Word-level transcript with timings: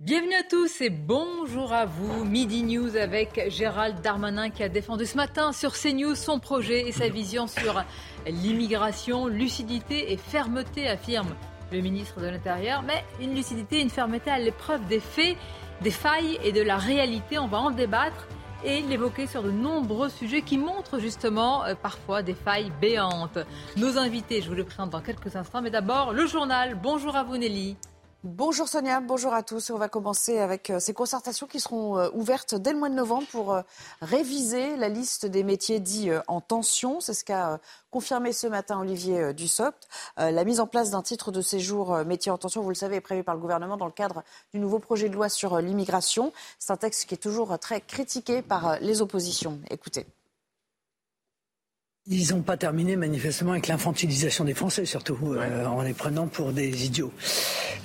Bienvenue 0.00 0.34
à 0.34 0.42
tous 0.42 0.80
et 0.80 0.88
bonjour 0.88 1.74
à 1.74 1.84
vous. 1.84 2.24
Midi 2.24 2.62
News 2.62 2.96
avec 2.96 3.38
Gérald 3.50 4.00
Darmanin 4.00 4.48
qui 4.48 4.62
a 4.62 4.70
défendu 4.70 5.04
ce 5.04 5.14
matin 5.14 5.52
sur 5.52 5.74
CNews 5.74 6.14
son 6.14 6.38
projet 6.38 6.88
et 6.88 6.92
sa 6.92 7.10
vision 7.10 7.46
sur 7.46 7.84
l'immigration. 8.26 9.26
Lucidité 9.26 10.10
et 10.10 10.16
fermeté, 10.16 10.88
affirme 10.88 11.28
le 11.70 11.82
ministre 11.82 12.18
de 12.18 12.28
l'Intérieur. 12.28 12.80
Mais 12.80 13.04
une 13.20 13.34
lucidité 13.34 13.76
et 13.76 13.82
une 13.82 13.90
fermeté 13.90 14.30
à 14.30 14.38
l'épreuve 14.38 14.82
des 14.86 15.00
faits, 15.00 15.36
des 15.82 15.90
failles 15.90 16.38
et 16.42 16.52
de 16.52 16.62
la 16.62 16.78
réalité. 16.78 17.38
On 17.38 17.46
va 17.46 17.58
en 17.58 17.70
débattre 17.70 18.26
et 18.64 18.80
l'évoquer 18.80 19.26
sur 19.26 19.42
de 19.42 19.50
nombreux 19.50 20.08
sujets 20.08 20.40
qui 20.40 20.56
montrent 20.56 20.98
justement 20.98 21.62
euh, 21.66 21.74
parfois 21.74 22.22
des 22.22 22.32
failles 22.32 22.72
béantes. 22.80 23.38
Nos 23.76 23.98
invités, 23.98 24.40
je 24.40 24.48
vous 24.48 24.54
les 24.54 24.64
présente 24.64 24.88
dans 24.88 25.02
quelques 25.02 25.36
instants, 25.36 25.60
mais 25.60 25.70
d'abord 25.70 26.14
le 26.14 26.26
journal. 26.26 26.74
Bonjour 26.74 27.16
à 27.16 27.22
vous 27.22 27.36
Nelly. 27.36 27.76
Bonjour 28.22 28.68
Sonia, 28.68 29.00
bonjour 29.00 29.32
à 29.32 29.42
tous. 29.42 29.70
On 29.70 29.78
va 29.78 29.88
commencer 29.88 30.40
avec 30.40 30.68
euh, 30.68 30.78
ces 30.78 30.92
concertations 30.92 31.46
qui 31.46 31.58
seront 31.58 31.96
euh, 31.96 32.10
ouvertes 32.12 32.54
dès 32.54 32.74
le 32.74 32.78
mois 32.78 32.90
de 32.90 32.94
novembre 32.94 33.26
pour 33.32 33.54
euh, 33.54 33.62
réviser 34.02 34.76
la 34.76 34.90
liste 34.90 35.24
des 35.24 35.42
métiers 35.42 35.80
dits 35.80 36.10
en 36.28 36.42
tension. 36.42 37.00
C'est 37.00 37.14
ce 37.14 37.24
qu'a 37.24 37.58
confirmé 37.90 38.34
ce 38.34 38.46
matin 38.46 38.78
Olivier 38.78 39.32
Dussopt. 39.32 39.88
La 40.18 40.44
mise 40.44 40.60
en 40.60 40.66
place 40.66 40.90
d'un 40.90 41.00
titre 41.00 41.32
de 41.32 41.40
séjour 41.40 41.96
métier 42.04 42.30
en 42.30 42.36
tension, 42.36 42.60
vous 42.60 42.68
le 42.68 42.74
savez, 42.74 42.96
est 42.96 43.00
prévue 43.00 43.24
par 43.24 43.34
le 43.34 43.40
gouvernement 43.40 43.78
dans 43.78 43.86
le 43.86 43.92
cadre 43.92 44.22
du 44.52 44.60
nouveau 44.60 44.80
projet 44.80 45.08
de 45.08 45.14
loi 45.14 45.30
sur 45.30 45.58
l'immigration. 45.58 46.32
C'est 46.58 46.72
un 46.72 46.76
texte 46.76 47.08
qui 47.08 47.14
est 47.14 47.18
toujours 47.18 47.58
très 47.58 47.80
critiqué 47.80 48.42
par 48.42 48.78
les 48.80 49.00
oppositions. 49.00 49.58
Écoutez. 49.70 50.06
Ils 52.12 52.30
n'ont 52.30 52.42
pas 52.42 52.56
terminé 52.56 52.96
manifestement 52.96 53.52
avec 53.52 53.68
l'infantilisation 53.68 54.44
des 54.44 54.52
Français, 54.52 54.84
surtout 54.84 55.16
euh, 55.32 55.64
en 55.64 55.82
les 55.82 55.94
prenant 55.94 56.26
pour 56.26 56.50
des 56.50 56.84
idiots. 56.84 57.12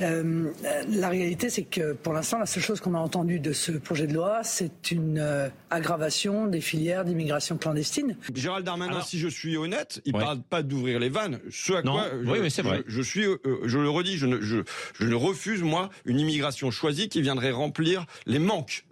Euh, 0.01 0.49
la 0.89 1.09
réalité, 1.09 1.51
c'est 1.51 1.63
que 1.63 1.93
pour 1.93 2.11
l'instant, 2.11 2.39
la 2.39 2.47
seule 2.47 2.63
chose 2.63 2.79
qu'on 2.81 2.95
a 2.95 2.97
entendue 2.97 3.39
de 3.39 3.53
ce 3.53 3.71
projet 3.73 4.07
de 4.07 4.15
loi, 4.15 4.39
c'est 4.43 4.89
une 4.89 5.19
euh, 5.19 5.47
aggravation 5.69 6.47
des 6.47 6.59
filières 6.59 7.05
d'immigration 7.05 7.57
clandestine. 7.57 8.17
Gérald 8.33 8.65
Darmanin, 8.65 9.01
si 9.01 9.19
je 9.19 9.27
suis 9.27 9.57
honnête, 9.57 10.01
il 10.05 10.15
ne 10.15 10.19
parle 10.19 10.41
pas 10.41 10.63
d'ouvrir 10.63 10.99
les 10.99 11.09
vannes. 11.09 11.39
Ce 11.51 11.73
à 11.73 11.83
quoi 11.83 12.05
oui, 12.25 12.39
mais 12.41 12.49
c'est 12.49 12.63
vrai. 12.63 12.83
Je, 12.87 13.03
suis, 13.03 13.25
je 13.63 13.77
le 13.77 13.89
redis, 13.89 14.17
je 14.17 14.25
ne, 14.25 14.41
je, 14.41 14.57
je 14.99 15.05
ne 15.05 15.15
refuse 15.15 15.61
moi 15.61 15.91
une 16.05 16.19
immigration 16.19 16.71
choisie 16.71 17.09
qui 17.09 17.21
viendrait 17.21 17.51
remplir 17.51 18.07
les 18.25 18.39
manques 18.39 18.85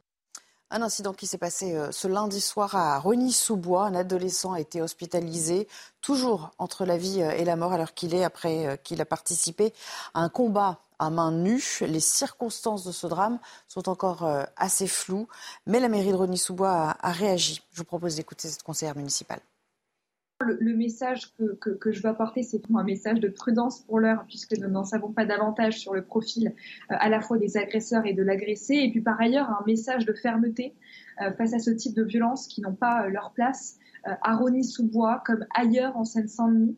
un 0.74 0.82
incident 0.82 1.14
qui 1.14 1.28
s'est 1.28 1.38
passé 1.38 1.76
euh, 1.76 1.92
ce 1.92 2.08
lundi 2.08 2.42
soir 2.42 2.76
à 2.76 2.98
Rony-sous-Bois. 2.98 3.86
Un 3.86 3.96
adolescent 3.96 4.54
a 4.54 4.60
été 4.60 4.82
hospitalisé, 4.82 5.68
toujours 6.02 6.50
entre 6.58 6.84
la 6.84 6.98
vie 6.98 7.22
euh, 7.22 7.32
et 7.32 7.46
la 7.46 7.56
mort, 7.56 7.74
alors 7.74 7.94
qu'il 7.94 8.16
est 8.16 8.24
après 8.24 8.66
euh, 8.66 8.76
qu'il 8.76 9.00
a 9.00 9.06
participé 9.06 9.72
à 10.16 10.22
un 10.22 10.30
combat 10.30 10.80
à 10.98 11.12
main 11.12 11.32
nue. 11.32 11.80
Les 11.82 12.00
circonstances 12.00 12.84
de 12.84 12.92
ce 12.92 13.06
drame 13.06 13.40
sont 13.68 13.88
encore 13.90 14.28
assez 14.56 14.88
floues, 14.88 15.28
mais 15.66 15.80
la 15.80 15.90
mairie 15.90 16.12
de 16.12 16.16
Rony-sous-Bois 16.16 16.96
a, 17.00 17.12
réagi. 17.12 17.62
Je 17.74 17.80
vous 17.80 17.84
propose 17.84 18.16
d'écouter 18.16 18.48
cette 18.48 18.64
conseillère 18.64 18.96
municipale. 18.96 19.42
Le, 20.44 20.76
message 20.76 21.34
que, 21.60 21.92
je 21.92 22.02
veux 22.02 22.10
apporter, 22.10 22.44
c'est 22.44 22.62
un 22.74 22.84
message 22.84 23.20
de 23.20 23.28
prudence 23.28 23.82
pour 23.82 24.00
l'heure, 24.00 24.26
puisque 24.28 24.58
nous 24.58 24.68
n'en 24.68 24.84
savons 24.84 25.12
pas 25.12 25.26
davantage 25.26 25.80
sur 25.80 25.94
le 25.94 26.04
profil 26.04 26.48
euh, 26.92 26.96
à 27.00 27.10
la 27.10 27.22
fois 27.22 27.38
des 27.38 27.58
agresseurs 27.58 28.06
et 28.06 28.14
de 28.14 28.24
l'agressé. 28.24 28.76
Et 28.76 28.92
puis 28.92 29.02
par 29.02 29.20
ailleurs, 29.20 29.50
un 29.50 29.64
message 29.66 30.06
de 30.06 30.14
fermeté 30.14 30.74
euh, 31.22 31.32
face 31.34 31.54
à 31.54 31.60
ce 31.60 31.72
type 31.72 31.96
de 31.96 32.04
violences 32.04 32.48
qui 32.48 32.62
n'ont 32.62 32.76
pas 32.76 33.06
euh, 33.06 33.10
leur 33.10 33.32
place 33.32 33.78
à 34.06 34.36
Rony-sous-Bois, 34.36 35.24
comme 35.26 35.46
ailleurs 35.56 35.96
en 35.96 36.04
Seine-Saint-Denis 36.04 36.76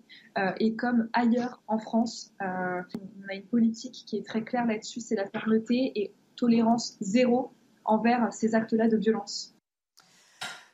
et 0.60 0.76
comme 0.76 1.10
ailleurs 1.12 1.60
en 1.66 1.80
France. 1.80 2.32
on 2.40 2.46
a 2.46 3.34
une 3.34 3.48
politique 3.50 4.04
qui 4.06 4.18
est 4.18 4.24
très 4.24 4.44
claire 4.44 4.68
là-dessus, 4.68 5.00
c'est 5.00 5.16
la 5.16 5.26
fermeté 5.26 5.92
et 5.96 6.14
tolérance 6.36 6.98
zéro 7.02 7.52
envers 7.84 8.32
ces 8.32 8.54
actes-là 8.54 8.88
de 8.90 8.98
violence. 8.98 9.55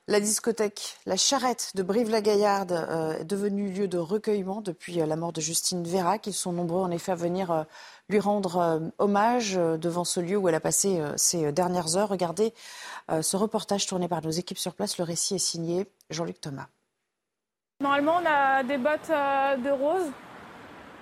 La 0.08 0.20
discothèque 0.20 0.98
La 1.06 1.16
Charrette 1.16 1.74
de 1.76 1.84
Brive-la-Gaillarde 1.84 2.72
euh, 2.72 3.20
est 3.20 3.24
devenue 3.24 3.70
lieu 3.72 3.88
de 3.88 4.00
recueillement 4.00 4.62
depuis 4.62 5.00
euh, 5.00 5.06
la 5.06 5.16
mort 5.16 5.32
de 5.32 5.42
Justine 5.42 5.84
Vérac. 5.84 6.26
Ils 6.26 6.34
sont 6.34 6.54
nombreux 6.54 6.82
en 6.82 6.90
effet 6.90 7.12
à 7.12 7.16
venir 7.16 7.52
euh, 7.52 7.64
lui 8.10 8.20
rendre 8.20 8.92
hommage 8.98 9.54
devant 9.54 10.04
ce 10.04 10.20
lieu 10.20 10.38
où 10.38 10.50
elle 10.50 10.56
a 10.56 10.60
passé 10.60 11.02
ses 11.16 11.54
dernières 11.54 11.96
heures. 11.96 12.10
Regardez 12.10 12.54
ce 13.22 13.38
reportage 13.38 13.86
tourné 13.86 14.10
par 14.10 14.22
nos 14.22 14.32
équipes 14.32 14.58
sur 14.58 14.74
place. 14.74 14.98
Le 14.98 15.06
récit 15.06 15.36
est 15.36 15.40
signé 15.40 15.86
Jean-Luc 16.10 16.42
Thomas. 16.42 16.68
Normalement, 17.80 18.18
on 18.22 18.26
a 18.26 18.64
des 18.64 18.78
bottes 18.78 19.08
de 19.08 19.70
rose. 19.70 20.12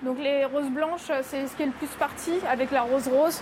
Donc 0.04 0.18
les 0.20 0.44
roses 0.44 0.70
blanches, 0.70 1.10
c'est 1.24 1.48
ce 1.48 1.56
qui 1.56 1.64
est 1.64 1.66
le 1.66 1.72
plus 1.72 1.88
parti 1.98 2.34
avec 2.48 2.70
la 2.70 2.82
rose 2.82 3.08
rose. 3.08 3.40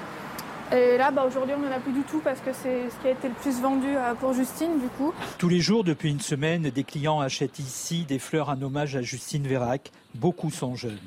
Et 0.71 0.99
là, 0.99 1.11
bah, 1.11 1.25
aujourd'hui, 1.27 1.55
on 1.57 1.63
n'en 1.63 1.75
a 1.75 1.81
plus 1.81 1.93
du 1.93 2.03
tout 2.03 2.21
parce 2.23 2.41
que 2.41 2.53
c'est 2.53 2.91
ce 2.91 3.01
qui 3.01 3.09
a 3.09 3.13
été 3.13 3.29
le 3.29 3.35
plus 3.35 3.59
vendu 3.61 3.87
euh, 3.89 4.15
pour 4.15 4.35
Justine, 4.35 4.79
du 4.79 4.89
coup. 4.89 5.15
Tous 5.39 5.49
les 5.49 5.61
jours, 5.61 5.83
depuis 5.83 6.11
une 6.11 6.21
semaine, 6.21 6.63
des 6.63 6.85
clients 6.85 7.21
achètent 7.21 7.59
ici 7.59 8.05
des 8.05 8.19
fleurs 8.19 8.51
en 8.51 8.61
hommage 8.61 8.95
à 8.95 9.01
Justine 9.01 9.47
Vérac. 9.47 9.91
Beaucoup 10.15 10.51
sont 10.51 10.75
jeunes. 10.75 10.99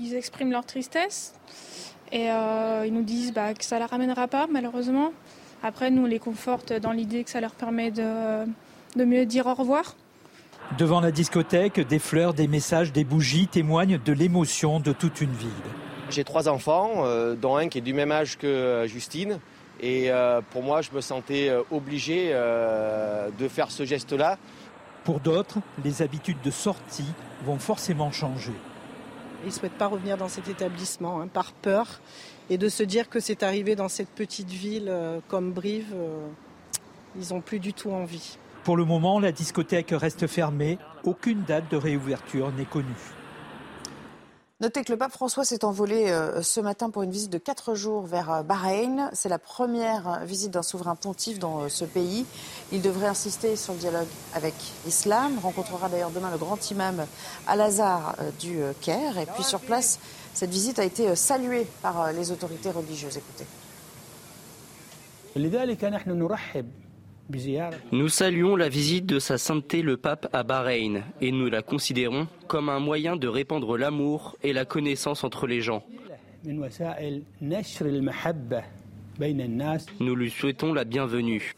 Ils 0.00 0.14
expriment 0.14 0.52
leur 0.52 0.64
tristesse 0.64 1.34
et 2.12 2.30
euh, 2.30 2.84
ils 2.86 2.94
nous 2.94 3.02
disent 3.02 3.32
bah, 3.32 3.52
que 3.52 3.64
ça 3.64 3.76
ne 3.76 3.80
la 3.80 3.86
ramènera 3.86 4.28
pas, 4.28 4.46
malheureusement. 4.48 5.12
Après, 5.64 5.90
nous, 5.90 6.02
on 6.02 6.06
les 6.06 6.20
conforte 6.20 6.72
dans 6.72 6.92
l'idée 6.92 7.24
que 7.24 7.30
ça 7.30 7.40
leur 7.40 7.52
permet 7.52 7.90
de, 7.90 8.44
de 8.94 9.04
mieux 9.04 9.26
dire 9.26 9.46
au 9.46 9.54
revoir. 9.54 9.96
Devant 10.78 11.00
la 11.00 11.10
discothèque, 11.10 11.80
des 11.80 11.98
fleurs, 11.98 12.32
des 12.32 12.46
messages, 12.46 12.92
des 12.92 13.02
bougies 13.02 13.48
témoignent 13.48 13.98
de 13.98 14.12
l'émotion 14.12 14.78
de 14.78 14.92
toute 14.92 15.20
une 15.20 15.32
ville. 15.32 15.48
J'ai 16.10 16.24
trois 16.24 16.48
enfants, 16.48 17.04
euh, 17.04 17.34
dont 17.34 17.56
un 17.56 17.68
qui 17.68 17.78
est 17.78 17.82
du 17.82 17.92
même 17.92 18.12
âge 18.12 18.38
que 18.38 18.46
euh, 18.46 18.86
Justine. 18.86 19.40
Et 19.80 20.10
euh, 20.10 20.40
pour 20.50 20.62
moi, 20.62 20.80
je 20.80 20.90
me 20.92 21.00
sentais 21.00 21.52
obligé 21.70 22.32
de 22.32 23.48
faire 23.48 23.70
ce 23.70 23.84
geste-là. 23.84 24.36
Pour 25.04 25.20
d'autres, 25.20 25.58
les 25.84 26.02
habitudes 26.02 26.40
de 26.42 26.50
sortie 26.50 27.06
vont 27.44 27.58
forcément 27.58 28.10
changer. 28.10 28.52
Ils 29.44 29.48
ne 29.48 29.52
souhaitent 29.52 29.78
pas 29.78 29.86
revenir 29.86 30.16
dans 30.16 30.26
cet 30.26 30.48
établissement 30.48 31.20
hein, 31.20 31.28
par 31.28 31.52
peur 31.52 32.00
et 32.50 32.58
de 32.58 32.68
se 32.68 32.82
dire 32.82 33.08
que 33.08 33.20
c'est 33.20 33.44
arrivé 33.44 33.76
dans 33.76 33.88
cette 33.88 34.10
petite 34.10 34.50
ville 34.50 34.92
comme 35.28 35.52
Brive, 35.52 35.94
ils 37.16 37.32
n'ont 37.32 37.40
plus 37.40 37.60
du 37.60 37.72
tout 37.72 37.92
envie. 37.92 38.36
Pour 38.64 38.76
le 38.76 38.84
moment, 38.84 39.20
la 39.20 39.30
discothèque 39.30 39.92
reste 39.92 40.26
fermée. 40.26 40.78
Aucune 41.04 41.42
date 41.44 41.70
de 41.70 41.76
réouverture 41.76 42.50
n'est 42.52 42.64
connue. 42.64 43.17
Notez 44.60 44.82
que 44.82 44.90
le 44.90 44.98
pape 44.98 45.12
François 45.12 45.44
s'est 45.44 45.64
envolé 45.64 46.10
euh, 46.10 46.42
ce 46.42 46.58
matin 46.58 46.90
pour 46.90 47.04
une 47.04 47.12
visite 47.12 47.30
de 47.30 47.38
quatre 47.38 47.76
jours 47.76 48.06
vers 48.06 48.32
euh, 48.32 48.42
Bahreïn. 48.42 49.08
C'est 49.12 49.28
la 49.28 49.38
première 49.38 50.08
euh, 50.08 50.24
visite 50.24 50.50
d'un 50.50 50.64
souverain 50.64 50.96
pontife 50.96 51.38
dans 51.38 51.68
ce 51.68 51.84
pays. 51.84 52.26
Il 52.72 52.82
devrait 52.82 53.06
insister 53.06 53.54
sur 53.54 53.74
le 53.74 53.78
dialogue 53.78 54.08
avec 54.34 54.54
l'islam. 54.84 55.38
Rencontrera 55.40 55.88
d'ailleurs 55.88 56.10
demain 56.10 56.32
le 56.32 56.38
grand 56.38 56.72
imam 56.72 57.06
Al-Azhar 57.46 58.16
du 58.40 58.58
Caire. 58.80 59.16
Et 59.18 59.26
puis 59.26 59.44
sur 59.44 59.60
place, 59.60 60.00
cette 60.34 60.50
visite 60.50 60.80
a 60.80 60.84
été 60.84 61.14
saluée 61.14 61.68
par 61.80 62.12
les 62.12 62.32
autorités 62.32 62.72
religieuses. 62.72 63.16
Écoutez. 63.16 63.46
Nous 67.92 68.08
saluons 68.08 68.56
la 68.56 68.68
visite 68.68 69.04
de 69.06 69.18
Sa 69.18 69.36
Sainteté 69.36 69.82
le 69.82 69.96
Pape 69.96 70.28
à 70.32 70.42
Bahreïn 70.42 71.02
et 71.20 71.30
nous 71.30 71.50
la 71.50 71.62
considérons 71.62 72.26
comme 72.46 72.68
un 72.68 72.80
moyen 72.80 73.16
de 73.16 73.28
répandre 73.28 73.76
l'amour 73.76 74.36
et 74.42 74.52
la 74.52 74.64
connaissance 74.64 75.24
entre 75.24 75.46
les 75.46 75.60
gens. 75.60 75.84
Nous 80.00 80.14
lui 80.14 80.30
souhaitons 80.30 80.72
la 80.72 80.84
bienvenue. 80.84 81.52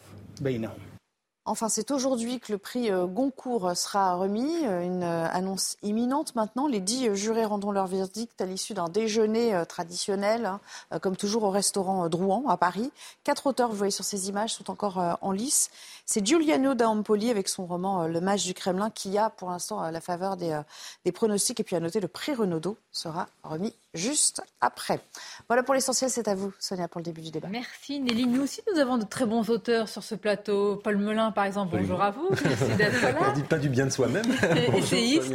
Enfin, 1.46 1.70
c'est 1.70 1.90
aujourd'hui 1.90 2.38
que 2.38 2.52
le 2.52 2.58
prix 2.58 2.90
euh, 2.90 3.06
Goncourt 3.06 3.74
sera 3.74 4.14
remis. 4.16 4.66
Euh, 4.66 4.82
une 4.82 5.02
euh, 5.02 5.26
annonce 5.30 5.78
imminente 5.82 6.34
maintenant. 6.34 6.66
Les 6.66 6.80
dix 6.80 7.14
jurés 7.14 7.46
rendront 7.46 7.72
leur 7.72 7.86
verdict 7.86 8.38
à 8.40 8.44
l'issue 8.44 8.74
d'un 8.74 8.88
déjeuner 8.88 9.62
traditionnel, 9.68 10.46
hein, 10.46 10.60
comme 11.00 11.16
toujours 11.16 11.44
au 11.44 11.50
restaurant 11.50 12.08
Drouan 12.08 12.44
à 12.48 12.56
Paris. 12.56 12.92
Quatre 13.24 13.46
auteurs, 13.46 13.70
vous 13.70 13.76
voyez 13.76 13.90
sur 13.90 14.04
ces 14.04 14.28
images, 14.28 14.54
sont 14.54 14.70
encore 14.70 15.18
en 15.20 15.32
lice. 15.32 15.70
C'est 16.12 16.26
Giuliano 16.26 16.74
d'Ampoli 16.74 17.30
avec 17.30 17.48
son 17.48 17.66
roman 17.66 18.08
Le 18.08 18.20
Mage 18.20 18.44
du 18.44 18.52
Kremlin 18.52 18.90
qui 18.90 19.16
a 19.16 19.30
pour 19.30 19.48
l'instant 19.48 19.88
la 19.92 20.00
faveur 20.00 20.36
des, 20.36 20.60
des 21.04 21.12
pronostics. 21.12 21.60
Et 21.60 21.62
puis 21.62 21.76
à 21.76 21.80
noter, 21.80 22.00
le 22.00 22.08
prix 22.08 22.34
Renaudot 22.34 22.76
sera 22.90 23.28
remis 23.44 23.76
juste 23.94 24.42
après. 24.60 25.00
Voilà 25.48 25.62
pour 25.62 25.74
l'essentiel, 25.74 26.10
c'est 26.10 26.28
à 26.28 26.34
vous, 26.34 26.52
Sonia, 26.58 26.88
pour 26.88 27.00
le 27.00 27.04
début 27.04 27.22
du 27.22 27.30
débat. 27.30 27.48
Merci 27.50 28.00
Nelly. 28.00 28.26
Nous 28.26 28.42
aussi, 28.42 28.60
nous 28.72 28.80
avons 28.80 28.98
de 28.98 29.04
très 29.04 29.26
bons 29.26 29.50
auteurs 29.50 29.88
sur 29.88 30.02
ce 30.02 30.14
plateau. 30.14 30.76
Paul 30.82 30.96
Melun, 30.96 31.32
par 31.32 31.44
exemple, 31.44 31.76
bonjour 31.76 32.00
à 32.00 32.10
vous. 32.10 32.28
Merci 32.44 32.76
d'être 32.76 33.02
là. 33.02 33.18
On 33.20 33.30
ne 33.30 33.34
dit 33.34 33.42
pas 33.42 33.58
du 33.58 33.68
bien 33.68 33.86
de 33.86 33.90
soi-même. 33.90 34.26
Essayiste, 34.76 35.34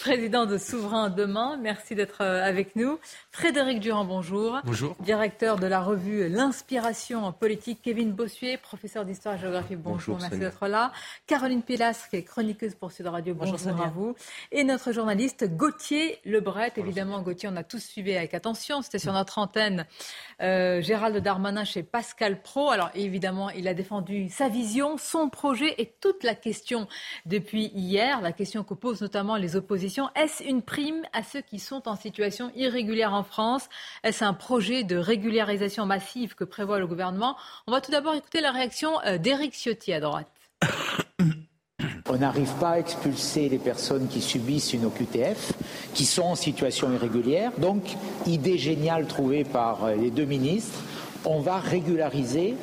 président 0.00 0.46
de 0.46 0.58
Souverain 0.58 1.10
Demain, 1.10 1.58
merci 1.60 1.94
d'être 1.94 2.22
euh, 2.22 2.42
avec 2.42 2.76
nous. 2.76 2.98
Frédéric 3.30 3.80
Durand, 3.80 4.04
bonjour. 4.04 4.60
Bonjour. 4.64 4.96
Directeur 5.00 5.56
de 5.56 5.66
la 5.66 5.80
revue 5.80 6.28
L'Inspiration 6.28 7.24
en 7.24 7.32
politique. 7.32 7.80
Kevin 7.82 8.12
Bossuet, 8.12 8.56
professeur 8.56 9.04
d'histoire 9.04 9.34
et 9.34 9.38
géographie, 9.38 9.76
bonjour, 10.12 10.28
merci 10.28 10.38
d'être 10.38 10.68
là. 10.68 10.92
Caroline 11.26 11.62
Pilastre, 11.62 12.08
qui 12.08 12.16
est 12.16 12.22
chroniqueuse 12.22 12.74
pour 12.74 12.92
Sud 12.92 13.06
Radio, 13.06 13.34
bonjour, 13.34 13.58
bonjour 13.58 13.82
à 13.82 13.88
vous. 13.88 14.14
Et 14.50 14.64
notre 14.64 14.92
journaliste 14.92 15.44
Gauthier 15.56 16.18
Lebret, 16.24 16.72
évidemment, 16.76 17.22
Gauthier, 17.22 17.48
on 17.52 17.56
a 17.56 17.64
tous 17.64 17.82
suivi 17.82 18.14
avec 18.16 18.34
attention. 18.34 18.82
C'était 18.82 18.98
sur 18.98 19.12
notre 19.12 19.38
antenne. 19.38 19.86
Euh, 20.40 20.80
Gérald 20.80 21.16
Darmanin 21.18 21.64
chez 21.64 21.82
Pascal 21.82 22.42
Pro. 22.42 22.70
Alors 22.70 22.90
évidemment, 22.94 23.50
il 23.50 23.68
a 23.68 23.74
défendu 23.74 24.28
sa 24.28 24.48
vision, 24.48 24.96
son 24.98 25.28
projet 25.28 25.74
et 25.78 25.94
toute 26.00 26.24
la 26.24 26.34
question 26.34 26.88
depuis 27.26 27.70
hier, 27.74 28.20
la 28.20 28.32
question 28.32 28.64
que 28.64 28.74
posent 28.74 29.00
notamment 29.00 29.36
les 29.36 29.56
oppositions. 29.56 30.10
Est-ce 30.14 30.42
une 30.42 30.62
prime 30.62 31.02
à 31.12 31.22
ceux 31.22 31.40
qui 31.40 31.58
sont 31.58 31.88
en 31.88 31.96
situation 31.96 32.50
irrégulière 32.56 33.14
en 33.14 33.22
France? 33.22 33.68
Est-ce 34.02 34.24
un 34.24 34.34
projet 34.34 34.84
de 34.84 34.96
régularisation 34.96 35.86
massive 35.86 36.34
que 36.34 36.44
prévoit 36.44 36.78
le 36.78 36.86
gouvernement? 36.86 37.36
On 37.66 37.72
va 37.72 37.80
tout 37.80 37.90
d'abord 37.90 38.14
écouter 38.14 38.40
la 38.40 38.50
réaction 38.50 39.00
euh, 39.04 39.18
d'Éric 39.18 39.54
Ciotti 39.54 39.92
On 42.08 42.18
n'arrive 42.18 42.52
pas 42.60 42.70
à 42.70 42.78
expulser 42.78 43.48
les 43.48 43.58
personnes 43.58 44.06
qui 44.08 44.20
subissent 44.20 44.74
une 44.74 44.84
OQTF, 44.84 45.52
qui 45.94 46.04
sont 46.04 46.22
en 46.22 46.34
situation 46.34 46.92
irrégulière. 46.92 47.52
Donc, 47.58 47.96
idée 48.26 48.58
géniale 48.58 49.06
trouvée 49.06 49.44
par 49.44 49.84
euh, 49.84 49.94
les 49.94 50.10
deux 50.10 50.24
ministres, 50.24 50.78
on 51.24 51.40
va 51.40 51.58
régulariser 51.58 52.54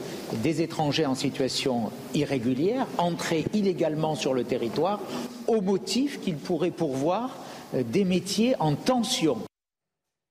des 0.44 0.62
étrangers 0.62 1.06
en 1.06 1.16
situation 1.16 1.92
irrégulière, 2.14 2.86
entrés 2.98 3.46
illégalement 3.54 4.16
sur 4.16 4.34
le 4.34 4.44
territoire, 4.44 5.00
au 5.48 5.62
motif 5.62 6.20
qu'ils 6.22 6.38
pourraient 6.38 6.72
pourvoir 6.72 7.38
euh, 7.74 7.84
des 7.84 8.06
métiers 8.06 8.56
en 8.60 8.76
tension. 8.76 9.38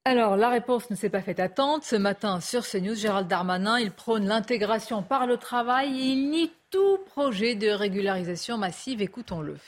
Alors, 0.09 0.39
la 0.39 0.49
réponse 0.49 0.89
ne 0.89 0.97
s'est 0.97 1.11
pas 1.11 1.21
fait 1.21 1.39
attendre. 1.39 1.85
Ce 1.85 1.95
matin, 1.95 2.41
sur 2.41 2.67
CNews, 2.67 2.95
Gérald 2.95 3.29
Darmanin, 3.29 3.79
il 3.79 3.91
prône 3.91 4.25
l'intégration 4.25 5.03
par 5.03 5.27
le 5.27 5.37
travail 5.37 6.01
et 6.01 6.05
il 6.13 6.31
nie 6.31 6.51
tout 6.71 6.99
projet 7.11 7.55
de 7.57 7.69
régularisation 7.69 8.57
massive. 8.57 9.03
Écoutons-le. 9.03 9.59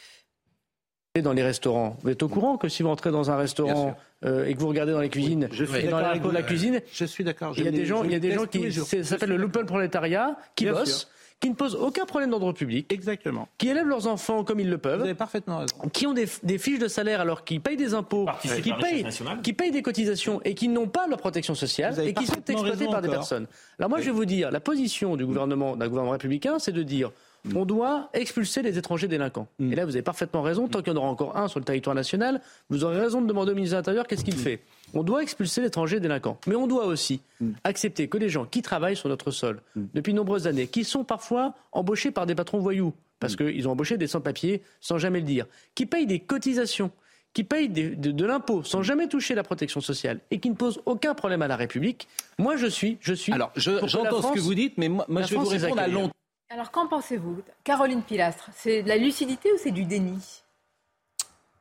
Dans 1.22 1.34
les 1.34 1.42
restaurants, 1.42 1.98
vous 2.02 2.08
êtes 2.08 2.22
au 2.22 2.28
courant 2.28 2.56
que 2.56 2.70
si 2.70 2.82
vous 2.82 2.88
entrez 2.88 3.10
dans 3.10 3.30
un 3.30 3.36
restaurant 3.36 3.98
euh, 4.24 4.46
et 4.46 4.54
que 4.54 4.60
vous 4.60 4.68
regardez 4.68 4.92
dans 4.92 5.00
les 5.00 5.10
cuisines, 5.10 5.46
je 5.52 5.64
suis 5.66 5.88
dans 5.88 6.10
les 6.10 6.20
de 6.20 6.30
la 6.30 6.42
cuisine, 6.42 6.80
je 6.90 7.04
suis 7.04 7.22
d'accord. 7.22 7.52
Il 7.58 7.64
y 7.66 7.68
a 7.68 7.70
des 7.70 7.84
gens, 7.84 8.02
il 8.02 8.12
y 8.12 8.14
a 8.14 8.18
des 8.18 8.32
gens 8.32 8.46
qui, 8.46 8.72
ça 8.72 9.04
s'appelle 9.04 9.28
le 9.28 9.36
loupel 9.36 9.66
prolétariat, 9.66 10.38
qui 10.56 10.64
bossent 10.64 11.10
qui 11.40 11.48
ne 11.48 11.54
posent 11.54 11.74
aucun 11.74 12.04
problème 12.04 12.30
d'ordre 12.30 12.52
public. 12.52 12.92
Exactement. 12.92 13.48
Qui 13.56 13.68
élèvent 13.68 13.86
leurs 13.86 14.06
enfants 14.06 14.44
comme 14.44 14.60
ils 14.60 14.68
le 14.68 14.76
peuvent. 14.76 14.98
Vous 14.98 15.04
avez 15.04 15.14
parfaitement 15.14 15.58
raison. 15.58 15.74
Qui 15.90 16.06
ont 16.06 16.12
des, 16.12 16.26
fiches 16.26 16.78
de 16.78 16.86
salaire 16.86 17.20
alors 17.20 17.44
qu'ils 17.44 17.62
payent 17.62 17.78
des 17.78 17.94
impôts, 17.94 18.26
qui 18.42 18.72
payent, 18.74 19.06
qui 19.42 19.52
payent 19.54 19.70
des 19.70 19.82
cotisations 19.82 20.40
et 20.44 20.54
qui 20.54 20.68
n'ont 20.68 20.88
pas 20.88 21.06
leur 21.06 21.18
protection 21.18 21.54
sociale 21.54 21.98
et 22.00 22.12
qui 22.12 22.26
sont 22.26 22.34
exploités 22.46 22.86
par 22.86 23.00
des 23.00 23.08
personnes. 23.08 23.46
Alors 23.78 23.88
moi, 23.88 24.00
je 24.00 24.06
vais 24.06 24.10
vous 24.12 24.26
dire, 24.26 24.50
la 24.50 24.60
position 24.60 25.16
du 25.16 25.24
gouvernement, 25.24 25.76
d'un 25.76 25.88
gouvernement 25.88 26.12
républicain, 26.12 26.58
c'est 26.58 26.72
de 26.72 26.82
dire. 26.82 27.10
On 27.54 27.64
doit 27.64 28.10
expulser 28.12 28.62
les 28.62 28.78
étrangers 28.78 29.08
délinquants. 29.08 29.48
Mm. 29.58 29.72
Et 29.72 29.76
là, 29.76 29.84
vous 29.84 29.96
avez 29.96 30.02
parfaitement 30.02 30.42
raison. 30.42 30.68
Tant 30.68 30.82
qu'il 30.82 30.92
y 30.92 30.96
en 30.96 30.98
aura 30.98 31.08
encore 31.08 31.36
un 31.36 31.48
sur 31.48 31.58
le 31.58 31.64
territoire 31.64 31.94
national, 31.94 32.40
vous 32.68 32.84
aurez 32.84 32.98
raison 32.98 33.20
de 33.20 33.26
demander 33.26 33.52
au 33.52 33.54
ministre 33.54 33.74
de 33.74 33.78
l'Intérieur 33.78 34.06
qu'est-ce 34.06 34.24
qu'il 34.24 34.36
mm. 34.36 34.38
fait. 34.38 34.60
On 34.94 35.02
doit 35.02 35.22
expulser 35.22 35.60
l'étranger 35.60 36.00
délinquant. 36.00 36.38
Mais 36.46 36.54
on 36.54 36.66
doit 36.66 36.86
aussi 36.86 37.20
mm. 37.40 37.52
accepter 37.64 38.08
que 38.08 38.18
les 38.18 38.28
gens 38.28 38.44
qui 38.44 38.62
travaillent 38.62 38.96
sur 38.96 39.08
notre 39.08 39.30
sol 39.30 39.62
mm. 39.76 39.82
depuis 39.94 40.12
de 40.12 40.18
nombreuses 40.18 40.46
années, 40.46 40.66
qui 40.66 40.84
sont 40.84 41.04
parfois 41.04 41.54
embauchés 41.72 42.10
par 42.10 42.26
des 42.26 42.34
patrons 42.34 42.58
voyous, 42.58 42.92
parce 43.18 43.34
mm. 43.34 43.36
qu'ils 43.36 43.68
ont 43.68 43.72
embauché 43.72 43.96
des 43.96 44.06
sans-papiers 44.06 44.62
sans 44.80 44.98
jamais 44.98 45.20
le 45.20 45.26
dire, 45.26 45.46
qui 45.74 45.86
payent 45.86 46.06
des 46.06 46.20
cotisations, 46.20 46.90
qui 47.32 47.44
payent 47.44 47.68
de, 47.68 48.24
l'impôt 48.24 48.62
sans 48.64 48.82
jamais 48.82 49.06
toucher 49.06 49.34
la 49.34 49.42
protection 49.42 49.80
sociale 49.80 50.20
et 50.30 50.40
qui 50.40 50.50
ne 50.50 50.54
posent 50.54 50.80
aucun 50.86 51.14
problème 51.14 51.42
à 51.42 51.48
la 51.48 51.56
République, 51.56 52.08
moi 52.38 52.56
je 52.56 52.66
suis, 52.66 52.98
je 53.00 53.14
suis. 53.14 53.32
Alors 53.32 53.52
j'entends 53.56 54.22
ce 54.22 54.32
que 54.32 54.40
vous 54.40 54.54
dites, 54.54 54.78
mais 54.78 54.88
moi, 54.88 55.04
je 55.08 55.34
vais 55.34 55.36
vous 55.36 55.48
répondre 55.48 55.80
à 55.80 55.86
long. 55.86 56.10
Alors 56.52 56.72
qu'en 56.72 56.88
pensez-vous, 56.88 57.42
Caroline 57.62 58.02
Pilastre? 58.02 58.50
C'est 58.56 58.82
de 58.82 58.88
la 58.88 58.96
lucidité 58.96 59.52
ou 59.52 59.56
c'est 59.56 59.70
du 59.70 59.84
déni? 59.84 60.42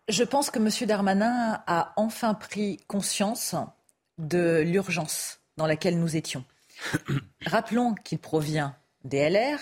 Je 0.08 0.24
pense 0.24 0.50
que 0.50 0.58
M. 0.58 0.88
Darmanin 0.88 1.62
a 1.68 1.94
enfin 1.96 2.34
pris 2.34 2.80
conscience 2.88 3.54
de 4.18 4.64
l'urgence 4.66 5.42
dans 5.58 5.68
laquelle 5.68 6.00
nous 6.00 6.16
étions. 6.16 6.44
Rappelons 7.46 7.94
qu'il 8.04 8.18
provient 8.18 8.76
des 9.04 9.30
LR, 9.30 9.60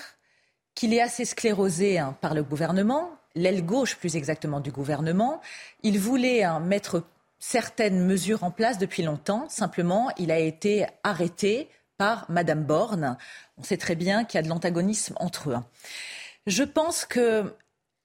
qu'il 0.76 0.94
est 0.94 1.02
assez 1.02 1.26
sclérosé 1.26 2.00
hein, 2.00 2.16
par 2.22 2.34
le 2.34 2.44
gouvernement, 2.44 3.12
l'aile 3.36 3.66
gauche 3.66 3.98
plus 3.98 4.16
exactement 4.16 4.62
du 4.62 4.72
gouvernement. 4.72 5.42
Il 5.84 6.00
voulait 6.00 6.46
hein, 6.46 6.62
mettre 6.62 7.04
certaines 7.38 8.06
mesures 8.06 8.46
en 8.46 8.52
place 8.52 8.78
depuis 8.78 9.04
longtemps. 9.04 9.50
Simplement, 9.50 10.10
il 10.18 10.32
a 10.32 10.40
été 10.40 10.86
arrêté 11.04 11.68
par 11.98 12.26
Madame 12.30 12.64
Borne. 12.64 13.18
On 13.58 13.64
sait 13.64 13.78
très 13.78 13.96
bien 13.96 14.24
qu'il 14.24 14.38
y 14.38 14.40
a 14.40 14.44
de 14.44 14.50
l'antagonisme 14.50 15.16
entre 15.18 15.50
eux. 15.50 15.58
Je 16.46 16.64
pense 16.64 17.06
que 17.06 17.54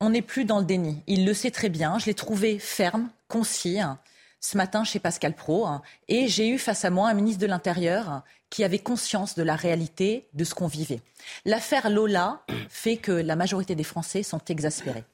on 0.00 0.10
n'est 0.10 0.22
plus 0.22 0.44
dans 0.44 0.58
le 0.58 0.64
déni. 0.64 1.02
Il 1.06 1.24
le 1.24 1.32
sait 1.32 1.52
très 1.52 1.68
bien. 1.68 1.98
Je 1.98 2.06
l'ai 2.06 2.14
trouvé 2.14 2.58
ferme, 2.58 3.08
concis 3.28 3.78
hein, 3.78 4.00
ce 4.40 4.56
matin 4.56 4.82
chez 4.82 4.98
Pascal 4.98 5.34
Pro. 5.34 5.66
Hein, 5.66 5.80
et 6.08 6.26
j'ai 6.26 6.48
eu 6.48 6.58
face 6.58 6.84
à 6.84 6.90
moi 6.90 7.08
un 7.08 7.14
ministre 7.14 7.40
de 7.40 7.46
l'Intérieur 7.46 8.22
qui 8.50 8.64
avait 8.64 8.80
conscience 8.80 9.36
de 9.36 9.44
la 9.44 9.54
réalité 9.54 10.28
de 10.34 10.42
ce 10.42 10.54
qu'on 10.54 10.66
vivait. 10.66 11.00
L'affaire 11.44 11.88
Lola 11.88 12.42
fait 12.68 12.96
que 12.96 13.12
la 13.12 13.36
majorité 13.36 13.76
des 13.76 13.84
Français 13.84 14.24
sont 14.24 14.40
exaspérés. 14.48 15.04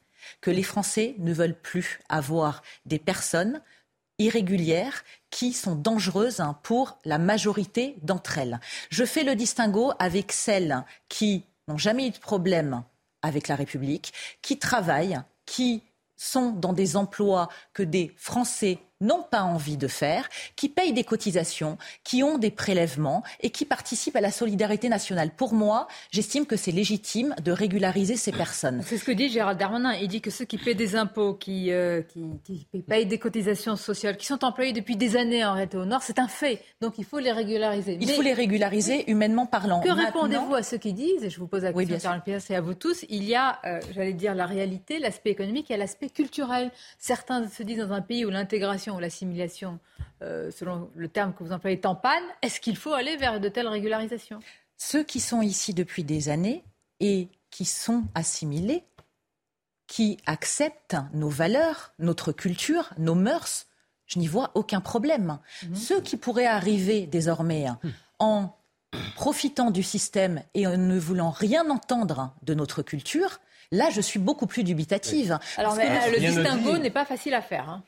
Que 0.40 0.50
les 0.50 0.62
Français 0.62 1.14
ne 1.18 1.32
veulent 1.32 1.58
plus 1.58 2.00
avoir 2.08 2.62
des 2.86 2.98
personnes 2.98 3.60
irrégulières 4.18 5.04
qui 5.30 5.52
sont 5.52 5.74
dangereuses 5.74 6.40
hein, 6.40 6.58
pour 6.62 6.98
la 7.04 7.18
majorité 7.18 7.96
d'entre 8.02 8.38
elles. 8.38 8.60
Je 8.90 9.04
fais 9.04 9.24
le 9.24 9.36
distinguo 9.36 9.92
avec 9.98 10.32
celles 10.32 10.84
qui 11.08 11.44
n'ont 11.68 11.78
jamais 11.78 12.08
eu 12.08 12.10
de 12.10 12.18
problème 12.18 12.82
avec 13.22 13.48
la 13.48 13.56
République, 13.56 14.12
qui 14.42 14.58
travaillent, 14.58 15.20
qui 15.46 15.82
sont 16.16 16.50
dans 16.50 16.72
des 16.72 16.96
emplois 16.96 17.48
que 17.72 17.82
des 17.82 18.12
Français 18.16 18.78
n'ont 19.00 19.22
pas 19.22 19.42
envie 19.42 19.76
de 19.76 19.88
faire, 19.88 20.28
qui 20.56 20.68
payent 20.68 20.92
des 20.92 21.04
cotisations, 21.04 21.78
qui 22.04 22.22
ont 22.22 22.38
des 22.38 22.50
prélèvements 22.50 23.22
et 23.40 23.50
qui 23.50 23.64
participent 23.64 24.16
à 24.16 24.20
la 24.20 24.30
solidarité 24.30 24.88
nationale. 24.88 25.30
Pour 25.30 25.54
moi, 25.54 25.86
j'estime 26.10 26.46
que 26.46 26.56
c'est 26.56 26.72
légitime 26.72 27.34
de 27.42 27.52
régulariser 27.52 28.16
ces 28.16 28.32
personnes. 28.32 28.82
C'est 28.84 28.98
ce 28.98 29.04
que 29.04 29.12
dit 29.12 29.28
Gérald 29.28 29.58
Darmanin. 29.58 29.94
Il 29.94 30.08
dit 30.08 30.20
que 30.20 30.30
ceux 30.30 30.44
qui 30.44 30.58
paient 30.58 30.74
des 30.74 30.96
impôts, 30.96 31.34
qui, 31.34 31.70
euh, 31.72 32.02
qui, 32.44 32.66
payent 32.86 33.06
des 33.06 33.18
cotisations 33.18 33.76
sociales, 33.76 34.16
qui 34.16 34.26
sont 34.26 34.44
employés 34.44 34.72
depuis 34.72 34.96
des 34.96 35.16
années 35.16 35.44
en 35.44 35.54
réalité 35.54 35.76
au 35.76 35.84
Nord, 35.84 36.02
c'est 36.02 36.18
un 36.18 36.28
fait. 36.28 36.62
Donc 36.80 36.94
il 36.98 37.04
faut 37.04 37.18
les 37.18 37.32
régulariser. 37.32 37.98
Il 38.00 38.10
faut 38.10 38.22
les 38.22 38.34
régulariser 38.34 39.10
humainement 39.10 39.46
parlant. 39.46 39.80
Que 39.80 39.90
répondez-vous 39.90 40.54
à 40.54 40.62
ceux 40.62 40.78
qui 40.78 40.92
disent, 40.92 41.22
et 41.22 41.30
je 41.30 41.38
vous 41.38 41.46
pose 41.46 41.62
la 41.62 41.72
question, 41.72 42.10
oui, 42.26 42.32
et 42.50 42.56
à 42.56 42.60
vous 42.60 42.74
tous, 42.74 43.04
il 43.08 43.24
y 43.24 43.34
a, 43.34 43.58
euh, 43.64 43.80
j'allais 43.94 44.12
dire, 44.12 44.34
la 44.34 44.46
réalité, 44.46 44.98
l'aspect 44.98 45.30
économique 45.30 45.70
et 45.70 45.76
l'aspect 45.76 46.08
culturel. 46.08 46.70
Certains 46.98 47.48
se 47.48 47.62
disent 47.62 47.78
dans 47.78 47.92
un 47.92 48.00
pays 48.00 48.24
où 48.24 48.30
l'intégration 48.30 48.87
ou 48.96 49.00
l'assimilation, 49.00 49.78
euh, 50.22 50.50
selon 50.50 50.90
le 50.94 51.08
terme 51.08 51.32
que 51.34 51.42
vous 51.44 51.52
employez, 51.52 51.76
est 51.76 51.86
en 51.86 51.94
panne, 51.94 52.22
est-ce 52.42 52.60
qu'il 52.60 52.76
faut 52.76 52.92
aller 52.92 53.16
vers 53.16 53.40
de 53.40 53.48
telles 53.48 53.68
régularisations? 53.68 54.40
Ceux 54.76 55.04
qui 55.04 55.20
sont 55.20 55.42
ici 55.42 55.74
depuis 55.74 56.04
des 56.04 56.28
années 56.28 56.64
et 57.00 57.28
qui 57.50 57.64
sont 57.64 58.04
assimilés, 58.14 58.84
qui 59.86 60.18
acceptent 60.26 60.96
nos 61.14 61.28
valeurs, 61.28 61.92
notre 61.98 62.32
culture, 62.32 62.90
nos 62.98 63.14
mœurs, 63.14 63.66
je 64.06 64.18
n'y 64.18 64.26
vois 64.26 64.50
aucun 64.54 64.80
problème. 64.80 65.38
Mhm. 65.62 65.76
Ceux 65.76 66.00
qui 66.00 66.16
pourraient 66.16 66.46
arriver 66.46 67.06
désormais 67.06 67.66
en 68.18 68.54
profitant 69.14 69.70
du 69.70 69.82
système 69.82 70.42
et 70.54 70.66
en 70.66 70.76
ne 70.76 70.98
voulant 70.98 71.30
rien 71.30 71.68
entendre 71.70 72.34
de 72.42 72.54
notre 72.54 72.82
culture, 72.82 73.40
là, 73.70 73.90
je 73.90 74.00
suis 74.00 74.18
beaucoup 74.18 74.46
plus 74.46 74.64
dubitative. 74.64 75.38
Alors, 75.56 75.76
le 75.76 76.18
distinguo 76.18 76.78
n'est 76.78 76.90
pas 76.90 77.04
facile 77.04 77.34
à 77.34 77.42
faire. 77.42 77.68
Hein. 77.68 77.82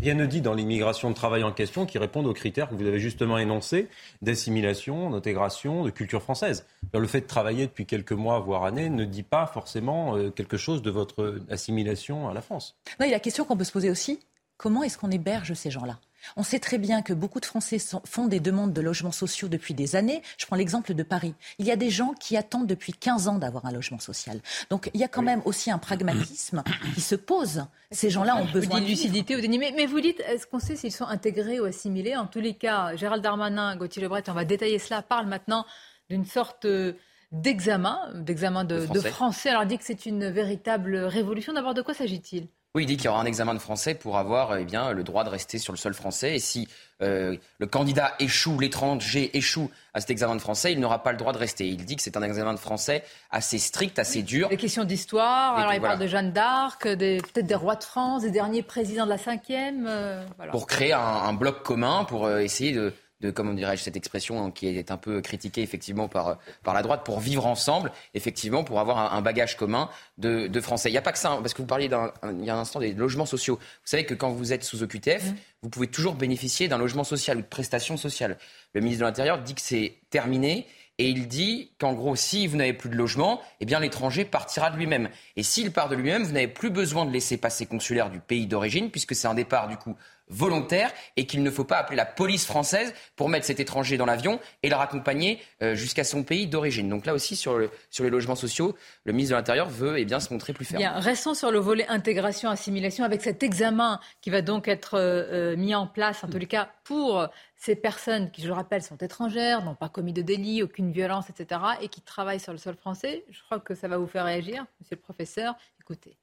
Rien 0.00 0.14
ne 0.14 0.26
dit 0.26 0.40
dans 0.40 0.54
l'immigration 0.54 1.10
de 1.10 1.14
travail 1.14 1.42
en 1.42 1.52
question 1.52 1.84
qui 1.84 1.98
répondent 1.98 2.26
aux 2.26 2.32
critères 2.32 2.68
que 2.68 2.74
vous 2.74 2.86
avez 2.86 3.00
justement 3.00 3.38
énoncés 3.38 3.88
d'assimilation, 4.22 5.10
d'intégration, 5.10 5.84
de 5.84 5.90
culture 5.90 6.22
française. 6.22 6.66
Le 6.94 7.06
fait 7.06 7.22
de 7.22 7.26
travailler 7.26 7.66
depuis 7.66 7.86
quelques 7.86 8.12
mois, 8.12 8.38
voire 8.40 8.64
années, 8.64 8.88
ne 8.88 9.04
dit 9.04 9.22
pas 9.22 9.46
forcément 9.46 10.16
euh, 10.16 10.30
quelque 10.30 10.56
chose 10.56 10.82
de 10.82 10.90
votre 10.90 11.38
assimilation 11.50 12.28
à 12.28 12.34
la 12.34 12.40
France. 12.40 12.78
Non, 12.98 13.06
il 13.06 13.10
la 13.10 13.20
question 13.20 13.44
qu'on 13.44 13.56
peut 13.56 13.64
se 13.64 13.72
poser 13.72 13.90
aussi, 13.90 14.20
comment 14.56 14.82
est-ce 14.82 14.96
qu'on 14.96 15.10
héberge 15.10 15.54
ces 15.54 15.70
gens-là? 15.70 15.98
On 16.36 16.42
sait 16.42 16.58
très 16.58 16.78
bien 16.78 17.02
que 17.02 17.12
beaucoup 17.12 17.40
de 17.40 17.46
Français 17.46 17.78
font 18.04 18.26
des 18.26 18.40
demandes 18.40 18.72
de 18.72 18.80
logements 18.80 19.12
sociaux 19.12 19.48
depuis 19.48 19.74
des 19.74 19.96
années. 19.96 20.22
Je 20.38 20.46
prends 20.46 20.56
l'exemple 20.56 20.94
de 20.94 21.02
Paris. 21.02 21.34
Il 21.58 21.66
y 21.66 21.70
a 21.70 21.76
des 21.76 21.90
gens 21.90 22.14
qui 22.14 22.36
attendent 22.36 22.66
depuis 22.66 22.92
15 22.92 23.28
ans 23.28 23.38
d'avoir 23.38 23.66
un 23.66 23.72
logement 23.72 23.98
social. 23.98 24.40
Donc 24.70 24.90
il 24.94 25.00
y 25.00 25.04
a 25.04 25.08
quand 25.08 25.22
même 25.22 25.42
aussi 25.44 25.70
un 25.70 25.78
pragmatisme 25.78 26.62
qui 26.94 27.00
se 27.00 27.14
pose. 27.14 27.64
Ces 27.90 28.10
gens-là 28.10 28.36
ont 28.36 28.46
besoin 28.46 28.80
de 28.80 28.86
lucidité 28.86 29.34
ou 29.34 29.58
Mais, 29.58 29.72
mais 29.76 29.86
vous 29.86 30.00
dites, 30.00 30.20
est-ce 30.20 30.46
qu'on 30.46 30.60
sait 30.60 30.76
s'ils 30.76 30.92
sont 30.92 31.06
intégrés 31.06 31.58
ou 31.60 31.64
assimilés? 31.64 32.16
En 32.16 32.26
tous 32.26 32.40
les 32.40 32.54
cas, 32.54 32.94
Gérald 32.94 33.22
Darmanin, 33.22 33.76
Gauthier 33.76 34.02
Lebret, 34.02 34.22
on 34.28 34.32
va 34.32 34.44
détailler 34.44 34.78
cela, 34.78 35.02
parle 35.02 35.26
maintenant 35.26 35.66
d'une 36.08 36.24
sorte 36.24 36.64
euh, 36.66 36.92
d'examen, 37.32 38.00
d'examen 38.14 38.64
de, 38.64 38.86
de, 38.86 39.00
français. 39.00 39.50
Alors, 39.50 39.62
il 39.62 39.68
dit 39.68 39.78
que 39.78 39.84
c'est 39.84 40.06
une 40.06 40.28
véritable 40.28 40.96
révolution. 40.96 41.52
D'abord, 41.52 41.74
de 41.74 41.82
quoi 41.82 41.94
s'agit-il? 41.94 42.48
Oui, 42.76 42.84
il 42.84 42.86
dit 42.86 42.96
qu'il 42.96 43.06
y 43.06 43.08
aura 43.08 43.20
un 43.20 43.26
examen 43.26 43.54
de 43.54 43.58
français 43.58 43.94
pour 43.94 44.16
avoir 44.16 44.56
eh 44.56 44.64
bien, 44.64 44.92
le 44.92 45.02
droit 45.02 45.24
de 45.24 45.28
rester 45.28 45.58
sur 45.58 45.72
le 45.72 45.76
sol 45.76 45.92
français. 45.92 46.36
Et 46.36 46.38
si 46.38 46.68
euh, 47.02 47.36
le 47.58 47.66
candidat 47.66 48.14
échoue, 48.20 48.60
l'étranger 48.60 49.36
échoue 49.36 49.68
à 49.92 50.00
cet 50.00 50.10
examen 50.10 50.36
de 50.36 50.40
français, 50.40 50.72
il 50.72 50.78
n'aura 50.78 51.02
pas 51.02 51.10
le 51.10 51.18
droit 51.18 51.32
de 51.32 51.38
rester. 51.38 51.66
Il 51.66 51.84
dit 51.84 51.96
que 51.96 52.02
c'est 52.02 52.16
un 52.16 52.22
examen 52.22 52.54
de 52.54 52.60
français 52.60 53.02
assez 53.32 53.58
strict, 53.58 53.98
assez 53.98 54.22
dur. 54.22 54.50
Des 54.50 54.56
questions 54.56 54.84
d'histoire, 54.84 55.56
alors 55.56 55.74
il 55.74 55.80
parle 55.80 55.98
de 55.98 56.06
Jeanne 56.06 56.30
d'Arc, 56.30 56.82
peut-être 56.84 57.46
des 57.46 57.54
rois 57.56 57.74
de 57.74 57.82
France, 57.82 58.22
des 58.22 58.30
derniers 58.30 58.62
présidents 58.62 59.04
de 59.04 59.10
la 59.10 59.18
cinquième. 59.18 59.86
Euh, 59.88 60.24
pour 60.52 60.68
créer 60.68 60.92
un, 60.92 61.32
bloc 61.32 61.64
commun, 61.64 62.04
pour 62.04 62.26
euh, 62.26 62.38
essayer 62.38 62.70
de 62.70 62.92
de 63.20 63.30
comment 63.30 63.52
dirais-je 63.52 63.82
cette 63.82 63.96
expression 63.96 64.44
hein, 64.44 64.50
qui 64.50 64.66
est 64.66 64.90
un 64.90 64.96
peu 64.96 65.20
critiquée 65.20 65.62
effectivement 65.62 66.08
par 66.08 66.38
par 66.62 66.74
la 66.74 66.82
droite 66.82 67.04
pour 67.04 67.20
vivre 67.20 67.46
ensemble 67.46 67.92
effectivement 68.14 68.64
pour 68.64 68.80
avoir 68.80 69.14
un, 69.14 69.20
bagage 69.22 69.56
commun 69.56 69.90
de, 70.18 70.46
de, 70.46 70.60
français. 70.60 70.88
Il 70.88 70.92
n'y 70.92 70.98
a 70.98 71.02
pas 71.02 71.12
que 71.12 71.18
ça 71.18 71.32
hein, 71.32 71.38
parce 71.40 71.54
que 71.54 71.62
vous 71.62 71.68
parliez 71.68 71.88
d'un 71.88 72.12
il 72.24 72.44
y 72.44 72.50
a 72.50 72.56
un 72.56 72.60
instant 72.60 72.80
des 72.80 72.92
logements 72.92 73.26
sociaux. 73.26 73.56
Vous 73.56 73.86
savez 73.88 74.04
que 74.04 74.14
quand 74.14 74.30
vous 74.30 74.52
êtes 74.52 74.64
sous 74.64 74.82
OQTF, 74.82 75.24
mmh. 75.24 75.34
vous 75.62 75.68
pouvez 75.68 75.86
toujours 75.86 76.14
bénéficier 76.14 76.68
d'un 76.68 76.78
logement 76.78 77.04
social 77.04 77.38
ou 77.38 77.42
de 77.42 77.46
prestations 77.46 77.96
sociales. 77.96 78.38
Le 78.74 78.80
ministre 78.80 79.00
de 79.00 79.06
l'Intérieur 79.06 79.38
dit 79.38 79.54
que 79.54 79.60
c'est 79.60 79.96
terminé 80.10 80.66
et 81.00 81.08
il 81.08 81.28
dit 81.28 81.70
qu'en 81.78 81.94
gros, 81.94 82.14
si 82.14 82.46
vous 82.46 82.58
n'avez 82.58 82.74
plus 82.74 82.90
de 82.90 82.94
logement, 82.94 83.40
eh 83.60 83.64
bien 83.64 83.80
l'étranger 83.80 84.26
partira 84.26 84.70
de 84.70 84.76
lui-même. 84.76 85.08
Et 85.34 85.42
s'il 85.42 85.72
part 85.72 85.88
de 85.88 85.96
lui-même, 85.96 86.24
vous 86.24 86.32
n'avez 86.32 86.46
plus 86.46 86.68
besoin 86.68 87.06
de 87.06 87.10
laisser 87.10 87.38
passer 87.38 87.64
consulaire 87.64 88.10
du 88.10 88.20
pays 88.20 88.46
d'origine, 88.46 88.90
puisque 88.90 89.14
c'est 89.14 89.26
un 89.26 89.32
départ 89.32 89.68
du 89.68 89.78
coup 89.78 89.96
volontaire 90.30 90.90
et 91.16 91.26
qu'il 91.26 91.42
ne 91.42 91.50
faut 91.50 91.64
pas 91.64 91.76
appeler 91.76 91.96
la 91.96 92.06
police 92.06 92.46
française 92.46 92.94
pour 93.16 93.28
mettre 93.28 93.44
cet 93.46 93.60
étranger 93.60 93.96
dans 93.96 94.06
l'avion 94.06 94.40
et 94.62 94.70
le 94.70 94.76
raccompagner 94.76 95.42
euh, 95.62 95.74
jusqu'à 95.74 96.04
son 96.04 96.22
pays 96.22 96.46
d'origine. 96.46 96.88
Donc 96.88 97.04
là 97.04 97.12
aussi, 97.14 97.36
sur, 97.36 97.58
les 97.58 98.10
logements 98.10 98.36
sociaux, 98.36 98.76
le 99.04 99.12
ministre 99.12 99.34
de 99.34 99.36
l'Intérieur 99.36 99.68
veut 99.68 99.98
eh 99.98 100.04
bien, 100.04 100.20
se 100.20 100.32
montrer 100.32 100.52
plus 100.52 100.64
ferme. 100.64 100.78
Bien, 100.78 100.92
restons 100.92 101.34
sur 101.34 101.50
le 101.50 101.58
volet 101.58 101.86
intégration-assimilation 101.88 103.04
avec 103.04 103.22
cet 103.22 103.42
examen 103.42 104.00
qui 104.20 104.30
va 104.30 104.40
donc 104.40 104.68
être 104.68 104.94
euh, 104.94 105.52
euh, 105.52 105.56
mis 105.56 105.74
en 105.74 105.86
place, 105.86 106.24
en 106.24 106.28
tous 106.28 106.38
les 106.38 106.46
cas, 106.46 106.70
pour 106.84 107.28
ces 107.56 107.76
personnes 107.76 108.30
qui, 108.30 108.42
je 108.42 108.46
le 108.46 108.54
rappelle, 108.54 108.82
sont 108.82 108.96
étrangères, 108.96 109.62
n'ont 109.64 109.74
pas 109.74 109.88
commis 109.88 110.12
de 110.12 110.22
délit, 110.22 110.62
aucune 110.62 110.92
violence, 110.92 111.28
etc., 111.28 111.60
et 111.82 111.88
qui 111.88 112.00
travaillent 112.00 112.40
sur 112.40 112.52
le 112.52 112.58
sol 112.58 112.76
français. 112.76 113.24
Je 113.30 113.42
crois 113.42 113.60
que 113.60 113.74
ça 113.74 113.88
va 113.88 113.98
vous 113.98 114.06
faire 114.06 114.24
réagir, 114.24 114.64
monsieur 114.80 114.96
le 114.96 115.02
professeur. 115.02 115.54
Écoutez. 115.80 116.16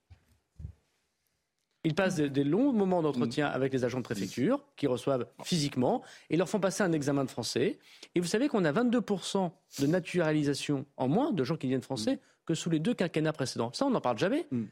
Ils 1.88 1.96
passent 1.96 2.18
des, 2.18 2.44
longs 2.44 2.74
moments 2.74 3.02
d'entretien 3.02 3.48
avec 3.48 3.72
les 3.72 3.86
agents 3.86 4.00
de 4.00 4.04
préfecture 4.04 4.60
qui 4.76 4.88
reçoivent 4.88 5.26
physiquement 5.46 6.04
et 6.30 6.36
leur 6.36 6.50
font 6.50 6.60
passer 6.60 6.84
un 6.84 6.92
examen 6.92 7.24
de 7.24 7.30
français. 7.30 7.80
Et 8.14 8.20
vous 8.20 8.28
savez 8.28 8.50
qu'on 8.50 8.66
a 8.66 8.74
22% 8.74 9.50
de 9.80 9.88
naturalisation 9.88 10.86
en 10.98 11.08
moins 11.08 11.32
de 11.32 11.46
gens 11.46 11.56
qui 11.56 11.68
viennent 11.68 11.82
français 11.82 12.20
que 12.46 12.56
sous 12.56 12.70
les 12.70 12.80
deux 12.80 12.94
quinquennats 12.94 13.32
précédents. 13.32 13.72
Ça, 13.72 13.86
on 13.86 13.90
n'en 13.90 14.02
parle 14.02 14.18
jamais. 14.18 14.48
Mm. 14.52 14.64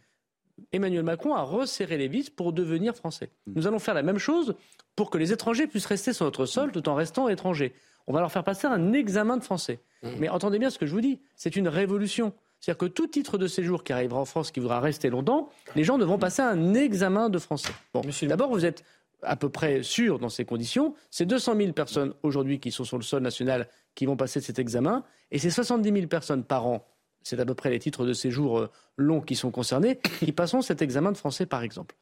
Emmanuel 0.74 1.04
Macron 1.04 1.34
a 1.36 1.44
resserré 1.44 1.98
les 1.98 2.10
vis 2.10 2.30
pour 2.30 2.52
devenir 2.52 2.98
français. 2.98 3.30
Mm. 3.48 3.54
Nous 3.56 3.68
allons 3.68 3.80
faire 3.80 3.94
la 3.94 4.04
même 4.04 4.18
chose 4.18 4.58
pour 4.98 5.10
que 5.10 5.18
les 5.18 5.32
étrangers 5.32 5.68
puissent 5.68 5.86
rester 5.86 6.12
sur 6.12 6.26
notre 6.26 6.46
sol 6.46 6.74
tout 6.74 6.90
en 6.90 6.96
restant 6.96 7.30
étrangers. 7.30 7.74
On 8.08 8.14
va 8.14 8.20
leur 8.20 8.32
faire 8.32 8.44
passer 8.44 8.68
un 8.68 8.92
examen 8.92 9.38
de 9.38 9.44
français. 9.44 9.80
Mm. 10.04 10.10
Mais 10.20 10.28
entendez 10.28 10.60
bien 10.60 10.70
ce 10.70 10.78
que 10.78 10.86
je 10.86 10.92
vous 10.92 11.00
dis, 11.00 11.22
c'est 11.38 11.56
une 11.56 11.70
révolution. 11.70 12.34
C'est-à-dire 12.66 12.80
que 12.80 12.86
tout 12.88 13.06
titre 13.06 13.38
de 13.38 13.46
séjour 13.46 13.84
qui 13.84 13.94
arrivera 13.94 14.20
en 14.20 14.26
France, 14.26 14.50
qui 14.50 14.60
voudra 14.60 14.80
rester 14.80 15.12
longtemps, 15.12 15.50
les 15.76 15.84
gens 15.84 16.00
devront 16.00 16.18
passer 16.18 16.42
un 16.42 16.74
examen 16.74 17.30
de 17.30 17.38
français. 17.38 17.72
Bon, 17.94 18.02
d'abord, 18.24 18.50
vous 18.50 18.66
êtes 18.66 18.84
à 19.22 19.36
peu 19.36 19.50
près 19.50 19.84
sûr 19.84 20.18
dans 20.18 20.30
ces 20.30 20.46
conditions. 20.46 20.96
C'est 21.12 21.28
200 21.28 21.58
000 21.58 21.74
personnes 21.74 22.16
aujourd'hui 22.24 22.60
qui 22.60 22.72
sont 22.72 22.84
sur 22.84 22.98
le 22.98 23.04
sol 23.04 23.22
national 23.22 23.68
qui 23.94 24.08
vont 24.08 24.18
passer 24.18 24.42
cet 24.42 24.58
examen, 24.58 25.04
et 25.30 25.38
c'est 25.38 25.52
70 25.52 25.94
000 25.94 26.08
personnes 26.08 26.44
par 26.44 26.66
an, 26.66 26.88
c'est 27.22 27.40
à 27.40 27.46
peu 27.46 27.54
près 27.54 27.70
les 27.70 27.78
titres 27.78 28.04
de 28.04 28.14
séjour 28.14 28.58
euh, 28.58 28.72
longs 28.98 29.22
qui 29.22 29.36
sont 29.36 29.52
concernés, 29.52 30.00
qui 30.20 30.32
passeront 30.32 30.64
cet 30.64 30.82
examen 30.82 31.12
de 31.12 31.18
français, 31.18 31.46
par 31.46 31.62
exemple. 31.62 31.94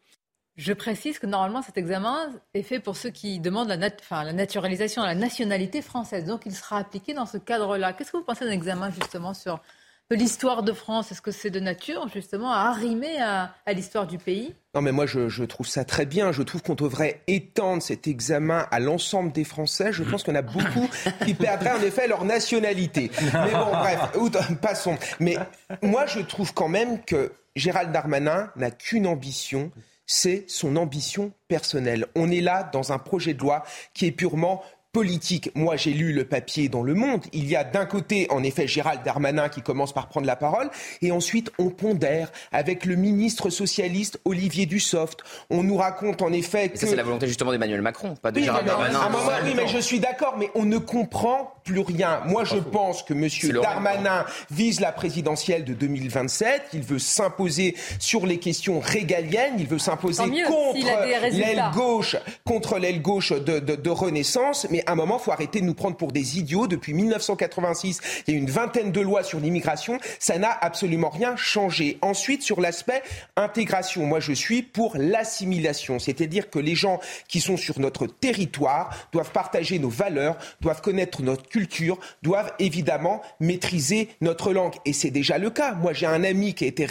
Je 0.56 0.72
précise 0.72 1.20
que 1.20 1.28
normalement, 1.28 1.62
cet 1.62 1.78
examen 1.78 2.32
est 2.54 2.64
fait 2.64 2.80
pour 2.80 2.96
ceux 2.96 3.10
qui 3.10 3.42
demandent 3.42 3.68
la, 3.68 3.76
la 4.24 4.34
naturalisation, 4.34 5.04
la 5.04 5.14
nationalité 5.14 5.82
française. 5.82 6.24
Donc, 6.24 6.44
il 6.46 6.56
sera 6.56 6.78
appliqué 6.78 7.14
dans 7.14 7.26
ce 7.26 7.38
cadre-là. 7.38 7.92
Qu'est-ce 7.92 8.14
que 8.14 8.18
vous 8.18 8.24
pensez 8.24 8.46
d'un 8.46 8.52
examen 8.52 8.90
justement 8.92 9.34
sur 9.34 9.60
l'histoire 10.12 10.64
de 10.64 10.74
France 10.74 11.12
Est-ce 11.12 11.22
que 11.22 11.32
c'est 11.32 11.50
de 11.50 11.60
nature 11.60 12.08
justement 12.14 12.52
à 12.52 12.70
arrimer 12.70 13.20
à, 13.22 13.54
l'histoire 13.74 14.08
du 14.08 14.18
pays? 14.18 14.54
Non, 14.76 14.82
mais 14.82 14.92
moi, 14.92 15.06
je, 15.06 15.44
trouve 15.44 15.68
ça 15.68 15.86
très 15.86 16.06
bien. 16.06 16.32
Je 16.32 16.42
trouve 16.42 16.62
qu'on 16.62 16.76
devrait 16.76 17.22
étendre 17.28 17.82
cet 17.82 18.08
examen 18.08 18.68
à 18.72 18.80
l'ensemble 18.80 19.32
des 19.32 19.44
Français. 19.44 19.94
Je 19.94 20.04
pense 20.04 20.24
qu'on 20.24 20.36
a 20.36 20.42
beaucoup 20.42 20.90
qui 21.26 21.34
perdraient 21.34 21.74
en 21.74 21.82
effet 21.82 22.08
leur 22.08 22.26
nationalité. 22.26 23.12
Mais 23.22 23.52
bon, 23.52 23.72
bref, 23.72 24.58
passons. 24.62 24.98
Mais 25.20 25.38
moi, 25.82 26.06
je 26.06 26.20
trouve 26.20 26.54
quand 26.54 26.70
même 26.70 27.04
que 27.04 27.32
Gérald 27.56 27.92
Darmanin 27.92 28.52
n'a 28.56 28.72
qu'une 28.72 29.08
ambition, 29.08 29.72
c'est 30.06 30.46
son 30.48 30.76
ambition 30.76 31.32
personnelle. 31.48 32.08
On 32.16 32.32
est 32.32 32.42
là 32.42 32.70
dans 32.74 32.92
un 32.92 33.00
projet 33.00 33.34
de 33.34 33.40
loi 33.40 33.64
qui 33.94 34.08
est 34.08 34.12
purement 34.12 34.64
politique. 34.94 35.50
Moi, 35.56 35.76
j'ai 35.76 35.92
lu 35.92 36.14
le 36.14 36.24
papier 36.24 36.70
dans 36.70 36.84
Le 36.84 36.94
Monde. 36.94 37.26
Il 37.34 37.50
y 37.50 37.56
a 37.56 37.64
d'un 37.64 37.86
côté, 37.86 38.28
en 38.30 38.44
effet, 38.44 38.68
Gérald 38.68 39.02
Darmanin 39.04 39.50
qui 39.50 39.64
commence 39.64 39.92
par 39.92 40.08
prendre 40.08 40.28
la 40.28 40.36
parole, 40.36 40.70
et 41.02 41.12
ensuite 41.12 41.52
on 41.58 41.72
pondère 41.72 42.32
avec 42.52 42.86
le 42.86 42.96
ministre 42.96 43.50
socialiste 43.50 44.20
Olivier 44.24 44.68
Dussopt. 44.68 45.24
On 45.50 45.64
nous 45.64 45.78
raconte 45.78 46.22
en 46.22 46.32
effet 46.32 46.70
que... 46.70 46.78
ça, 46.78 46.86
c'est 46.86 46.96
la 46.96 47.04
volonté 47.04 47.28
justement 47.28 47.52
d'Emmanuel 47.52 47.82
Macron, 47.82 48.14
pas 48.16 48.32
de 48.32 48.40
Gérald 48.40 48.68
Darmanin. 48.68 49.00
oui, 49.44 49.54
mais 49.56 49.68
je 49.68 49.80
suis 49.80 50.00
d'accord, 50.00 50.36
mais 50.38 50.52
on 50.54 50.64
ne 50.66 50.78
comprend 50.78 51.56
plus 51.64 51.80
rien. 51.80 52.22
Moi, 52.28 52.44
je 52.44 52.58
pense 52.58 53.02
que 53.04 53.14
M. 53.14 53.28
Darmanin 53.62 54.26
vise 54.52 54.80
la 54.80 54.92
présidentielle 54.92 55.64
de 55.66 55.74
2027. 55.74 56.62
Il 56.74 56.84
veut 56.84 57.00
s'imposer 57.00 57.76
sur 58.00 58.26
les 58.28 58.38
questions 58.38 58.80
régaliennes. 58.80 59.56
Il 59.58 59.68
veut 59.68 59.80
s'imposer 59.80 60.24
contre 60.46 60.78
l'aile 61.32 61.64
gauche, 61.74 62.16
contre 62.46 62.78
l'aile 62.78 63.02
gauche 63.02 63.32
de, 63.32 63.60
de, 63.60 63.76
de 63.76 63.90
Renaissance. 63.90 64.68
Mais 64.70 64.83
à 64.86 64.94
un 64.94 64.96
moment, 64.96 65.20
faut 65.20 65.32
arrêter 65.32 65.62
de 65.62 65.66
nous 65.66 65.74
prendre 65.74 65.96
pour 65.96 66.12
des 66.12 66.40
idiots. 66.40 66.68
Depuis 66.68 66.94
1986, 66.94 68.02
il 68.28 68.34
y 68.34 68.38
a 68.38 68.40
une 68.40 68.50
vingtaine 68.50 68.92
de 68.92 69.02
lois 69.02 69.24
sur 69.24 69.40
l'immigration. 69.40 70.00
Ça 70.20 70.38
n'a 70.38 70.52
absolument 70.62 71.10
rien 71.10 71.36
changé. 71.36 71.98
Ensuite, 72.02 72.44
sur 72.44 72.62
l'aspect 72.62 73.04
intégration, 73.36 74.06
moi, 74.06 74.20
je 74.20 74.34
suis 74.34 74.62
pour 74.62 74.96
l'assimilation. 74.98 76.00
C'est-à-dire 76.00 76.50
que 76.50 76.60
les 76.60 76.76
gens 76.76 77.00
qui 77.28 77.42
sont 77.42 77.58
sur 77.58 77.80
notre 77.80 78.08
territoire 78.08 79.10
doivent 79.12 79.32
partager 79.32 79.80
nos 79.80 79.90
valeurs, 79.90 80.38
doivent 80.62 80.82
connaître 80.82 81.22
notre 81.22 81.48
culture, 81.48 82.00
doivent 82.22 82.54
évidemment 82.60 83.22
maîtriser 83.40 84.10
notre 84.22 84.54
langue. 84.54 84.76
Et 84.86 84.94
c'est 84.94 85.12
déjà 85.12 85.38
le 85.38 85.50
cas. 85.50 85.74
Moi, 85.74 85.94
j'ai 85.94 86.06
un 86.06 86.24
ami 86.24 86.54
qui 86.54 86.66
a 86.66 86.68
été, 86.68 86.88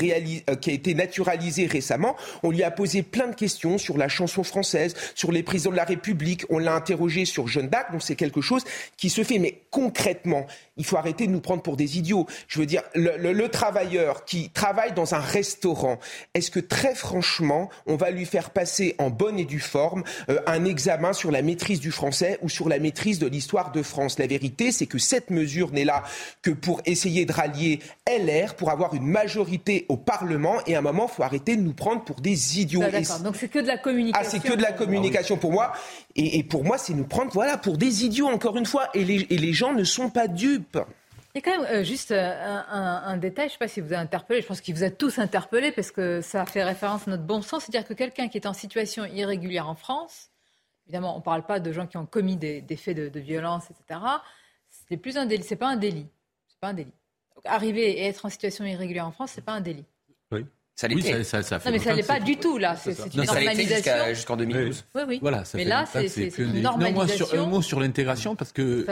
euh, 0.49 0.55
qui 0.57 0.71
a 0.71 0.73
été 0.73 0.95
naturalisé 0.95 1.67
récemment. 1.67 2.17
On 2.43 2.51
lui 2.51 2.63
a 2.63 2.71
posé 2.71 3.03
plein 3.03 3.29
de 3.29 3.35
questions 3.35 3.79
sur 3.79 3.99
la 3.99 4.09
chanson 4.09 4.43
française, 4.43 4.95
sur 5.15 5.33
les 5.33 5.43
prisons 5.43 5.71
de 5.71 5.77
la 5.77 5.85
République. 5.85 6.45
On 6.51 6.59
l'a 6.59 6.75
interrogé 6.75 7.25
sur 7.25 7.49
Jeanne 7.49 7.69
d'Arc 7.69 7.82
donc 7.91 8.03
c'est 8.03 8.17
quelque 8.17 8.41
chose 8.41 8.65
qui 8.97 9.11
se 9.11 9.25
fait. 9.25 9.39
Mais 9.39 9.63
concrètement, 9.71 10.47
il 10.77 10.85
faut 10.85 10.97
arrêter 10.97 11.27
de 11.27 11.33
nous 11.33 11.41
prendre 11.41 11.63
pour 11.63 11.77
des 11.77 11.99
idiots. 11.99 12.27
Je 12.49 12.59
veux 12.59 12.67
dire, 12.67 12.83
le, 12.95 13.47
travailleur 13.49 14.25
qui 14.25 14.51
travaille 14.51 14.93
dans 14.93 15.15
un 15.15 15.19
restaurant, 15.21 15.99
est-ce 16.35 16.51
que 16.51 16.61
très 16.61 16.95
franchement, 16.95 17.69
on 17.87 17.97
va 17.97 18.11
lui 18.11 18.25
faire 18.25 18.51
passer 18.51 18.95
en 18.99 19.11
bonne 19.11 19.39
et 19.39 19.45
due 19.45 19.61
forme 19.61 20.05
euh, 20.29 20.41
un 20.47 20.65
examen 20.65 21.13
sur 21.13 21.31
la 21.31 21.43
maîtrise 21.43 21.81
du 21.81 21.91
français 21.91 22.39
ou 22.43 22.49
sur 22.49 22.69
la 22.69 22.79
maîtrise 22.79 23.19
de 23.19 23.27
l'histoire 23.27 23.73
de 23.73 23.83
France? 23.83 24.19
La 24.19 24.27
vérité, 24.27 24.73
c'est 24.73 24.87
que 24.87 24.99
cette 24.99 25.31
mesure 25.31 25.73
n'est 25.73 25.85
là 25.85 26.03
que 26.41 26.51
pour 26.51 26.81
essayer 26.87 27.27
de 27.27 27.33
rallier 27.33 27.81
LR, 28.09 28.55
pour 28.55 28.71
avoir 28.71 28.95
une 28.95 29.07
majorité 29.07 29.87
au 29.89 29.97
Parlement. 29.97 30.57
Et 30.67 30.75
à 30.75 30.79
un 30.79 30.83
moment, 30.83 31.09
il 31.11 31.15
faut 31.15 31.23
arrêter 31.23 31.57
de 31.57 31.63
nous 31.63 31.75
prendre 31.75 32.03
pour 32.05 32.21
des 32.21 32.61
idiots. 32.61 32.83
Ah, 32.85 32.91
d'accord, 32.91 33.21
donc 33.21 33.37
c'est 33.37 33.49
que 33.49 33.59
de 33.59 33.67
la 33.67 33.79
communication. 33.79 34.27
Ah, 34.27 34.29
c'est 34.29 34.43
que 34.43 34.57
de 34.57 34.63
la 34.63 34.73
communication 34.73 35.37
pour 35.37 35.53
moi. 35.53 35.73
Et, 36.17 36.39
et 36.39 36.43
pour 36.43 36.65
moi, 36.65 36.79
c'est 36.79 36.95
nous 36.95 37.05
prendre 37.05 37.31
voilà, 37.33 37.57
pour 37.57 37.72
des 37.77 38.05
idiots, 38.05 38.29
encore 38.29 38.57
une 38.57 38.67
fois. 38.67 38.89
Et 38.95 39.05
les, 39.05 39.27
et 39.31 39.39
les 39.39 39.53
gens 39.53 39.73
ne 39.73 39.85
sont 39.85 40.11
pas 40.11 40.29
dupes. 40.29 40.79
Il 41.35 41.39
y 41.39 41.49
a 41.49 41.51
quand 41.51 41.63
même 41.63 41.81
euh, 41.81 41.83
juste 41.83 42.11
euh, 42.11 42.63
un, 42.69 43.17
détail, 43.17 43.49
je 43.49 43.51
ne 43.51 43.53
sais 43.53 43.59
pas 43.59 43.69
si 43.69 43.81
vous 43.81 43.95
a 43.95 43.97
interpellé, 43.97 44.43
je 44.43 44.47
pense 44.47 44.61
qu'il 44.61 44.75
vous 44.75 44.83
a 44.83 44.91
tous 44.91 45.19
interpellé 45.19 45.73
parce 45.73 45.91
que 45.91 46.21
ça 46.21 46.45
fait 46.45 46.63
référence 46.63 47.09
à 47.09 47.11
notre 47.11 47.23
bon 47.23 47.41
sens, 47.41 47.65
c'est-à-dire 47.65 47.89
que 47.89 47.95
quelqu'un 47.95 48.29
qui 48.29 48.37
est 48.37 48.47
en 48.47 48.53
situation 48.53 49.07
irrégulière 49.07 49.67
en 49.67 49.75
France, 49.75 50.29
évidemment 50.85 51.15
on 51.15 51.21
ne 51.21 51.25
parle 51.25 51.47
pas 51.47 51.59
de 51.59 51.73
gens 51.73 51.87
qui 51.87 51.97
ont 51.97 52.05
commis 52.05 52.37
des, 52.37 52.63
faits 52.77 52.99
de, 52.99 53.19
violence, 53.19 53.65
etc., 53.71 54.01
c'est 54.69 54.99
plus 54.99 55.17
un 55.17 55.25
délit, 55.25 55.43
c'est 55.43 55.57
pas 55.57 55.69
un 55.69 55.77
délit. 55.77 56.07
C'est 56.49 56.61
pas 56.61 56.69
un 56.69 56.75
délit. 56.75 56.93
arriver 57.47 57.93
et 57.93 58.09
être 58.09 58.27
en 58.27 58.29
situation 58.29 58.67
irrégulière 58.67 59.07
en 59.07 59.13
France, 59.13 59.33
c'est 59.35 59.45
pas 59.45 59.53
un 59.53 59.63
délit. 59.63 59.87
Oui. 60.33 60.45
Ça 60.75 60.89
oui, 60.89 61.03
ça, 61.03 61.43
ça, 61.43 61.61
fait 61.61 61.69
non, 61.69 61.77
mais 61.77 61.79
ça 61.79 61.95
n'est 61.95 62.03
pas 62.03 62.19
du 62.19 62.39
tout, 62.39 62.57
là. 62.57 62.77
C'est 62.77 62.97
une 63.15 63.25
normalisation. 63.25 63.93
Jusqu'en 64.15 64.37
2012. 64.37 64.85
Oui, 64.95 65.03
oui. 65.07 65.19
Voilà, 65.21 65.45
mais 65.55 65.65
là, 65.65 65.85
c'est 65.87 66.39
une 66.39 66.61
normalisation. 66.63 67.27
Non, 67.27 67.37
moi, 67.37 67.45
un 67.45 67.51
mot 67.51 67.63
sur 67.63 67.79
l'intégration, 67.79 68.35
parce 68.37 68.53
que 68.53 68.87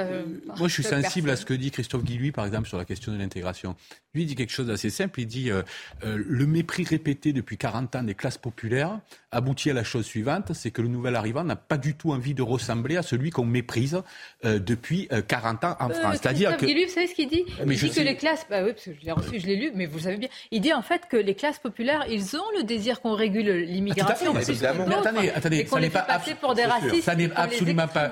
moi, 0.59 0.69
je 0.69 0.73
suis 0.73 0.83
sensible 0.83 1.31
à 1.31 1.37
ce 1.37 1.45
que 1.45 1.55
dit 1.55 1.71
Christophe 1.71 2.05
Guilluy, 2.05 2.33
par 2.33 2.47
exemple, 2.47 2.69
sur 2.69 2.79
la 2.79 2.85
question 2.85 3.13
de 3.13 3.19
l'intégration. 3.19 3.77
Lui, 4.15 4.23
il 4.23 4.27
dit 4.27 4.35
quelque 4.35 4.53
chose 4.53 4.67
d'assez 4.67 4.91
simple. 4.91 5.21
Il 5.21 5.27
dit 5.27 5.51
euh, 5.51 5.63
euh, 6.05 6.23
le 6.27 6.47
mépris 6.47 6.85
répété 6.85 7.33
depuis 7.33 7.57
40 7.57 7.97
ans 7.97 8.03
des 8.03 8.15
classes 8.15 8.39
populaires 8.39 8.99
aboutit 9.33 9.71
à 9.71 9.75
la 9.75 9.85
chose 9.85 10.07
suivante, 10.07 10.53
c'est 10.55 10.71
que 10.71 10.83
le 10.83 10.89
nouvel 10.89 11.17
arrivant 11.17 11.45
n'a 11.45 11.57
pas 11.57 11.79
du 11.79 11.95
tout 11.95 12.13
envie 12.13 12.35
de 12.35 12.43
ressembler 12.43 12.97
à 12.97 13.03
celui 13.03 13.31
qu'on 13.31 13.45
méprise 13.45 14.01
euh, 14.45 14.59
depuis 14.59 15.09
40 15.29 15.65
ans 15.65 15.77
en 15.81 15.89
France. 15.91 16.19
C'est-à-dire 16.21 16.57
que... 16.57 16.67
Vous 16.67 16.95
savez 16.95 17.07
ce 17.07 17.15
qu'il 17.15 17.29
dit 17.29 17.45
Il 17.67 17.77
dit 17.77 17.91
que 17.91 18.01
les 18.01 18.17
classes... 18.17 18.47
Bah 18.51 18.63
oui, 18.65 18.73
parce 18.73 18.85
que 18.85 18.93
je 18.99 19.05
l'ai 19.05 19.13
reçu, 19.13 19.41
je 19.41 19.47
l'ai 19.47 19.57
lu, 19.57 19.73
mais 19.75 19.87
vous 19.87 20.01
savez 20.01 20.17
bien. 20.17 20.29
Il 20.51 20.61
dit 20.61 20.73
en 20.73 20.83
fait 20.83 21.03
que 21.09 21.17
les 21.17 21.35
classes 21.35 21.59
populaires, 21.59 22.05
ils 22.09 22.37
ont 22.37 22.51
le 22.57 22.65
désir 22.65 23.01
qu'on 23.01 23.15
régule 23.15 23.51
l'immigration. 23.51 24.33
Ah, 24.35 24.73
mais 24.87 24.95
attendez, 24.95 25.31
attendez, 25.31 25.67
ça 25.67 25.81
n'est 25.81 25.91
pas 25.91 26.05
pour 26.41 26.55
des 26.55 26.65
racistes. 26.65 27.03
Ça 27.03 27.15
n'est 27.15 27.31
absolument 27.35 27.89
pas. 27.89 28.11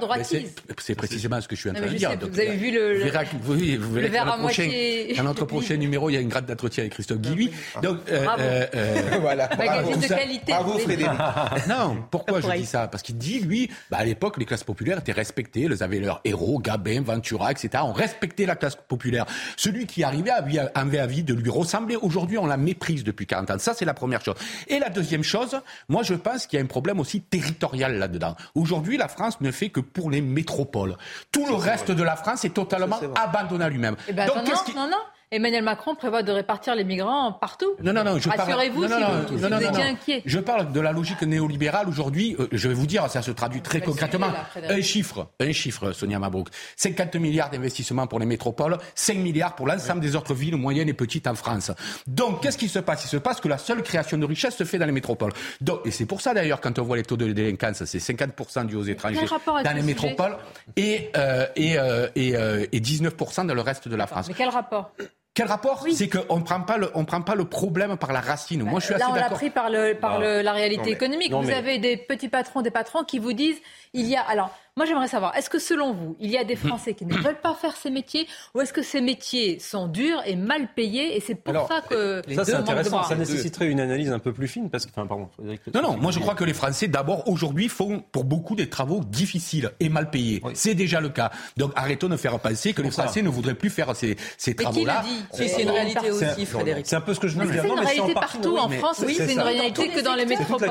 C'est 0.78 0.94
précisément 0.94 1.40
ce 1.40 1.48
que 1.48 1.56
je 1.56 1.60
suis 1.60 1.70
en 1.70 1.74
train 1.74 1.86
de 1.86 1.94
dire. 1.94 2.12
Vous 2.20 2.40
avez 2.40 2.56
vu 2.56 2.70
le, 2.70 3.02
oui, 3.48 3.76
vous 3.76 3.92
verrez 3.92 4.08
dans, 4.10 4.24
notre 4.24 4.38
prochain, 4.38 4.68
dans 5.16 5.22
notre 5.22 5.44
prochain 5.44 5.76
numéro, 5.76 6.10
il 6.10 6.14
y 6.14 6.16
a 6.16 6.20
une 6.20 6.28
grade 6.28 6.46
d'entretien 6.46 6.82
avec 6.82 6.92
Christophe 6.92 7.18
Guilluy. 7.18 7.50
Donc, 7.82 7.98
euh, 8.10 8.26
euh, 8.38 8.66
euh, 8.74 9.18
voilà. 9.20 9.48
Magazine 9.56 10.00
de 10.00 10.06
qualité. 10.06 10.52
Bravo 10.52 10.78
Frédéric. 10.78 11.07
Non, 11.68 12.04
pourquoi 12.10 12.40
je 12.40 12.50
dis 12.56 12.66
ça? 12.66 12.88
Parce 12.88 13.02
qu'il 13.02 13.18
dit, 13.18 13.40
lui, 13.40 13.70
bah, 13.90 13.98
à 14.00 14.04
l'époque, 14.04 14.36
les 14.38 14.44
classes 14.44 14.64
populaires 14.64 14.98
étaient 14.98 15.12
respectées. 15.12 15.64
Elles 15.64 15.82
avaient 15.82 16.00
leurs 16.00 16.20
héros, 16.24 16.58
Gabin, 16.58 17.02
Ventura, 17.02 17.50
etc. 17.50 17.82
On 17.84 17.92
respectait 17.92 18.46
la 18.46 18.56
classe 18.56 18.76
populaire. 18.76 19.26
Celui 19.56 19.86
qui 19.86 20.04
arrivait 20.04 20.30
avait 20.30 21.00
envie 21.00 21.22
de 21.22 21.34
lui 21.34 21.50
ressembler. 21.50 21.96
Aujourd'hui, 21.96 22.38
on 22.38 22.46
la 22.46 22.56
méprise 22.56 23.04
depuis 23.04 23.26
40 23.26 23.50
ans. 23.50 23.58
Ça, 23.58 23.74
c'est 23.74 23.84
la 23.84 23.94
première 23.94 24.24
chose. 24.24 24.34
Et 24.66 24.78
la 24.78 24.88
deuxième 24.88 25.22
chose, 25.22 25.60
moi 25.88 26.02
je 26.02 26.14
pense 26.14 26.46
qu'il 26.46 26.58
y 26.58 26.62
a 26.62 26.64
un 26.64 26.68
problème 26.68 27.00
aussi 27.00 27.20
territorial 27.20 27.98
là-dedans. 27.98 28.36
Aujourd'hui, 28.54 28.96
la 28.96 29.08
France 29.08 29.40
ne 29.40 29.50
fait 29.50 29.70
que 29.70 29.80
pour 29.80 30.10
les 30.10 30.20
métropoles. 30.20 30.96
Tout 31.32 31.46
le 31.46 31.54
reste 31.54 31.90
de 31.90 32.02
la 32.02 32.16
France 32.16 32.44
est 32.44 32.54
totalement 32.54 33.00
abandonné 33.14 33.64
à 33.64 33.68
lui-même. 33.68 33.96
Eh 34.08 34.12
ben, 34.12 34.26
Donc, 34.26 34.36
non, 34.36 34.82
non, 34.82 34.90
non. 34.90 34.96
Emmanuel 35.30 35.62
Macron 35.62 35.94
prévoit 35.94 36.22
de 36.22 36.32
répartir 36.32 36.74
les 36.74 36.84
migrants 36.84 37.32
partout. 37.32 37.74
Non, 37.82 37.92
non, 37.92 38.02
non. 38.02 38.12
Rassurez-vous 38.12 38.88
si, 38.88 38.94
vous, 39.30 39.44
étiez 39.44 39.82
inquiet. 39.82 40.22
Je 40.24 40.38
parle 40.38 40.72
de 40.72 40.80
la 40.80 40.92
logique 40.92 41.20
néolibérale 41.22 41.86
aujourd'hui. 41.88 42.34
Euh, 42.40 42.48
je 42.50 42.68
vais 42.68 42.74
vous 42.74 42.86
dire, 42.86 43.08
ça 43.10 43.20
se 43.20 43.30
traduit 43.30 43.60
très 43.60 43.82
concrètement. 43.82 44.28
un 44.56 44.80
chiffre, 44.80 45.28
un 45.38 45.52
chiffre, 45.52 45.92
Sonia 45.92 46.18
Mabrouk. 46.18 46.48
50 46.76 47.16
milliards 47.16 47.50
d'investissements 47.50 48.06
pour 48.06 48.20
les 48.20 48.26
métropoles, 48.26 48.78
5 48.94 49.18
milliards 49.18 49.54
pour 49.54 49.66
l'ensemble 49.66 50.00
des 50.00 50.16
autres 50.16 50.32
villes 50.32 50.56
moyennes 50.56 50.88
et 50.88 50.94
petites 50.94 51.26
en 51.26 51.34
France. 51.34 51.72
Donc, 52.06 52.42
qu'est-ce 52.42 52.58
qui 52.58 52.68
se 52.68 52.78
passe? 52.78 53.04
Il 53.04 53.08
se 53.08 53.18
passe 53.18 53.40
que 53.40 53.48
la 53.48 53.58
seule 53.58 53.82
création 53.82 54.16
de 54.16 54.24
richesse 54.24 54.56
se 54.56 54.64
fait 54.64 54.78
dans 54.78 54.86
les 54.86 54.92
métropoles. 54.92 55.32
Donc, 55.60 55.80
et 55.84 55.90
c'est 55.90 56.06
pour 56.06 56.22
ça 56.22 56.32
d'ailleurs, 56.32 56.62
quand 56.62 56.78
on 56.78 56.82
voit 56.82 56.96
les 56.96 57.02
taux 57.02 57.18
de 57.18 57.30
délinquance, 57.32 57.84
c'est 57.84 57.98
50% 57.98 58.64
dû 58.64 58.76
aux 58.76 58.82
étrangers 58.82 59.26
dans 59.46 59.74
les 59.74 59.82
métropoles 59.82 60.38
et, 60.76 61.10
euh, 61.16 61.46
et, 61.54 61.78
euh, 61.78 62.08
et, 62.16 62.32
et 62.72 62.80
19% 62.80 63.46
dans 63.46 63.54
le 63.54 63.60
reste 63.60 63.88
de 63.88 63.96
la 63.96 64.06
France. 64.06 64.28
Mais 64.28 64.34
quel 64.34 64.48
rapport? 64.48 64.92
Quel 65.34 65.46
rapport 65.46 65.86
C'est 65.92 66.08
qu'on 66.08 66.38
ne 66.38 66.42
prend 66.42 66.62
pas 66.62 66.78
le, 66.78 66.90
on 66.94 67.04
prend 67.04 67.22
pas 67.22 67.36
le 67.36 67.44
problème 67.44 67.96
par 67.96 68.12
la 68.12 68.20
racine. 68.20 68.64
Moi, 68.64 68.80
je 68.80 68.86
suis 68.86 68.94
Là, 68.94 69.06
on 69.10 69.14
l'a 69.14 69.30
pris 69.30 69.50
par, 69.50 69.70
le, 69.70 69.94
par 69.94 70.20
ah. 70.20 70.42
la 70.42 70.52
réalité 70.52 70.90
économique. 70.90 71.32
vous 71.32 71.50
avez 71.50 71.78
des 71.78 71.96
petits 71.96 72.28
patrons, 72.28 72.60
des 72.60 72.70
patrons 72.72 73.04
qui 73.04 73.18
vous 73.18 73.32
disent 73.32 73.60
il 73.92 74.06
y 74.06 74.16
a. 74.16 74.22
Alors, 74.22 74.50
moi, 74.78 74.86
j'aimerais 74.86 75.08
savoir, 75.08 75.36
est-ce 75.36 75.50
que 75.50 75.58
selon 75.58 75.92
vous, 75.92 76.16
il 76.20 76.30
y 76.30 76.38
a 76.38 76.44
des 76.44 76.54
hmm. 76.54 76.68
Français 76.68 76.94
qui 76.94 77.04
ne 77.04 77.12
veulent 77.16 77.40
pas 77.40 77.52
faire 77.54 77.76
ces 77.76 77.90
métiers 77.90 78.28
ou 78.54 78.60
est-ce 78.60 78.72
que 78.72 78.82
ces 78.82 79.00
métiers 79.00 79.58
sont 79.58 79.88
durs 79.88 80.22
et 80.24 80.36
mal 80.36 80.68
payés 80.72 81.16
et 81.16 81.20
c'est 81.20 81.34
pour 81.34 81.66
ça 81.66 81.80
que. 81.80 82.22
Ça, 82.32 82.44
c'est 82.44 82.54
intéressant. 82.54 83.02
Ça 83.02 83.16
nécessiterait 83.16 83.66
une 83.66 83.80
analyse 83.80 84.12
un 84.12 84.20
peu 84.20 84.32
plus 84.32 84.46
fine 84.46 84.70
parce 84.70 84.86
que. 84.86 84.92
Enfin, 84.92 85.06
pardon. 85.06 85.28
Non, 85.74 85.82
non, 85.82 85.96
moi, 85.96 86.12
je 86.12 86.20
crois 86.20 86.36
que 86.36 86.44
les 86.44 86.54
Français, 86.54 86.86
d'abord, 86.86 87.28
aujourd'hui, 87.28 87.68
font 87.68 88.04
pour 88.12 88.22
beaucoup 88.22 88.54
des 88.54 88.68
travaux 88.68 89.00
difficiles 89.04 89.72
et 89.80 89.88
mal 89.88 90.10
payés. 90.10 90.40
C'est 90.54 90.74
déjà 90.74 91.00
le 91.00 91.08
cas. 91.08 91.32
Donc, 91.56 91.72
arrêtons 91.74 92.08
de 92.08 92.16
faire 92.16 92.38
penser 92.38 92.72
que 92.72 92.82
les 92.82 92.92
Français 92.92 93.22
ne 93.22 93.28
voudraient 93.28 93.54
plus 93.54 93.70
faire 93.70 93.96
ces, 93.96 94.16
ces 94.36 94.54
travaux-là. 94.54 95.02
C'est 95.32 95.60
une 95.60 95.70
réalité 95.70 96.12
aussi, 96.12 96.46
Frédéric. 96.46 96.86
C'est 96.86 96.96
un 96.96 97.00
peu 97.00 97.14
ce 97.14 97.20
que 97.20 97.26
je 97.26 97.36
veux 97.36 97.50
dire. 97.50 97.62
C'est 97.62 97.68
une 97.68 97.80
réalité 97.80 98.14
partout 98.14 98.56
en 98.56 98.68
France, 98.68 99.02
oui, 99.04 99.16
c'est 99.18 99.32
une 99.32 99.40
réalité 99.40 99.88
que 99.88 100.00
dans 100.02 100.14
les 100.14 100.24
métropoles. 100.24 100.70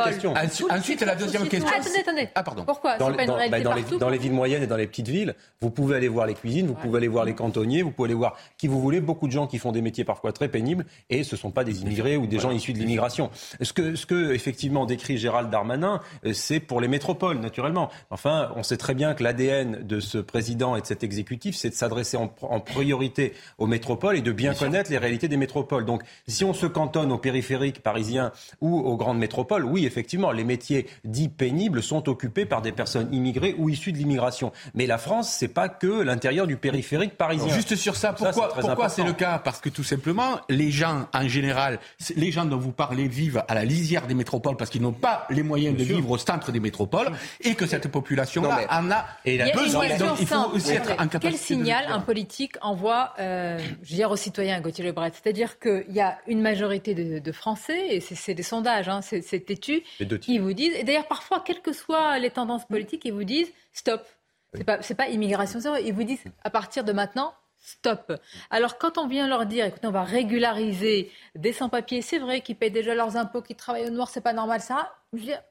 Ensuite, 0.69 1.01
la 1.01 1.15
deuxième 1.15 1.49
question. 1.49 1.69
Attendez, 1.69 1.99
attendez. 1.99 2.29
Ah, 2.35 2.43
pardon. 2.43 2.63
Pourquoi? 2.63 2.95
C'est 2.97 3.17
pas 3.17 3.23
une 3.23 3.31
réalité 3.31 3.63
partout? 3.63 3.96
Dans 3.99 4.09
les 4.09 4.17
villes 4.17 4.33
moyennes 4.33 4.63
et 4.63 4.67
dans 4.67 4.77
les 4.77 4.87
petites 4.87 5.07
villes, 5.07 5.35
vous 5.61 5.69
pouvez 5.69 5.95
aller 5.95 6.07
voir 6.07 6.25
les 6.25 6.33
cuisines, 6.33 6.67
vous 6.67 6.75
pouvez 6.75 6.97
aller 6.97 7.07
voir 7.07 7.25
les 7.25 7.33
cantonniers, 7.33 7.81
vous 7.81 7.91
pouvez 7.91 8.07
aller 8.07 8.15
voir 8.15 8.35
qui 8.57 8.67
vous 8.67 8.79
voulez. 8.79 9.01
Beaucoup 9.01 9.27
de 9.27 9.31
gens 9.31 9.47
qui 9.47 9.57
font 9.57 9.71
des 9.71 9.81
métiers 9.81 10.03
parfois 10.03 10.31
très 10.31 10.49
pénibles 10.49 10.85
et 11.09 11.23
ce 11.23 11.35
ne 11.35 11.39
sont 11.39 11.51
pas 11.51 11.63
des 11.63 11.81
immigrés 11.81 12.17
ou 12.17 12.27
des 12.27 12.39
gens 12.39 12.51
issus 12.51 12.73
de 12.73 12.79
l'immigration. 12.79 13.29
Ce 13.61 13.73
que, 13.73 13.95
ce 13.95 14.05
que 14.05 14.33
effectivement 14.33 14.85
décrit 14.85 15.17
Gérald 15.17 15.49
Darmanin, 15.49 16.01
euh, 16.25 16.33
c'est 16.33 16.59
pour 16.59 16.81
les 16.81 16.87
métropoles, 16.87 17.39
naturellement. 17.39 17.89
Enfin, 18.09 18.51
on 18.55 18.63
sait 18.63 18.77
très 18.77 18.93
bien 18.93 19.13
que 19.13 19.23
l'ADN 19.23 19.83
de 19.83 19.99
ce 19.99 20.17
président 20.17 20.75
et 20.75 20.81
de 20.81 20.85
cet 20.85 21.03
exécutif, 21.03 21.55
c'est 21.55 21.69
de 21.69 21.75
s'adresser 21.75 22.17
en, 22.17 22.59
priorité 22.59 23.33
aux 23.57 23.67
métropoles 23.67 24.17
et 24.17 24.21
de 24.21 24.31
bien, 24.31 24.53
connaître 24.53 24.91
les 24.91 24.97
réalités 24.97 25.27
des 25.27 25.37
métropoles. 25.37 25.85
Donc, 25.85 26.03
si 26.27 26.43
on 26.43 26.53
se 26.53 26.65
cantonne 26.65 27.11
aux 27.11 27.17
périphériques 27.17 27.81
parisiens 27.81 28.31
ou 28.61 28.77
aux 28.77 28.97
grandes 28.97 29.19
métropoles, 29.19 29.63
oui, 29.63 29.85
effectivement, 29.85 30.31
les 30.31 30.43
métiers 30.43 30.87
dits 31.03 31.29
pénibles 31.29 31.81
sont 31.81 32.09
occupés 32.09 32.45
par 32.45 32.61
des 32.61 32.71
personnes 32.71 33.13
immigrées 33.13 33.55
ou 33.57 33.69
issus 33.87 33.91
de 33.91 33.97
l'immigration. 33.97 34.51
Mais 34.73 34.85
la 34.85 34.97
France, 34.97 35.29
c'est 35.29 35.47
pas 35.47 35.69
que 35.69 36.01
l'intérieur 36.01 36.47
du 36.47 36.57
périphérique 36.57 37.17
parisien. 37.17 37.53
Juste 37.53 37.75
sur 37.75 37.95
ça, 37.95 38.13
pourquoi, 38.13 38.49
pourquoi 38.49 38.89
c'est 38.89 39.03
le 39.03 39.13
cas? 39.13 39.39
Parce 39.39 39.59
que 39.59 39.69
tout 39.69 39.83
simplement, 39.83 40.39
les 40.49 40.71
gens 40.71 41.07
en 41.13 41.27
général, 41.27 41.79
les 42.15 42.31
gens 42.31 42.45
dont 42.45 42.57
vous 42.57 42.71
parlez 42.71 43.07
vivent 43.07 43.43
à 43.47 43.55
la 43.55 43.65
lisière 43.65 44.07
des 44.07 44.13
métropoles 44.13 44.57
parce 44.57 44.69
qu'ils 44.69 44.81
n'ont 44.81 44.91
pas 44.91 45.25
les 45.29 45.43
moyens 45.43 45.75
de 45.75 45.83
vivre 45.83 46.09
au 46.11 46.17
centre 46.17 46.51
des 46.51 46.59
métropoles 46.59 47.09
et 47.41 47.55
que 47.55 47.65
cette 47.65 47.87
population-là 47.87 48.67
en 48.69 48.91
a, 48.91 49.05
et 49.25 49.41
a 49.41 49.51
besoin. 49.51 49.97
Donc 49.97 50.17
il 50.19 50.27
faut 50.27 50.51
aussi 50.53 50.71
être 50.71 50.91
en 50.99 51.07
Quel 51.07 51.37
signal 51.37 51.85
un 51.89 51.99
politique 51.99 52.55
envoie, 52.61 53.13
euh, 53.19 53.59
je 53.83 53.89
veux 53.91 53.95
dire, 53.95 54.11
aux 54.11 54.15
citoyens, 54.15 54.59
Gauthier 54.61 54.83
Lebret? 54.83 55.11
C'est-à-dire 55.13 55.59
qu'il 55.59 55.91
y 55.91 56.01
a 56.01 56.17
une 56.27 56.41
majorité 56.41 56.93
de, 56.93 57.31
Français, 57.31 57.87
et 57.89 57.99
c'est 57.99 58.33
des 58.33 58.43
sondages, 58.43 58.89
hein, 58.89 59.01
c'est 59.01 59.45
têtu, 59.45 59.83
qui 60.21 60.39
vous 60.39 60.53
disent, 60.53 60.73
et 60.75 60.83
d'ailleurs 60.83 61.07
parfois, 61.07 61.43
quelles 61.45 61.61
que 61.61 61.73
soient 61.73 62.17
les 62.17 62.31
tendances 62.31 62.65
politiques, 62.65 63.03
ils 63.05 63.13
vous 63.13 63.23
disent 63.23 63.51
stop. 63.77 64.05
C'est 64.53 64.63
pas, 64.63 64.77
pas 64.79 65.07
immigration 65.09 65.59
zéro. 65.59 65.75
Ils 65.75 65.93
vous 65.93 66.03
disent 66.03 66.23
à 66.43 66.49
partir 66.49 66.83
de 66.83 66.91
maintenant, 66.93 67.33
stop. 67.57 68.13
Alors 68.49 68.77
quand 68.77 68.97
on 68.97 69.07
vient 69.07 69.27
leur 69.27 69.45
dire, 69.45 69.65
écoutez, 69.65 69.87
on 69.87 69.91
va 69.91 70.03
régulariser 70.03 71.11
des 71.35 71.53
sans-papiers, 71.53 72.01
c'est 72.01 72.19
vrai 72.19 72.41
qu'ils 72.41 72.55
payent 72.55 72.71
déjà 72.71 72.95
leurs 72.95 73.17
impôts, 73.17 73.41
qu'ils 73.41 73.55
travaillent 73.55 73.87
au 73.87 73.91
noir, 73.91 74.09
c'est 74.09 74.21
pas 74.21 74.33
normal 74.33 74.61
ça. 74.61 74.95
Je 75.13 75.19
veux 75.19 75.25
dire, 75.25 75.41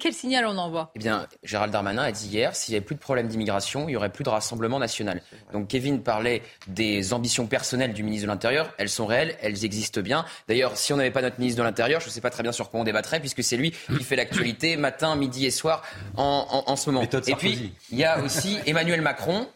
Quel 0.00 0.12
signal 0.12 0.44
on 0.46 0.58
envoie? 0.58 0.90
Eh 0.94 0.98
bien, 0.98 1.26
Gérald 1.42 1.72
Darmanin 1.72 2.02
a 2.02 2.12
dit 2.12 2.28
hier, 2.28 2.54
s'il 2.54 2.72
n'y 2.72 2.76
avait 2.76 2.84
plus 2.84 2.94
de 2.94 3.00
problème 3.00 3.28
d'immigration, 3.28 3.84
il 3.84 3.92
n'y 3.92 3.96
aurait 3.96 4.10
plus 4.10 4.24
de 4.24 4.28
rassemblement 4.28 4.78
national. 4.78 5.22
Donc 5.52 5.68
Kevin 5.68 6.02
parlait 6.02 6.42
des 6.66 7.12
ambitions 7.12 7.46
personnelles 7.46 7.92
du 7.92 8.02
ministre 8.02 8.26
de 8.26 8.32
l'Intérieur. 8.32 8.74
Elles 8.78 8.88
sont 8.88 9.06
réelles, 9.06 9.36
elles 9.40 9.64
existent 9.64 10.00
bien. 10.00 10.24
D'ailleurs, 10.48 10.76
si 10.76 10.92
on 10.92 10.96
n'avait 10.96 11.10
pas 11.10 11.22
notre 11.22 11.38
ministre 11.38 11.58
de 11.58 11.64
l'Intérieur, 11.64 12.00
je 12.00 12.06
ne 12.06 12.10
sais 12.10 12.20
pas 12.20 12.30
très 12.30 12.42
bien 12.42 12.52
sur 12.52 12.70
quoi 12.70 12.80
on 12.80 12.84
débattrait, 12.84 13.20
puisque 13.20 13.42
c'est 13.42 13.56
lui 13.56 13.70
qui 13.70 14.04
fait 14.04 14.16
l'actualité 14.16 14.76
matin, 14.76 15.16
midi 15.16 15.46
et 15.46 15.50
soir 15.50 15.82
en, 16.16 16.64
en 16.66 16.76
ce 16.76 16.90
moment. 16.90 17.02
Et 17.02 17.34
puis, 17.36 17.72
il 17.90 17.98
y 17.98 18.04
a 18.04 18.20
aussi 18.20 18.58
Emmanuel 18.66 19.00
Macron 19.00 19.48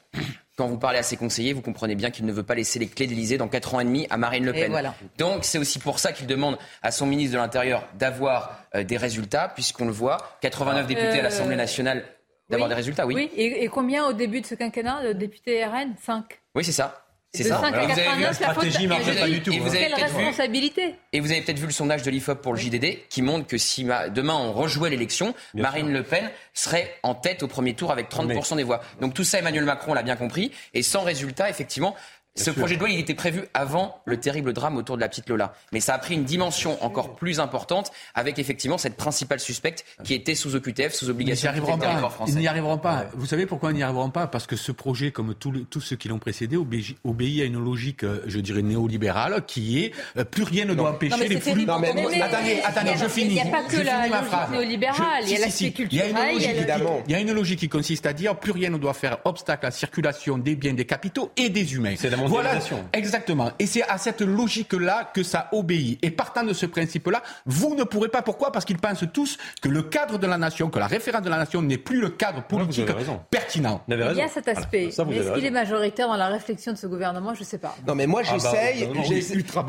quand 0.57 0.67
vous 0.67 0.79
parlez 0.79 0.99
à 0.99 1.03
ses 1.03 1.17
conseillers, 1.17 1.53
vous 1.53 1.63
comprenez 1.63 1.95
bien 1.95 2.11
qu'il 2.11 2.27
ne 2.27 2.33
veut 2.33 2.43
pas 2.43 2.55
laisser 2.55 2.79
les 2.79 2.87
clés 2.87 3.07
de 3.07 3.13
l'Elysée 3.13 3.39
dans 3.39 3.49
4 3.49 3.75
ans 3.75 3.81
et 3.81 3.85
demi 3.85 4.07
à 4.11 4.17
Marine 4.17 4.45
Le 4.45 4.53
Pen. 4.53 4.93
Donc 5.19 5.45
c'est 5.45 5.59
aussi 5.59 5.79
pour 5.79 5.99
ça 5.99 6.13
qu'il 6.13 6.27
demande 6.27 6.59
à 6.83 6.91
son 6.91 7.07
ministre 7.07 7.35
de 7.35 7.39
l'Intérieur 7.39 7.89
d'avoir 7.99 8.65
euh, 8.75 8.85
des 8.85 8.97
résultats, 8.97 9.49
puisqu'on 9.49 9.87
le 9.87 9.93
voit, 9.93 10.37
89 10.43 10.87
députés 10.87 11.09
à 11.09 11.15
euh, 11.17 11.23
l'Assemblée 11.23 11.57
nationale, 11.57 12.05
d'avoir 12.51 12.69
des 12.69 12.75
résultats, 12.75 13.07
oui. 13.07 13.15
Oui, 13.15 13.31
et, 13.35 13.65
et, 13.65 13.69
combien 13.69 14.05
au 14.07 14.13
début 14.13 14.43
de 14.43 14.47
ce 14.47 14.55
quinquennat 14.55 15.07
de 15.07 15.13
députés 15.13 15.65
RN 15.65 15.95
5 15.99 16.25
Oui, 16.55 16.65
c'est 16.65 16.73
ça. 16.73 17.02
C'est 17.35 17.45
ça. 17.45 17.61
Alors, 17.61 17.87
vous 17.87 17.99
avez 17.99 18.17
vu 18.17 18.23
la 18.23 18.33
stratégie 18.35 18.87
marche 18.87 19.19
pas 19.19 19.27
du 19.27 19.43
tout. 19.43 19.53
Et 19.53 19.59
vous 19.59 19.75
avez 19.75 19.87
responsabilité 19.87 20.95
Et 21.15 21.21
vous 21.21 21.31
avez 21.31 21.41
peut-être 21.41 21.59
vu 21.59 21.67
le 21.67 21.73
sondage 21.73 22.03
de 22.03 22.11
l'IFOP 22.11 22.43
pour 22.43 22.53
le 22.53 22.59
JDD 22.59 23.09
qui 23.09 23.23
montre 23.23 23.47
que 23.47 23.57
si 23.57 23.87
demain 24.15 24.35
on 24.35 24.53
rejouait 24.53 24.91
l'élection, 24.91 25.35
Marine 25.55 25.91
Le 25.91 26.03
Pen 26.03 26.31
serait 26.53 26.95
en 27.03 27.15
tête 27.15 27.43
au 27.43 27.49
premier 27.49 27.73
tour 27.75 27.91
avec 27.91 28.11
30% 28.11 28.57
des 28.57 28.65
voix. 28.65 28.83
Donc 29.01 29.15
tout 29.15 29.25
ça, 29.25 29.39
Emmanuel 29.39 29.65
Macron 29.65 29.95
l'a 29.95 30.03
bien 30.03 30.17
compris. 30.17 30.53
Et 30.75 30.83
sans 30.83 31.03
résultat, 31.03 31.49
effectivement, 31.49 31.97
Ce 32.35 32.51
projet 32.51 32.77
de 32.77 32.81
loi, 32.81 32.89
il 32.89 32.99
était 32.99 33.15
prévu 33.15 33.43
avant 33.53 34.01
le 34.07 34.17
terrible 34.17 34.55
drame 34.55 34.79
autour 34.79 34.97
de 34.97 35.03
la 35.03 35.09
petite 35.09 35.29
Lola. 35.29 35.53
Mais 35.71 35.81
ça 35.81 35.95
a 35.95 35.99
pris 35.99 36.15
une 36.15 36.25
dimension 36.25 36.83
encore 36.83 37.15
plus 37.15 37.41
importante 37.41 37.93
avec 38.15 38.39
effectivement 38.39 38.79
cette 38.79 38.97
principale 38.97 39.39
suspecte 39.39 39.85
qui 40.03 40.15
était 40.15 40.35
sous 40.35 40.57
OQTF, 40.57 40.95
sous 40.95 41.11
obligation 41.11 41.53
de 41.53 41.61
territoire 41.61 42.13
français. 42.13 42.33
Ils 42.33 42.39
n'y 42.39 42.49
arriveront 42.49 42.79
pas. 42.79 43.05
Vous 43.15 43.27
savez 43.27 43.45
pourquoi 43.45 43.73
ils 43.73 43.77
n'y 43.77 43.83
arriveront 43.83 44.09
pas? 44.09 44.27
Parce 44.29 44.47
que 44.47 44.57
ce 44.57 44.73
projet, 44.73 45.11
comme 45.11 45.35
tous 45.35 45.81
ceux 45.81 45.97
qui 45.97 46.09
l'ont 46.09 46.19
précédé, 46.19 46.57
obéit 46.57 47.43
à 47.43 47.45
une 47.45 47.63
logique, 47.63 48.03
euh, 48.03 48.23
je 48.27 48.41
dirais, 48.41 48.63
néolibérale 48.63 49.45
qui 49.47 49.81
est 49.81 49.93
euh, 50.17 50.25
plus 50.25 50.45
rien 50.45 50.65
ne 50.65 50.75
doit 50.75 50.93
empêcher 50.93 51.29
les 51.29 51.39
flux. 51.39 51.67
Non, 51.67 51.79
mais, 51.79 51.91
attendez, 52.23 52.61
attendez, 52.65 52.93
je 52.99 53.09
finis. 53.09 53.29
Il 53.29 53.35
n'y 53.35 53.41
a 53.41 53.45
pas 53.45 53.65
que 53.65 53.77
la 53.77 54.09
logique 54.09 54.51
néolibérale, 54.51 55.25
il 55.25 55.33
y 55.33 55.37
a 55.37 55.41
l'aspect 55.41 55.73
culturel. 55.73 56.15
Il 57.07 57.13
y 57.13 57.15
a 57.15 57.21
une 57.21 57.33
logique 57.33 57.61
qui 57.61 57.69
consiste 57.69 58.07
à 58.07 58.15
dire 58.15 58.39
plus 58.39 58.53
rien 58.53 58.71
ne 58.71 58.79
doit 58.79 58.95
faire 58.95 59.19
obstacle 59.25 59.67
à 59.67 59.69
la 59.69 59.73
circulation 59.73 60.39
des 60.39 60.57
biens, 60.57 60.73
des 60.73 60.87
capitaux 60.87 61.31
et 61.37 61.51
des 61.51 61.75
humains. 61.75 61.95
Mondialisation. 62.29 62.85
exactement. 62.93 63.51
Et 63.59 63.67
c'est 63.67 63.83
à 63.83 63.99
cette 63.99 64.21
logique-là 64.21 65.11
que 65.13 65.23
ça 65.23 65.49
obéit. 65.53 65.99
Et 66.03 66.11
partant 66.11 66.45
de 66.45 66.53
ce 66.53 66.67
principe-là, 66.67 67.23
vous 67.47 67.75
ne 67.75 67.85
pourrez 67.85 68.09
pas. 68.09 68.23
Pourquoi? 68.23 68.53
Parce 68.53 68.65
qu'ils 68.65 68.79
pensent 68.79 69.05
tous 69.13 69.39
que 69.61 69.69
le 69.69 69.83
cadre 69.83 70.19
de 70.19 70.27
la 70.27 70.39
nation, 70.39 70.71
que 70.71 70.79
la 70.79 70.87
référence 70.87 71.23
de 71.23 71.31
la 71.31 71.39
nation 71.39 71.63
n'est 71.63 71.79
plus 71.79 72.01
le 72.01 72.11
cadre 72.11 72.43
politique 72.43 72.91
pertinent. 73.31 73.83
Il 73.89 73.97
y 74.17 74.21
a 74.21 74.29
cet 74.29 74.49
aspect. 74.49 74.91
mais 75.07 75.17
est-ce 75.17 75.33
qu'il 75.33 75.45
est 75.45 75.51
majoritaire 75.51 76.09
dans 76.09 76.17
la 76.17 76.29
réflexion 76.29 76.73
de 76.73 76.79
ce 76.79 76.87
gouvernement? 76.87 77.35
Je 77.35 77.41
ne 77.41 77.45
sais 77.45 77.59
pas. 77.59 77.77
Non, 77.87 77.95
mais 77.95 78.07
moi, 78.07 78.23
ah 78.27 78.33
bah, 78.33 78.39
j'essaye, 78.39 78.89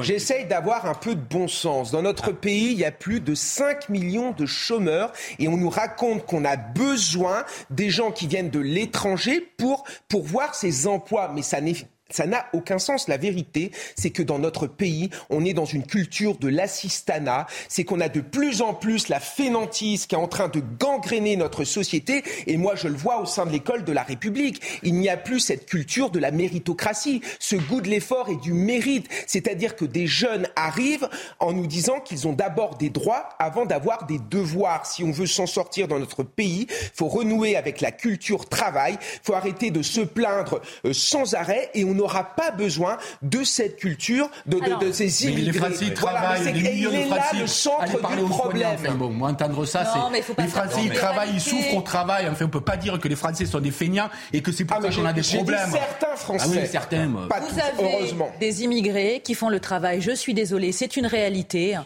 j'essaye 0.02 0.46
d'avoir 0.46 0.86
un 0.86 0.94
peu 0.94 1.16
de 1.16 1.22
bon 1.22 1.48
sens. 1.48 1.92
Dans 1.92 2.02
notre 2.02 2.30
ah. 2.30 2.34
pays, 2.34 2.72
il 2.72 2.80
y 2.80 2.86
a 2.86 2.92
plus 2.92 3.20
de 3.20 3.36
5 3.36 3.90
millions 3.90 4.32
de 4.32 4.46
chômeurs 4.46 5.12
et 5.40 5.48
on 5.48 5.58
nous 5.58 5.70
raconte 5.70 6.26
qu'on 6.26 6.46
a 6.46 6.56
besoin 6.56 7.46
des 7.70 7.90
gens 7.90 8.12
qui 8.12 8.28
viennent 8.28 8.50
de 8.50 8.60
l'étranger 8.60 9.42
pour 9.58 9.86
voir 10.24 10.56
ces 10.56 10.88
emplois. 10.88 11.32
Mais 11.34 11.42
ça 11.42 11.62
n'est 11.62 11.76
ça 12.14 12.28
n'a 12.28 12.46
aucun 12.54 12.78
sens. 12.78 13.08
La 13.08 13.18
vérité, 13.18 13.72
c'est 13.96 14.12
que 14.12 14.22
dans 14.22 14.38
notre 14.38 14.68
pays, 14.68 15.10
on 15.32 15.44
est 15.44 15.54
dans 15.54 15.66
une 15.66 15.84
culture 15.86 16.38
de 16.38 16.48
l'assistanat. 16.48 17.48
C'est 17.68 17.84
qu'on 17.86 18.00
a 18.00 18.08
de 18.08 18.22
plus 18.22 18.62
en 18.62 18.76
plus 18.76 19.08
la 19.08 19.20
fainéantise 19.20 20.06
qui 20.06 20.14
est 20.14 20.20
en 20.20 20.28
train 20.28 20.48
de 20.48 20.62
gangréner 20.80 21.36
notre 21.36 21.64
société. 21.64 22.24
Et 22.46 22.58
moi, 22.58 22.76
je 22.76 22.88
le 22.88 22.96
vois 22.96 23.20
au 23.20 23.26
sein 23.26 23.48
de 23.48 23.52
l'école 23.52 23.84
de 23.84 23.92
la 23.92 24.04
République. 24.04 24.62
Il 24.84 24.94
n'y 24.94 25.10
a 25.10 25.18
plus 25.18 25.40
cette 25.40 25.66
culture 25.66 26.12
de 26.12 26.20
la 26.20 26.30
méritocratie, 26.30 27.22
ce 27.40 27.56
goût 27.56 27.82
de 27.82 27.90
l'effort 27.90 28.30
et 28.30 28.36
du 28.36 28.54
mérite. 28.54 29.08
C'est-à-dire 29.26 29.76
que 29.76 29.86
des 29.86 30.06
jeunes 30.06 30.48
arrivent 30.56 31.10
en 31.40 31.52
nous 31.52 31.66
disant 31.66 32.00
qu'ils 32.00 32.28
ont 32.28 32.34
d'abord 32.34 32.78
des 32.78 32.92
droits 32.92 33.30
avant 33.40 33.66
d'avoir 33.66 34.06
des 34.06 34.20
devoirs. 34.20 34.86
Si 34.86 35.04
on 35.04 35.12
veut 35.12 35.26
s'en 35.26 35.48
sortir 35.48 35.88
dans 35.88 35.98
notre 35.98 36.22
pays, 36.22 36.68
faut 36.94 37.08
renouer 37.08 37.56
avec 37.56 37.82
la 37.82 37.92
culture 37.92 38.48
travail. 38.48 38.98
Il 39.02 39.20
faut 39.24 39.34
arrêter 39.34 39.72
de 39.72 39.82
se 39.82 40.02
plaindre 40.02 40.62
euh, 40.86 40.94
sans 40.94 41.34
arrêt 41.34 41.72
et 41.74 41.84
on 41.84 42.03
n'aura 42.04 42.24
pas 42.36 42.52
besoin 42.52 42.98
de 43.22 43.44
cette 43.44 43.78
culture, 43.78 44.30
de, 44.46 44.60
de, 44.60 44.86
de 44.86 44.92
ces 44.92 45.26
immigrés. 45.26 45.52
les 45.52 45.54
Français 45.54 45.94
travaillent, 45.94 46.54
les 46.54 46.62
millions 46.62 46.92
de 46.92 47.06
Français. 47.06 47.38
le 47.40 47.48
centre 47.48 48.16
du 48.16 48.24
problème. 48.30 48.68
Enfin, 48.76 48.94
bon, 48.96 49.10
moi, 49.10 49.30
entendre 49.30 49.66
ça, 49.66 49.86
c'est 49.86 50.42
les 50.42 50.48
Français 50.48 50.82
ils 50.84 50.92
travaillent, 50.94 51.32
ils 51.34 51.42
souffrent 51.42 51.78
au 51.78 51.82
travail. 51.82 52.28
Enfin, 52.30 52.46
on 52.46 52.50
peut 52.50 52.62
pas 52.62 52.78
dire 52.78 53.00
que 53.00 53.08
les 53.08 53.16
Français 53.16 53.46
sont 53.46 53.60
des 53.60 53.72
feignants 53.72 54.10
et 54.32 54.42
que 54.42 54.52
c'est 54.52 54.66
pour 54.66 54.78
ah, 54.78 54.82
ça 54.82 54.96
qu'on 54.96 55.06
a 55.06 55.14
des 55.14 55.22
problèmes. 55.22 55.72
certains 55.72 56.16
Français. 56.16 56.46
Ah 56.48 56.60
oui, 56.62 56.68
certains. 56.70 57.10
Pas 57.30 57.40
Vous 57.40 57.60
avez 57.60 57.96
heureusement. 57.96 58.32
des 58.40 58.64
immigrés 58.64 59.22
qui 59.24 59.34
font 59.34 59.50
le 59.50 59.60
travail. 59.60 60.02
Je 60.02 60.12
suis 60.12 60.34
désolée, 60.34 60.72
c'est 60.72 60.98
une 60.98 61.06
réalité 61.08 61.78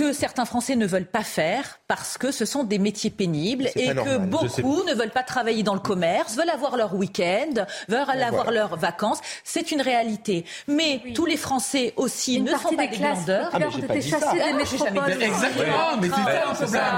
que 0.00 0.14
certains 0.14 0.46
Français 0.46 0.76
ne 0.76 0.86
veulent 0.86 1.04
pas 1.04 1.22
faire 1.22 1.78
parce 1.86 2.16
que 2.16 2.32
ce 2.32 2.46
sont 2.46 2.64
des 2.64 2.78
métiers 2.78 3.10
pénibles 3.10 3.66
et 3.76 3.88
que 3.88 4.16
beaucoup 4.16 4.82
ne 4.84 4.94
veulent 4.94 5.10
pas 5.10 5.22
travailler 5.22 5.62
dans 5.62 5.74
le 5.74 5.80
commerce, 5.80 6.36
veulent 6.36 6.48
avoir 6.48 6.78
leur 6.78 6.94
week-end, 6.94 7.66
veulent 7.86 8.22
avoir 8.22 8.50
leurs 8.50 8.78
vacances. 8.78 9.20
C'est 9.44 9.72
une 9.72 9.82
réalité. 9.82 10.46
Mais 10.68 11.02
tous 11.14 11.26
les 11.26 11.36
Français 11.36 11.92
aussi 11.96 12.40
ne 12.40 12.50
sont 12.52 12.74
pas 12.76 12.86
des 12.86 12.96
glandeurs. 12.96 13.50
Ah, 13.52 13.58
mais 13.58 13.66
j'ai 13.76 13.82
pas 13.82 13.96
dit 13.96 14.08
ça. 14.08 14.32
Exactement, 15.20 15.96
mais 16.00 16.08
c'est 16.08 16.66
ça 16.66 16.92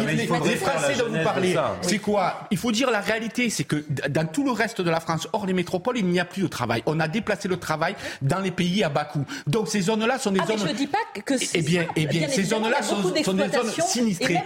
le 0.00 0.26
problème. 0.26 0.48
Les 0.48 0.56
Français 0.56 0.94
dont 0.98 1.16
vous 1.16 1.22
parlez, 1.22 1.56
c'est 1.82 1.98
quoi? 1.98 2.48
Il 2.50 2.58
faut 2.58 2.72
dire 2.72 2.90
la 2.90 3.00
réalité, 3.00 3.50
c'est 3.50 3.64
que 3.64 3.84
dans 4.08 4.26
tout 4.26 4.42
le 4.42 4.50
reste 4.50 4.80
de 4.80 4.90
la 4.90 4.98
France, 4.98 5.28
hors 5.32 5.46
les 5.46 5.52
métropoles, 5.52 5.98
il 5.98 6.06
n'y 6.06 6.18
a 6.18 6.24
plus 6.24 6.42
de 6.42 6.48
travail. 6.48 6.82
On 6.86 6.98
a 6.98 7.06
déplacé 7.06 7.46
le 7.46 7.58
travail 7.58 7.94
dans 8.20 8.40
les 8.40 8.50
pays 8.50 8.82
à 8.82 8.88
bas 8.88 9.04
coût. 9.04 9.24
Donc 9.46 9.68
ces 9.68 9.82
zones-là 9.82 10.18
sont 10.18 10.32
des 10.32 10.40
ah, 10.42 10.46
zones. 10.46 10.56
Mais 10.56 10.66
je 10.66 10.72
ne 10.72 10.76
dis 10.76 10.88
pas 10.88 10.98
que 11.24 11.38
c'est. 11.38 11.58
Eh 11.58 11.62
bien, 11.62 11.86
eh 11.94 12.06
bien, 12.06 12.28
ces 12.28 12.47
zones-là 12.48 12.82
sont, 12.82 13.10
des 13.10 13.22
zones 13.22 13.50
sinistrées. 13.86 14.38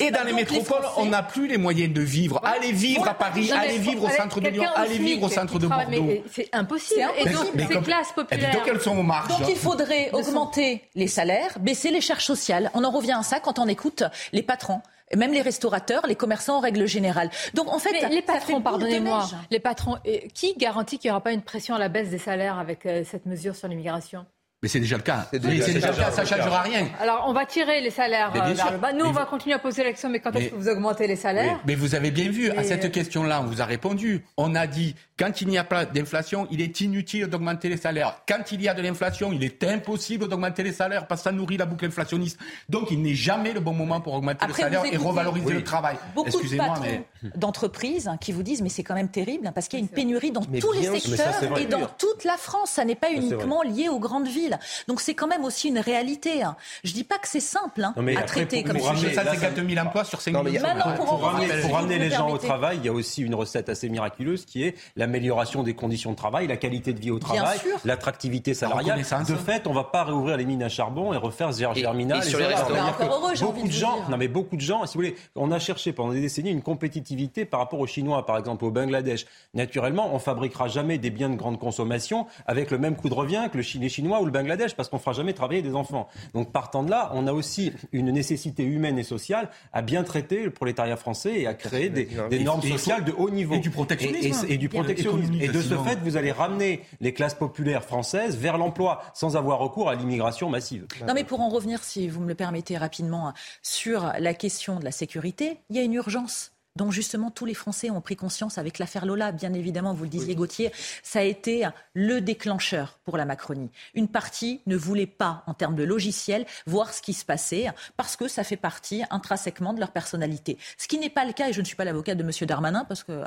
Et, 0.00 0.10
dans 0.10 0.24
les 0.24 0.32
métropoles, 0.32 0.84
on 0.96 1.06
n'a 1.06 1.22
plus 1.22 1.46
les 1.46 1.58
moyens 1.58 1.92
de 1.92 2.00
vivre. 2.00 2.40
Allez 2.44 2.72
vivre 2.72 3.08
à 3.08 3.14
Paris, 3.14 3.50
allez 3.52 3.78
vivre 3.78 4.04
au 4.04 4.10
centre 4.10 4.40
de 4.40 4.48
Lyon, 4.48 4.64
allez 4.74 4.98
vivre 4.98 5.24
au 5.24 5.28
centre 5.28 5.58
de 5.58 5.66
Bordeaux. 5.66 6.08
C'est 6.32 6.48
impossible. 6.52 7.10
Et 7.18 7.28
donc, 7.28 7.46
ces 7.56 7.80
classes 7.80 8.12
populaires. 8.12 8.52
Donc, 8.52 8.68
elles 8.68 8.80
sont 8.80 8.96
aux 8.96 9.02
marges. 9.02 9.28
Donc, 9.28 9.48
il 9.48 9.56
faudrait 9.56 10.10
augmenter 10.12 10.82
les 10.94 11.08
salaires, 11.08 11.58
baisser 11.60 11.90
les 11.90 12.00
charges 12.00 12.24
sociales. 12.24 12.70
On 12.74 12.84
en 12.84 12.90
revient 12.90 13.16
à 13.18 13.22
ça 13.22 13.40
quand 13.40 13.58
on 13.58 13.68
écoute 13.68 14.04
les 14.32 14.42
patrons 14.42 14.82
même 15.16 15.32
les 15.32 15.42
restaurateurs, 15.42 16.06
les 16.06 16.14
commerçants 16.14 16.58
en 16.58 16.60
règle 16.60 16.86
générale. 16.86 17.30
Donc 17.54 17.68
en 17.72 17.78
fait, 17.78 18.08
les 18.08 18.22
patrons, 18.22 18.60
pardonnez-moi, 18.60 19.28
les 19.50 19.60
patrons, 19.60 19.96
qui 20.34 20.54
garantit 20.54 20.98
qu'il 20.98 21.08
n'y 21.08 21.12
aura 21.12 21.22
pas 21.22 21.32
une 21.32 21.42
pression 21.42 21.74
à 21.74 21.78
la 21.78 21.88
baisse 21.88 22.10
des 22.10 22.18
salaires 22.18 22.58
avec 22.58 22.86
euh, 22.86 23.02
cette 23.04 23.26
mesure 23.26 23.56
sur 23.56 23.68
l'immigration? 23.68 24.24
Mais 24.62 24.68
c'est 24.68 24.80
déjà 24.80 24.98
le 24.98 25.02
cas. 25.02 25.26
C'est 25.30 25.38
déjà, 25.38 25.66
le 25.66 25.80
cas, 25.80 26.10
ça 26.10 26.22
ne 26.22 26.26
changera 26.26 26.60
rien. 26.60 26.86
Alors, 27.00 27.24
on 27.26 27.32
va 27.32 27.46
tirer 27.46 27.80
les 27.80 27.88
salaires 27.88 28.30
euh, 28.36 28.52
vers 28.52 28.72
le 28.72 28.78
bas. 28.78 28.92
Nous, 28.92 29.06
on 29.06 29.12
va 29.12 29.24
continuer 29.24 29.54
à 29.54 29.58
poser 29.58 29.82
la 29.82 29.90
question, 29.90 30.10
mais 30.10 30.20
quand 30.20 30.32
est-ce 30.32 30.50
que 30.50 30.54
vous 30.54 30.68
augmentez 30.68 31.06
les 31.06 31.16
salaires 31.16 31.60
mais, 31.64 31.74
vous 31.74 31.94
avez 31.94 32.10
bien 32.10 32.30
vu, 32.30 32.50
à 32.50 32.62
cette 32.62 32.92
question-là, 32.92 33.40
on 33.40 33.46
vous 33.46 33.62
a 33.62 33.64
répondu. 33.64 34.22
On 34.36 34.54
a 34.54 34.66
dit, 34.66 34.94
quand 35.18 35.40
il 35.40 35.48
n'y 35.48 35.56
a 35.56 35.64
pas 35.64 35.86
d'inflation, 35.86 36.46
il 36.50 36.60
est 36.60 36.80
inutile 36.82 37.26
d'augmenter 37.26 37.70
les 37.70 37.78
salaires. 37.78 38.20
Quand 38.28 38.52
il 38.52 38.60
y 38.60 38.68
a 38.68 38.74
de 38.74 38.82
l'inflation, 38.82 39.32
il 39.32 39.42
est 39.44 39.64
impossible 39.64 40.28
d'augmenter 40.28 40.62
les 40.62 40.72
salaires 40.72 41.06
parce 41.06 41.22
que 41.22 41.24
ça 41.24 41.32
nourrit 41.32 41.56
la 41.56 41.64
boucle 41.64 41.86
inflationniste. 41.86 42.38
Donc, 42.68 42.90
il 42.90 43.00
n'est 43.00 43.14
jamais 43.14 43.54
le 43.54 43.60
bon 43.60 43.72
moment 43.72 44.02
pour 44.02 44.12
augmenter 44.12 44.46
les 44.46 44.52
salaires 44.52 44.84
et 44.84 44.96
revaloriser 44.98 45.54
le 45.54 45.64
travail. 45.64 45.96
Beaucoup 46.14 46.30
de 46.30 46.82
mais... 46.82 47.02
d'entreprises 47.34 48.10
qui 48.20 48.32
vous 48.32 48.42
disent, 48.42 48.60
mais 48.60 48.68
c'est 48.68 48.82
quand 48.82 48.94
même 48.94 49.08
terrible, 49.08 49.46
hein, 49.46 49.52
parce 49.54 49.68
qu'il 49.68 49.78
y 49.78 49.82
a 49.82 49.84
une 49.84 49.88
pénurie 49.88 50.32
dans 50.32 50.44
tous 50.44 50.72
les 50.72 50.98
secteurs 50.98 51.58
et 51.58 51.64
dans 51.64 51.86
toute 51.86 52.24
la 52.24 52.36
France. 52.36 52.72
Ça 52.72 52.84
n'est 52.84 52.94
pas 52.94 53.10
uniquement 53.10 53.62
lié 53.62 53.88
aux 53.88 53.98
grandes 53.98 54.28
villes. 54.28 54.49
Donc 54.88 55.00
c'est 55.00 55.14
quand 55.14 55.26
même 55.26 55.44
aussi 55.44 55.68
une 55.68 55.78
réalité. 55.78 56.42
Hein. 56.42 56.56
Je 56.84 56.92
dis 56.92 57.04
pas 57.04 57.18
que 57.18 57.28
c'est 57.28 57.40
simple 57.40 57.82
hein, 57.82 57.94
à 58.16 58.22
traiter 58.22 58.62
comme 58.62 58.78
sujet. 58.78 59.14
Ça, 59.14 59.22
c'est 59.30 59.40
4 59.40 59.68
000 59.68 59.86
emplois 59.86 60.04
sur 60.04 60.20
5 60.20 60.32
000. 60.32 60.64
Pour, 60.96 61.72
ramener, 61.72 61.98
les 61.98 62.10
gens 62.10 62.30
au 62.30 62.38
travail, 62.38 62.78
il 62.78 62.86
y 62.86 62.88
a 62.88 62.92
aussi 62.92 63.22
une 63.22 63.34
recette 63.34 63.68
assez 63.68 63.88
miraculeuse 63.88 64.44
qui 64.44 64.64
est 64.64 64.74
l'amélioration 64.96 65.62
des 65.62 65.74
conditions 65.74 66.12
de 66.12 66.16
travail, 66.16 66.46
la 66.46 66.56
qualité 66.56 66.92
de 66.92 67.00
vie 67.00 67.10
au 67.10 67.18
travail, 67.18 67.58
l'attractivité 67.84 68.54
salariale. 68.54 69.00
De 69.00 69.34
fait, 69.34 69.66
on 69.66 69.70
ne 69.70 69.74
va 69.74 69.84
pas 69.84 70.04
réouvrir 70.04 70.36
les 70.36 70.44
mines 70.44 70.62
à 70.62 70.68
charbon 70.68 71.12
et 71.12 71.16
refaire 71.16 71.52
Germinal. 71.52 72.22
Et, 72.22 72.30
et 72.30 73.38
beaucoup 73.40 73.66
de 73.66 73.72
gens, 73.72 74.08
non 74.08 74.16
mais 74.16 74.28
beaucoup 74.28 74.56
de 74.56 74.60
gens, 74.60 74.86
si 74.86 74.94
vous 74.94 75.04
voulez, 75.04 75.16
on 75.36 75.50
a 75.52 75.58
cherché 75.58 75.92
pendant 75.92 76.12
des 76.12 76.20
décennies 76.20 76.50
une 76.50 76.62
compétitivité 76.62 77.44
par 77.44 77.60
rapport 77.60 77.80
aux 77.80 77.86
Chinois, 77.86 78.24
par 78.26 78.38
exemple 78.38 78.64
au 78.64 78.70
Bangladesh. 78.70 79.26
Naturellement, 79.54 80.14
on 80.14 80.18
fabriquera 80.18 80.68
jamais 80.68 80.98
des 80.98 81.10
biens 81.10 81.30
de 81.30 81.36
grande 81.36 81.58
consommation 81.58 82.26
avec 82.46 82.70
le 82.70 82.78
même 82.78 82.96
coût 82.96 83.08
de 83.08 83.14
revient 83.14 83.48
que 83.52 83.58
les 83.58 83.88
Chinois 83.88 84.20
ou 84.20 84.24
le 84.24 84.30
Bangladesh 84.30 84.39
parce 84.76 84.88
qu'on 84.88 84.98
fera 84.98 85.12
jamais 85.12 85.32
travailler 85.32 85.62
des 85.62 85.74
enfants. 85.74 86.08
Donc 86.34 86.52
partant 86.52 86.82
de 86.82 86.90
là, 86.90 87.10
on 87.14 87.26
a 87.26 87.32
aussi 87.32 87.72
une 87.92 88.10
nécessité 88.10 88.64
humaine 88.64 88.98
et 88.98 89.02
sociale 89.02 89.50
à 89.72 89.82
bien 89.82 90.02
traiter 90.02 90.44
le 90.44 90.50
prolétariat 90.50 90.96
français 90.96 91.40
et 91.40 91.46
à 91.46 91.54
créer 91.54 91.88
des, 91.88 92.08
normes 92.40 92.62
sociales 92.62 93.04
de 93.04 93.12
haut 93.12 93.30
niveau. 93.30 93.54
Et 93.54 93.58
du 93.58 93.70
protectionnisme. 93.70 94.46
Et, 94.48 94.58
du 94.58 94.68
protectionnisme. 94.68 95.34
Et 95.40 95.48
de 95.48 95.60
ce 95.60 95.74
fait, 95.76 95.98
vous 96.02 96.16
allez 96.16 96.32
ramener 96.32 96.82
les 97.00 97.12
classes 97.12 97.34
populaires 97.34 97.84
françaises 97.84 98.36
vers 98.36 98.58
l'emploi 98.58 99.02
sans 99.14 99.36
avoir 99.36 99.58
recours 99.58 99.88
à 99.88 99.94
l'immigration 99.94 100.48
massive. 100.48 100.86
Non 101.06 101.14
mais 101.14 101.24
pour 101.24 101.40
en 101.40 101.48
revenir, 101.48 101.82
si 101.82 102.08
vous 102.08 102.20
me 102.20 102.28
le 102.28 102.34
permettez 102.34 102.76
rapidement, 102.76 103.32
sur 103.62 104.12
la 104.18 104.34
question 104.34 104.78
de 104.78 104.84
la 104.84 104.92
sécurité, 104.92 105.58
il 105.70 105.76
y 105.76 105.78
a 105.78 105.82
une 105.82 105.94
urgence 105.94 106.52
dont 106.76 106.90
justement 106.90 107.30
tous 107.30 107.46
les 107.46 107.54
Français 107.54 107.90
ont 107.90 108.00
pris 108.00 108.16
conscience 108.16 108.58
avec 108.58 108.78
l'affaire 108.78 109.06
Lola. 109.06 109.32
Bien 109.32 109.52
évidemment, 109.52 109.94
vous 109.94 110.04
le 110.04 110.10
disiez 110.10 110.34
Gauthier, 110.34 110.72
ça 111.02 111.20
a 111.20 111.22
été 111.22 111.68
le 111.94 112.20
déclencheur 112.20 112.98
pour 113.04 113.16
la 113.16 113.24
Macronie. 113.24 113.70
Une 113.94 114.08
partie 114.08 114.60
ne 114.66 114.76
voulait 114.76 115.06
pas, 115.06 115.42
en 115.46 115.54
termes 115.54 115.74
de 115.74 115.84
logiciel, 115.84 116.46
voir 116.66 116.92
ce 116.94 117.02
qui 117.02 117.12
se 117.12 117.24
passait 117.24 117.68
parce 117.96 118.16
que 118.16 118.28
ça 118.28 118.44
fait 118.44 118.56
partie 118.56 119.02
intrinsèquement 119.10 119.72
de 119.72 119.80
leur 119.80 119.90
personnalité. 119.90 120.58
Ce 120.78 120.88
qui 120.88 120.98
n'est 120.98 121.10
pas 121.10 121.24
le 121.24 121.32
cas, 121.32 121.48
et 121.48 121.52
je 121.52 121.60
ne 121.60 121.66
suis 121.66 121.76
pas 121.76 121.84
l'avocat 121.84 122.14
de 122.14 122.22
M. 122.22 122.30
Darmanin 122.46 122.84
parce 122.84 123.04
que... 123.04 123.24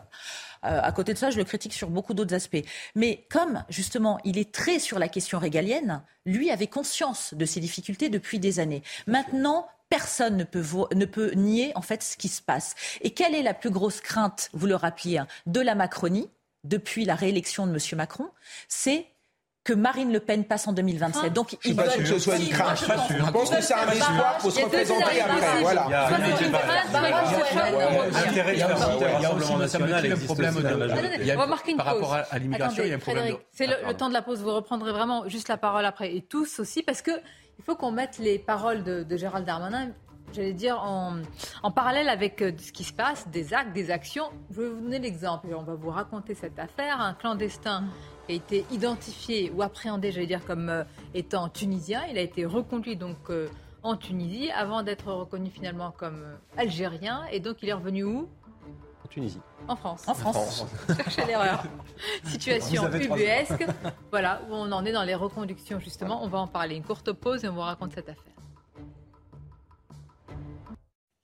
Euh, 0.65 0.79
à 0.81 0.91
côté 0.93 1.13
de 1.13 1.17
ça, 1.17 1.29
je 1.29 1.37
le 1.37 1.43
critique 1.43 1.73
sur 1.73 1.89
beaucoup 1.89 2.13
d'autres 2.13 2.33
aspects. 2.33 2.63
Mais 2.95 3.25
comme, 3.29 3.63
justement, 3.69 4.19
il 4.23 4.37
est 4.37 4.51
très 4.53 4.79
sur 4.79 4.97
la 4.97 5.09
question 5.09 5.39
régalienne, 5.39 6.01
lui 6.25 6.51
avait 6.51 6.67
conscience 6.67 7.33
de 7.33 7.45
ces 7.45 7.59
difficultés 7.59 8.09
depuis 8.09 8.39
des 8.39 8.59
années. 8.59 8.81
Maintenant, 9.07 9.67
personne 9.93 10.37
ne 10.37 10.43
peut, 10.43 10.63
ne 10.95 11.05
peut 11.05 11.31
nier 11.35 11.71
en 11.75 11.83
fait 11.83 12.01
ce 12.01 12.17
qui 12.17 12.27
se 12.27 12.41
passe. 12.41 12.73
Et 13.01 13.11
quelle 13.11 13.35
est 13.35 13.43
la 13.43 13.53
plus 13.53 13.69
grosse 13.69 14.01
crainte, 14.01 14.49
vous 14.51 14.65
le 14.65 14.73
rappeliez, 14.73 15.19
hein, 15.19 15.27
de 15.45 15.61
la 15.61 15.75
Macronie 15.75 16.31
depuis 16.63 17.05
la 17.05 17.13
réélection 17.13 17.67
de 17.67 17.71
M. 17.71 17.79
Macron 17.97 18.25
C'est 18.67 19.05
que 19.63 19.71
Marine 19.71 20.11
Le 20.11 20.19
Pen 20.19 20.45
passe 20.45 20.67
en 20.67 20.73
2027. 20.73 21.31
Donc, 21.31 21.51
je 21.61 21.69
ne 21.69 21.75
suis 21.75 21.75
pas 21.75 21.89
sûr 21.91 22.01
que 22.01 22.07
ce 22.07 22.17
soit 22.17 22.37
une 22.37 22.49
crainte. 22.49 22.79
Je 22.79 23.31
pense 23.31 23.51
que 23.51 23.61
c'est 23.61 23.75
un 23.75 23.87
espoir 23.91 24.37
pour 24.39 24.51
se 24.51 24.61
représenter 24.61 25.21
après. 25.21 25.61
Voilà. 25.61 25.85
Il 25.87 25.91
y 29.21 29.25
a 29.25 29.33
aussi, 29.35 30.09
le 30.09 30.25
problème 30.25 30.55
On 30.57 31.37
va 31.37 31.47
marquer 31.47 31.71
une 31.71 31.77
Par 31.77 31.85
rapport 31.85 32.13
à 32.15 32.39
l'immigration, 32.39 32.83
il 32.83 32.89
y 32.89 32.93
a 32.93 32.95
un 32.95 32.99
problème. 32.99 33.37
C'est 33.51 33.67
le 33.67 33.93
temps 33.93 34.09
de 34.09 34.13
la 34.13 34.23
pause. 34.23 34.41
Vous 34.41 34.55
reprendrez 34.55 34.91
vraiment 34.91 35.29
juste 35.29 35.49
la 35.49 35.57
parole 35.57 35.85
après. 35.85 36.15
Et 36.15 36.21
tous 36.23 36.59
aussi, 36.59 36.81
parce 36.81 37.03
que 37.03 37.11
il 37.57 37.63
faut 37.63 37.75
qu'on 37.75 37.91
mette 37.91 38.17
les 38.19 38.39
paroles 38.39 38.83
de, 38.83 39.17
Gérald 39.17 39.45
Darmanin 39.45 39.91
j'allais 40.33 40.53
dire, 40.53 40.81
en, 40.81 41.17
en, 41.61 41.71
parallèle 41.71 42.09
avec 42.09 42.41
euh, 42.41 42.51
ce 42.57 42.71
qui 42.71 42.83
se 42.83 42.93
passe, 42.93 43.27
des 43.27 43.53
actes, 43.53 43.71
des 43.73 43.91
actions. 43.91 44.31
Je 44.49 44.61
vais 44.61 44.69
vous 44.69 44.81
donner 44.81 44.97
l'exemple. 44.97 45.47
On 45.55 45.61
va 45.61 45.75
vous 45.75 45.91
raconter 45.91 46.33
cette 46.33 46.57
affaire. 46.57 46.99
Un 46.99 47.13
clandestin 47.13 47.83
a 48.27 48.31
été 48.31 48.65
identifié 48.71 49.51
ou 49.51 49.61
appréhendé, 49.61 50.11
j'allais 50.11 50.25
dire, 50.25 50.43
comme 50.43 50.69
euh, 50.69 50.83
étant 51.13 51.49
tunisien. 51.49 52.01
Il 52.09 52.17
a 52.17 52.21
été 52.21 52.45
reconduit 52.45 52.95
donc 52.95 53.29
euh, 53.29 53.47
en 53.83 53.95
Tunisie 53.95 54.49
avant 54.51 54.81
d'être 54.81 55.11
reconnu 55.11 55.49
finalement 55.49 55.91
comme 55.91 56.23
algérien. 56.57 57.25
Et 57.31 57.39
donc 57.39 57.57
il 57.61 57.69
est 57.69 57.73
revenu 57.73 58.03
où? 58.03 58.29
Tunisie. 59.13 59.39
En 59.67 59.75
France. 59.75 60.07
En 60.07 60.15
France. 60.15 60.65
Cherchez 60.97 61.25
l'erreur. 61.25 61.63
Situation 62.23 62.91
ubuesque. 62.91 63.63
Voilà 64.11 64.41
où 64.49 64.53
on 64.55 64.71
en 64.71 64.83
est 64.85 64.91
dans 64.91 65.03
les 65.03 65.13
reconductions 65.13 65.79
justement. 65.79 66.23
On 66.23 66.27
va 66.27 66.39
en 66.39 66.47
parler. 66.47 66.75
Une 66.75 66.83
courte 66.83 67.11
pause 67.11 67.45
et 67.45 67.47
on 67.47 67.53
vous 67.53 67.61
raconte 67.61 67.93
cette 67.93 68.09
affaire. 68.09 68.23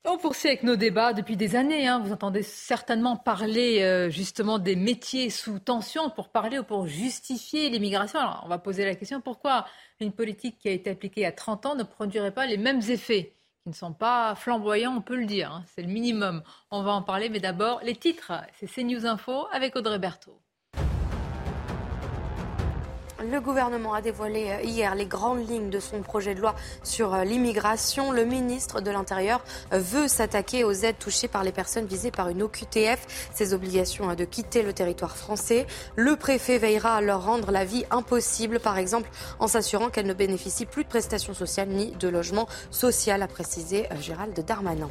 On 0.06 0.18
poursuit 0.18 0.50
avec 0.50 0.64
nos 0.64 0.76
débats 0.76 1.14
depuis 1.14 1.36
des 1.36 1.56
années. 1.56 1.88
Hein. 1.88 2.00
Vous 2.00 2.12
entendez 2.12 2.44
certainement 2.44 3.16
parler 3.16 3.82
euh, 3.82 4.10
justement 4.10 4.60
des 4.60 4.76
métiers 4.76 5.32
sous 5.32 5.58
tension 5.60 6.12
pour 6.12 6.30
parler 6.30 6.60
ou 6.60 6.64
pour 6.64 6.86
justifier 6.86 7.70
l'immigration. 7.70 8.20
Alors 8.20 8.44
on 8.46 8.50
va 8.50 8.60
poser 8.60 8.86
la 8.86 8.94
question 8.94 9.20
pourquoi 9.20 9.66
une 10.00 10.12
politique 10.12 10.60
qui 10.60 10.70
a 10.70 10.72
été 10.72 10.92
appliquée 10.92 11.26
à 11.26 11.32
30 11.32 11.66
ans 11.66 11.76
ne 11.76 11.84
produirait 11.84 12.34
pas 12.34 12.46
les 12.46 12.58
mêmes 12.58 12.82
effets 12.90 13.39
ne 13.70 13.74
sont 13.74 13.94
pas 13.94 14.36
flamboyants, 14.36 14.96
on 14.98 15.02
peut 15.02 15.16
le 15.16 15.26
dire. 15.26 15.52
Hein. 15.52 15.64
C'est 15.68 15.82
le 15.82 15.88
minimum. 15.88 16.44
On 16.72 16.84
va 16.84 16.92
en 16.92 17.02
parler, 17.02 17.30
mais 17.30 17.40
d'abord 17.40 17.80
les 17.84 17.96
titres. 17.96 18.34
C'est 18.60 18.68
CNews 18.68 19.06
Info 19.06 19.48
avec 19.52 19.76
Audrey 19.76 20.00
Berthaud. 20.00 20.40
Le 23.22 23.42
gouvernement 23.42 23.94
a 23.94 24.02
dévoilé 24.02 24.48
euh, 24.50 24.62
hier 24.64 24.96
les 24.96 25.06
grandes 25.06 25.46
lignes 25.50 25.70
de 25.70 25.82
son 25.82 26.02
projet 26.02 26.36
de 26.36 26.40
loi 26.40 26.56
sur 26.84 27.14
euh, 27.14 27.26
l'immigration. 27.26 28.14
Le 28.14 28.24
ministre 28.24 28.80
de 28.80 28.90
l'Intérieur 28.92 29.44
euh, 29.74 29.80
veut 29.80 30.08
s'attaquer 30.08 30.64
aux 30.64 30.72
aides 30.72 30.98
touchées 30.98 31.28
par 31.28 31.44
les 31.44 31.52
personnes 31.52 31.86
visées 31.86 32.12
par 32.12 32.30
une 32.30 32.42
OQTF, 32.42 33.30
ces 33.34 33.54
obligations 33.54 34.14
de 34.16 34.24
quitter 34.24 34.64
le 34.64 34.72
territoire 34.72 35.18
français. 35.18 35.68
Le 35.98 36.16
préfet 36.16 36.60
veillera 36.60 36.96
à 36.96 37.02
leur 37.02 37.26
rendre 37.26 37.52
la 37.52 37.66
vie 37.66 37.84
impossible, 37.92 38.62
par 38.62 38.78
exemple 38.78 39.10
en 39.40 39.50
s'assurant 39.50 39.90
qu'elles 39.90 40.08
ne 40.08 40.14
bénéficient 40.14 40.66
plus 40.66 40.86
de 40.86 40.90
prestations 40.90 41.34
sociales 41.34 41.68
ni 41.68 41.92
de 41.92 42.08
logement 42.08 42.48
social, 42.72 43.22
a 43.22 43.28
précisé 43.28 43.90
Gérald 44.00 44.40
Darmanin. 44.46 44.88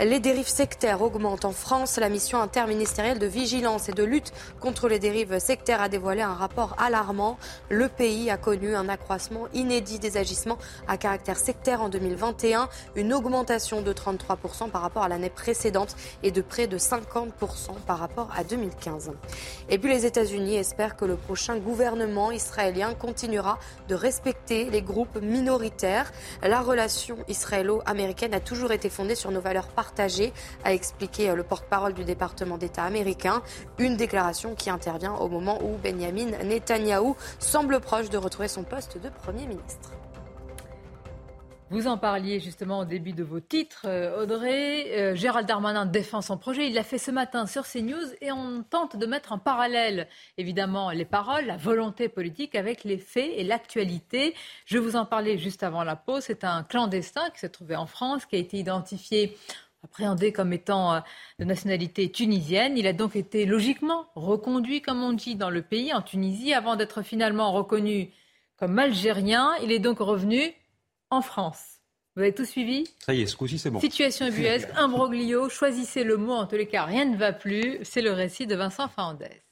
Les 0.00 0.18
dérives 0.18 0.48
sectaires 0.48 1.02
augmentent 1.02 1.44
en 1.44 1.52
France. 1.52 1.98
La 1.98 2.08
mission 2.08 2.40
interministérielle 2.40 3.18
de 3.18 3.26
vigilance 3.26 3.90
et 3.90 3.92
de 3.92 4.02
lutte 4.02 4.32
contre 4.60 4.88
les 4.88 4.98
dérives 4.98 5.38
sectaires 5.40 5.82
a 5.82 5.90
dévoilé 5.90 6.22
un 6.22 6.34
rapport 6.34 6.74
alarmant 6.78 7.36
le 7.68 7.88
pays 7.88 8.30
a 8.30 8.36
connu 8.36 8.74
un 8.74 8.88
accroissement 8.88 9.48
inédit 9.54 9.98
des 9.98 10.16
agissements 10.16 10.58
à 10.88 10.96
caractère 10.96 11.38
sectaire 11.38 11.82
en 11.82 11.88
2021, 11.88 12.68
une 12.94 13.12
augmentation 13.12 13.82
de 13.82 13.92
33% 13.92 14.70
par 14.70 14.82
rapport 14.82 15.02
à 15.02 15.08
l'année 15.08 15.30
précédente 15.30 15.96
et 16.22 16.30
de 16.30 16.42
près 16.42 16.66
de 16.66 16.78
50% 16.78 17.30
par 17.86 17.98
rapport 17.98 18.30
à 18.36 18.44
2015. 18.44 19.12
Et 19.68 19.78
puis 19.78 19.90
les 19.90 20.06
États-Unis 20.06 20.56
espèrent 20.56 20.96
que 20.96 21.04
le 21.04 21.16
prochain 21.16 21.58
gouvernement 21.58 22.30
israélien 22.30 22.94
continuera 22.94 23.58
de 23.88 23.94
respecter 23.94 24.70
les 24.70 24.82
groupes 24.82 25.20
minoritaires. 25.20 26.12
La 26.42 26.60
relation 26.60 27.16
israélo-américaine 27.28 28.34
a 28.34 28.40
toujours 28.40 28.72
été 28.72 28.88
fondée 28.88 29.14
sur 29.14 29.30
nos 29.30 29.40
valeurs 29.40 29.68
partagées, 29.68 30.32
a 30.64 30.72
expliqué 30.72 31.34
le 31.34 31.42
porte-parole 31.42 31.94
du 31.94 32.04
département 32.04 32.58
d'État 32.58 32.84
américain. 32.84 33.42
Une 33.78 33.96
déclaration 33.96 34.54
qui 34.54 34.70
intervient 34.70 35.14
au 35.14 35.28
moment 35.28 35.58
où 35.62 35.76
Benjamin 35.82 36.30
Netanyahou 36.44 37.16
semble 37.56 37.80
proche 37.80 38.10
de 38.10 38.18
retrouver 38.18 38.48
son 38.48 38.64
poste 38.64 39.00
de 39.02 39.08
Premier 39.08 39.46
ministre. 39.46 39.92
Vous 41.70 41.86
en 41.86 41.96
parliez 41.96 42.38
justement 42.38 42.80
au 42.80 42.84
début 42.84 43.14
de 43.14 43.24
vos 43.24 43.40
titres, 43.40 43.86
euh, 43.86 44.22
Audrey. 44.22 44.92
Euh, 44.92 45.14
Gérald 45.14 45.48
Darmanin 45.48 45.86
défend 45.86 46.20
son 46.20 46.36
projet. 46.36 46.66
Il 46.66 46.74
l'a 46.74 46.82
fait 46.82 46.98
ce 46.98 47.10
matin 47.10 47.46
sur 47.46 47.66
CNews 47.66 48.12
et 48.20 48.30
on 48.30 48.62
tente 48.62 48.98
de 48.98 49.06
mettre 49.06 49.32
en 49.32 49.38
parallèle, 49.38 50.06
évidemment, 50.36 50.90
les 50.90 51.06
paroles, 51.06 51.46
la 51.46 51.56
volonté 51.56 52.10
politique 52.10 52.54
avec 52.54 52.84
les 52.84 52.98
faits 52.98 53.32
et 53.34 53.42
l'actualité. 53.42 54.34
Je 54.66 54.76
vous 54.76 54.94
en 54.94 55.06
parlais 55.06 55.38
juste 55.38 55.62
avant 55.62 55.82
la 55.82 55.96
pause. 55.96 56.24
C'est 56.24 56.44
un 56.44 56.62
clandestin 56.62 57.30
qui 57.30 57.40
s'est 57.40 57.48
trouvé 57.48 57.74
en 57.74 57.86
France, 57.86 58.26
qui 58.26 58.36
a 58.36 58.38
été 58.38 58.58
identifié 58.58 59.34
appréhendé 59.86 60.32
comme 60.32 60.52
étant 60.52 60.94
euh, 60.94 61.00
de 61.38 61.44
nationalité 61.44 62.10
tunisienne. 62.10 62.76
Il 62.76 62.86
a 62.86 62.92
donc 62.92 63.16
été 63.16 63.46
logiquement 63.46 64.06
reconduit, 64.14 64.82
comme 64.82 65.02
on 65.02 65.12
dit, 65.12 65.36
dans 65.36 65.50
le 65.50 65.62
pays, 65.62 65.94
en 65.94 66.02
Tunisie, 66.02 66.52
avant 66.52 66.76
d'être 66.76 67.02
finalement 67.02 67.52
reconnu 67.52 68.10
comme 68.56 68.78
algérien. 68.78 69.52
Il 69.62 69.72
est 69.72 69.78
donc 69.78 69.98
revenu 70.00 70.52
en 71.10 71.22
France. 71.22 71.76
Vous 72.14 72.22
avez 72.22 72.34
tout 72.34 72.44
suivi? 72.44 72.88
Ça 73.04 73.14
y 73.14 73.22
est, 73.22 73.26
ce 73.26 73.36
coup-ci, 73.36 73.58
c'est 73.58 73.70
bon. 73.70 73.80
Situation 73.80 74.26
ubuesque, 74.26 74.70
imbroglio, 74.76 75.48
choisissez 75.48 76.02
le 76.02 76.16
mot, 76.16 76.32
en 76.32 76.46
tous 76.46 76.56
les 76.56 76.66
cas, 76.66 76.84
rien 76.84 77.04
ne 77.04 77.16
va 77.16 77.32
plus. 77.32 77.78
C'est 77.82 78.00
le 78.00 78.12
récit 78.12 78.46
de 78.46 78.56
Vincent 78.56 78.88
Fernandez. 78.88 79.42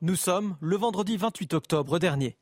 Nous 0.00 0.16
sommes 0.16 0.56
le 0.60 0.76
vendredi 0.76 1.16
28 1.16 1.54
octobre 1.54 1.98
dernier. 1.98 2.36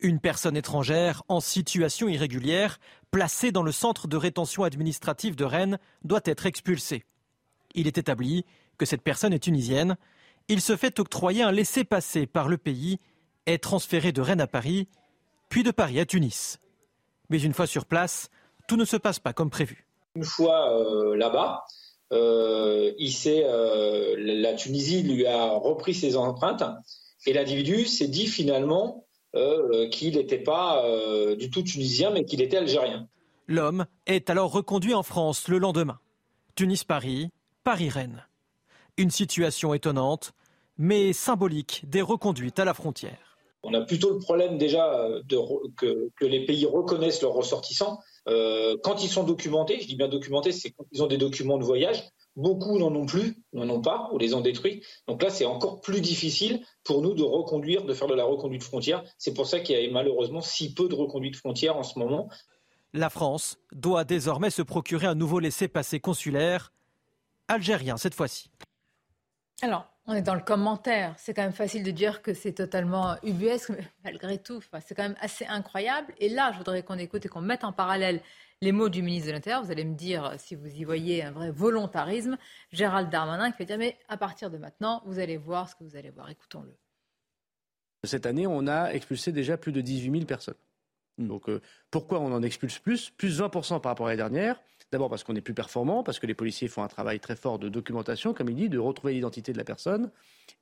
Une 0.00 0.20
personne 0.20 0.56
étrangère 0.56 1.22
en 1.28 1.40
situation 1.40 2.08
irrégulière, 2.08 2.78
placée 3.10 3.52
dans 3.52 3.62
le 3.62 3.72
centre 3.72 4.08
de 4.08 4.16
rétention 4.16 4.64
administrative 4.64 5.36
de 5.36 5.44
Rennes, 5.44 5.78
doit 6.02 6.20
être 6.24 6.46
expulsée. 6.46 7.04
Il 7.74 7.86
est 7.86 7.98
établi 7.98 8.44
que 8.78 8.86
cette 8.86 9.02
personne 9.02 9.32
est 9.32 9.42
tunisienne. 9.42 9.96
Il 10.48 10.60
se 10.60 10.76
fait 10.76 10.98
octroyer 10.98 11.42
un 11.42 11.52
laissez-passer 11.52 12.26
par 12.26 12.48
le 12.48 12.58
pays, 12.58 12.98
est 13.46 13.62
transféré 13.62 14.12
de 14.12 14.20
Rennes 14.20 14.40
à 14.40 14.46
Paris, 14.46 14.88
puis 15.48 15.62
de 15.62 15.70
Paris 15.70 16.00
à 16.00 16.06
Tunis. 16.06 16.58
Mais 17.30 17.40
une 17.40 17.54
fois 17.54 17.66
sur 17.66 17.86
place, 17.86 18.30
tout 18.68 18.76
ne 18.76 18.84
se 18.84 18.96
passe 18.96 19.18
pas 19.18 19.32
comme 19.32 19.50
prévu. 19.50 19.86
Une 20.16 20.24
fois 20.24 20.78
euh, 20.78 21.16
là-bas, 21.16 21.64
euh, 22.12 22.92
euh, 23.26 24.14
la 24.18 24.54
Tunisie 24.54 25.02
lui 25.02 25.26
a 25.26 25.50
repris 25.50 25.94
ses 25.94 26.16
empreintes 26.16 26.62
et 27.26 27.32
l'individu 27.32 27.86
s'est 27.86 28.08
dit 28.08 28.26
finalement 28.26 29.04
euh, 29.34 29.88
qu'il 29.88 30.16
n'était 30.16 30.38
pas 30.38 30.84
euh, 30.84 31.36
du 31.36 31.50
tout 31.50 31.62
tunisien, 31.62 32.10
mais 32.10 32.24
qu'il 32.24 32.42
était 32.42 32.56
algérien. 32.56 33.08
L'homme 33.46 33.86
est 34.06 34.30
alors 34.30 34.52
reconduit 34.52 34.94
en 34.94 35.02
France 35.02 35.48
le 35.48 35.58
lendemain. 35.58 35.98
Tunis-Paris, 36.54 37.30
Paris-Rennes. 37.62 38.26
Une 38.96 39.10
situation 39.10 39.74
étonnante, 39.74 40.32
mais 40.78 41.12
symbolique 41.12 41.82
des 41.88 42.02
reconduites 42.02 42.58
à 42.58 42.64
la 42.64 42.74
frontière. 42.74 43.34
On 43.64 43.72
a 43.72 43.80
plutôt 43.80 44.12
le 44.12 44.18
problème 44.18 44.58
déjà 44.58 44.94
euh, 44.94 45.22
de, 45.24 45.38
que, 45.76 46.10
que, 46.16 46.24
les 46.26 46.44
pays 46.44 46.66
reconnaissent 46.66 47.22
leurs 47.22 47.32
ressortissants. 47.32 47.98
Euh, 48.28 48.76
quand 48.82 49.02
ils 49.02 49.08
sont 49.08 49.24
documentés, 49.24 49.80
je 49.80 49.86
dis 49.86 49.96
bien 49.96 50.08
documentés, 50.08 50.52
c'est 50.52 50.70
quand 50.70 50.84
ils 50.92 51.02
ont 51.02 51.06
des 51.06 51.16
documents 51.16 51.58
de 51.58 51.64
voyage, 51.64 52.04
Beaucoup 52.36 52.78
n'en 52.78 52.94
ont 52.94 53.06
plus, 53.06 53.36
n'en 53.52 53.68
ont 53.68 53.80
pas, 53.80 54.08
ou 54.12 54.18
les 54.18 54.34
ont 54.34 54.40
détruits. 54.40 54.82
Donc 55.06 55.22
là, 55.22 55.30
c'est 55.30 55.44
encore 55.44 55.80
plus 55.80 56.00
difficile 56.00 56.64
pour 56.82 57.00
nous 57.00 57.14
de 57.14 57.22
reconduire, 57.22 57.84
de 57.84 57.94
faire 57.94 58.08
de 58.08 58.14
la 58.14 58.24
reconduite 58.24 58.62
frontière. 58.62 59.04
C'est 59.18 59.34
pour 59.34 59.46
ça 59.46 59.60
qu'il 59.60 59.80
y 59.80 59.86
a 59.86 59.92
malheureusement 59.92 60.40
si 60.40 60.74
peu 60.74 60.88
de 60.88 60.94
reconduite 60.94 61.36
frontière 61.36 61.76
en 61.76 61.84
ce 61.84 61.98
moment. 61.98 62.28
La 62.92 63.10
France 63.10 63.58
doit 63.72 64.04
désormais 64.04 64.50
se 64.50 64.62
procurer 64.62 65.06
un 65.06 65.14
nouveau 65.14 65.38
laissez-passer 65.38 66.00
consulaire, 66.00 66.72
algérien 67.48 67.96
cette 67.96 68.14
fois-ci. 68.14 68.50
Alors, 69.62 69.86
on 70.06 70.14
est 70.14 70.22
dans 70.22 70.34
le 70.34 70.40
commentaire. 70.40 71.14
C'est 71.16 71.32
quand 71.32 71.42
même 71.42 71.52
facile 71.52 71.82
de 71.82 71.90
dire 71.90 72.20
que 72.20 72.34
c'est 72.34 72.52
totalement 72.52 73.16
ubuesque, 73.22 73.70
mais 73.70 73.84
malgré 74.04 74.38
tout, 74.38 74.60
c'est 74.86 74.94
quand 74.94 75.04
même 75.04 75.16
assez 75.20 75.46
incroyable. 75.46 76.12
Et 76.18 76.28
là, 76.28 76.52
je 76.52 76.58
voudrais 76.58 76.82
qu'on 76.82 76.98
écoute 76.98 77.24
et 77.24 77.28
qu'on 77.28 77.40
mette 77.40 77.64
en 77.64 77.72
parallèle 77.72 78.20
les 78.60 78.72
mots 78.72 78.88
du 78.88 79.02
ministre 79.02 79.28
de 79.28 79.32
l'Intérieur. 79.32 79.62
Vous 79.62 79.70
allez 79.70 79.84
me 79.84 79.94
dire 79.94 80.34
si 80.38 80.54
vous 80.54 80.66
y 80.66 80.84
voyez 80.84 81.22
un 81.22 81.32
vrai 81.32 81.50
volontarisme. 81.50 82.36
Gérald 82.72 83.10
Darmanin 83.10 83.50
qui 83.50 83.58
fait 83.58 83.64
dire 83.64 83.78
mais 83.78 83.98
à 84.08 84.16
partir 84.16 84.50
de 84.50 84.58
maintenant, 84.58 85.02
vous 85.06 85.18
allez 85.18 85.36
voir 85.36 85.68
ce 85.68 85.74
que 85.74 85.84
vous 85.84 85.96
allez 85.96 86.10
voir. 86.10 86.30
Écoutons-le. 86.30 86.76
Cette 88.04 88.26
année, 88.26 88.46
on 88.46 88.66
a 88.66 88.90
expulsé 88.90 89.32
déjà 89.32 89.56
plus 89.56 89.72
de 89.72 89.80
18 89.80 90.10
000 90.10 90.24
personnes. 90.26 90.54
Hmm. 91.18 91.28
Donc 91.28 91.48
euh, 91.48 91.60
pourquoi 91.90 92.20
on 92.20 92.32
en 92.32 92.42
expulse 92.42 92.78
plus 92.78 93.10
Plus 93.10 93.40
20% 93.40 93.80
par 93.80 93.90
rapport 93.90 94.06
à 94.06 94.10
l'année 94.10 94.16
dernière? 94.18 94.60
D'abord 94.92 95.10
parce 95.10 95.24
qu'on 95.24 95.34
est 95.34 95.40
plus 95.40 95.54
performant, 95.54 96.04
parce 96.04 96.20
que 96.20 96.26
les 96.26 96.34
policiers 96.34 96.68
font 96.68 96.82
un 96.82 96.88
travail 96.88 97.18
très 97.18 97.34
fort 97.34 97.58
de 97.58 97.68
documentation, 97.68 98.32
comme 98.32 98.48
il 98.48 98.54
dit, 98.54 98.68
de 98.68 98.78
retrouver 98.78 99.14
l'identité 99.14 99.52
de 99.52 99.58
la 99.58 99.64
personne, 99.64 100.10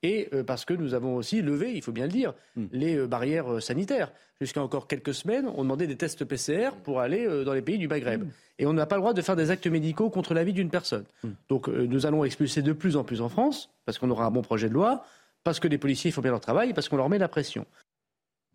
et 0.03 0.29
euh, 0.33 0.43
parce 0.43 0.65
que 0.65 0.73
nous 0.73 0.95
avons 0.95 1.17
aussi 1.17 1.43
levé, 1.43 1.75
il 1.75 1.83
faut 1.83 1.93
bien 1.93 2.07
le 2.07 2.12
dire, 2.12 2.33
hmm. 2.57 2.67
les 2.73 2.97
euh, 2.97 3.07
barrières 3.07 3.62
sanitaires. 3.62 4.12
Jusqu'à 4.41 4.62
encore 4.62 4.88
quelques 4.88 5.15
semaines, 5.15 5.51
on 5.55 5.62
demandait 5.62 5.87
des 5.87 5.97
tests 5.97 6.25
PCR 6.25 6.71
pour 6.83 7.01
aller 7.01 7.45
dans 7.45 7.53
les 7.53 7.62
pays 7.62 7.79
du 7.79 7.88
Maghreb. 7.88 8.25
Hmm. 8.25 8.31
Et 8.59 8.67
on 8.67 8.73
n'a 8.73 8.87
pas 8.87 8.97
le 8.97 9.03
droit 9.03 9.12
de 9.12 9.23
faire 9.23 9.37
des 9.37 9.51
actes 9.51 9.67
médicaux 9.67 10.09
contre 10.11 10.35
la 10.35 10.45
vie 10.45 10.53
d'une 10.53 10.71
personne. 10.71 11.05
Donc 11.49 11.69
nous 11.69 12.07
allons 12.07 12.25
expulser 12.25 12.62
de 12.62 12.73
plus 12.73 12.97
en 12.97 13.05
plus 13.05 13.21
en 13.21 13.29
France, 13.29 13.71
parce 13.85 13.99
qu'on 13.99 14.11
aura 14.11 14.25
un 14.25 14.31
bon 14.31 14.43
projet 14.43 14.69
de 14.69 14.75
loi 14.75 15.05
parce 15.45 15.61
que 15.61 15.69
les 15.69 15.79
policiers 15.79 16.11
font 16.11 16.21
bien 16.21 16.31
leur 16.31 16.41
travail, 16.41 16.73
parce 16.73 16.88
qu'on 16.88 16.97
leur 16.97 17.09
met 17.09 17.19
la 17.19 17.29
pression. 17.29 17.67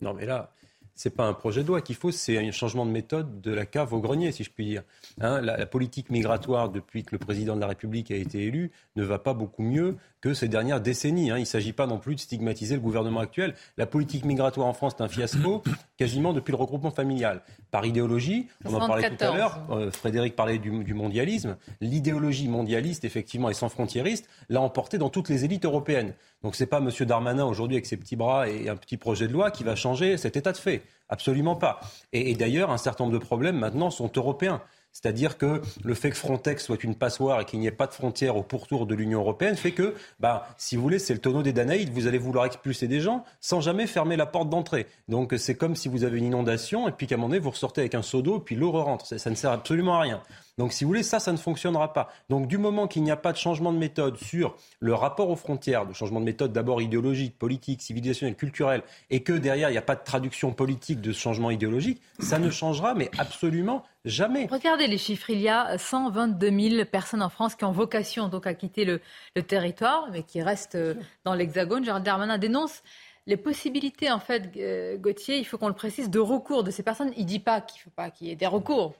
Non, 0.01 0.13
mais 0.13 0.25
là, 0.25 0.53
c'est 0.97 1.11
pas 1.11 1.25
un 1.25 1.33
projet 1.33 1.61
de 1.61 1.67
loi 1.67 1.81
qu'il 1.81 1.95
faut, 1.95 2.11
c'est 2.11 2.39
un 2.39 2.51
changement 2.51 2.85
de 2.85 2.91
méthode 2.91 3.39
de 3.39 3.51
la 3.53 3.67
cave 3.67 3.93
au 3.93 3.99
grenier, 3.99 4.31
si 4.31 4.43
je 4.43 4.49
puis 4.49 4.65
dire. 4.65 4.81
Hein, 5.21 5.41
la, 5.41 5.65
politique 5.67 6.09
migratoire, 6.09 6.69
depuis 6.69 7.03
que 7.03 7.09
le 7.11 7.19
président 7.19 7.55
de 7.55 7.61
la 7.61 7.67
République 7.67 8.09
a 8.09 8.15
été 8.15 8.43
élu, 8.43 8.71
ne 8.95 9.03
va 9.03 9.19
pas 9.19 9.35
beaucoup 9.35 9.61
mieux 9.61 9.95
que 10.21 10.33
ces 10.33 10.47
dernières 10.47 10.81
décennies. 10.81 11.29
Hein. 11.29 11.37
Il 11.37 11.41
ne 11.41 11.45
s'agit 11.45 11.71
pas 11.71 11.85
non 11.85 11.99
plus 11.99 12.15
de 12.15 12.19
stigmatiser 12.19 12.73
le 12.73 12.81
gouvernement 12.81 13.19
actuel. 13.19 13.53
La 13.77 13.85
politique 13.85 14.25
migratoire 14.25 14.65
en 14.65 14.73
France 14.73 14.95
est 14.97 15.03
un 15.03 15.07
fiasco 15.07 15.61
quasiment 15.97 16.33
depuis 16.33 16.51
le 16.51 16.57
regroupement 16.57 16.89
familial. 16.89 17.43
Par 17.69 17.85
idéologie, 17.85 18.47
on 18.65 18.73
en 18.73 18.87
parlait 18.87 19.15
tout 19.15 19.23
à 19.23 19.35
l'heure, 19.35 19.67
euh, 19.69 19.91
Frédéric 19.91 20.35
parlait 20.35 20.57
du, 20.57 20.83
du 20.83 20.95
mondialisme, 20.95 21.57
l'idéologie 21.79 22.47
mondialiste, 22.47 23.05
effectivement, 23.05 23.49
et 23.49 23.53
sans 23.53 23.69
frontiériste, 23.69 24.27
l'a 24.49 24.61
emporté 24.61 24.97
dans 24.97 25.09
toutes 25.09 25.29
les 25.29 25.45
élites 25.45 25.65
européennes. 25.65 26.13
Donc 26.43 26.55
ce 26.55 26.63
n'est 26.63 26.67
pas 26.67 26.79
M. 26.79 26.89
Darmanin 27.05 27.45
aujourd'hui 27.45 27.77
avec 27.77 27.85
ses 27.85 27.97
petits 27.97 28.15
bras 28.15 28.49
et 28.49 28.69
un 28.69 28.75
petit 28.75 28.97
projet 28.97 29.27
de 29.27 29.33
loi 29.33 29.51
qui 29.51 29.63
va 29.63 29.75
changer 29.75 30.17
cet 30.17 30.37
état 30.37 30.51
de 30.51 30.57
fait. 30.57 30.83
Absolument 31.09 31.55
pas. 31.55 31.79
Et, 32.11 32.35
d'ailleurs, 32.35 32.71
un 32.71 32.77
certain 32.77 33.05
nombre 33.05 33.17
de 33.17 33.23
problèmes 33.23 33.57
maintenant 33.57 33.89
sont 33.89 34.11
européens. 34.15 34.61
C'est-à-dire 34.91 35.37
que 35.37 35.61
le 35.83 35.93
fait 35.93 36.09
que 36.09 36.17
Frontex 36.17 36.65
soit 36.65 36.83
une 36.83 36.95
passoire 36.95 37.39
et 37.39 37.45
qu'il 37.45 37.59
n'y 37.59 37.67
ait 37.67 37.71
pas 37.71 37.85
de 37.85 37.93
frontières 37.93 38.35
au 38.35 38.41
pourtour 38.41 38.87
de 38.87 38.95
l'Union 38.95 39.19
européenne 39.19 39.55
fait 39.55 39.71
que, 39.71 39.93
bah, 40.19 40.47
si 40.57 40.75
vous 40.75 40.81
voulez, 40.81 40.97
c'est 40.97 41.13
le 41.13 41.19
tonneau 41.19 41.43
des 41.43 41.53
Danaïdes. 41.53 41.91
Vous 41.91 42.07
allez 42.07 42.17
vouloir 42.17 42.45
expulser 42.45 42.87
des 42.87 42.99
gens 42.99 43.23
sans 43.39 43.61
jamais 43.61 43.85
fermer 43.85 44.15
la 44.15 44.25
porte 44.25 44.49
d'entrée. 44.49 44.87
Donc 45.07 45.35
c'est 45.37 45.55
comme 45.55 45.75
si 45.75 45.87
vous 45.87 46.03
avez 46.03 46.17
une 46.17 46.25
inondation 46.25 46.87
et 46.87 46.91
puis 46.91 47.05
qu'à 47.05 47.13
un 47.13 47.17
moment 47.19 47.29
donné, 47.29 47.39
vous 47.39 47.51
ressortez 47.51 47.81
avec 47.81 47.93
un 47.93 48.01
seau 48.01 48.23
d'eau 48.23 48.39
puis 48.39 48.55
l'eau 48.55 48.71
rentre. 48.71 49.05
ça 49.05 49.29
ne 49.29 49.35
sert 49.35 49.51
absolument 49.51 49.97
à 49.97 50.01
rien. 50.01 50.23
Donc, 50.57 50.73
si 50.73 50.83
vous 50.83 50.87
voulez, 50.87 51.03
ça, 51.03 51.19
ça 51.19 51.31
ne 51.31 51.37
fonctionnera 51.37 51.93
pas. 51.93 52.09
Donc, 52.29 52.47
du 52.47 52.57
moment 52.57 52.87
qu'il 52.87 53.03
n'y 53.03 53.11
a 53.11 53.15
pas 53.15 53.31
de 53.31 53.37
changement 53.37 53.71
de 53.71 53.77
méthode 53.77 54.17
sur 54.17 54.55
le 54.79 54.95
rapport 54.95 55.29
aux 55.29 55.35
frontières, 55.35 55.85
de 55.85 55.93
changement 55.93 56.19
de 56.19 56.25
méthode 56.25 56.51
d'abord 56.51 56.81
idéologique, 56.81 57.37
politique, 57.37 57.81
civilisationnel, 57.83 58.35
culturel, 58.35 58.81
et 59.11 59.21
que 59.21 59.33
derrière, 59.33 59.69
il 59.69 59.73
n'y 59.73 59.77
a 59.77 59.83
pas 59.83 59.95
de 59.95 60.03
traduction 60.03 60.51
politique 60.53 60.99
de 60.99 61.11
ce 61.11 61.19
changement 61.19 61.51
idéologique, 61.51 62.01
ça 62.19 62.39
ne 62.39 62.49
changera, 62.49 62.95
mais 62.95 63.11
absolument 63.19 63.83
jamais. 64.03 64.47
Regardez 64.49 64.87
les 64.87 64.97
chiffres. 64.97 65.29
Il 65.29 65.41
y 65.41 65.49
a 65.49 65.77
122 65.77 66.49
000 66.49 66.85
personnes 66.85 67.21
en 67.21 67.29
France 67.29 67.53
qui 67.53 67.63
ont 67.63 67.71
vocation 67.71 68.27
donc 68.27 68.47
à 68.47 68.55
quitter 68.55 68.83
le, 68.83 68.99
territoire, 69.43 70.09
mais 70.11 70.23
qui 70.23 70.41
restent 70.41 70.75
euh, 70.75 70.95
dans 71.23 71.35
l'Hexagone. 71.35 71.85
Gérald 71.85 72.03
Darmanin 72.03 72.39
dénonce 72.39 72.81
les 73.27 73.37
possibilités, 73.37 74.09
en 74.09 74.19
fait, 74.19 74.49
euh, 74.57 74.97
Gauthier, 74.97 75.37
il 75.37 75.45
faut 75.45 75.59
qu'on 75.59 75.67
le 75.67 75.75
précise, 75.75 76.09
de 76.09 76.19
recours 76.19 76.63
de 76.63 76.71
ces 76.71 76.81
personnes. 76.81 77.11
Il 77.15 77.23
ne 77.23 77.27
dit 77.27 77.39
pas 77.39 77.61
qu'il 77.61 77.79
ne 77.79 77.83
faut 77.83 77.95
pas 77.95 78.09
qu'il 78.09 78.27
y 78.27 78.31
ait 78.31 78.35
des 78.35 78.47
recours 78.47 78.95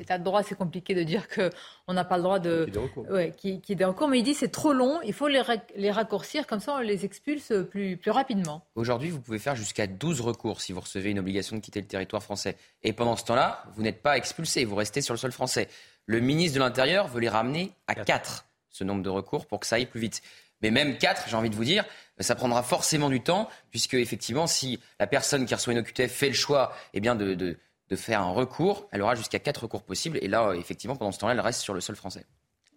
l'état 0.00 0.18
de 0.18 0.24
droit, 0.24 0.42
c'est 0.42 0.56
compliqué 0.56 0.94
de 0.94 1.02
dire 1.02 1.28
qu'on 1.28 1.92
n'a 1.92 2.04
pas 2.04 2.16
le 2.16 2.22
droit 2.22 2.38
de. 2.38 2.66
Qui 2.70 2.78
recours. 2.78 3.08
Ouais, 3.10 3.32
qui, 3.36 3.60
qui 3.60 3.76
des 3.76 3.84
recours. 3.84 4.08
Mais 4.08 4.18
il 4.18 4.22
dit 4.22 4.34
c'est 4.34 4.48
trop 4.48 4.72
long, 4.72 5.00
il 5.04 5.12
faut 5.12 5.28
les, 5.28 5.42
les, 5.76 5.90
raccourcir, 5.90 6.46
comme 6.46 6.60
ça 6.60 6.76
on 6.76 6.80
les 6.80 7.04
expulse 7.04 7.52
plus, 7.70 7.96
plus 7.96 8.10
rapidement. 8.10 8.66
Aujourd'hui, 8.74 9.10
vous 9.10 9.20
pouvez 9.20 9.38
faire 9.38 9.54
jusqu'à 9.54 9.86
12 9.86 10.20
recours 10.22 10.60
si 10.60 10.72
vous 10.72 10.80
recevez 10.80 11.10
une 11.10 11.18
obligation 11.18 11.56
de 11.56 11.60
quitter 11.60 11.80
le 11.80 11.86
territoire 11.86 12.22
français. 12.22 12.56
Et 12.82 12.92
pendant 12.92 13.16
ce 13.16 13.24
temps-là, 13.24 13.64
vous 13.74 13.82
n'êtes 13.82 14.02
pas 14.02 14.16
expulsé, 14.16 14.64
vous 14.64 14.74
restez 14.76 15.02
sur 15.02 15.14
le 15.14 15.18
sol 15.18 15.32
français. 15.32 15.68
Le 16.06 16.20
ministre 16.20 16.56
de 16.56 16.60
l'Intérieur 16.60 17.06
veut 17.06 17.20
les 17.20 17.28
ramener 17.28 17.72
à 17.86 17.94
4, 17.94 18.46
ce 18.70 18.84
nombre 18.84 19.02
de 19.02 19.10
recours, 19.10 19.46
pour 19.46 19.60
que 19.60 19.66
ça 19.66 19.76
aille 19.76 19.86
plus 19.86 20.00
vite. 20.00 20.22
Mais 20.62 20.70
même 20.70 20.98
4, 20.98 21.28
j'ai 21.28 21.36
envie 21.36 21.50
de 21.50 21.54
vous 21.54 21.64
dire, 21.64 21.84
ça 22.18 22.34
prendra 22.34 22.62
forcément 22.62 23.08
du 23.08 23.20
temps, 23.20 23.48
puisque 23.70 23.94
effectivement, 23.94 24.46
si 24.46 24.80
la 24.98 25.06
personne 25.06 25.46
qui 25.46 25.54
reçoit 25.54 25.72
une 25.72 25.78
OQTF 25.78 26.10
fait 26.10 26.28
le 26.28 26.34
choix 26.34 26.74
eh 26.94 27.00
bien, 27.00 27.14
de, 27.14 27.34
de 27.34 27.58
de 27.90 27.96
faire 27.96 28.22
un 28.22 28.30
recours. 28.30 28.88
Elle 28.92 29.02
aura 29.02 29.14
jusqu'à 29.14 29.38
quatre 29.38 29.62
recours 29.62 29.82
possibles. 29.82 30.18
Et 30.22 30.28
là, 30.28 30.52
effectivement, 30.54 30.96
pendant 30.96 31.12
ce 31.12 31.18
temps-là, 31.18 31.34
elle 31.34 31.40
reste 31.40 31.60
sur 31.60 31.74
le 31.74 31.80
sol 31.80 31.96
français. 31.96 32.24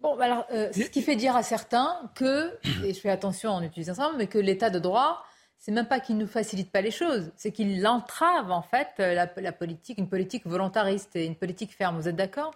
Bon, 0.00 0.16
bah 0.16 0.24
alors, 0.24 0.46
euh, 0.52 0.70
ce 0.72 0.90
qui 0.90 1.00
fait 1.00 1.16
dire 1.16 1.34
à 1.34 1.42
certains 1.42 2.10
que, 2.14 2.58
et 2.84 2.92
je 2.92 3.00
fais 3.00 3.08
attention 3.08 3.50
en 3.50 3.62
utilisant 3.62 3.94
ça, 3.94 4.12
mais 4.18 4.26
que 4.26 4.38
l'état 4.38 4.68
de 4.68 4.78
droit, 4.78 5.24
c'est 5.58 5.72
même 5.72 5.88
pas 5.88 5.98
qu'il 5.98 6.18
ne 6.18 6.26
facilite 6.26 6.70
pas 6.70 6.82
les 6.82 6.90
choses, 6.90 7.32
c'est 7.36 7.52
qu'il 7.52 7.86
entrave 7.86 8.50
en 8.50 8.60
fait 8.60 8.88
la, 8.98 9.30
la, 9.34 9.52
politique, 9.52 9.96
une 9.96 10.08
politique 10.10 10.46
volontariste 10.46 11.16
et 11.16 11.24
une 11.24 11.36
politique 11.36 11.74
ferme. 11.74 11.98
Vous 11.98 12.06
êtes 12.06 12.16
d'accord? 12.16 12.52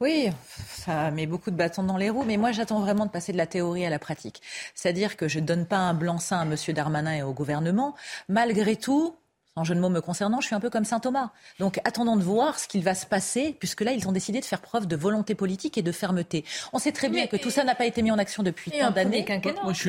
Oui, 0.00 0.30
ça 0.66 1.12
met 1.12 1.26
beaucoup 1.26 1.52
de 1.52 1.56
bâtons 1.56 1.84
dans 1.84 1.96
les 1.96 2.10
roues, 2.10 2.24
mais 2.24 2.36
moi 2.36 2.50
j'attends 2.50 2.80
vraiment 2.80 3.06
de 3.06 3.10
passer 3.10 3.30
de 3.30 3.36
la 3.36 3.46
théorie 3.46 3.84
à 3.84 3.90
la 3.90 4.00
pratique. 4.00 4.42
C'est-à-dire 4.74 5.16
que 5.16 5.28
je 5.28 5.38
ne 5.38 5.46
donne 5.46 5.66
pas 5.66 5.76
un 5.76 5.94
blanc-seing 5.94 6.40
à 6.40 6.42
M. 6.42 6.56
Darmanin 6.74 7.14
et 7.14 7.22
au 7.22 7.32
gouvernement. 7.32 7.94
Malgré 8.28 8.74
tout, 8.74 9.14
en 9.56 9.64
jeu 9.64 9.74
de 9.74 9.80
mots 9.80 9.88
me 9.88 10.00
concernant, 10.00 10.40
je 10.40 10.46
suis 10.46 10.54
un 10.54 10.60
peu 10.60 10.70
comme 10.70 10.84
saint 10.84 11.00
Thomas. 11.00 11.30
Donc 11.58 11.80
attendons 11.84 12.16
de 12.16 12.22
voir 12.22 12.58
ce 12.58 12.68
qu'il 12.68 12.82
va 12.82 12.94
se 12.94 13.06
passer, 13.06 13.56
puisque 13.58 13.80
là, 13.80 13.92
ils 13.92 14.06
ont 14.08 14.12
décidé 14.12 14.40
de 14.40 14.44
faire 14.44 14.60
preuve 14.60 14.86
de 14.86 14.96
volonté 14.96 15.34
politique 15.34 15.76
et 15.78 15.82
de 15.82 15.92
fermeté. 15.92 16.44
On 16.72 16.78
sait 16.78 16.92
très 16.92 17.08
bien 17.08 17.26
que 17.26 17.36
tout 17.36 17.50
ça 17.50 17.64
n'a 17.64 17.74
pas 17.74 17.86
été 17.86 18.02
mis 18.02 18.10
en 18.10 18.18
action 18.18 18.42
depuis 18.42 18.70
tant 18.70 18.90
d'années 18.90 19.26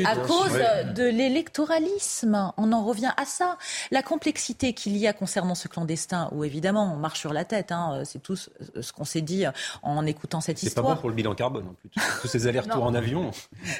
à 0.06 0.16
cause 0.16 0.60
de 0.96 1.04
l'électoralisme. 1.04 2.52
On 2.58 2.72
en 2.72 2.84
revient 2.84 3.12
à 3.18 3.26
ça. 3.26 3.58
La 3.92 4.02
complexité 4.02 4.74
qu'il 4.74 4.98
y 4.98 5.08
a 5.08 5.14
concernant 5.14 5.56
ce 5.56 5.68
clandestin, 5.68 6.30
où 6.32 6.44
évidemment 6.44 6.92
on 6.94 6.98
marche 6.98 7.20
sur 7.20 7.34
la 7.34 7.46
tête, 7.46 7.72
hein, 7.72 8.02
c'est 8.06 8.22
tout 8.22 8.36
ce 8.36 8.92
qu'on 8.92 9.06
s'est 9.06 9.22
dit 9.22 9.46
en 9.84 10.06
écoutant 10.06 10.42
cette 10.42 10.64
histoire. 10.64 10.86
C'est 10.86 10.90
pas 10.90 10.96
bon 10.96 11.02
pour 11.02 11.10
le 11.10 11.16
bilan 11.16 11.36
carbone 11.36 11.68
en 11.68 11.74
plus. 11.74 11.90
Tous 12.22 12.28
ces 12.28 12.48
allers-retours 12.48 12.84
en 12.84 12.94
avion. 12.94 13.32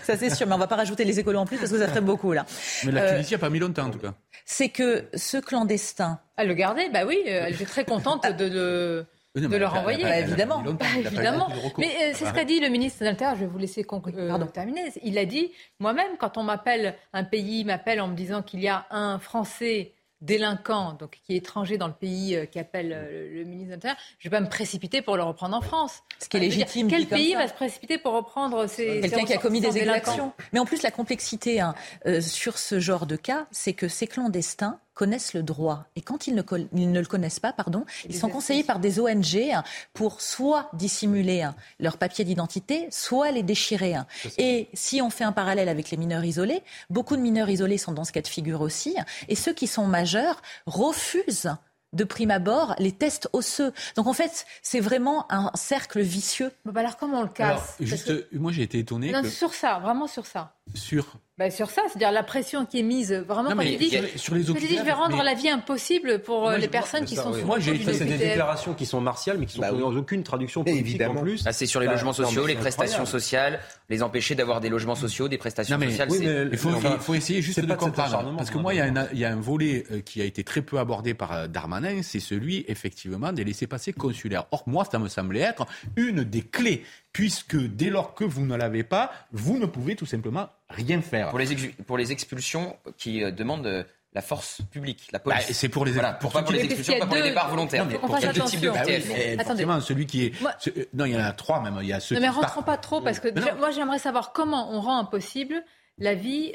Ça 0.04 0.18
c'est 0.18 0.30
sûr, 0.30 0.48
mais 0.48 0.54
on 0.54 0.60
va 0.60 0.68
pas 0.68 0.76
rajouter 0.76 1.04
les 1.04 1.20
écolos 1.20 1.40
en 1.40 1.46
plus 1.46 1.58
parce 1.58 1.72
que 1.72 1.80
ça 1.80 1.88
ferait 1.88 2.02
beaucoup 2.02 2.34
là. 2.34 2.46
Mais 2.86 2.92
la 2.92 3.12
Tunisie 3.12 3.34
n'a 3.34 3.40
pas 3.40 3.50
mis 3.50 3.60
longtemps 3.60 3.88
en 3.88 3.92
tout 3.92 4.00
cas. 4.00 4.14
C'est 4.46 4.70
que 4.70 5.10
ce 5.14 5.38
clandestin 5.38 6.20
elle 6.40 6.48
le 6.48 6.54
gardait, 6.54 6.90
bah 6.90 7.06
oui, 7.06 7.22
euh, 7.28 7.44
elle 7.48 7.54
était 7.54 7.66
très 7.66 7.84
contente 7.84 8.26
de, 8.38 8.48
de, 8.48 9.06
de 9.36 9.58
le 9.58 9.66
renvoyer. 9.66 10.04
Bah, 10.04 10.20
évidemment. 10.20 10.62
Bah, 10.62 10.86
évidemment. 10.98 11.50
Mais 11.78 11.88
euh, 11.88 12.12
c'est 12.14 12.26
ce 12.26 12.34
qu'a 12.34 12.46
dit 12.46 12.62
le 12.62 12.70
ministre 12.70 13.02
de 13.02 13.06
l'Intérieur, 13.06 13.36
je 13.36 13.42
vais 13.42 13.48
vous 13.48 13.58
laisser 13.58 13.86
euh, 13.92 14.46
terminer. 14.46 14.86
Il 15.04 15.18
a 15.18 15.26
dit, 15.26 15.52
moi-même, 15.80 16.16
quand 16.18 16.38
on 16.38 16.44
m'appelle, 16.44 16.96
un 17.12 17.26
pays 17.26 17.66
m'appelle 17.66 18.00
en 18.00 18.08
me 18.08 18.16
disant 18.16 18.42
qu'il 18.42 18.62
y 18.62 18.70
a 18.70 18.86
un 18.90 19.20
Français 19.20 19.92
délinquant, 20.22 20.94
donc 20.94 21.20
qui 21.26 21.34
est 21.34 21.38
étranger 21.38 21.78
dans 21.78 21.88
le 21.88 21.94
pays, 21.94 22.36
euh, 22.36 22.46
qui 22.46 22.60
appelle 22.60 22.94
euh, 22.94 23.34
le, 23.34 23.44
ministre 23.46 23.70
de 23.70 23.74
l'Intérieur, 23.74 23.98
je 24.20 24.28
ne 24.28 24.32
vais 24.32 24.38
pas 24.38 24.42
me 24.42 24.50
précipiter 24.50 25.02
pour 25.02 25.16
le 25.16 25.24
reprendre 25.24 25.56
en 25.56 25.62
France. 25.62 26.04
Ce 26.20 26.28
qui 26.28 26.38
est 26.38 26.42
légitime. 26.42 26.88
quel 26.90 27.08
pays 27.08 27.34
va 27.36 27.48
se 27.48 27.54
précipiter 27.54 27.98
pour 27.98 28.14
reprendre 28.14 28.68
ces 28.68 29.02
Quelqu'un 29.02 29.26
qui 29.26 29.34
a 29.34 29.38
commis 29.38 29.62
des 29.62 29.78
exactions. 29.78 30.34
Mais 30.52 30.60
en 30.60 30.66
plus, 30.66 30.82
la 30.84 30.92
complexité 30.92 31.62
hein, 31.62 31.74
euh, 32.06 32.22
sur 32.22 32.58
ce 32.58 32.80
genre 32.80 33.06
de 33.06 33.16
cas, 33.16 33.48
c'est 33.52 33.74
que 33.74 33.88
ces 33.88 34.08
clandestins 34.08 34.80
connaissent 35.00 35.34
le 35.34 35.44
droit. 35.44 35.86
Et 35.96 36.02
quand 36.02 36.28
ils 36.28 36.36
ne, 36.36 36.42
ils 36.74 36.92
ne 36.92 37.00
le 37.00 37.06
connaissent 37.06 37.40
pas, 37.40 37.54
pardon, 37.54 37.86
ils 38.10 38.18
sont 38.18 38.28
conseillés 38.28 38.66
par 38.66 38.80
des 38.80 39.00
ONG 39.00 39.38
hein, 39.54 39.64
pour 39.94 40.20
soit 40.20 40.70
dissimuler 40.74 41.42
hein, 41.42 41.56
leur 41.80 41.98
papier 41.98 42.26
d'identité, 42.26 42.90
soit 42.92 43.32
les 43.32 43.42
déchirer. 43.42 43.96
Hein. 43.96 44.08
Et 44.38 44.68
si 44.74 45.02
on 45.02 45.10
fait 45.10 45.24
un 45.24 45.32
parallèle 45.32 45.70
avec 45.70 45.90
les 45.90 45.96
mineurs 45.96 46.26
isolés, 46.26 46.64
beaucoup 46.90 47.16
de 47.16 47.22
mineurs 47.22 47.50
isolés 47.50 47.78
sont 47.78 47.94
dans 47.94 48.04
ce 48.04 48.12
cas 48.12 48.22
de 48.22 48.28
figure 48.28 48.60
aussi. 48.60 48.98
Et 49.30 49.36
ceux 49.36 49.54
qui 49.54 49.68
sont 49.68 49.88
majeurs 49.88 50.42
refusent 50.66 51.56
de 51.94 52.04
prime 52.04 52.32
abord 52.32 52.76
les 52.78 52.92
tests 52.92 53.30
osseux. 53.32 53.72
Donc 53.96 54.06
en 54.06 54.14
fait, 54.14 54.46
c'est 54.62 54.82
vraiment 54.82 55.32
un 55.32 55.50
cercle 55.56 56.02
vicieux. 56.02 56.52
Bah 56.66 56.82
alors 56.82 56.98
comment 56.98 57.20
on 57.20 57.24
le 57.24 57.30
casse? 57.30 57.78
Juste, 57.80 58.12
moi 58.34 58.52
j'ai 58.52 58.64
été 58.64 58.80
étonné. 58.80 59.14
Non, 59.14 59.24
sur 59.24 59.54
ça, 59.54 59.80
vraiment 59.80 60.08
sur 60.08 60.26
ça. 60.26 60.58
Sur 60.76 61.16
bah, 61.40 61.50
sur 61.50 61.70
ça, 61.70 61.84
c'est-à-dire 61.88 62.12
la 62.12 62.24
pression 62.24 62.66
qui 62.66 62.80
est 62.80 62.84
mise. 62.84 63.14
Vraiment, 63.14 63.52
quand 63.56 63.62
il 63.62 63.78
dit, 63.78 63.98
sur 64.18 64.36
les 64.36 64.44
dit, 64.44 64.78
je 64.78 64.84
vais 64.84 64.92
rendre 64.92 65.24
la 65.24 65.36
vie 65.36 65.48
impossible 65.48 66.20
pour 66.20 66.50
euh, 66.50 66.58
les 66.58 66.68
personnes 66.68 67.06
qui 67.06 67.16
sont 67.16 67.32
sous 67.34 67.46
Moi, 67.46 67.60
j'ai 67.60 67.76
fait 67.76 68.04
des 68.04 68.18
déclarations 68.18 68.74
qui 68.74 68.86
sont 68.86 69.00
martiales, 69.00 69.38
mais 69.38 69.46
qui 69.46 69.54
sont 69.54 69.62
bah 69.62 69.72
dans 69.72 69.96
aucune 69.96 70.22
traduction 70.22 70.66
politique 70.66 71.02
en 71.02 71.16
plus. 71.16 71.44
Ah, 71.46 71.54
c'est 71.54 71.66
sur 71.66 71.80
les 71.80 71.86
bah, 71.86 71.94
logements 71.94 72.12
sociaux, 72.12 72.46
les 72.46 72.56
prestations 72.56 73.06
sociales, 73.06 73.62
les 73.88 74.04
empêcher 74.04 74.36
d'avoir 74.36 74.60
des 74.60 74.68
logements 74.68 74.96
sociaux, 74.96 75.30
des 75.30 75.38
prestations 75.38 75.80
sociales. 75.80 76.10
il 76.52 76.58
faut, 76.58 77.14
essayer 77.14 77.42
juste 77.42 77.62
de 77.62 77.74
comprendre. 77.74 78.36
Parce 78.36 78.50
que 78.50 78.58
moi, 78.58 78.74
il 78.74 78.94
y, 79.14 79.24
a 79.24 79.32
un 79.32 79.40
volet 79.40 79.86
euh, 79.92 80.02
qui 80.02 80.22
a 80.22 80.26
été 80.26 80.44
très 80.44 80.62
peu 80.62 80.78
abordé 80.78 81.14
par 81.14 81.32
euh, 81.32 81.48
Darmanin, 81.48 82.02
c'est 82.04 82.20
celui, 82.20 82.66
effectivement, 82.68 83.32
des 83.32 83.46
laissés-passer 83.46 83.94
consulaires. 83.94 84.44
Or, 84.52 84.64
moi, 84.68 84.84
ça 84.84 85.00
me 85.00 85.08
semblait 85.08 85.40
être 85.40 85.66
une 85.96 86.26
des 86.26 86.42
clés 86.42 86.84
puisque 87.14 87.56
dès 87.56 87.90
lors 87.90 88.14
que 88.14 88.26
vous 88.26 88.46
ne 88.46 88.58
l'avez 88.58 88.84
pas, 88.84 89.12
vous 89.32 89.58
ne 89.58 89.66
pouvez 89.66 89.96
tout 89.96 90.06
simplement 90.06 90.50
rien 90.70 91.02
faire. 91.02 91.30
Pour 91.30 91.40
les, 91.40 91.56
pour 91.86 91.98
les 91.98 92.12
expulsions 92.12 92.78
qui 92.98 93.24
euh, 93.24 93.32
demandent 93.32 93.68
euh, 93.68 93.84
la 94.14 94.22
force 94.22 94.62
publique, 94.72 95.10
la 95.12 95.20
police. 95.20 95.48
Bah, 95.48 95.54
c'est 95.54 95.70
pour 95.70 95.86
les, 95.86 95.94
pour, 96.20 96.32
pas 96.32 96.44
pour 96.44 96.52
les 96.52 96.64
expulsions, 96.64 97.00
pas 97.00 97.06
pour 97.06 97.16
les 97.16 97.24
départs 97.24 97.50
volontaires. 97.50 97.86
Non, 97.86 98.00
pour 98.00 98.18
quel 98.20 98.34
type 98.44 98.62
de 98.62 98.70
bah 98.70 99.82
celui 99.82 100.06
qui 100.06 100.26
est. 100.26 100.34
Euh, 100.44 100.86
non, 100.94 101.06
il 101.06 101.14
y 101.14 101.16
en 101.16 101.24
a 101.24 101.32
trois 101.32 101.62
même. 101.62 101.78
Il 101.82 101.88
y 101.88 101.94
a 101.94 102.00
ceux 102.00 102.16
non, 102.16 102.22
mais 102.22 102.30
rentrons 102.30 102.64
pas 102.64 102.78
trop 102.78 103.02
parce 103.02 103.20
que 103.20 103.28
moi 103.58 103.72
j'aimerais 103.72 104.00
savoir 104.00 104.34
comment 104.34 104.72
on 104.72 104.82
rend 104.82 105.00
impossible 105.00 105.64
la 105.98 106.14
vie 106.14 106.54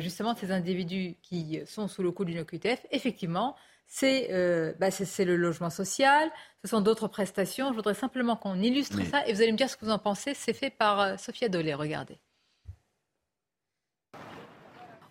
justement 0.00 0.34
de 0.34 0.38
ces 0.38 0.52
individus 0.52 1.16
qui 1.22 1.60
sont 1.66 1.88
sous 1.88 2.02
le 2.02 2.12
coup 2.12 2.24
d'une 2.24 2.40
OQTF. 2.40 2.86
Effectivement, 2.90 3.56
euh, 4.02 4.72
bah, 4.78 4.90
c'est 4.90 5.24
le 5.24 5.36
logement 5.36 5.70
social, 5.70 6.30
ce 6.62 6.68
sont 6.68 6.80
d'autres 6.80 7.08
prestations. 7.08 7.70
Je 7.70 7.76
voudrais 7.76 7.94
simplement 7.94 8.36
qu'on 8.36 8.60
illustre 8.60 9.00
ça 9.10 9.26
et 9.26 9.32
vous 9.32 9.42
allez 9.42 9.52
me 9.52 9.56
dire 9.56 9.70
ce 9.70 9.76
que 9.76 9.84
vous 9.84 9.90
en 9.90 9.98
pensez. 9.98 10.34
C'est 10.34 10.52
fait 10.52 10.70
par 10.70 11.00
euh, 11.00 11.16
Sophia 11.16 11.48
Dolé, 11.48 11.72
regardez. 11.74 12.18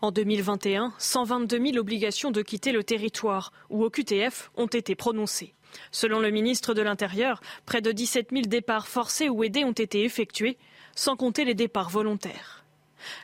En 0.05 0.11
2021, 0.11 0.93
122 0.99 1.65
000 1.65 1.77
obligations 1.77 2.29
de 2.29 2.43
quitter 2.43 2.71
le 2.71 2.83
territoire 2.83 3.51
ou 3.71 3.83
au 3.83 3.89
QTF 3.89 4.51
ont 4.55 4.67
été 4.67 4.93
prononcées. 4.93 5.55
Selon 5.89 6.19
le 6.19 6.29
ministre 6.29 6.75
de 6.75 6.83
l'Intérieur, 6.83 7.41
près 7.65 7.81
de 7.81 7.91
17 7.91 8.27
000 8.29 8.43
départs 8.43 8.87
forcés 8.87 9.29
ou 9.29 9.43
aidés 9.43 9.63
ont 9.63 9.71
été 9.71 10.03
effectués, 10.03 10.59
sans 10.95 11.15
compter 11.15 11.43
les 11.43 11.55
départs 11.55 11.89
volontaires. 11.89 12.63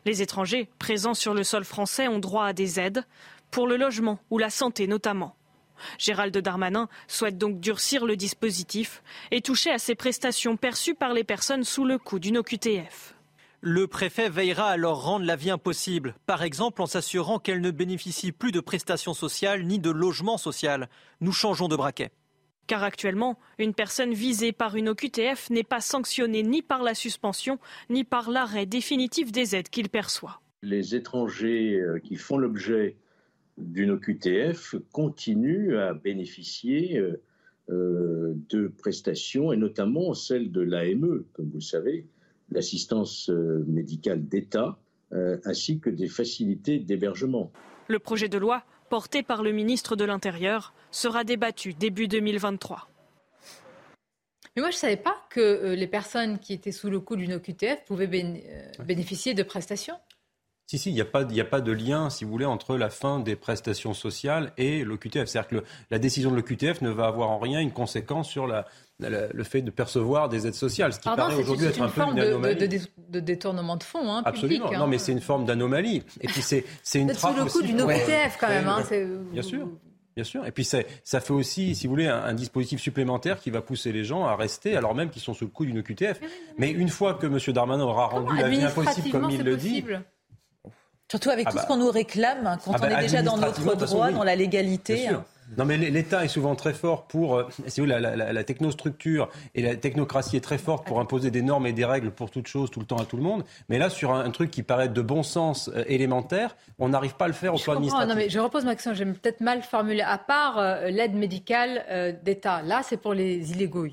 Les 0.05 0.23
étrangers 0.23 0.69
présents 0.79 1.13
sur 1.13 1.35
le 1.35 1.43
sol 1.43 1.65
français 1.65 2.07
ont 2.07 2.17
droit 2.17 2.45
à 2.45 2.53
des 2.53 2.79
aides, 2.79 3.05
pour 3.51 3.67
le 3.67 3.77
logement 3.77 4.17
ou 4.31 4.39
la 4.39 4.49
santé 4.49 4.87
notamment. 4.87 5.35
Gérald 5.99 6.35
Darmanin 6.35 6.89
souhaite 7.07 7.37
donc 7.37 7.59
durcir 7.59 8.07
le 8.07 8.15
dispositif 8.15 9.03
et 9.29 9.41
toucher 9.41 9.69
à 9.69 9.77
ces 9.77 9.93
prestations 9.93 10.57
perçues 10.57 10.95
par 10.95 11.13
les 11.13 11.23
personnes 11.23 11.63
sous 11.63 11.85
le 11.85 11.99
coup 11.99 12.17
d'une 12.17 12.39
OQTF. 12.39 13.13
Le 13.63 13.85
préfet 13.85 14.27
veillera 14.27 14.69
à 14.69 14.77
leur 14.77 15.03
rendre 15.03 15.23
la 15.23 15.35
vie 15.35 15.51
impossible, 15.51 16.15
par 16.25 16.41
exemple 16.41 16.81
en 16.81 16.87
s'assurant 16.87 17.37
qu'elles 17.37 17.61
ne 17.61 17.69
bénéficient 17.69 18.31
plus 18.31 18.51
de 18.51 18.59
prestations 18.59 19.13
sociales 19.13 19.65
ni 19.65 19.77
de 19.77 19.91
logement 19.91 20.39
social. 20.39 20.89
Nous 21.19 21.31
changeons 21.31 21.67
de 21.67 21.75
braquet. 21.75 22.09
Car 22.65 22.81
actuellement, 22.81 23.37
une 23.59 23.75
personne 23.75 24.15
visée 24.15 24.51
par 24.51 24.75
une 24.75 24.89
OQTF 24.89 25.51
n'est 25.51 25.61
pas 25.63 25.79
sanctionnée 25.79 26.41
ni 26.41 26.63
par 26.63 26.81
la 26.81 26.95
suspension, 26.95 27.59
ni 27.91 28.03
par 28.03 28.31
l'arrêt 28.31 28.65
définitif 28.65 29.31
des 29.31 29.55
aides 29.55 29.69
qu'il 29.69 29.89
perçoit. 29.89 30.41
Les 30.63 30.95
étrangers 30.95 31.79
euh, 31.79 31.99
qui 31.99 32.15
font 32.15 32.39
l'objet 32.39 32.95
d'une 33.59 33.91
OQTF 33.91 34.73
continuent 34.91 35.77
à 35.77 35.93
bénéficier 35.93 36.97
euh, 36.97 37.21
euh, 37.69 38.33
de 38.49 38.69
prestations, 38.69 39.53
et 39.53 39.57
notamment 39.57 40.15
celles 40.15 40.51
de 40.51 40.61
l'AME, 40.61 41.25
comme 41.33 41.49
vous 41.49 41.59
le 41.59 41.61
savez, 41.61 42.07
l'assistance 42.51 43.29
euh, 43.29 43.63
médicale 43.67 44.27
d'État, 44.27 44.77
euh, 45.13 45.37
ainsi 45.45 45.79
que 45.79 45.89
des 45.89 46.07
facilités 46.07 46.79
d'hébergement. 46.79 47.51
Le 47.87 47.99
projet 47.99 48.29
de 48.29 48.37
loi, 48.37 48.63
porté 48.89 49.23
par 49.23 49.41
le 49.41 49.51
ministre 49.51 49.95
de 49.95 50.05
l'Intérieur, 50.05 50.73
sera 50.91 51.23
débattu 51.23 51.73
début 51.73 52.07
2023. 52.07 52.87
Mais 54.55 54.61
moi, 54.61 54.69
je 54.69 54.75
ne 54.75 54.79
savais 54.79 54.97
pas 54.97 55.15
que 55.29 55.39
euh, 55.39 55.75
les 55.75 55.87
personnes 55.87 56.39
qui 56.39 56.53
étaient 56.53 56.73
sous 56.73 56.89
le 56.89 56.99
coup 56.99 57.15
d'une 57.15 57.33
OQTF 57.33 57.85
pouvaient 57.85 58.07
bénéficier 58.85 59.33
de 59.33 59.43
prestations. 59.43 59.95
Si, 60.71 60.77
si, 60.77 60.89
il 60.89 60.93
n'y 60.93 61.01
a, 61.01 61.05
pas, 61.05 61.23
a 61.23 61.43
pas 61.43 61.59
de 61.59 61.73
lien, 61.73 62.09
si 62.09 62.23
vous 62.23 62.31
voulez, 62.31 62.45
entre 62.45 62.77
la 62.77 62.89
fin 62.89 63.19
des 63.19 63.35
prestations 63.35 63.93
sociales 63.93 64.53
et 64.57 64.85
l'OQTF. 64.85 65.25
C'est-à-dire 65.25 65.49
que 65.49 65.65
la 65.89 65.99
décision 65.99 66.31
de 66.31 66.37
l'OQTF 66.37 66.79
ne 66.79 66.89
va 66.89 67.07
avoir 67.07 67.29
en 67.29 67.39
rien 67.39 67.59
une 67.59 67.73
conséquence 67.73 68.29
sur 68.29 68.47
la, 68.47 68.65
le 68.99 69.43
fait 69.43 69.61
de 69.61 69.69
percevoir 69.69 70.29
des 70.29 70.47
aides 70.47 70.53
sociales, 70.53 70.93
ce 70.93 71.01
qui 71.01 71.09
paraît 71.09 71.35
aujourd'hui 71.35 71.65
être 71.65 71.81
un 71.81 71.89
peu 71.89 72.03
une 72.03 72.19
anomalie. 72.21 72.55
De, 72.55 72.67
de, 72.67 72.79
de, 73.09 73.19
détournement 73.19 73.75
de 73.75 73.83
fonds, 73.83 74.13
hein, 74.13 74.21
Absolument. 74.23 74.67
Public, 74.67 74.79
non, 74.79 74.87
mais 74.87 74.97
c'est 74.97 75.11
une 75.11 75.19
forme 75.19 75.43
d'anomalie. 75.43 76.03
Et 76.21 76.27
puis 76.27 76.41
c'est 76.41 76.63
une 76.95 77.11
trappe 77.11 77.35
sous 77.35 77.43
le 77.43 77.51
coup 77.51 77.61
d'une 77.63 77.81
OQTF 77.81 78.37
quand 78.39 78.47
même. 78.47 78.69
Hein, 78.69 78.81
Bien 79.33 79.41
sûr. 79.41 79.67
Bien 80.15 80.23
sûr. 80.23 80.45
Et 80.45 80.53
puis 80.53 80.63
ça, 80.63 80.79
ça 81.03 81.19
fait 81.19 81.33
aussi, 81.33 81.75
si 81.75 81.85
vous 81.85 81.91
voulez, 81.91 82.07
un, 82.07 82.23
un, 82.23 82.33
dispositif 82.33 82.79
supplémentaire 82.79 83.41
qui 83.41 83.49
va 83.49 83.61
pousser 83.61 83.91
les 83.91 84.05
gens 84.05 84.23
à 84.25 84.37
rester 84.37 84.77
alors 84.77 84.95
même 84.95 85.09
qu'ils 85.09 85.21
sont 85.21 85.33
sous 85.33 85.45
le 85.45 85.51
coup 85.51 85.65
d'une 85.65 85.79
OQTF. 85.79 86.21
Mais 86.57 86.71
une 86.71 86.89
fois 86.89 87.15
que 87.15 87.27
M. 87.27 87.37
Darmanin 87.53 87.83
aura 87.83 88.07
rendu 88.07 88.37
la 88.37 88.47
vie 88.47 88.63
impossible 88.63 89.09
comme 89.09 89.29
il 89.29 89.43
le 89.43 89.57
dit. 89.57 89.83
Surtout 91.11 91.29
avec 91.29 91.45
ah 91.47 91.51
tout 91.51 91.57
bah. 91.57 91.63
ce 91.63 91.67
qu'on 91.67 91.75
nous 91.75 91.91
réclame, 91.91 92.47
hein, 92.47 92.57
quand 92.63 92.71
ah 92.73 92.77
bah, 92.77 92.87
on 92.89 92.97
est 92.97 93.01
déjà 93.01 93.21
dans 93.21 93.35
notre 93.35 93.61
droit, 93.75 94.07
oui. 94.07 94.13
dans 94.13 94.23
la 94.23 94.37
légalité. 94.37 95.09
Non, 95.57 95.65
mais 95.65 95.75
l'État 95.75 96.23
est 96.23 96.29
souvent 96.29 96.55
très 96.55 96.71
fort 96.71 97.03
pour. 97.03 97.35
Euh, 97.35 97.49
c'est 97.67 97.81
où 97.81 97.85
la, 97.85 97.99
la, 97.99 98.31
la, 98.31 98.43
technostructure 98.45 99.27
et 99.53 99.61
la 99.61 99.75
technocratie 99.75 100.37
est 100.37 100.41
très 100.41 100.57
forte 100.57 100.87
pour 100.87 101.01
imposer 101.01 101.29
des 101.29 101.41
normes 101.41 101.67
et 101.67 101.73
des 101.73 101.83
règles 101.83 102.11
pour 102.11 102.31
toute 102.31 102.47
chose, 102.47 102.71
tout 102.71 102.79
le 102.79 102.85
temps 102.85 102.95
à 102.95 103.03
tout 103.03 103.17
le 103.17 103.23
monde. 103.23 103.43
Mais 103.67 103.77
là, 103.77 103.89
sur 103.89 104.13
un, 104.13 104.23
un 104.23 104.31
truc 104.31 104.51
qui 104.51 104.63
paraît 104.63 104.87
de 104.87 105.01
bon 105.01 105.21
sens 105.21 105.69
euh, 105.75 105.83
élémentaire, 105.87 106.55
on 106.79 106.87
n'arrive 106.87 107.15
pas 107.15 107.25
à 107.25 107.27
le 107.27 107.33
faire 107.33 107.53
au 107.53 107.57
plan 107.57 107.73
administratif. 107.73 108.07
Non, 108.07 108.15
mais 108.15 108.29
je 108.29 108.39
repose 108.39 108.63
ma 108.63 108.75
question, 108.75 108.93
j'ai 108.93 109.03
peut-être 109.03 109.41
mal 109.41 109.63
formulé. 109.63 109.99
À 109.99 110.17
part 110.17 110.59
euh, 110.59 110.89
l'aide 110.89 111.15
médicale 111.15 111.83
euh, 111.89 112.13
d'État, 112.23 112.61
là, 112.61 112.83
c'est 112.85 112.95
pour 112.95 113.13
les 113.13 113.51
illégaux. 113.51 113.85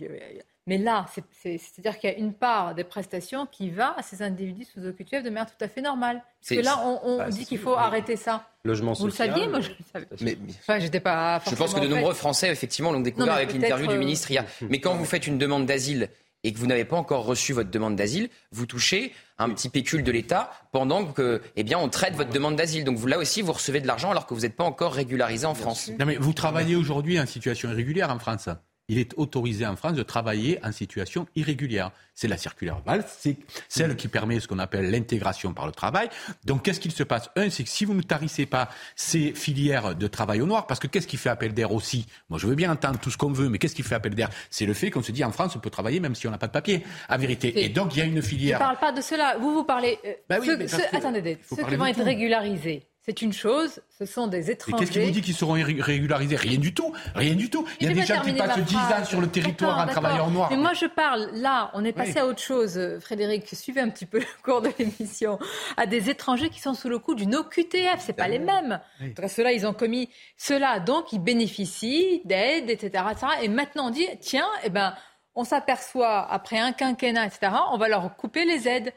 Mais 0.68 0.76
là, 0.76 1.06
c'est-à-dire 1.32 1.98
qu'il 1.98 2.10
y 2.10 2.12
a 2.12 2.16
une 2.16 2.34
part 2.34 2.74
des 2.74 2.84
prestations 2.84 3.46
qui 3.46 3.70
va 3.70 3.94
à 3.96 4.02
ces 4.02 4.20
individus 4.20 4.66
sous 4.66 4.86
OQTF 4.86 5.22
de 5.22 5.30
manière 5.30 5.46
tout 5.46 5.64
à 5.64 5.66
fait 5.66 5.80
normale. 5.80 6.22
Parce 6.42 6.60
que 6.60 6.62
là, 6.62 6.78
on, 6.84 7.00
on 7.04 7.18
bah, 7.18 7.30
dit 7.30 7.46
qu'il 7.46 7.58
faut 7.58 7.72
arrêter 7.72 8.16
ça. 8.16 8.46
Logement 8.64 8.92
Vous 8.92 9.08
social. 9.08 9.30
le 9.30 9.34
saviez 9.34 9.48
Moi, 9.48 9.60
je 9.60 9.70
le 9.70 9.76
savais. 9.90 10.06
Mais, 10.20 10.36
enfin, 10.60 10.78
j'étais 10.78 11.00
pas. 11.00 11.40
Je 11.48 11.54
pense 11.54 11.72
que 11.72 11.80
de 11.80 11.86
nombreux 11.88 12.12
Français, 12.12 12.50
effectivement, 12.50 12.92
l'ont 12.92 13.00
découvert 13.00 13.32
avec 13.32 13.54
l'interview 13.54 13.86
du 13.86 13.96
ministre 13.96 14.30
hier. 14.30 14.44
Mais 14.68 14.78
quand 14.78 14.94
vous 14.94 15.06
faites 15.06 15.26
une 15.26 15.38
demande 15.38 15.64
d'asile 15.64 16.10
et 16.44 16.52
que 16.52 16.58
vous 16.58 16.66
n'avez 16.66 16.84
pas 16.84 16.96
encore 16.96 17.24
reçu 17.24 17.54
votre 17.54 17.70
demande 17.70 17.96
d'asile, 17.96 18.28
vous 18.52 18.66
touchez 18.66 19.14
un 19.38 19.48
petit 19.48 19.70
pécule 19.70 20.04
de 20.04 20.12
l'État 20.12 20.50
pendant 20.70 21.06
que, 21.06 21.40
eh 21.56 21.62
bien, 21.62 21.78
on 21.78 21.88
traite 21.88 22.14
votre 22.14 22.30
demande 22.30 22.56
d'asile. 22.56 22.84
Donc 22.84 23.02
là 23.08 23.16
aussi, 23.16 23.40
vous 23.40 23.52
recevez 23.52 23.80
de 23.80 23.86
l'argent 23.86 24.10
alors 24.10 24.26
que 24.26 24.34
vous 24.34 24.42
n'êtes 24.42 24.54
pas 24.54 24.64
encore 24.64 24.92
régularisé 24.92 25.46
en 25.46 25.54
France. 25.54 25.90
Non, 25.98 26.04
mais 26.04 26.16
vous 26.16 26.34
travaillez 26.34 26.76
aujourd'hui 26.76 27.18
en 27.18 27.24
situation 27.24 27.70
irrégulière 27.70 28.10
en 28.10 28.18
France 28.18 28.50
il 28.88 28.98
est 28.98 29.12
autorisé 29.16 29.66
en 29.66 29.76
France 29.76 29.94
de 29.94 30.02
travailler 30.02 30.58
en 30.64 30.72
situation 30.72 31.26
irrégulière. 31.36 31.90
C'est 32.14 32.26
la 32.26 32.36
circulaire 32.36 32.80
Valls, 32.84 33.04
c'est 33.06 33.36
celle 33.68 33.94
qui 33.94 34.08
permet 34.08 34.40
ce 34.40 34.48
qu'on 34.48 34.58
appelle 34.58 34.90
l'intégration 34.90 35.52
par 35.54 35.66
le 35.66 35.72
travail. 35.72 36.08
Donc 36.44 36.64
qu'est-ce 36.64 36.80
qu'il 36.80 36.90
se 36.90 37.04
passe? 37.04 37.30
Un, 37.36 37.48
c'est 37.48 37.62
que 37.62 37.70
si 37.70 37.84
vous 37.84 37.94
ne 37.94 38.02
tarissez 38.02 38.44
pas 38.44 38.68
ces 38.96 39.32
filières 39.34 39.94
de 39.94 40.06
travail 40.08 40.40
au 40.40 40.46
noir, 40.46 40.66
parce 40.66 40.80
que 40.80 40.88
qu'est-ce 40.88 41.06
qui 41.06 41.16
fait 41.16 41.28
appel 41.28 41.54
d'air 41.54 41.72
aussi? 41.72 42.06
Moi 42.28 42.40
je 42.40 42.48
veux 42.48 42.56
bien 42.56 42.72
entendre 42.72 42.98
tout 42.98 43.10
ce 43.10 43.16
qu'on 43.16 43.30
veut, 43.30 43.48
mais 43.48 43.58
qu'est-ce 43.58 43.76
qui 43.76 43.84
fait 43.84 43.94
appel 43.94 44.16
d'air? 44.16 44.30
C'est 44.50 44.66
le 44.66 44.74
fait 44.74 44.90
qu'on 44.90 45.02
se 45.02 45.12
dit 45.12 45.22
en 45.22 45.30
France 45.30 45.54
on 45.54 45.60
peut 45.60 45.70
travailler 45.70 46.00
même 46.00 46.16
si 46.16 46.26
on 46.26 46.32
n'a 46.32 46.38
pas 46.38 46.48
de 46.48 46.52
papier, 46.52 46.84
à 47.08 47.18
vérité. 47.18 47.64
Et 47.64 47.68
donc 47.68 47.94
il 47.94 48.00
y 48.00 48.02
a 48.02 48.04
une 48.04 48.20
filière... 48.20 48.58
Je 48.58 48.64
ne 48.64 48.68
parle 48.68 48.80
pas 48.80 48.92
de 48.92 49.00
cela. 49.00 49.36
Vous, 49.38 49.52
vous 49.52 49.64
parlez... 49.64 49.98
Euh, 50.04 50.14
bah 50.28 50.38
oui, 50.40 50.46
ceux, 50.46 50.66
ceux, 50.66 50.82
attendez, 50.92 51.38
ceux 51.48 51.62
qui 51.64 51.76
vont 51.76 51.86
être 51.86 52.02
régularisés 52.02 52.87
c'est 53.08 53.22
une 53.22 53.32
chose, 53.32 53.80
ce 53.98 54.04
sont 54.04 54.26
des 54.26 54.50
étrangers. 54.50 54.84
Qu'est-ce 54.84 54.98
qui 54.98 55.02
vous 55.06 55.10
dit 55.10 55.22
qu'ils 55.22 55.34
seront 55.34 55.54
régularisés? 55.54 56.36
Rien 56.36 56.58
du 56.58 56.74
tout, 56.74 56.92
rien 57.14 57.34
du 57.34 57.48
tout. 57.48 57.64
Il 57.80 57.88
y 57.88 57.90
a 57.90 57.94
des 57.94 58.04
gens 58.04 58.20
qui 58.20 58.34
passent 58.34 58.58
10 58.58 58.76
ans 58.76 59.04
sur 59.06 59.22
le 59.22 59.28
territoire 59.28 59.78
à 59.78 59.86
travailler 59.86 60.20
en 60.20 60.30
noir. 60.30 60.50
Mais 60.50 60.58
moi 60.58 60.74
je 60.74 60.84
parle, 60.84 61.30
là, 61.32 61.70
on 61.72 61.86
est 61.86 61.94
passé 61.94 62.12
oui. 62.16 62.18
à 62.18 62.26
autre 62.26 62.42
chose, 62.42 62.78
Frédéric, 63.00 63.48
suivez 63.48 63.80
un 63.80 63.88
petit 63.88 64.04
peu 64.04 64.18
le 64.18 64.42
cours 64.42 64.60
de 64.60 64.68
l'émission, 64.78 65.38
à 65.78 65.86
des 65.86 66.10
étrangers 66.10 66.50
qui 66.50 66.60
sont 66.60 66.74
sous 66.74 66.90
le 66.90 66.98
coup 66.98 67.14
d'une 67.14 67.34
OQTF, 67.34 67.98
c'est 68.00 68.12
pas 68.12 68.28
les 68.28 68.38
mêmes. 68.38 68.78
Oui. 69.00 69.14
Ceux-là, 69.26 69.52
ils 69.52 69.66
ont 69.66 69.72
commis 69.72 70.10
cela, 70.36 70.78
donc 70.78 71.10
ils 71.14 71.18
bénéficient 71.18 72.20
d'aide, 72.26 72.68
etc., 72.68 73.04
etc. 73.10 73.26
Et 73.40 73.48
maintenant 73.48 73.86
on 73.86 73.90
dit, 73.90 74.06
tiens, 74.20 74.48
eh 74.64 74.68
ben, 74.68 74.92
on 75.34 75.44
s'aperçoit, 75.44 76.30
après 76.30 76.58
un 76.58 76.72
quinquennat, 76.72 77.24
etc., 77.24 77.52
on 77.72 77.78
va 77.78 77.88
leur 77.88 78.14
couper 78.16 78.44
les 78.44 78.68
aides. 78.68 78.92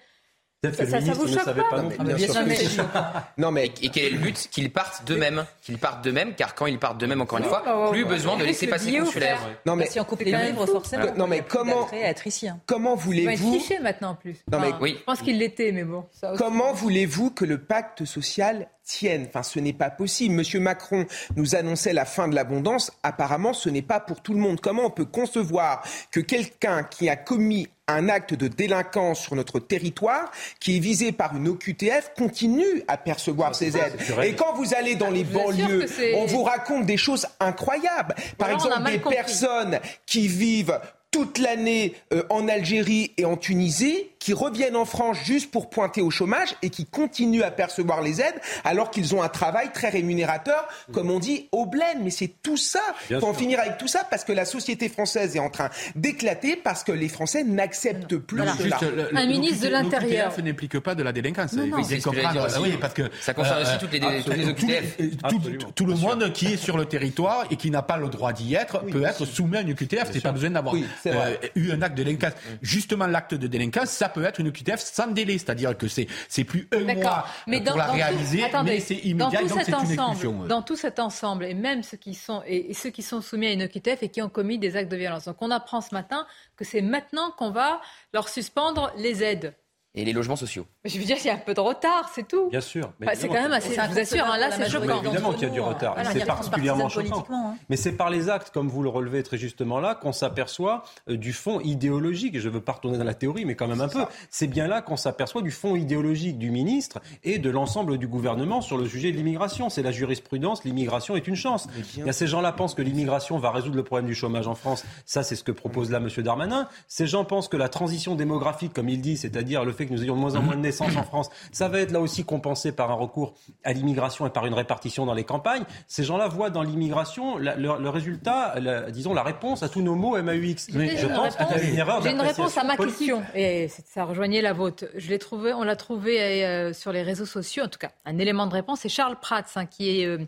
Peut-être 0.62 0.78
que 0.78 0.86
ça, 0.86 1.00
le 1.00 1.06
ministre 1.06 1.26
ne 1.26 1.44
savait 1.44 1.62
pas 1.72 1.82
non 1.82 1.90
plus. 1.90 2.14
Bien 2.14 2.28
sûr. 2.28 2.44
Mais... 2.46 2.58
non, 3.40 3.50
mais 3.50 3.72
et 3.82 3.90
quel 3.90 4.04
est 4.06 4.10
le 4.12 4.20
but 4.20 4.48
Qu'ils 4.52 4.72
partent 4.72 5.04
d'eux-mêmes. 5.08 5.44
Qu'ils 5.64 5.80
partent 5.80 6.04
d'eux-mêmes, 6.04 6.36
car 6.36 6.54
quand 6.54 6.68
ils 6.68 6.78
partent 6.78 7.00
d'eux-mêmes, 7.00 7.22
encore 7.22 7.40
une 7.40 7.46
fois, 7.46 7.90
plus 7.90 8.06
besoin 8.06 8.38
de 8.38 8.44
laisser 8.44 8.68
passer 8.68 8.96
consulaire. 8.96 9.40
Non, 9.66 9.76
mais 9.76 9.88
si 9.88 10.00
on 10.00 10.04
coupe 10.04 10.22
les 10.22 10.32
livres, 10.32 10.68
forcément. 10.68 11.08
Non, 11.18 11.26
mais 11.26 11.44
comment 11.48 11.90
être 11.92 12.28
ici. 12.28 12.48
Hein. 12.48 12.60
Comment 12.68 12.96
voulez-vous 12.96 13.54
fiché 13.60 13.80
maintenant 13.80 14.12
en 14.12 14.16
plus. 14.16 14.38
Non, 14.52 14.60
mais 14.60 14.72
oui. 14.80 14.98
Je 15.00 15.04
pense 15.04 15.22
qu'il 15.22 15.40
l'était, 15.40 15.72
mais 15.72 15.84
bon. 15.84 16.06
Comment 16.38 16.74
voulez-vous 16.74 17.32
que 17.32 17.46
le 17.46 17.58
pacte 17.58 18.06
social 18.06 18.68
tienne? 18.84 19.26
Enfin, 19.30 19.42
ce 19.42 19.60
n'est 19.60 19.74
pas 19.74 19.90
possible. 19.90 20.36
Monsieur 20.36 20.60
Macron 20.60 21.08
nous 21.38 21.56
annonçait 21.56 21.94
la 21.94 22.06
fin 22.06 22.28
de 22.28 22.36
l'abondance. 22.36 22.92
Apparemment, 23.02 23.54
ce 23.54 23.70
n'est 23.70 23.82
pas 23.82 24.00
pour 24.00 24.22
tout 24.22 24.34
le 24.34 24.40
monde. 24.40 24.62
Comment 24.62 24.86
on 24.86 24.92
peut 24.92 25.06
concevoir 25.06 25.84
que 26.12 26.20
quelqu'un 26.20 26.84
qui 26.84 27.10
a 27.10 27.16
commis 27.16 27.68
un 27.92 28.10
acte 28.10 28.34
de 28.34 28.48
délinquance 28.48 29.22
sur 29.22 29.36
notre 29.36 29.60
territoire, 29.60 30.32
qui 30.60 30.78
est 30.78 30.80
visé 30.80 31.12
par 31.12 31.36
une 31.36 31.48
OQTF, 31.48 32.12
continue 32.18 32.84
à 32.88 32.98
percevoir 32.98 33.56
ces 33.56 33.78
aides. 33.78 33.98
Et 34.24 34.34
quand 34.34 34.54
vous 34.54 34.74
allez 34.74 34.96
dans 34.96 35.10
les 35.10 35.24
banlieues, 35.24 35.86
on 36.16 36.26
vous 36.26 36.44
raconte 36.44 36.86
des 36.86 36.98
choses 36.98 37.28
incroyables. 37.40 38.16
Par 38.38 38.50
voilà, 38.50 38.54
exemple, 38.54 38.92
des 38.92 39.00
compris. 39.00 39.16
personnes 39.16 39.80
qui 40.06 40.28
vivent 40.28 40.80
toute 41.12 41.40
l'année 41.40 41.94
euh, 42.14 42.24
en 42.30 42.48
Algérie 42.48 43.12
et 43.18 43.26
en 43.26 43.36
Tunisie, 43.36 44.08
qui 44.22 44.34
reviennent 44.34 44.76
en 44.76 44.86
France 44.86 45.18
juste 45.26 45.52
pour 45.52 45.70
pointer 45.70 46.02
au 46.02 46.12
chômage 46.12 46.56
et 46.62 46.70
qui 46.70 46.86
continuent 46.86 47.42
à 47.42 47.50
percevoir 47.50 48.02
les 48.02 48.22
aides 48.22 48.40
alors 48.64 48.92
qu'ils 48.92 49.16
ont 49.16 49.24
un 49.24 49.30
travail 49.30 49.72
très 49.74 49.90
rémunérateur, 49.90 50.68
comme 50.94 51.10
on 51.10 51.20
dit, 51.20 51.50
au 51.52 51.66
bled. 51.66 51.98
Mais 52.04 52.12
c'est 52.12 52.32
tout 52.44 52.56
ça. 52.56 52.80
Il 53.10 53.20
faut 53.20 53.28
en 53.28 53.34
finir 53.34 53.60
avec 53.60 53.80
tout 53.80 53.88
ça 53.88 54.06
parce 54.10 54.24
que 54.24 54.32
la 54.32 54.46
société 54.46 54.90
française 54.90 55.36
est 55.36 55.40
en 55.40 55.50
train 55.50 55.70
d'éclater 55.96 56.56
parce 56.56 56.84
que 56.84 56.92
les 56.92 57.10
Français 57.10 57.44
n'acceptent 57.44 58.16
plus 58.18 58.38
voilà. 58.38 58.54
cela. 58.54 58.78
Juste, 58.80 58.96
le, 58.96 59.18
un 59.18 59.26
ministre 59.26 59.66
de 59.66 59.72
l'Intérieur. 59.72 60.32
Ça 60.32 60.42
n'implique 60.44 60.80
pas 60.80 60.94
de 60.94 61.02
la 61.02 61.12
délinquance. 61.12 61.54
Non, 61.54 61.66
non. 61.66 61.84
Faut 61.84 62.12
comprendre. 62.12 62.48
Dire 62.48 62.62
oui, 62.62 62.78
parce 62.80 62.94
que, 62.94 63.10
ça 63.20 63.34
concerne 63.34 63.58
euh, 63.58 63.64
aussi 63.64 63.78
toutes 63.80 63.92
les, 63.92 64.00
toutes 64.00 64.38
les 64.38 64.48
OQTF. 64.48 64.98
Tout, 65.30 65.40
tout, 65.40 65.72
tout 65.74 65.86
le 65.86 65.96
monde 65.96 66.32
qui 66.32 66.54
est 66.54 66.58
sur 66.58 66.78
le 66.78 66.86
territoire 66.86 67.46
et 67.50 67.56
qui 67.56 67.72
n'a 67.72 67.82
pas 67.82 67.98
le 67.98 68.08
droit 68.08 68.34
d'y 68.34 68.54
être 68.54 68.82
oui, 68.86 68.92
peut 68.92 69.04
être 69.04 69.26
soumis 69.26 69.58
à 69.58 69.62
une 69.62 69.72
OQTF. 69.72 70.12
C'est 70.14 70.22
pas 70.22 70.32
besoin 70.32 70.52
d'avoir 70.52 70.76
oui, 70.76 70.86
euh, 71.08 71.36
eu 71.56 71.72
un 71.72 71.82
acte 71.82 71.98
de 71.98 72.04
délinquance. 72.04 72.34
Justement, 72.62 73.08
l'acte 73.08 73.34
de 73.34 73.48
délinquance, 73.48 73.90
ça 73.90 74.11
peut 74.14 74.24
être 74.24 74.40
une 74.40 74.48
OQTF 74.50 74.80
sans 74.80 75.08
délai, 75.08 75.38
c'est-à-dire 75.38 75.78
que 75.78 75.88
c'est 75.88 76.08
c'est 76.28 76.44
plus 76.44 76.68
un 76.72 76.94
mois 76.94 77.26
mais 77.48 77.58
pour 77.58 77.72
dans, 77.72 77.78
la 77.78 77.88
dans 77.88 77.94
réaliser, 77.94 78.40
tout, 78.40 78.46
attendez, 78.46 78.72
mais 78.72 78.80
c'est 78.80 78.96
immédiat, 78.96 79.42
donc 79.42 79.50
c'est 79.50 79.72
une 79.72 79.92
expulsion. 79.92 80.46
Dans 80.46 80.62
tout 80.62 80.76
cet 80.76 81.00
ensemble, 81.00 81.46
et 81.46 81.54
même 81.54 81.84
ceux 81.84 81.98
qui 81.98 82.14
sont 82.14 82.42
et, 82.46 82.72
et, 82.72 82.74
ceux 82.74 82.90
qui 82.90 83.04
sont 83.04 83.22
soumis 83.22 83.48
à 83.48 83.52
une 83.52 83.64
OQTF 83.64 84.04
et 84.04 84.10
qui 84.10 84.22
ont 84.22 84.30
commis 84.30 84.60
des 84.60 84.76
actes 84.76 84.92
de 84.92 84.98
violence. 84.98 85.26
Donc 85.26 85.38
on 85.42 85.52
apprend 85.52 85.82
ce 85.82 85.94
matin 85.94 86.26
que 86.56 86.66
c'est 86.66 86.82
maintenant 86.82 87.32
qu'on 87.32 87.52
va 87.52 87.82
leur 88.14 88.30
suspendre 88.30 88.92
les 88.98 89.24
aides. 89.24 89.56
Et 89.94 90.06
les 90.06 90.14
logements 90.14 90.36
sociaux. 90.38 90.66
Je 90.86 90.98
veux 90.98 91.04
dire, 91.04 91.18
il 91.20 91.28
y 91.28 91.30
a 91.30 91.34
un 91.34 91.38
peu 91.38 91.54
de 91.54 91.60
retard, 91.60 92.10
c'est 92.14 92.28
tout. 92.28 92.50
Bien 92.50 92.62
sûr. 92.62 92.94
c'est 93.14 93.28
quand 93.28 93.34
même 93.34 93.52
assez, 93.52 93.76
je 93.76 93.92
vous 93.92 94.00
assure, 94.00 94.26
hein, 94.26 94.38
là, 94.38 94.50
c'est 94.52 94.70
choquant. 94.70 95.02
évidemment 95.04 95.34
qu'il 95.34 95.44
y 95.44 95.46
a 95.46 95.50
du 95.50 95.60
retard. 95.60 95.96
c'est 96.12 96.26
particulièrement 96.26 96.90
choquant. 96.90 97.26
Hein. 97.30 97.56
Mais 97.70 97.76
c'est 97.76 97.92
par 97.94 98.10
les 98.10 98.30
actes, 98.30 98.52
comme 98.52 98.70
vous 98.70 98.84
le 98.84 98.90
relevez 98.90 99.24
très 99.24 99.38
justement 99.38 99.80
là, 99.80 99.96
qu'on 99.96 100.14
s'aperçoit 100.14 100.84
euh, 101.10 101.18
du 101.18 101.34
fond 101.34 101.60
idéologique. 101.60 102.40
Je 102.40 102.48
ne 102.48 102.54
veux 102.54 102.62
pas 102.62 102.74
retourner 102.74 102.98
dans 102.98 103.04
la 103.04 103.14
théorie, 103.14 103.46
mais 103.46 103.56
quand 103.56 103.68
même 103.68 103.82
un 103.82 103.90
peu. 103.90 104.06
C'est 104.30 104.48
bien 104.48 104.68
là 104.68 104.82
qu'on 104.82 104.98
s'aperçoit 104.98 105.42
du 105.42 105.52
fond 105.52 105.76
idéologique 105.76 106.38
du 106.38 106.52
ministre 106.52 107.00
et 107.24 107.40
de 107.40 107.50
l'ensemble 107.50 107.98
du 107.98 108.08
gouvernement 108.08 108.62
sur 108.62 108.78
le 108.78 108.88
sujet 108.88 109.12
de 109.12 109.18
l'immigration. 109.18 109.70
C'est 109.70 109.84
la 109.84 109.92
jurisprudence, 109.92 110.64
l'immigration 110.64 111.16
est 111.16 111.28
une 111.28 111.36
chance. 111.36 111.68
Il 111.98 112.06
y 112.06 112.10
a 112.10 112.14
ces 112.14 112.28
gens-là 112.28 112.54
pensent 112.54 112.76
que 112.76 112.82
l'immigration 112.82 113.40
va 113.40 113.52
résoudre 113.52 113.76
le 113.76 113.84
problème 113.84 114.08
du 114.08 114.16
chômage 114.16 114.48
en 114.48 114.56
France. 114.56 114.86
Ça, 115.06 115.24
c'est 115.24 115.36
ce 115.36 115.44
que 115.44 115.52
propose 115.52 115.92
là 115.92 115.98
M. 115.98 116.10
Darmanin. 116.24 116.68
Ces 116.88 117.08
gens 117.08 117.26
pensent 117.26 117.50
que 117.50 117.58
la 117.58 117.70
transition 117.70 118.16
démographique, 118.16 118.74
comme 118.74 118.90
il 118.90 119.02
dit, 119.02 119.18
c'est-à-dire 119.18 119.66
le 119.66 119.72
fait 119.72 119.81
que 119.86 119.94
nous 119.94 120.04
ayons 120.04 120.16
de 120.16 120.22
moins 120.22 120.36
en 120.36 120.42
moins 120.42 120.56
de 120.56 120.62
naissances 120.62 120.96
en 120.96 121.04
France, 121.04 121.30
ça 121.52 121.68
va 121.68 121.80
être 121.80 121.92
là 121.92 122.00
aussi 122.00 122.24
compensé 122.24 122.72
par 122.72 122.92
un 122.92 122.96
recours 122.96 123.34
à 123.64 123.74
l'immigration 123.74 124.26
et 124.28 124.30
par 124.30 124.46
une 124.46 124.54
répartition 124.54 125.06
dans 125.06 125.14
les 125.14 125.24
campagnes. 125.24 125.64
Ces 125.88 126.04
gens-là 126.04 126.28
voient 126.28 126.50
dans 126.50 126.64
l'immigration 126.64 127.38
le, 127.38 127.90
résultat, 127.90 128.56
disons 128.90 129.14
la 129.14 129.24
réponse 129.24 129.64
à 129.64 129.70
tous 129.70 129.82
nos 129.82 129.96
mots 129.96 130.22
MAUX. 130.22 130.74
Mais 130.74 130.98
je 130.98 131.08
pense 131.08 131.36
a 131.40 131.62
une 131.62 131.76
erreur 131.76 132.02
J'ai 132.02 132.12
une 132.12 132.22
réponse 132.22 132.58
à 132.58 132.64
ma 132.64 132.78
question 132.78 133.24
et 133.36 133.68
ça 133.68 134.06
rejoignait 134.06 134.42
la 134.42 134.54
vôtre. 134.54 134.86
Je 134.96 135.10
l'ai 135.10 135.20
trouvé, 135.20 135.54
on 135.54 135.64
l'a 135.64 135.76
trouvé 135.76 136.46
euh, 136.46 136.74
sur 136.74 136.92
les 136.92 137.04
réseaux 137.04 137.26
sociaux, 137.26 137.64
en 137.64 137.68
tout 137.68 137.80
cas. 137.80 137.92
Un 138.06 138.18
élément 138.18 138.48
de 138.48 138.54
réponse, 138.54 138.82
c'est 138.82 138.90
Charles 138.90 139.18
Prats, 139.20 139.44
hein, 139.56 139.66
qui 139.66 140.02
est 140.02 140.06
euh, 140.06 140.20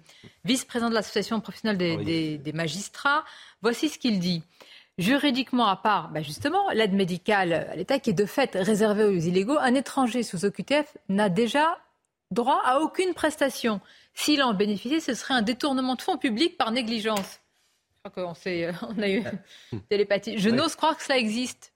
vice-président 0.45 0.89
de 0.89 0.95
l'association 0.95 1.39
professionnelle 1.39 1.77
des, 1.77 2.37
des 2.37 2.53
magistrats. 2.53 3.23
Voici 3.61 3.89
ce 3.89 3.97
qu'il 3.97 4.19
dit. 4.19 4.43
Juridiquement, 4.99 5.67
à 5.67 5.75
part 5.75 6.09
bah, 6.09 6.21
justement 6.21 6.69
l'aide 6.69 6.93
médicale 6.93 7.53
à 7.53 7.75
l'État 7.75 7.99
qui 7.99 8.11
est 8.11 8.13
de 8.13 8.25
fait 8.25 8.55
réservée 8.55 9.05
aux 9.05 9.17
illégaux, 9.17 9.57
un 9.59 9.73
étranger 9.73 10.21
sous 10.21 10.45
OQTF 10.45 10.97
n'a 11.09 11.29
déjà 11.29 11.79
droit 12.29 12.61
à 12.63 12.79
aucune 12.79 13.13
prestation. 13.13 13.81
S'il 14.13 14.43
en 14.43 14.53
bénéficiait, 14.53 14.99
ce 14.99 15.15
serait 15.15 15.33
un 15.33 15.41
détournement 15.41 15.95
de 15.95 16.01
fonds 16.01 16.17
publics 16.17 16.57
par 16.57 16.71
négligence. 16.71 17.41
Je 18.05 18.09
crois 18.09 18.33
qu'on 18.33 18.33
on 18.95 19.01
a 19.01 19.09
eu 19.09 19.23
télépathie. 19.89 20.37
Je 20.37 20.49
n'ose 20.49 20.75
croire 20.75 20.95
que 20.95 21.03
cela 21.03 21.17
existe. 21.17 21.72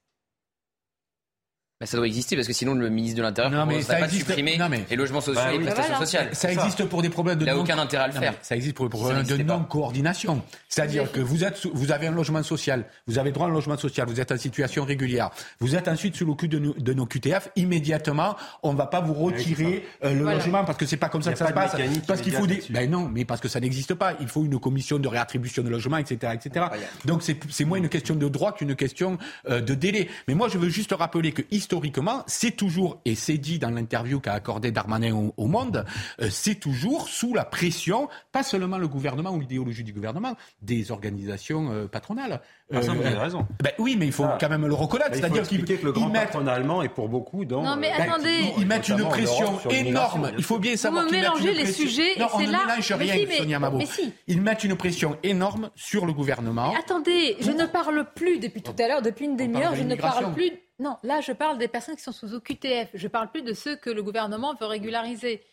Bah, 1.80 1.86
ça 1.86 1.96
doit 1.96 2.08
exister 2.08 2.36
parce 2.36 2.48
que 2.48 2.54
sinon 2.54 2.74
le 2.74 2.90
ministre 2.90 3.18
de 3.18 3.22
l'Intérieur 3.22 3.52
ne 3.52 3.80
va 3.80 3.96
pas 4.00 4.10
supprimer 4.10 4.58
les 4.90 4.96
logements 4.96 5.22
sociaux 5.22 5.44
bah 5.44 5.54
et 5.54 5.60
les 5.60 5.66
prestations 5.66 6.00
sociales. 6.00 6.30
Ça 6.34 6.52
existe 6.52 6.86
pour 6.86 7.04
des 7.04 7.10
problèmes 7.10 7.38
de. 7.38 7.44
Il 7.44 7.46
n'a 7.46 7.58
aucun 7.58 7.78
intérêt 7.78 8.06
à 8.06 8.08
le 8.08 8.14
faire. 8.14 8.34
ça 8.42 8.56
existe 8.56 8.76
pour 8.76 8.90
des 8.90 8.98
problèmes 8.98 9.24
de 9.24 9.38
non-coordination. 9.44 10.42
C'est-à-dire 10.70 11.12
que 11.12 11.20
vous 11.20 11.44
êtes, 11.44 11.68
vous 11.72 11.92
avez 11.92 12.08
un 12.08 12.12
logement 12.12 12.42
social, 12.42 12.86
vous 13.06 13.20
avez 13.20 13.32
droit 13.32 13.46
à 13.46 13.50
un 13.52 13.54
logement 13.54 13.78
social, 13.78 14.08
vous 14.08 14.20
êtes 14.20 14.32
en 14.32 14.38
situation 14.38 14.86
régulière, 14.86 15.30
vous 15.60 15.76
êtes 15.76 15.88
ensuite 15.88 16.16
sous 16.16 16.26
le 16.26 16.34
coup 16.34 16.48
de, 16.48 16.58
de 16.58 16.94
nos 16.94 17.06
QTF, 17.06 17.50
immédiatement, 17.56 18.36
on 18.64 18.74
ne 18.74 18.78
va 18.78 18.88
pas 18.88 19.02
vous 19.02 19.14
retirer 19.14 19.86
euh, 20.04 20.14
le 20.14 20.24
logement 20.24 20.66
parce 20.66 20.80
que 20.80 20.88
c'est 20.88 20.98
pas 20.98 21.10
comme 21.10 21.22
ça 21.22 21.32
que 21.32 21.38
ça 21.38 21.48
se 21.48 21.54
passe. 21.54 21.76
Parce 22.08 22.22
qu'il 22.22 22.34
faut 22.34 22.48
des. 22.48 22.64
Ben 22.72 22.90
non, 22.90 23.08
mais 23.08 23.24
parce 23.24 23.40
que 23.40 23.48
ça 23.48 23.60
n'existe 23.60 23.94
pas. 23.94 24.16
Il 24.20 24.28
faut 24.28 24.44
une 24.44 24.60
commission 24.60 24.98
de 24.98 25.08
réattribution 25.08 25.62
de 25.62 25.70
logement, 25.70 25.98
etc., 25.98 26.34
etc. 26.34 26.66
Donc 27.06 27.22
c'est 27.22 27.66
moins 27.66 27.78
une 27.78 27.90
question 27.90 28.16
de 28.16 28.28
droit 28.28 28.54
qu'une 28.54 28.76
question 28.76 29.20
euh, 29.48 29.62
de 29.62 29.76
délai. 29.76 30.10
Mais 30.28 30.34
moi, 30.34 30.48
je 30.50 30.58
veux 30.58 30.70
juste 30.70 30.94
rappeler 30.98 31.32
que 31.32 31.44
historiquement, 31.68 32.24
c'est 32.28 32.52
toujours, 32.52 33.02
et 33.04 33.14
c'est 33.14 33.38
dit 33.38 33.60
dans 33.60 33.70
l'interview 33.70 34.22
qu'a 34.22 34.32
accordé 34.32 34.72
Darmanin 34.72 35.32
au, 35.36 35.48
Monde, 35.48 35.84
euh, 36.22 36.30
c'est 36.32 36.56
toujours 36.56 37.10
sous 37.10 37.34
la 37.34 37.44
pression, 37.44 38.08
pas 38.32 38.42
seulement 38.42 38.78
le 38.78 38.88
gouvernement 38.88 39.32
ou 39.32 39.42
l'idéologie 39.42 39.84
du 39.84 39.92
gouvernement, 39.92 40.36
des 40.62 40.92
organisations 40.92 41.70
euh, 41.74 41.88
patronales. 41.88 42.40
Ah, 42.74 42.82
ça, 42.82 42.94
vous 42.94 43.02
avez 43.02 43.18
raison. 43.18 43.46
Ben 43.62 43.72
oui, 43.80 43.98
mais 44.00 44.06
il 44.06 44.14
faut 44.14 44.24
ah. 44.24 44.38
quand 44.40 44.48
même 44.48 44.66
le 44.66 44.74
reconnaître. 44.74 45.14
C'est-à-dire 45.14 45.44
qu'ils 45.44 45.66
que 45.66 45.86
le 45.86 45.92
grand 45.92 46.08
mettent... 46.08 46.28
patronat 46.28 46.54
allemand 46.54 46.84
est 46.84 46.90
pour 46.90 47.10
beaucoup 47.10 47.44
dans. 47.44 47.64
Non, 47.64 47.76
mais 47.76 47.92
attendez. 47.92 48.54
Ils, 48.58 48.66
mettent 48.66 48.88
une 48.88 49.04
pression 49.04 49.60
énorme. 49.70 50.32
Il 50.38 50.44
faut 50.44 50.60
bien 50.60 50.78
savoir. 50.78 51.06
Vous 51.06 51.12
mélangez 51.12 51.54
les 51.54 51.66
sujets. 51.66 52.18
Non, 52.18 52.28
on 52.34 52.40
ne 52.40 52.52
là... 52.52 52.60
mélange 52.66 52.92
rien, 52.94 53.14
si, 53.14 53.26
mais... 53.28 53.38
Sonia 53.38 53.60
Mabo. 53.60 53.80
Ils 54.28 54.42
mettent 54.42 54.64
une 54.64 54.76
pression 54.76 55.18
énorme 55.24 55.70
sur 55.76 56.06
le 56.06 56.14
gouvernement. 56.14 56.74
attendez, 56.78 57.36
je 57.42 57.52
ne 57.52 57.66
parle 57.66 58.06
plus 58.16 58.40
depuis 58.40 58.62
tout 58.62 58.76
à 58.80 58.88
l'heure, 58.88 59.02
depuis 59.02 59.26
une 59.26 59.36
demi-heure, 59.36 59.76
je 59.76 59.84
ne 59.84 59.96
parle 59.96 60.34
plus 60.34 60.52
non, 60.80 60.98
là, 61.04 61.22
je 61.22 61.32
parle 61.32 61.58
des 61.58 61.68
personnes 61.68 61.96
qui 61.96 62.04
sont 62.04 62.12
sous 62.12 62.34
OQTF. 62.36 62.90
Je 62.94 63.08
ne 63.08 63.12
parle 63.12 63.32
plus 63.32 63.42
de 63.42 63.54
ceux 63.54 63.76
que 63.76 63.90
le 63.90 64.04
gouvernement 64.04 64.54
veut 64.56 64.68
régulariser. 64.68 65.44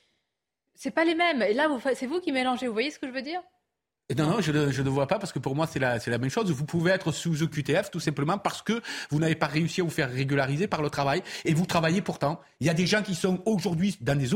C'est 0.75 0.91
pas 0.91 1.05
les 1.05 1.15
mêmes. 1.15 1.43
Et 1.43 1.55
là, 1.55 1.69
c'est 1.95 2.07
vous 2.07 2.21
qui 2.21 2.33
mélangez. 2.33 2.67
Vous 2.67 2.73
voyez 2.75 2.91
ce 2.91 2.99
que 2.99 3.07
je 3.07 3.13
veux 3.13 3.23
dire? 3.23 3.43
Non, 4.19 4.27
non, 4.27 4.41
je 4.43 4.53
ne, 4.53 4.89
vois 4.91 5.07
pas 5.07 5.19
parce 5.19 5.33
que 5.33 5.39
pour 5.39 5.57
moi 5.57 5.67
c'est 5.67 5.79
la, 5.79 5.97
la 6.07 6.19
même 6.19 6.29
chose. 6.29 6.51
Vous 6.51 6.67
pouvez 6.67 6.91
être 6.91 7.11
sous 7.11 7.43
OQTF 7.43 7.91
tout 7.91 8.01
simplement 8.01 8.37
parce 8.37 8.61
que 8.61 8.83
vous 9.09 9.19
n'avez 9.19 9.35
pas 9.35 9.47
réussi 9.47 9.81
à 9.81 9.85
vous 9.85 9.91
faire 9.91 10.11
régulariser 10.13 10.67
par 10.67 10.83
le 10.83 10.91
travail 10.91 11.23
et 11.47 11.55
vous 11.55 11.65
travaillez 11.65 12.03
pourtant. 12.03 12.39
Il 12.61 12.67
y 12.67 12.71
a 12.71 12.75
des 12.75 12.87
gens 12.87 13.03
qui 13.03 13.15
sont 13.15 13.41
aujourd'hui 13.47 13.97
dans 14.03 14.19
des 14.19 14.35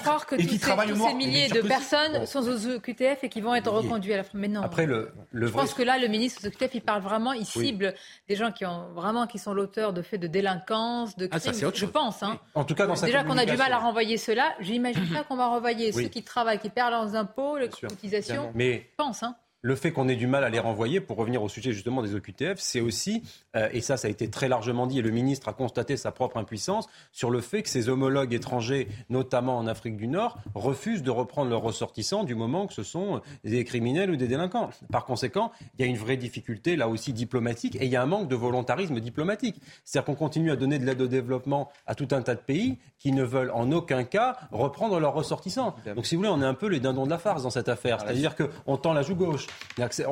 croire 0.00 0.24
que 0.24 0.36
et 0.36 0.46
qui, 0.46 0.58
travaillent 0.58 0.88
tous 0.88 1.06
ces 1.06 1.14
milliers 1.14 1.48
de 1.48 1.60
personnes 1.60 2.24
sont 2.24 2.48
aux 2.48 2.66
OQTF 2.66 3.24
et 3.24 3.28
qui 3.28 3.42
vont 3.42 3.54
être 3.54 3.70
reconduits 3.70 4.14
à 4.14 4.18
la. 4.18 4.24
Mais 4.32 4.48
non. 4.48 4.62
Après 4.62 4.86
le, 4.86 5.12
je 5.34 5.46
pense 5.48 5.74
que 5.74 5.82
là 5.82 5.98
le 5.98 6.08
ministre 6.08 6.40
aux 6.42 6.46
OQTF 6.46 6.76
il 6.76 6.80
parle 6.80 7.02
vraiment, 7.02 7.34
il 7.34 7.44
cible 7.44 7.92
des 8.26 8.36
gens 8.36 8.52
qui 8.52 8.64
ont 8.64 8.88
vraiment 8.94 9.26
qui 9.26 9.38
sont 9.38 9.52
l'auteur 9.52 9.92
de 9.92 10.00
faits 10.00 10.20
de 10.20 10.28
délinquance, 10.28 11.14
de 11.16 11.28
ah, 11.30 11.40
crimes. 11.40 11.72
je 11.74 11.84
pense. 11.84 12.22
Hein. 12.22 12.38
En 12.54 12.64
tout 12.64 12.74
cas 12.74 12.86
dans 12.86 12.94
déjà 12.94 13.22
qu'on 13.22 13.36
a 13.36 13.44
du 13.44 13.56
mal 13.58 13.70
à 13.70 13.78
renvoyer 13.78 14.16
cela, 14.16 14.54
j'imagine 14.60 15.10
pas 15.10 15.24
qu'on 15.24 15.36
va 15.36 15.48
renvoyer 15.48 15.92
ceux 15.92 16.08
qui 16.08 16.22
travaillent, 16.22 16.58
qui 16.58 16.70
perdent 16.70 16.92
leurs 16.92 17.14
impôts, 17.16 17.58
les 17.58 17.68
cotisations 17.68 18.13
mais 18.54 18.90
pense, 18.96 19.22
hein 19.22 19.36
le 19.64 19.76
fait 19.76 19.92
qu'on 19.92 20.08
ait 20.08 20.14
du 20.14 20.26
mal 20.26 20.44
à 20.44 20.50
les 20.50 20.58
renvoyer, 20.58 21.00
pour 21.00 21.16
revenir 21.16 21.42
au 21.42 21.48
sujet 21.48 21.72
justement 21.72 22.02
des 22.02 22.14
OQTF, 22.14 22.58
c'est 22.58 22.82
aussi, 22.82 23.22
euh, 23.56 23.70
et 23.72 23.80
ça 23.80 23.96
ça 23.96 24.08
a 24.08 24.10
été 24.10 24.28
très 24.28 24.46
largement 24.46 24.86
dit, 24.86 24.98
et 24.98 25.02
le 25.02 25.10
ministre 25.10 25.48
a 25.48 25.54
constaté 25.54 25.96
sa 25.96 26.12
propre 26.12 26.36
impuissance, 26.36 26.86
sur 27.12 27.30
le 27.30 27.40
fait 27.40 27.62
que 27.62 27.70
ses 27.70 27.88
homologues 27.88 28.34
étrangers, 28.34 28.88
notamment 29.08 29.56
en 29.56 29.66
Afrique 29.66 29.96
du 29.96 30.06
Nord, 30.06 30.36
refusent 30.54 31.02
de 31.02 31.10
reprendre 31.10 31.48
leurs 31.48 31.62
ressortissants 31.62 32.24
du 32.24 32.34
moment 32.34 32.66
que 32.66 32.74
ce 32.74 32.82
sont 32.82 33.22
des 33.42 33.64
criminels 33.64 34.10
ou 34.10 34.16
des 34.16 34.28
délinquants. 34.28 34.68
Par 34.92 35.06
conséquent, 35.06 35.50
il 35.78 35.80
y 35.80 35.88
a 35.88 35.90
une 35.90 35.96
vraie 35.96 36.18
difficulté 36.18 36.76
là 36.76 36.86
aussi 36.86 37.14
diplomatique, 37.14 37.76
et 37.76 37.86
il 37.86 37.90
y 37.90 37.96
a 37.96 38.02
un 38.02 38.06
manque 38.06 38.28
de 38.28 38.36
volontarisme 38.36 39.00
diplomatique. 39.00 39.56
C'est-à-dire 39.86 40.04
qu'on 40.04 40.14
continue 40.14 40.50
à 40.50 40.56
donner 40.56 40.78
de 40.78 40.84
l'aide 40.84 41.00
au 41.00 41.06
développement 41.06 41.70
à 41.86 41.94
tout 41.94 42.08
un 42.10 42.20
tas 42.20 42.34
de 42.34 42.40
pays 42.40 42.76
qui 42.98 43.12
ne 43.12 43.22
veulent 43.22 43.50
en 43.54 43.72
aucun 43.72 44.04
cas 44.04 44.36
reprendre 44.52 45.00
leurs 45.00 45.14
ressortissants. 45.14 45.74
Donc 45.96 46.04
si 46.04 46.16
vous 46.16 46.20
voulez, 46.20 46.32
on 46.34 46.42
est 46.42 46.46
un 46.46 46.52
peu 46.52 46.66
les 46.66 46.80
dindons 46.80 47.06
de 47.06 47.10
la 47.10 47.18
farce 47.18 47.44
dans 47.44 47.50
cette 47.50 47.70
affaire. 47.70 48.00
C'est-à-dire 48.00 48.34
qu'on 48.36 48.76
tend 48.76 48.92
la 48.92 49.00
joue 49.00 49.14
gauche. 49.14 49.46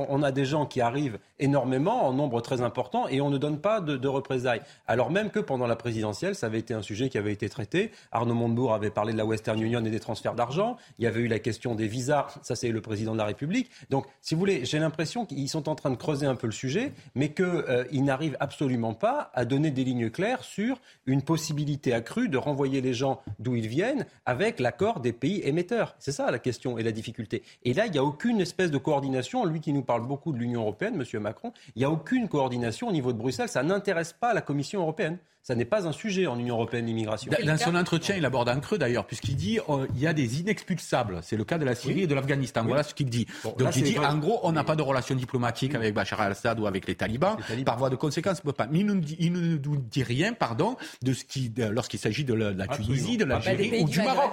On 0.09 0.23
a 0.23 0.33
des 0.33 0.45
gens 0.45 0.67
qui 0.67 0.81
arrivent 0.81 1.19
énormément, 1.39 2.07
en 2.07 2.13
nombre 2.13 2.41
très 2.41 2.63
important, 2.63 3.09
et 3.09 3.21
on 3.21 3.31
ne 3.31 3.39
donne 3.39 3.61
pas 3.61 3.81
de, 3.81 4.09
représailles. 4.09 4.61
Alors 4.87 5.11
même 5.11 5.31
que 5.31 5.41
pendant 5.41 5.67
la 5.67 5.77
présidentielle, 5.77 6.35
ça 6.35 6.47
avait 6.47 6.59
été 6.59 6.75
un 6.75 6.83
sujet 6.83 7.09
qui 7.09 7.19
avait 7.19 7.33
été 7.33 7.49
traité. 7.49 7.91
Arnaud 8.11 8.35
Montebourg 8.35 8.75
avait 8.75 8.91
parlé 8.91 9.13
de 9.13 9.19
la 9.19 9.25
Western 9.25 9.61
Union 9.61 9.85
et 9.85 9.91
des 9.91 10.01
transferts 10.01 10.35
d'argent. 10.35 10.77
Il 10.99 11.05
y 11.05 11.07
avait 11.07 11.21
eu 11.21 11.29
la 11.29 11.39
question 11.39 11.75
des 11.75 11.89
visas. 11.89 12.27
Ça, 12.43 12.55
c'est 12.55 12.69
le 12.71 12.81
président 12.81 13.13
de 13.13 13.19
la 13.19 13.25
République. 13.25 13.71
Donc, 13.91 14.07
si 14.21 14.35
vous 14.35 14.41
voulez, 14.41 14.65
j'ai 14.65 14.79
l'impression 14.79 15.27
qu'ils 15.27 15.49
sont 15.49 15.69
en 15.69 15.75
train 15.75 15.91
de 15.91 15.97
creuser 15.97 16.27
un 16.27 16.35
peu 16.35 16.47
le 16.47 16.53
sujet, 16.53 16.93
mais 17.15 17.33
qu'ils 17.33 17.45
euh, 17.45 17.85
n'arrivent 17.93 18.37
absolument 18.41 18.95
pas 18.95 19.31
à 19.35 19.45
donner 19.45 19.71
des 19.71 19.85
lignes 19.85 20.11
claires 20.11 20.45
sur 20.45 20.81
une 21.07 21.23
possibilité 21.23 21.93
accrue 21.93 22.29
de 22.29 22.39
renvoyer 22.39 22.81
les 22.81 22.95
gens 22.95 23.21
d'où 23.39 23.57
ils 23.57 23.69
viennent 23.69 24.07
avec 24.27 24.61
l'accord 24.61 25.01
des 25.01 25.13
pays 25.13 25.41
émetteurs. 25.45 25.95
C'est 25.99 26.13
ça 26.13 26.31
la 26.31 26.39
question 26.39 26.79
et 26.79 26.83
la 26.83 26.93
difficulté. 26.93 27.43
Et 27.65 27.75
là, 27.75 27.87
il 27.87 27.93
n'y 27.93 27.99
a 27.99 28.05
aucune 28.05 28.41
espèce 28.41 28.71
de 28.71 28.79
coordination 28.79 29.32
lui 29.45 29.61
qui 29.61 29.73
nous 29.73 29.83
parle 29.83 30.07
beaucoup 30.07 30.33
de 30.33 30.39
l'Union 30.39 30.63
européenne, 30.63 31.01
M. 31.01 31.21
Macron, 31.21 31.53
il 31.75 31.81
n'y 31.81 31.85
a 31.85 31.91
aucune 31.91 32.29
coordination 32.29 32.89
au 32.89 32.93
niveau 32.93 33.13
de 33.13 33.19
Bruxelles. 33.19 33.49
Ça 33.49 33.63
n'intéresse 33.63 34.13
pas 34.13 34.35
la 34.35 34.43
Commission 34.43 34.81
européenne. 34.81 35.19
Ça 35.43 35.57
n'est 35.57 35.65
pas 35.65 35.89
un 35.89 35.93
sujet 35.93 36.29
en 36.29 36.39
Union 36.39 36.55
européenne, 36.55 36.87
l'immigration. 36.87 37.33
Dans 37.45 37.59
son 37.59 37.75
entretien, 37.75 38.15
il 38.15 38.25
aborde 38.25 38.49
un 38.49 38.61
creux 38.61 38.79
d'ailleurs, 38.79 39.05
puisqu'il 39.05 39.35
dit 39.35 39.59
qu'il 39.59 39.87
il 39.97 40.01
y 40.01 40.07
a 40.07 40.13
des 40.13 40.41
inexpulsables. 40.41 41.19
C'est 41.23 41.37
le 41.37 41.43
cas 41.43 41.59
de 41.59 41.65
la 41.65 41.75
Syrie 41.75 42.03
et 42.03 42.07
de 42.07 42.15
l'Afghanistan. 42.15 42.63
Voilà 42.65 42.85
ce 42.85 42.95
qu'il 42.95 43.11
dit. 43.11 43.27
Donc 43.59 43.75
il 43.75 43.83
dit, 43.83 43.99
en 43.99 44.19
gros, 44.19 44.39
on 44.45 44.53
n'a 44.53 44.63
pas 44.63 44.77
de 44.77 44.83
relation 44.83 45.17
diplomatique 45.17 45.75
avec 45.75 45.95
Bachar 45.95 46.21
al-Assad 46.21 46.61
ou 46.61 46.67
avec 46.67 46.87
les 46.87 46.95
talibans. 46.95 47.37
Par 47.67 47.77
voie 47.77 47.91
de 47.91 47.97
conséquence, 47.97 48.39
on 48.45 48.47
peut 48.47 48.53
pas. 48.53 48.69
Mais 48.71 48.81
il 48.81 48.87
ne 48.87 49.57
nous 49.57 49.77
dit, 49.77 50.03
rien, 50.05 50.33
pardon, 50.33 50.77
de 51.03 51.13
ce 51.13 51.25
qui, 51.25 51.53
lorsqu'il 51.57 51.99
s'agit 51.99 52.23
de 52.23 52.35
la, 52.35 52.69
Tunisie, 52.69 53.17
de 53.17 53.25
l'Algérie 53.25 53.81
ou 53.83 53.89
du 53.89 54.01
Maroc. 54.01 54.33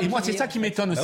et 0.00 0.08
moi, 0.08 0.20
c'est 0.22 0.32
ça 0.32 0.46
qui 0.46 0.60
m'étonne. 0.60 0.94
Ah 0.96 1.02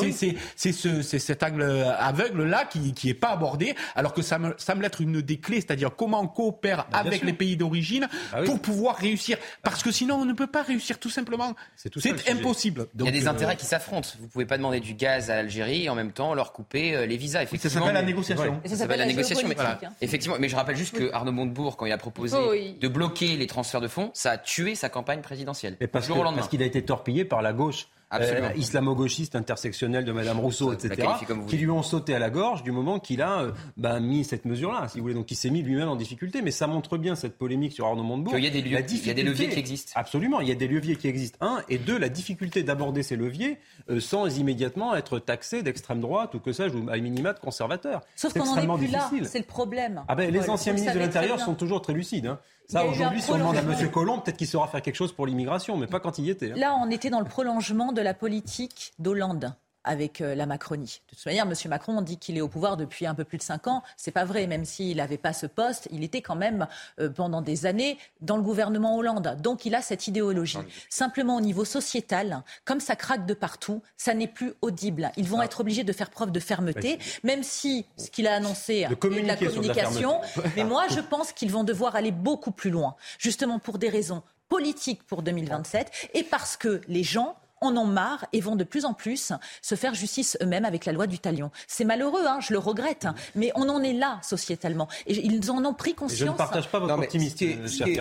c'est 0.57 0.73
cet 1.19 1.43
angle 1.43 1.63
aveugle-là 1.99 2.65
qui, 2.67 2.93
qui 2.93 3.09
est 3.09 3.15
pas 3.15 3.31
abordé, 3.31 3.75
alors 3.97 4.15
que 4.15 4.23
ça 4.23 4.39
me 4.39 4.55
semble 4.57 4.85
être 4.85 5.01
une 5.01 5.21
des 5.21 5.39
clés, 5.39 5.61
c'est-à-dire 5.61 5.91
comment 5.97 6.21
on 6.21 6.29
coopère 6.29 6.87
bah, 6.93 6.99
avec 6.99 7.23
les 7.23 7.33
pays 7.33 7.57
d'origine 7.57 8.09
ah 8.33 8.43
pour 8.43 8.61
pouvoir 8.61 8.97
réussir 8.97 9.32
parce 9.63 9.83
que 9.83 9.91
sinon, 9.91 10.17
on 10.17 10.25
ne 10.25 10.33
peut 10.33 10.47
pas 10.47 10.63
réussir, 10.63 10.99
tout 10.99 11.11
simplement. 11.11 11.55
C'est 11.77 12.31
impossible. 12.31 12.87
Il 12.99 13.05
y 13.05 13.09
a 13.09 13.11
des 13.11 13.27
euh, 13.27 13.31
intérêts 13.31 13.57
qui 13.57 13.67
s'affrontent. 13.67 14.09
Vous 14.19 14.27
ne 14.27 14.31
pouvez 14.31 14.47
pas 14.47 14.57
demander 14.57 14.81
du 14.81 14.95
gaz 14.95 15.31
à 15.31 15.37
l'Algérie 15.37 15.85
et 15.85 15.89
en 15.89 15.95
même 15.95 16.13
temps 16.13 16.35
leur 16.35 16.53
couper 16.53 16.95
euh, 16.95 17.07
les 17.07 17.17
visas. 17.17 17.43
Effectivement, 17.43 17.71
ça 17.71 17.81
s'appelle 17.81 17.95
la 17.95 18.03
négociation. 18.03 18.61
Ça 18.65 18.77
s'appelle 18.77 18.99
la, 18.99 19.07
négociation. 19.07 19.49
Mais, 19.49 19.61
hein. 19.61 19.79
Effectivement, 20.01 20.37
mais 20.39 20.49
je 20.49 20.57
rappelle 20.57 20.77
juste 20.77 20.97
que 20.97 21.13
Arnaud 21.13 21.33
Montebourg, 21.33 21.77
quand 21.77 21.87
il 21.87 21.93
a 21.93 21.99
proposé 21.99 22.77
de 22.81 22.89
bloquer 22.89 23.37
les 23.37 23.47
transferts 23.47 23.81
de 23.81 23.89
fonds, 23.89 24.11
ça 24.15 24.33
a 24.33 24.39
tué 24.39 24.75
sa 24.75 24.89
campagne 24.89 25.21
présidentielle. 25.21 25.77
parce 25.91 26.49
qu'il 26.49 26.63
a 26.63 26.67
été 26.67 26.85
torpillé 26.85 27.25
par 27.25 27.43
la 27.43 27.53
gauche 27.53 27.89
euh, 28.13 28.51
islamo-gauchiste 28.57 29.37
intersectionnel 29.37 30.05
de 30.05 30.13
Madame 30.13 30.39
Rousseau, 30.41 30.73
etc., 30.73 31.09
qui 31.49 31.57
lui 31.57 31.71
ont 31.71 31.83
sauté 31.83 32.15
à 32.15 32.19
la 32.19 32.31
gorge 32.31 32.63
du 32.63 32.73
moment 32.73 32.99
qu'il 32.99 33.23
a 33.23 33.43
euh, 33.43 33.53
ben, 33.77 34.01
mis 34.01 34.25
cette 34.25 34.45
mesure-là, 34.45 34.89
si 34.89 34.99
vous 34.99 35.05
voulez. 35.05 35.15
Donc 35.15 35.31
il 35.31 35.37
s'est 35.37 35.51
mis 35.51 35.63
lui-même 35.63 35.89
en 35.89 35.97
difficulté. 35.97 36.43
Mais 36.43 36.51
ça 36.51 36.67
montre 36.67 36.99
bien 36.99 37.15
cette 37.15 37.37
polémique 37.39 37.73
sur 37.73 37.87
Arnaud 37.87 38.03
Montebourg. 38.03 38.35
Il 38.37 38.45
y, 38.45 38.47
a 38.47 38.51
des 38.51 38.61
il 38.61 39.07
y 39.07 39.11
a 39.11 39.15
des 39.15 39.23
leviers 39.23 39.49
qui 39.49 39.59
existent. 39.59 39.93
Absolument, 39.95 40.41
il 40.41 40.49
y 40.49 40.53
a 40.53 40.55
des 40.55 40.69
leviers 40.69 40.97
qui 40.97 41.09
existent. 41.09 41.39
Un. 41.41 41.63
Et 41.69 41.79
deux, 41.79 41.99
la 41.99 42.09
difficulté 42.09 42.63
d'aborder 42.63 43.03
ces 43.03 43.17
leviers 43.17 43.59
euh, 43.91 44.01
sans 44.01 44.39
immédiatement 44.39 44.95
être 44.95 45.19
taxé 45.19 45.63
d'extrême 45.63 46.01
droite 46.01 46.35
ou 46.35 46.41
que 46.41 46.53
sais-je, 46.53 46.77
ou 46.77 46.89
à 46.91 46.97
minima 46.99 47.33
de 47.33 47.39
conservateur. 47.39 48.01
Sauf 48.17 48.33
qu'on 48.33 48.45
n'en 48.45 48.77
est 48.77 48.79
plus 48.79 48.93
là, 48.93 49.11
c'est 49.25 49.39
le 49.39 49.45
problème. 49.45 50.03
Ah 50.09 50.15
ben, 50.15 50.31
les 50.31 50.51
anciens 50.51 50.73
ministres 50.73 50.95
de 50.95 51.01
l'Intérieur 51.01 51.41
sont 51.41 51.55
toujours 51.55 51.83
très 51.83 51.93
lucides. 51.93 52.27
Hein. 52.27 52.39
Ça, 52.69 52.87
aujourd'hui, 52.87 53.21
si 53.21 53.31
on 53.31 53.39
demande 53.39 53.57
à 53.57 53.61
M. 53.61 53.91
Collomb, 53.91 54.21
peut-être 54.21 54.37
qu'il 54.37 54.47
saura 54.47 54.67
faire 54.69 54.83
quelque 54.83 54.97
chose 54.97 55.13
pour 55.13 55.27
l'immigration, 55.27 55.77
mais 55.77 55.87
pas 55.87 56.01
quand 56.01 56.19
il 56.19 56.27
y 56.27 56.31
était. 56.31 56.53
Hein. 56.53 56.57
Là, 56.57 56.77
on 56.81 56.91
était 56.91 57.11
dans 57.11 57.21
le 57.21 57.27
prolongement 57.27 57.93
de 57.93 58.01
la 58.01 58.15
politique 58.15 58.93
d'Hollande 58.99 59.55
avec 59.85 60.21
euh, 60.21 60.35
la 60.35 60.47
Macronie. 60.47 61.01
De 61.11 61.17
toute 61.17 61.27
manière, 61.27 61.47
M. 61.47 61.55
Macron 61.67 62.01
dit 62.03 62.19
qu'il 62.19 62.37
est 62.37 62.41
au 62.41 62.49
pouvoir 62.49 62.77
depuis 62.77 63.07
un 63.07 63.15
peu 63.15 63.25
plus 63.25 63.39
de 63.39 63.43
cinq 63.43 63.67
ans. 63.67 63.83
C'est 63.97 64.11
pas 64.11 64.25
vrai. 64.25 64.47
Même 64.47 64.65
s'il 64.65 64.97
n'avait 64.97 65.19
pas 65.19 65.33
ce 65.33 65.47
poste, 65.47 65.89
il 65.91 66.05
était 66.05 66.23
quand 66.23 66.37
même 66.37 66.67
euh, 67.01 67.09
pendant 67.09 67.43
des 67.43 67.67
années 67.67 67.99
dans 68.21 68.37
le 68.37 68.43
gouvernement 68.43 68.97
Hollande. 68.97 69.37
Donc 69.41 69.65
il 69.67 69.75
a 69.75 69.83
cette 69.83 70.07
idéologie. 70.07 70.59
Simplement 70.89 71.37
au 71.37 71.41
niveau 71.41 71.65
sociétal, 71.65 72.43
comme 72.65 72.81
ça 72.81 72.97
craque 72.97 73.27
de 73.27 73.35
partout, 73.35 73.83
ça 73.97 74.15
n'est 74.15 74.29
plus 74.29 74.53
audible. 74.63 75.11
Ils 75.17 75.29
vont 75.29 75.43
être 75.43 75.61
obligés 75.61 75.85
de 75.85 75.93
faire 75.93 76.11
preuve 76.11 76.33
de 76.33 76.41
fermeté, 76.41 76.99
même 77.23 77.43
si 77.43 77.87
ce 77.97 78.11
qu'il 78.11 78.27
a 78.27 78.35
annoncé 78.35 78.75
est 78.75 78.89
de 78.89 79.27
la 79.27 79.37
communication. 79.37 80.21
mais 80.57 80.65
moi, 80.65 80.85
je 80.91 81.01
pense 81.01 81.33
qu'ils 81.33 81.51
vont 81.51 81.65
devoir 81.65 81.97
aller 81.97 82.13
beaucoup 82.13 82.53
plus 82.53 82.71
loin, 82.71 82.97
justement 83.19 83.59
pour 83.59 83.79
des 83.79 83.89
raisons 83.89 84.23
politiques 84.49 85.03
pour 85.05 85.23
2027 85.23 86.11
et 86.13 86.25
parce 86.25 86.59
que 86.59 86.83
les 86.87 87.03
gens 87.03 87.37
en 87.63 87.77
ont 87.77 87.87
marre 87.87 88.27
et 88.33 88.41
vont 88.41 88.57
de 88.57 88.65
plus 88.65 88.85
en 88.85 88.93
plus 88.93 89.33
se 89.63 89.75
faire 89.75 89.95
justice 89.95 90.37
eux-mêmes 90.43 90.65
avec 90.65 90.85
la 90.85 90.93
loi 90.93 91.07
du 91.07 91.19
talion. 91.19 91.51
C'est 91.67 91.85
malheureux, 91.85 92.27
hein, 92.27 92.39
je 92.41 92.53
le 92.53 92.59
regrette, 92.59 93.07
hein, 93.07 93.15
mais 93.35 93.53
on 93.55 93.69
en 93.69 93.83
est 93.83 93.93
là 93.93 94.19
sociétalement. 94.23 94.89
Et 95.07 95.25
ils 95.25 95.51
en 95.51 95.65
ont 95.65 95.75
pris 95.75 95.95
conscience. 95.95 96.19
je 96.19 96.25
ne 96.27 96.33
partage 96.33 96.69
pas 96.69 96.79
votre 96.79 96.95
optimisme. 96.95 97.47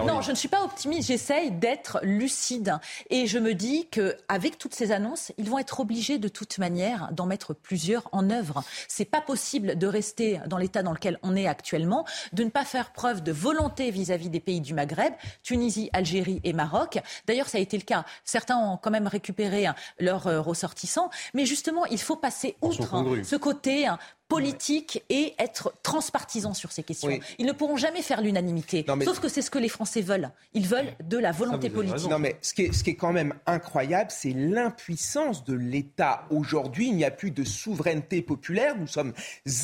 Non, 0.05 0.21
je 0.21 0.31
ne 0.31 0.35
suis 0.35 0.47
pas 0.47 0.63
optimiste, 0.63 1.07
j'essaye 1.07 1.51
d'être 1.51 1.99
lucide. 2.03 2.77
Et 3.09 3.27
je 3.27 3.39
me 3.39 3.53
dis 3.53 3.87
qu'avec 3.89 4.57
toutes 4.57 4.75
ces 4.75 4.91
annonces, 4.91 5.31
ils 5.37 5.49
vont 5.49 5.59
être 5.59 5.79
obligés 5.79 6.17
de 6.17 6.27
toute 6.27 6.57
manière 6.57 7.09
d'en 7.11 7.25
mettre 7.25 7.53
plusieurs 7.53 8.09
en 8.11 8.29
œuvre. 8.29 8.63
C'est 8.87 9.05
pas 9.05 9.21
possible 9.21 9.77
de 9.77 9.87
rester 9.87 10.39
dans 10.47 10.57
l'état 10.57 10.83
dans 10.83 10.93
lequel 10.93 11.19
on 11.23 11.35
est 11.35 11.47
actuellement, 11.47 12.05
de 12.33 12.43
ne 12.43 12.49
pas 12.49 12.65
faire 12.65 12.91
preuve 12.91 13.21
de 13.21 13.31
volonté 13.31 13.91
vis-à-vis 13.91 14.27
-vis 14.27 14.31
des 14.31 14.39
pays 14.39 14.61
du 14.61 14.73
Maghreb, 14.73 15.13
Tunisie, 15.43 15.89
Algérie 15.93 16.41
et 16.43 16.53
Maroc. 16.53 16.99
D'ailleurs, 17.27 17.47
ça 17.47 17.57
a 17.57 17.61
été 17.61 17.77
le 17.77 17.83
cas. 17.83 18.05
Certains 18.23 18.57
ont 18.57 18.77
quand 18.77 18.91
même 18.91 19.07
récupéré 19.07 19.50
leurs 19.99 20.27
euh, 20.27 20.41
ressortissants. 20.41 21.09
Mais 21.33 21.45
justement, 21.45 21.85
il 21.85 21.99
faut 21.99 22.15
passer 22.15 22.57
outre 22.61 23.23
ce 23.23 23.35
côté 23.35 23.87
politique 24.31 25.03
et 25.09 25.33
être 25.39 25.73
transpartisan 25.83 26.53
sur 26.53 26.71
ces 26.71 26.83
questions. 26.83 27.19
Ils 27.37 27.45
ne 27.45 27.51
pourront 27.51 27.77
jamais 27.77 28.01
faire 28.01 28.21
l'unanimité. 28.21 28.85
Sauf 29.03 29.19
que 29.19 29.27
c'est 29.27 29.41
ce 29.41 29.51
que 29.51 29.59
les 29.59 29.69
Français 29.69 30.01
veulent. 30.01 30.31
Ils 30.53 30.67
veulent 30.67 30.93
de 31.03 31.17
la 31.17 31.31
volonté 31.31 31.69
politique. 31.69 32.09
Non, 32.09 32.19
mais 32.19 32.37
ce 32.41 32.53
qui 32.53 32.63
est, 32.63 32.73
ce 32.73 32.83
qui 32.83 32.91
est 32.91 32.95
quand 32.95 33.11
même 33.11 33.33
incroyable, 33.45 34.11
c'est 34.11 34.31
l'impuissance 34.31 35.43
de 35.43 35.53
l'État. 35.53 36.25
Aujourd'hui, 36.29 36.87
il 36.87 36.95
n'y 36.95 37.05
a 37.05 37.11
plus 37.11 37.31
de 37.31 37.43
souveraineté 37.43 38.21
populaire. 38.21 38.77
Nous 38.77 38.87
sommes 38.87 39.13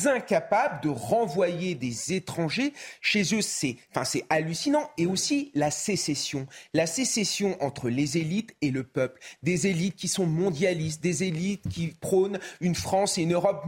incapables 0.04 0.82
de 0.82 0.90
renvoyer 0.90 1.74
des 1.74 2.12
étrangers 2.12 2.72
chez 3.00 3.22
eux. 3.34 3.42
C'est, 3.42 3.76
enfin, 3.90 4.04
c'est 4.04 4.24
hallucinant. 4.28 4.90
Et 4.98 5.06
aussi 5.06 5.50
la 5.54 5.70
sécession. 5.70 6.46
La 6.74 6.86
sécession 6.86 7.56
entre 7.62 7.88
les 7.88 8.18
élites 8.18 8.54
et 8.60 8.70
le 8.70 8.84
peuple. 8.84 9.20
Des 9.42 9.66
élites 9.66 9.96
qui 9.96 10.08
sont 10.08 10.26
mondialistes, 10.26 11.02
des 11.02 11.24
élites 11.24 11.68
qui 11.68 11.88
prônent 12.00 12.38
une 12.60 12.74
France 12.74 13.18
et 13.18 13.22
une 13.22 13.32
Europe 13.32 13.64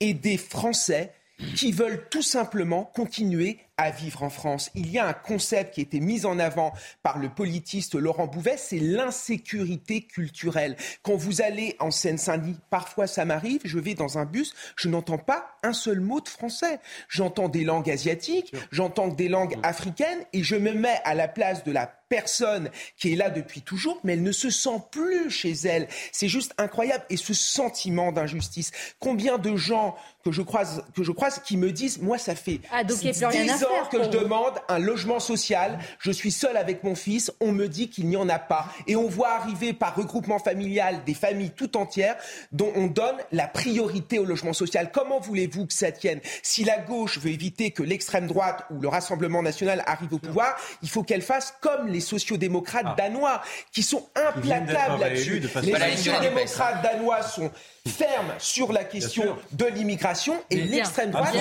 et 0.00 0.14
des 0.14 0.36
Français 0.36 1.12
qui 1.56 1.72
veulent 1.72 2.08
tout 2.10 2.22
simplement 2.22 2.84
continuer 2.84 3.58
à 3.76 3.90
vivre 3.90 4.22
en 4.22 4.30
France. 4.30 4.70
Il 4.74 4.90
y 4.90 4.98
a 4.98 5.06
un 5.06 5.12
concept 5.12 5.74
qui 5.74 5.80
a 5.80 5.82
été 5.82 6.00
mis 6.00 6.26
en 6.26 6.38
avant 6.38 6.72
par 7.02 7.18
le 7.18 7.28
politiste 7.28 7.94
Laurent 7.94 8.26
Bouvet, 8.26 8.56
c'est 8.56 8.78
l'insécurité 8.78 10.02
culturelle. 10.02 10.76
Quand 11.02 11.16
vous 11.16 11.42
allez 11.42 11.76
en 11.80 11.90
Seine-Saint-Denis, 11.90 12.56
parfois 12.70 13.06
ça 13.06 13.24
m'arrive, 13.24 13.60
je 13.64 13.78
vais 13.78 13.94
dans 13.94 14.18
un 14.18 14.24
bus, 14.24 14.54
je 14.76 14.88
n'entends 14.88 15.18
pas 15.18 15.56
un 15.62 15.72
seul 15.72 16.00
mot 16.00 16.20
de 16.20 16.28
français. 16.28 16.78
J'entends 17.08 17.48
des 17.48 17.64
langues 17.64 17.90
asiatiques, 17.90 18.54
j'entends 18.70 19.08
des 19.08 19.28
langues 19.28 19.56
africaines 19.62 20.24
et 20.32 20.42
je 20.42 20.56
me 20.56 20.72
mets 20.72 21.00
à 21.04 21.14
la 21.14 21.28
place 21.28 21.64
de 21.64 21.72
la 21.72 21.90
personne 22.08 22.70
qui 22.96 23.12
est 23.12 23.16
là 23.16 23.30
depuis 23.30 23.62
toujours, 23.62 23.98
mais 24.04 24.12
elle 24.12 24.22
ne 24.22 24.30
se 24.30 24.50
sent 24.50 24.82
plus 24.92 25.30
chez 25.30 25.52
elle. 25.64 25.88
C'est 26.12 26.28
juste 26.28 26.54
incroyable. 26.58 27.04
Et 27.10 27.16
ce 27.16 27.34
sentiment 27.34 28.12
d'injustice. 28.12 28.70
Combien 29.00 29.38
de 29.38 29.56
gens 29.56 29.96
que 30.24 30.30
je 30.30 30.42
croise, 30.42 30.84
que 30.94 31.02
je 31.02 31.12
croise 31.12 31.40
qui 31.40 31.56
me 31.56 31.72
disent, 31.72 32.00
moi, 32.00 32.18
ça 32.18 32.34
fait 32.34 32.60
ah, 32.70 32.84
10 33.64 33.66
ans 33.66 33.88
que 33.90 34.02
je 34.02 34.08
demande 34.08 34.54
un 34.68 34.78
logement 34.78 35.20
social. 35.20 35.78
Je 35.98 36.10
suis 36.10 36.30
seul 36.30 36.56
avec 36.56 36.84
mon 36.84 36.94
fils. 36.94 37.32
On 37.40 37.52
me 37.52 37.68
dit 37.68 37.88
qu'il 37.88 38.06
n'y 38.08 38.16
en 38.16 38.28
a 38.28 38.38
pas. 38.38 38.66
Et 38.86 38.96
on 38.96 39.08
voit 39.08 39.30
arriver 39.30 39.72
par 39.72 39.94
regroupement 39.96 40.38
familial 40.38 41.02
des 41.04 41.14
familles 41.14 41.50
tout 41.50 41.76
entières 41.76 42.16
dont 42.52 42.72
on 42.74 42.86
donne 42.86 43.16
la 43.32 43.46
priorité 43.46 44.18
au 44.18 44.24
logement 44.24 44.52
social. 44.52 44.90
Comment 44.92 45.20
voulez-vous 45.20 45.66
que 45.66 45.72
ça 45.72 45.92
tienne? 45.92 46.20
Si 46.42 46.64
la 46.64 46.78
gauche 46.78 47.18
veut 47.18 47.30
éviter 47.30 47.70
que 47.70 47.82
l'extrême 47.82 48.26
droite 48.26 48.64
ou 48.70 48.80
le 48.80 48.88
Rassemblement 48.88 49.42
national 49.42 49.82
arrive 49.86 50.14
au 50.14 50.18
pouvoir, 50.18 50.56
il 50.82 50.88
faut 50.88 51.02
qu'elle 51.02 51.22
fasse 51.22 51.54
comme 51.60 51.88
les 51.88 52.00
sociodémocrates 52.00 52.86
ah. 52.86 52.94
danois, 52.96 53.42
qui 53.72 53.82
sont 53.82 54.08
implacables 54.14 55.00
là-dessus. 55.00 55.40
Les 55.62 55.96
sociodémocrates 55.96 56.82
danois 56.82 57.22
sont 57.22 57.50
fermes 57.86 58.32
sur 58.38 58.72
la 58.72 58.82
question 58.82 59.36
de 59.52 59.66
l'immigration 59.66 60.34
et 60.50 60.56
l'extrême 60.56 61.10
droite. 61.10 61.36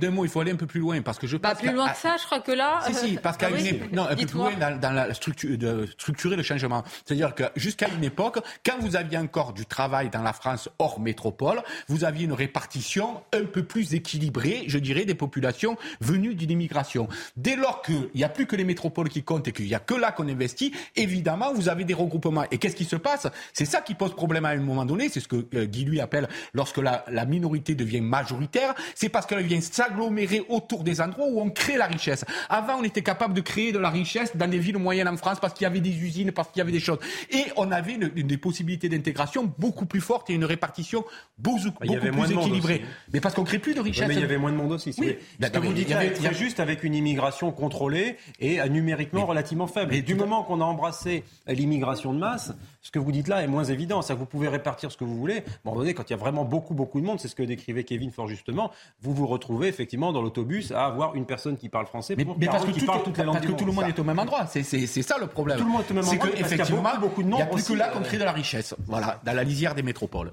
Deux 0.00 0.10
mots, 0.10 0.24
il 0.24 0.30
faut 0.30 0.40
aller 0.40 0.52
un 0.52 0.56
peu 0.56 0.66
plus 0.66 0.80
loin 0.80 1.02
parce 1.02 1.18
que 1.18 1.26
je 1.26 1.36
Pas 1.36 1.54
plus 1.54 1.72
loin 1.72 1.90
que 1.90 1.98
ça, 1.98 2.16
je 2.18 2.24
crois 2.24 2.40
que 2.40 2.52
là. 2.52 2.80
Si, 2.86 2.94
si, 2.94 3.16
parce 3.16 3.36
qu'à 3.36 3.48
ah 3.48 3.72
non, 3.92 4.04
un 4.04 4.16
peu 4.16 4.26
plus 4.26 4.38
loin 4.38 4.52
dans, 4.56 4.92
la 4.92 5.12
structure 5.12 5.58
de 5.58 5.86
structurer 5.98 6.36
le 6.36 6.42
changement. 6.42 6.82
C'est-à-dire 7.04 7.34
que 7.34 7.44
jusqu'à 7.56 7.88
une 7.88 8.04
époque, 8.04 8.38
quand 8.64 8.78
vous 8.80 8.96
aviez 8.96 9.18
encore 9.18 9.52
du 9.52 9.66
travail 9.66 10.08
dans 10.08 10.22
la 10.22 10.32
France 10.32 10.70
hors 10.78 10.98
métropole, 10.98 11.62
vous 11.88 12.04
aviez 12.04 12.24
une 12.24 12.32
répartition 12.32 13.22
un 13.34 13.44
peu 13.44 13.62
plus 13.62 13.94
équilibrée, 13.94 14.64
je 14.68 14.78
dirais, 14.78 15.04
des 15.04 15.14
populations 15.14 15.76
venues 16.00 16.34
d'une 16.34 16.50
immigration. 16.50 17.08
Dès 17.36 17.56
lors 17.56 17.82
qu'il 17.82 18.08
n'y 18.14 18.24
a 18.24 18.30
plus 18.30 18.46
que 18.46 18.56
les 18.56 18.64
métropoles 18.64 19.10
qui 19.10 19.22
comptent 19.22 19.48
et 19.48 19.52
qu'il 19.52 19.66
n'y 19.66 19.74
a 19.74 19.80
que 19.80 19.94
là 19.94 20.12
qu'on 20.12 20.28
investit, 20.28 20.72
évidemment, 20.96 21.52
vous 21.52 21.68
avez 21.68 21.84
des 21.84 21.94
regroupements. 21.94 22.44
Et 22.50 22.56
qu'est-ce 22.56 22.76
qui 22.76 22.86
se 22.86 22.96
passe? 22.96 23.26
C'est 23.52 23.66
ça 23.66 23.82
qui 23.82 23.94
pose 23.94 24.14
problème 24.14 24.46
à 24.46 24.50
un 24.50 24.56
moment 24.56 24.86
donné 24.86 25.09
c'est 25.10 25.20
ce 25.20 25.28
que 25.28 25.46
euh, 25.54 25.66
Guy 25.66 25.84
lui 25.84 26.00
appelle 26.00 26.28
lorsque 26.54 26.78
la, 26.78 27.04
minorité 27.26 27.74
devient 27.74 28.00
majoritaire, 28.00 28.74
c'est 28.94 29.08
parce 29.08 29.26
qu'elle 29.26 29.44
vient 29.44 29.60
s'agglomérer 29.60 30.42
autour 30.48 30.82
des 30.82 31.00
endroits 31.00 31.26
où 31.28 31.40
on 31.40 31.50
crée 31.50 31.76
la 31.76 31.86
richesse. 31.86 32.24
Avant, 32.48 32.76
on 32.80 32.82
était 32.82 33.02
capable 33.02 33.34
de 33.34 33.40
créer 33.40 33.72
de 33.72 33.78
la 33.78 33.90
richesse 33.90 34.36
dans 34.36 34.48
des 34.48 34.58
villes 34.58 34.78
moyennes 34.78 35.08
en 35.08 35.16
France 35.16 35.38
parce 35.40 35.54
qu'il 35.54 35.64
y 35.64 35.66
avait 35.66 35.80
des 35.80 35.96
usines, 35.96 36.32
parce 36.32 36.48
qu'il 36.48 36.58
y 36.58 36.62
avait 36.62 36.72
des 36.72 36.80
choses. 36.80 36.98
Et 37.30 37.44
on 37.56 37.70
avait 37.70 37.98
des 37.98 38.38
possibilités 38.38 38.88
d'intégration 38.88 39.52
beaucoup 39.58 39.86
plus 39.86 40.00
fortes 40.00 40.30
et 40.30 40.34
une 40.34 40.44
répartition 40.44 41.04
beaucoup, 41.38 41.70
beaucoup 41.84 41.98
plus 41.98 42.32
équilibrée. 42.32 42.84
Mais 43.12 43.20
parce 43.20 43.34
qu'on 43.34 43.44
crée 43.44 43.58
plus 43.58 43.74
de 43.74 43.80
richesse. 43.80 44.08
mais 44.08 44.14
il 44.14 44.20
y 44.20 44.24
avait 44.24 44.38
moins 44.38 44.52
de 44.52 44.56
monde 44.56 44.72
aussi. 44.72 44.94
Oui. 44.98 45.16
Ce 45.40 45.48
que 45.48 45.58
vous 45.58 45.72
dites 45.72 45.88
il 45.88 46.22
y 46.22 46.26
a 46.26 46.32
juste 46.32 46.60
avec 46.60 46.84
une 46.84 46.94
immigration 46.94 47.52
contrôlée 47.52 48.16
et 48.38 48.60
euh, 48.60 48.68
numériquement 48.68 49.26
relativement 49.26 49.66
faible. 49.66 49.94
Et 49.94 50.02
du 50.02 50.14
moment 50.14 50.42
qu'on 50.42 50.60
a 50.60 50.64
embrassé 50.64 51.24
l'immigration 51.46 52.12
de 52.12 52.18
masse, 52.18 52.52
ce 52.82 52.90
que 52.90 52.98
vous 52.98 53.12
dites 53.12 53.28
là 53.28 53.42
est 53.42 53.46
moins 53.46 53.64
évident. 53.64 54.02
Ça, 54.02 54.14
vous 54.14 54.26
pouvez 54.26 54.48
répartir 54.48 54.90
ce 54.90 54.96
que 54.96 55.04
vous 55.04 55.16
voulez. 55.16 55.42
Bon, 55.64 55.74
donné, 55.74 55.94
quand 55.94 56.08
il 56.08 56.12
y 56.12 56.14
a 56.14 56.18
vraiment 56.18 56.44
beaucoup, 56.44 56.74
beaucoup 56.74 57.00
de 57.00 57.06
monde, 57.06 57.20
c'est 57.20 57.28
ce 57.28 57.34
que 57.34 57.42
décrivait 57.42 57.84
Kevin 57.84 58.10
fort 58.10 58.26
justement, 58.26 58.70
vous 59.00 59.12
vous 59.12 59.26
retrouvez 59.26 59.68
effectivement 59.68 60.12
dans 60.12 60.22
l'autobus 60.22 60.72
à 60.72 60.86
avoir 60.86 61.14
une 61.14 61.26
personne 61.26 61.56
qui 61.56 61.68
parle 61.68 61.86
français 61.86 62.14
mais, 62.16 62.24
parce 62.24 62.64
que, 62.64 62.70
toutes 62.70 63.18
les 63.18 63.24
langues 63.24 63.34
parce 63.34 63.46
que 63.46 63.52
tout 63.52 63.64
le 63.64 63.72
monde 63.72 63.88
est 63.88 63.98
au 63.98 64.04
même 64.04 64.18
endroit. 64.18 64.46
C'est 64.46 64.62
ça 64.86 65.18
le 65.18 65.26
problème. 65.26 65.58
Tout 65.58 65.64
le 65.64 65.70
monde 65.70 65.82
est 65.82 65.90
au 65.90 65.94
même 65.94 66.04
endroit. 66.04 66.26
C'est 66.26 66.36
qu'effectivement, 66.36 66.82
beaucoup, 67.00 67.22
de 67.22 67.28
il 67.28 67.34
n'y 67.34 67.42
a 67.42 67.46
plus 67.46 67.66
que 67.66 67.74
là 67.74 67.88
qu'on 67.88 68.00
crée 68.00 68.18
de 68.18 68.24
la 68.24 68.32
richesse. 68.32 68.74
Voilà, 68.86 69.20
dans 69.24 69.32
la 69.32 69.44
lisière 69.44 69.74
des 69.74 69.82
métropoles. 69.82 70.32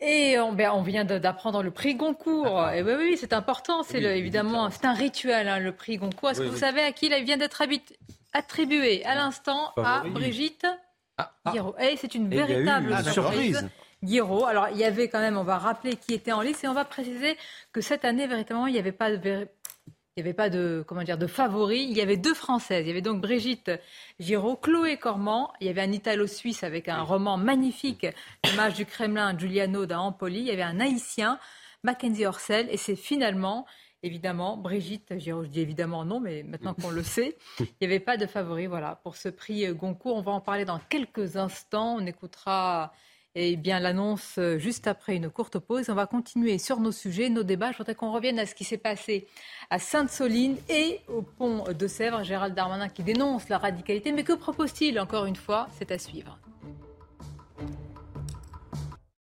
Et 0.00 0.38
on, 0.38 0.52
ben, 0.52 0.72
on 0.74 0.82
vient 0.82 1.04
d'apprendre 1.04 1.62
le 1.62 1.70
prix 1.70 1.94
Goncourt. 1.94 2.70
Et 2.70 2.82
oui, 2.82 2.92
oui, 2.98 3.16
c'est 3.18 3.32
important. 3.32 3.82
C'est 3.82 4.02
évidemment, 4.02 4.68
c'est 4.70 4.84
un 4.84 4.92
rituel, 4.92 5.48
hein, 5.48 5.58
le 5.60 5.72
prix 5.72 5.96
Goncourt. 5.96 6.30
Est-ce 6.30 6.40
que 6.40 6.46
vous 6.46 6.56
savez 6.56 6.82
à 6.82 6.92
qui 6.92 7.06
il 7.06 7.24
vient 7.24 7.36
d'être 7.36 7.62
attribué? 8.32 9.04
À 9.04 9.14
l'instant 9.14 9.72
à 9.76 10.02
Brigitte 10.08 10.66
ah, 11.18 11.32
ah. 11.44 11.54
Et 11.80 11.96
c'est 11.96 12.14
une 12.14 12.28
véritable 12.28 12.96
surprise. 13.04 13.68
Guiraud. 14.04 14.44
Alors, 14.44 14.68
il 14.70 14.76
y 14.76 14.84
avait 14.84 15.08
quand 15.08 15.20
même, 15.20 15.36
on 15.36 15.42
va 15.42 15.58
rappeler 15.58 15.96
qui 15.96 16.14
était 16.14 16.32
en 16.32 16.42
lice 16.42 16.62
et 16.64 16.68
on 16.68 16.74
va 16.74 16.84
préciser 16.84 17.36
que 17.72 17.80
cette 17.80 18.04
année, 18.04 18.26
véritablement, 18.26 18.66
il 18.66 18.74
n'y 18.74 18.78
avait 18.78 18.92
pas 18.92 19.16
de. 19.16 19.48
Il 20.18 20.22
n'y 20.22 20.28
avait 20.30 20.34
pas 20.34 20.48
de, 20.48 20.82
comment 20.86 21.02
dire, 21.02 21.18
de 21.18 21.26
favoris. 21.26 21.86
Il 21.90 21.94
y 21.94 22.00
avait 22.00 22.16
deux 22.16 22.32
Françaises. 22.32 22.86
Il 22.86 22.88
y 22.88 22.90
avait 22.90 23.02
donc 23.02 23.20
Brigitte 23.20 23.70
Giraud, 24.18 24.56
Chloé 24.56 24.96
Cormand. 24.96 25.52
Il 25.60 25.66
y 25.66 25.70
avait 25.70 25.82
un 25.82 25.92
Italo-Suisse 25.92 26.62
avec 26.64 26.88
un 26.88 27.02
roman 27.02 27.36
magnifique, 27.36 28.06
L'image 28.42 28.72
du 28.72 28.86
Kremlin, 28.86 29.36
Giuliano 29.36 29.84
da 29.84 30.00
Empoli. 30.00 30.38
Il 30.38 30.46
y 30.46 30.50
avait 30.52 30.62
un 30.62 30.80
Haïtien, 30.80 31.38
Mackenzie 31.82 32.24
Orsel. 32.24 32.66
Et 32.70 32.78
c'est 32.78 32.96
finalement 32.96 33.66
évidemment. 34.06 34.56
Brigitte, 34.56 35.18
je 35.18 35.46
dis 35.46 35.60
évidemment 35.60 36.04
non, 36.04 36.20
mais 36.20 36.42
maintenant 36.42 36.74
qu'on 36.74 36.90
le 36.90 37.02
sait, 37.02 37.36
il 37.60 37.66
n'y 37.80 37.86
avait 37.86 38.00
pas 38.00 38.16
de 38.16 38.26
favori 38.26 38.66
voilà, 38.66 39.00
pour 39.02 39.16
ce 39.16 39.28
prix 39.28 39.66
Goncourt. 39.74 40.16
On 40.16 40.22
va 40.22 40.32
en 40.32 40.40
parler 40.40 40.64
dans 40.64 40.78
quelques 40.78 41.36
instants. 41.36 41.96
On 41.96 42.06
écoutera 42.06 42.92
eh 43.38 43.56
bien, 43.56 43.80
l'annonce 43.80 44.38
euh, 44.38 44.58
juste 44.58 44.86
après 44.86 45.14
une 45.14 45.28
courte 45.28 45.58
pause. 45.58 45.90
On 45.90 45.94
va 45.94 46.06
continuer 46.06 46.56
sur 46.56 46.80
nos 46.80 46.90
sujets, 46.90 47.28
nos 47.28 47.42
débats. 47.42 47.70
Je 47.70 47.76
voudrais 47.76 47.94
qu'on 47.94 48.10
revienne 48.10 48.38
à 48.38 48.46
ce 48.46 48.54
qui 48.54 48.64
s'est 48.64 48.78
passé 48.78 49.26
à 49.68 49.78
Sainte-Soline 49.78 50.56
et 50.70 51.00
au 51.06 51.20
pont 51.20 51.64
de 51.70 51.86
Sèvres. 51.86 52.24
Gérald 52.24 52.54
Darmanin 52.54 52.88
qui 52.88 53.02
dénonce 53.02 53.50
la 53.50 53.58
radicalité. 53.58 54.12
Mais 54.12 54.24
que 54.24 54.32
propose-t-il 54.32 54.98
encore 54.98 55.26
une 55.26 55.36
fois? 55.36 55.68
C'est 55.78 55.90
à 55.90 55.98
suivre. 55.98 56.38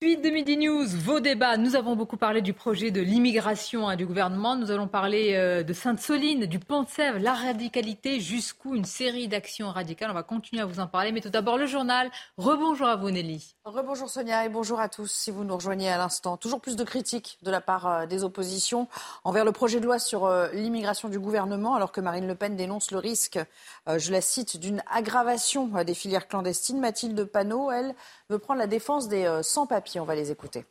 Suite 0.03 0.23
de 0.23 0.29
Midi 0.29 0.59
News, 0.59 0.87
vos 0.87 1.21
débats. 1.21 1.57
Nous 1.57 1.75
avons 1.75 1.97
beaucoup 1.97 2.19
parlé 2.19 2.43
du 2.43 2.53
projet 2.53 2.91
de 2.91 3.01
l'immigration 3.01 3.89
hein, 3.89 3.97
du 3.97 4.05
gouvernement. 4.05 4.55
Nous 4.55 4.71
allons 4.71 4.89
parler 4.89 5.33
euh, 5.33 5.63
de 5.63 5.73
Sainte-Soline, 5.73 6.45
du 6.45 6.59
Pont 6.59 6.83
de 6.83 6.89
Sèvres, 6.91 7.19
la 7.19 7.33
radicalité, 7.33 8.21
jusqu'où 8.21 8.75
une 8.75 8.85
série 8.85 9.27
d'actions 9.27 9.71
radicales. 9.71 10.11
On 10.11 10.15
va 10.15 10.23
continuer 10.23 10.61
à 10.61 10.67
vous 10.67 10.81
en 10.81 10.87
parler. 10.87 11.13
Mais 11.13 11.23
tout 11.23 11.31
d'abord, 11.31 11.57
le 11.57 11.65
journal. 11.65 12.11
Rebonjour 12.37 12.87
à 12.87 12.97
vous, 12.97 13.11
Nelly. 13.11 13.55
Rebonjour 13.65 14.11
Sonia 14.11 14.45
et 14.45 14.51
bonjour 14.51 14.81
à 14.81 14.91
tous. 14.91 15.11
Si 15.11 15.31
vous 15.31 15.45
nous 15.45 15.57
rejoignez 15.57 15.89
à 15.89 15.97
l'instant, 15.97 16.37
toujours 16.37 16.61
plus 16.61 16.77
de 16.77 16.85
critiques 16.85 17.39
de 17.41 17.51
la 17.51 17.63
part 17.63 17.87
euh, 17.87 18.07
des 18.07 18.23
oppositions 18.23 18.89
envers 19.25 19.47
le 19.47 19.53
projet 19.53 19.81
de 19.81 19.87
loi 19.87 19.99
sur 19.99 20.27
euh, 20.27 20.49
l'immigration 20.53 21.09
du 21.09 21.19
gouvernement, 21.19 21.75
alors 21.75 21.91
que 21.91 22.03
Marine 22.03 22.27
Le 22.27 22.35
Pen 22.35 22.55
dénonce 22.55 22.91
le 22.91 22.99
risque, 22.99 23.39
je 23.87 24.13
la 24.13 24.21
cite, 24.21 24.59
d'une 24.59 24.83
aggravation 24.91 25.69
des 25.85 25.95
filières 25.95 26.29
clandestines. 26.29 26.81
Mathilde 26.81 27.25
Panot, 27.25 27.71
elle, 27.71 27.95
veut 28.29 28.39
prendre 28.39 28.59
la 28.59 28.67
défense 28.67 29.09
des 29.09 29.25
euh, 29.25 29.43
sans-papiers. 29.87 30.01
On 30.01 30.05
va 30.05 30.15
les 30.15 30.31
écouter. 30.31 30.65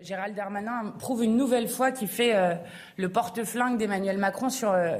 Gérald 0.00 0.36
Darmanin 0.36 0.94
prouve 0.96 1.24
une 1.24 1.36
nouvelle 1.36 1.68
fois 1.68 1.90
qu'il 1.90 2.06
fait 2.06 2.36
euh, 2.36 2.54
le 2.96 3.08
porte-flingue 3.08 3.78
d'Emmanuel 3.78 4.16
Macron 4.16 4.48
sur 4.48 4.70
euh, 4.70 4.98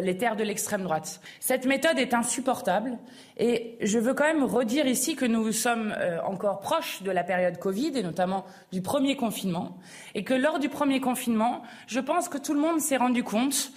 les 0.00 0.16
terres 0.16 0.36
de 0.36 0.42
l'extrême 0.42 0.84
droite. 0.84 1.20
Cette 1.38 1.66
méthode 1.66 1.98
est 1.98 2.14
insupportable 2.14 2.96
et 3.36 3.76
je 3.82 3.98
veux 3.98 4.14
quand 4.14 4.24
même 4.24 4.44
redire 4.44 4.86
ici 4.86 5.16
que 5.16 5.26
nous 5.26 5.52
sommes 5.52 5.94
encore 6.24 6.60
proches 6.60 7.02
de 7.02 7.10
la 7.10 7.24
période 7.24 7.58
Covid 7.58 7.92
et 7.98 8.02
notamment 8.02 8.46
du 8.72 8.80
premier 8.80 9.16
confinement 9.16 9.76
et 10.14 10.24
que 10.24 10.32
lors 10.32 10.58
du 10.58 10.70
premier 10.70 11.00
confinement, 11.00 11.62
je 11.86 12.00
pense 12.00 12.30
que 12.30 12.38
tout 12.38 12.54
le 12.54 12.60
monde 12.60 12.80
s'est 12.80 12.96
rendu 12.96 13.22
compte 13.22 13.70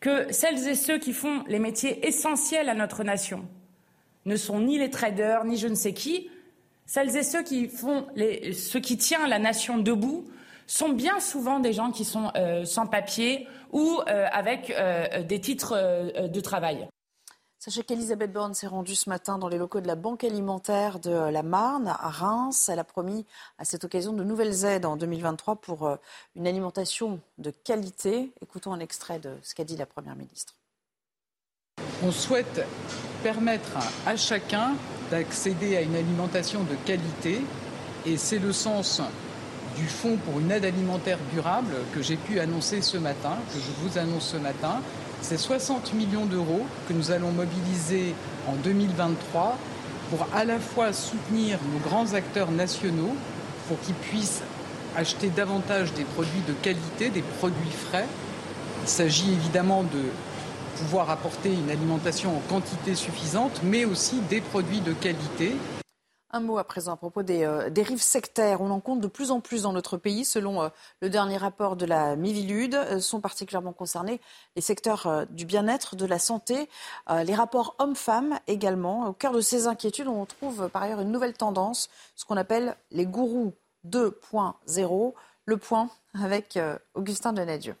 que 0.00 0.32
celles 0.32 0.68
et 0.68 0.74
ceux 0.74 0.98
qui 0.98 1.12
font 1.12 1.44
les 1.48 1.58
métiers 1.58 2.06
essentiels 2.06 2.70
à 2.70 2.74
notre 2.74 3.04
nation 3.04 3.46
ne 4.24 4.36
sont 4.36 4.60
ni 4.60 4.78
les 4.78 4.88
traders 4.88 5.44
ni 5.44 5.58
je 5.58 5.68
ne 5.68 5.74
sais 5.74 5.92
qui, 5.92 6.30
celles 6.86 7.16
et 7.16 7.22
ceux 7.22 7.42
qui 7.42 7.68
font 7.68 8.06
les, 8.14 8.52
ce 8.52 8.78
qui 8.78 8.96
tient 8.96 9.26
la 9.26 9.38
nation 9.38 9.78
debout 9.78 10.24
sont 10.66 10.90
bien 10.90 11.20
souvent 11.20 11.60
des 11.60 11.72
gens 11.72 11.90
qui 11.90 12.04
sont 12.04 12.30
euh, 12.36 12.64
sans 12.64 12.86
papier 12.86 13.46
ou 13.72 14.00
euh, 14.08 14.26
avec 14.32 14.70
euh, 14.70 15.22
des 15.22 15.40
titres 15.40 16.28
de 16.28 16.40
travail. 16.40 16.88
Sachez 17.58 17.82
qu'Elisabeth 17.82 18.30
Borne 18.30 18.52
s'est 18.52 18.66
rendue 18.66 18.94
ce 18.94 19.08
matin 19.08 19.38
dans 19.38 19.48
les 19.48 19.56
locaux 19.56 19.80
de 19.80 19.86
la 19.86 19.94
Banque 19.94 20.22
alimentaire 20.22 21.00
de 21.00 21.10
la 21.10 21.42
Marne, 21.42 21.88
à 21.88 22.10
Reims. 22.10 22.68
Elle 22.68 22.78
a 22.78 22.84
promis 22.84 23.24
à 23.56 23.64
cette 23.64 23.84
occasion 23.84 24.12
de 24.12 24.22
nouvelles 24.22 24.66
aides 24.66 24.84
en 24.84 24.98
2023 24.98 25.56
pour 25.56 25.96
une 26.36 26.46
alimentation 26.46 27.20
de 27.38 27.50
qualité. 27.50 28.32
Écoutons 28.42 28.74
un 28.74 28.80
extrait 28.80 29.18
de 29.18 29.30
ce 29.42 29.54
qu'a 29.54 29.64
dit 29.64 29.78
la 29.78 29.86
Première 29.86 30.14
ministre. 30.14 30.54
On 32.02 32.12
souhaite 32.12 32.66
permettre 33.22 33.78
à 34.04 34.14
chacun 34.16 34.74
d'accéder 35.14 35.76
à 35.76 35.80
une 35.80 35.94
alimentation 35.94 36.64
de 36.64 36.74
qualité 36.84 37.40
et 38.04 38.16
c'est 38.16 38.40
le 38.40 38.52
sens 38.52 39.00
du 39.76 39.86
fonds 39.86 40.16
pour 40.16 40.40
une 40.40 40.50
aide 40.50 40.64
alimentaire 40.64 41.18
durable 41.32 41.72
que 41.94 42.02
j'ai 42.02 42.16
pu 42.16 42.40
annoncer 42.40 42.82
ce 42.82 42.96
matin, 42.96 43.36
que 43.52 43.60
je 43.60 43.70
vous 43.80 43.96
annonce 43.96 44.26
ce 44.26 44.36
matin. 44.36 44.80
C'est 45.22 45.38
60 45.38 45.94
millions 45.94 46.26
d'euros 46.26 46.66
que 46.88 46.92
nous 46.92 47.12
allons 47.12 47.30
mobiliser 47.30 48.12
en 48.48 48.54
2023 48.56 49.56
pour 50.10 50.26
à 50.34 50.44
la 50.44 50.58
fois 50.58 50.92
soutenir 50.92 51.60
nos 51.72 51.78
grands 51.88 52.12
acteurs 52.14 52.50
nationaux 52.50 53.14
pour 53.68 53.78
qu'ils 53.82 53.94
puissent 53.94 54.42
acheter 54.96 55.28
davantage 55.28 55.92
des 55.92 56.02
produits 56.02 56.42
de 56.48 56.54
qualité, 56.54 57.10
des 57.10 57.22
produits 57.38 57.70
frais. 57.70 58.06
Il 58.82 58.88
s'agit 58.88 59.32
évidemment 59.32 59.84
de 59.84 60.10
pouvoir 60.74 61.10
apporter 61.10 61.52
une 61.52 61.70
alimentation 61.70 62.36
en 62.36 62.40
quantité 62.48 62.94
suffisante, 62.94 63.60
mais 63.62 63.84
aussi 63.84 64.20
des 64.28 64.40
produits 64.40 64.80
de 64.80 64.92
qualité. 64.92 65.54
Un 66.34 66.40
mot 66.40 66.58
à 66.58 66.64
présent 66.64 66.94
à 66.94 66.96
propos 66.96 67.22
des 67.22 67.44
euh, 67.44 67.70
dérives 67.70 68.02
sectaires. 68.02 68.60
On 68.60 68.70
en 68.70 68.80
compte 68.80 69.00
de 69.00 69.06
plus 69.06 69.30
en 69.30 69.38
plus 69.38 69.62
dans 69.62 69.72
notre 69.72 69.96
pays. 69.96 70.24
Selon 70.24 70.62
euh, 70.62 70.68
le 71.00 71.08
dernier 71.08 71.36
rapport 71.36 71.76
de 71.76 71.86
la 71.86 72.16
Mivilude, 72.16 72.74
euh, 72.74 72.98
sont 72.98 73.20
particulièrement 73.20 73.72
concernés 73.72 74.20
les 74.56 74.62
secteurs 74.62 75.26
du 75.30 75.44
bien-être, 75.44 75.94
de 75.94 76.06
la 76.06 76.18
santé, 76.18 76.68
les 77.24 77.34
rapports 77.34 77.76
hommes-femmes 77.78 78.40
également. 78.48 79.06
Au 79.06 79.12
cœur 79.12 79.32
de 79.32 79.40
ces 79.40 79.68
inquiétudes, 79.68 80.08
on 80.08 80.26
trouve 80.26 80.68
par 80.70 80.82
ailleurs 80.82 81.00
une 81.00 81.12
nouvelle 81.12 81.34
tendance, 81.34 81.88
ce 82.16 82.24
qu'on 82.24 82.36
appelle 82.36 82.76
les 82.90 83.06
gourous 83.06 83.52
2.0. 83.86 85.14
Le 85.46 85.56
point 85.56 85.90
avec 86.14 86.58
Augustin 86.94 87.32
Denadieu. 87.32 87.76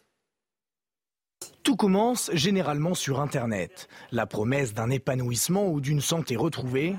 Tout 1.64 1.76
commence 1.76 2.30
généralement 2.34 2.94
sur 2.94 3.20
Internet. 3.20 3.88
La 4.12 4.26
promesse 4.26 4.74
d'un 4.74 4.90
épanouissement 4.90 5.70
ou 5.70 5.80
d'une 5.80 6.02
santé 6.02 6.36
retrouvée. 6.36 6.94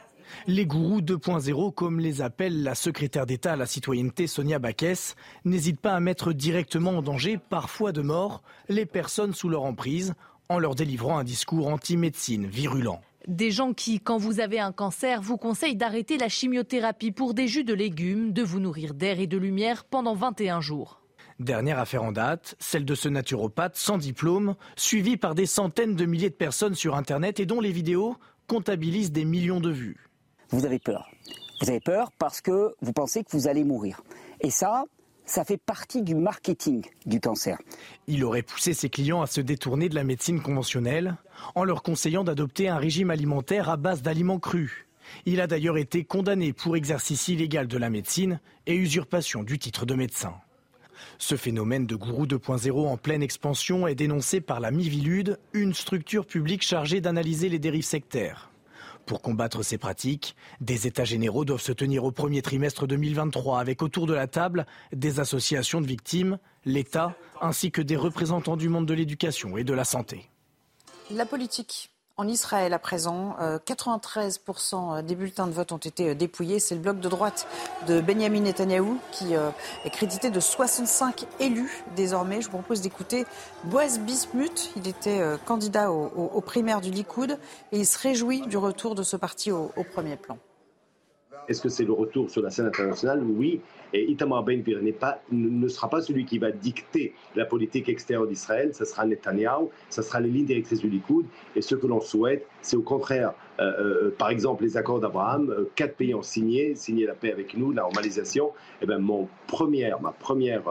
Les 0.47 0.65
gourous 0.65 1.01
2.0, 1.01 1.71
comme 1.71 1.99
les 1.99 2.23
appelle 2.23 2.63
la 2.63 2.73
secrétaire 2.73 3.27
d'État 3.27 3.53
à 3.53 3.57
la 3.57 3.67
citoyenneté 3.67 4.25
Sonia 4.25 4.57
Baquès, 4.57 5.15
n'hésitent 5.45 5.79
pas 5.79 5.93
à 5.93 5.99
mettre 5.99 6.33
directement 6.33 6.97
en 6.97 7.01
danger, 7.03 7.37
parfois 7.37 7.91
de 7.91 8.01
mort, 8.01 8.41
les 8.67 8.87
personnes 8.87 9.35
sous 9.35 9.49
leur 9.49 9.65
emprise 9.65 10.15
en 10.49 10.57
leur 10.57 10.73
délivrant 10.73 11.19
un 11.19 11.23
discours 11.23 11.67
anti-médecine 11.67 12.47
virulent. 12.47 13.01
Des 13.27 13.51
gens 13.51 13.71
qui, 13.71 13.99
quand 13.99 14.17
vous 14.17 14.39
avez 14.39 14.59
un 14.59 14.71
cancer, 14.71 15.21
vous 15.21 15.37
conseillent 15.37 15.75
d'arrêter 15.75 16.17
la 16.17 16.27
chimiothérapie 16.27 17.11
pour 17.11 17.35
des 17.35 17.47
jus 17.47 17.63
de 17.65 17.73
légumes, 17.75 18.33
de 18.33 18.41
vous 18.41 18.59
nourrir 18.59 18.95
d'air 18.95 19.19
et 19.19 19.27
de 19.27 19.37
lumière 19.37 19.83
pendant 19.83 20.15
21 20.15 20.59
jours. 20.59 21.04
Dernière 21.39 21.79
affaire 21.79 22.03
en 22.03 22.13
date, 22.13 22.55
celle 22.59 22.85
de 22.85 22.95
ce 22.95 23.09
naturopathe 23.09 23.75
sans 23.75 23.97
diplôme, 23.97 24.55
suivi 24.77 25.17
par 25.17 25.35
des 25.35 25.45
centaines 25.45 25.95
de 25.95 26.05
milliers 26.05 26.29
de 26.29 26.35
personnes 26.35 26.75
sur 26.75 26.95
Internet 26.95 27.41
et 27.41 27.45
dont 27.45 27.59
les 27.59 27.73
vidéos 27.73 28.15
comptabilisent 28.47 29.11
des 29.11 29.25
millions 29.25 29.59
de 29.59 29.69
vues. 29.69 30.09
Vous 30.49 30.65
avez 30.65 30.79
peur. 30.79 31.09
Vous 31.61 31.69
avez 31.69 31.81
peur 31.81 32.11
parce 32.17 32.39
que 32.39 32.73
vous 32.81 32.93
pensez 32.93 33.23
que 33.23 33.31
vous 33.31 33.49
allez 33.49 33.65
mourir. 33.65 34.01
Et 34.39 34.49
ça, 34.49 34.85
ça 35.25 35.43
fait 35.43 35.57
partie 35.57 36.03
du 36.03 36.15
marketing 36.15 36.85
du 37.05 37.19
cancer. 37.19 37.57
Il 38.07 38.23
aurait 38.23 38.41
poussé 38.41 38.73
ses 38.73 38.89
clients 38.89 39.21
à 39.21 39.27
se 39.27 39.41
détourner 39.41 39.89
de 39.89 39.95
la 39.95 40.05
médecine 40.05 40.41
conventionnelle 40.41 41.17
en 41.55 41.65
leur 41.65 41.83
conseillant 41.83 42.23
d'adopter 42.23 42.69
un 42.69 42.77
régime 42.77 43.09
alimentaire 43.09 43.69
à 43.69 43.75
base 43.75 44.01
d'aliments 44.01 44.39
crus. 44.39 44.85
Il 45.25 45.41
a 45.41 45.47
d'ailleurs 45.47 45.77
été 45.77 46.05
condamné 46.05 46.53
pour 46.53 46.77
exercice 46.77 47.27
illégal 47.27 47.67
de 47.67 47.77
la 47.77 47.89
médecine 47.89 48.39
et 48.67 48.75
usurpation 48.75 49.43
du 49.43 49.59
titre 49.59 49.85
de 49.85 49.95
médecin. 49.95 50.33
Ce 51.17 51.35
phénomène 51.35 51.85
de 51.85 51.95
gourou 51.95 52.25
2.0 52.25 52.87
en 52.87 52.97
pleine 52.97 53.23
expansion 53.23 53.87
est 53.87 53.95
dénoncé 53.95 54.41
par 54.41 54.59
la 54.59 54.71
Mivilude, 54.71 55.39
une 55.53 55.73
structure 55.73 56.25
publique 56.25 56.63
chargée 56.63 57.01
d'analyser 57.01 57.49
les 57.49 57.59
dérives 57.59 57.85
sectaires. 57.85 58.51
Pour 59.05 59.21
combattre 59.21 59.61
ces 59.61 59.77
pratiques, 59.77 60.35
des 60.61 60.87
États 60.87 61.05
généraux 61.05 61.45
doivent 61.45 61.61
se 61.61 61.71
tenir 61.71 62.03
au 62.05 62.11
premier 62.11 62.41
trimestre 62.41 62.87
2023 62.87 63.59
avec 63.59 63.83
autour 63.83 64.07
de 64.07 64.13
la 64.13 64.27
table 64.27 64.65
des 64.93 65.19
associations 65.19 65.79
de 65.79 65.85
victimes, 65.85 66.39
l'État 66.65 67.15
ainsi 67.39 67.71
que 67.71 67.81
des 67.81 67.95
représentants 67.95 68.57
du 68.57 68.67
monde 68.67 68.87
de 68.87 68.93
l'éducation 68.95 69.57
et 69.57 69.63
de 69.63 69.73
la 69.73 69.85
santé. 69.85 70.29
La 71.11 71.25
politique 71.27 71.91
en 72.17 72.27
Israël, 72.27 72.73
à 72.73 72.79
présent, 72.79 73.35
93% 73.65 74.99
euh, 74.99 75.01
des 75.01 75.15
bulletins 75.15 75.47
de 75.47 75.51
vote 75.51 75.71
ont 75.73 75.77
été 75.77 76.09
euh, 76.09 76.15
dépouillés. 76.15 76.59
C'est 76.59 76.75
le 76.75 76.81
bloc 76.81 76.99
de 76.99 77.09
droite 77.09 77.45
de 77.87 77.99
Benjamin 77.99 78.39
Netanyahou 78.39 78.97
qui 79.11 79.35
euh, 79.35 79.49
est 79.83 79.89
crédité 79.89 80.29
de 80.29 80.39
65 80.39 81.25
élus 81.41 81.83
désormais. 81.95 82.41
Je 82.41 82.45
vous 82.45 82.57
propose 82.57 82.81
d'écouter 82.81 83.25
Boaz 83.65 83.99
Bismuth. 83.99 84.71
Il 84.77 84.87
était 84.87 85.21
candidat 85.45 85.91
aux, 85.91 86.41
primaires 86.41 86.81
du 86.81 86.91
Likoud 86.91 87.37
et 87.71 87.79
il 87.79 87.85
se 87.85 87.99
réjouit 87.99 88.41
du 88.47 88.57
retour 88.57 88.95
de 88.95 89.03
ce 89.03 89.17
parti 89.17 89.51
au 89.51 89.69
premier 89.93 90.15
plan. 90.15 90.37
Est-ce 91.47 91.61
que 91.61 91.69
c'est 91.69 91.83
le 91.83 91.93
retour 91.93 92.29
sur 92.29 92.41
la 92.41 92.49
scène 92.49 92.65
internationale? 92.65 93.23
Oui. 93.23 93.61
Et 93.95 94.11
Itamar 94.11 94.43
Ben 94.43 94.61
Gvir 94.61 94.79
ne 95.31 95.67
sera 95.69 95.89
pas 95.89 96.01
celui 96.01 96.25
qui 96.25 96.37
va 96.37 96.51
dicter 96.51 97.13
la 97.33 97.45
politique 97.45 97.87
extérieure 97.87 98.27
d'Israël. 98.27 98.73
Ce 98.73 98.83
sera 98.83 99.05
Netanyahu, 99.05 99.67
ce 99.89 100.01
sera 100.01 100.19
les 100.19 100.29
lignes 100.29 100.45
directrices 100.45 100.81
du 100.81 100.89
Likoud. 100.89 101.25
Et 101.55 101.61
ce 101.61 101.75
que 101.75 101.87
l'on 101.87 102.01
souhaite, 102.01 102.45
c'est 102.61 102.75
au 102.75 102.81
contraire, 102.81 103.33
euh, 103.61 103.63
euh, 103.63 104.15
par 104.17 104.31
exemple, 104.31 104.63
les 104.63 104.75
accords 104.75 104.99
d'Abraham. 104.99 105.49
Euh, 105.49 105.69
quatre 105.75 105.95
pays 105.95 106.13
ont 106.13 106.23
signé, 106.23 106.75
signé 106.75 107.05
la 107.05 107.13
paix 107.13 107.31
avec 107.31 107.55
nous, 107.55 107.71
la 107.71 107.83
normalisation. 107.83 108.47
Et 108.47 108.49
eh 108.81 108.85
ben, 108.85 108.97
mon 108.97 109.29
première, 109.47 110.01
ma 110.01 110.11
première, 110.11 110.63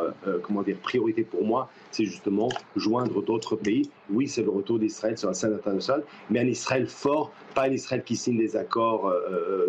comment 0.43 0.61
dire, 0.61 0.77
priorité 0.83 1.23
pour 1.23 1.45
moi, 1.45 1.71
c'est 1.93 2.05
justement 2.05 2.51
joindre 2.77 3.23
d'autres 3.23 3.57
pays. 3.57 3.91
Oui, 4.11 4.29
c'est 4.29 4.43
le 4.43 4.51
retour 4.51 4.79
d'Israël 4.79 5.17
sur 5.17 5.29
la 5.29 5.35
scène 5.35 5.55
internationale, 5.55 6.05
mais 6.29 6.41
un 6.41 6.47
Israël 6.47 6.87
fort, 6.87 7.33
pas 7.55 7.63
un 7.63 7.73
Israël 7.73 8.03
qui 8.05 8.17
signe 8.17 8.37
des 8.37 8.55
accords 8.55 9.11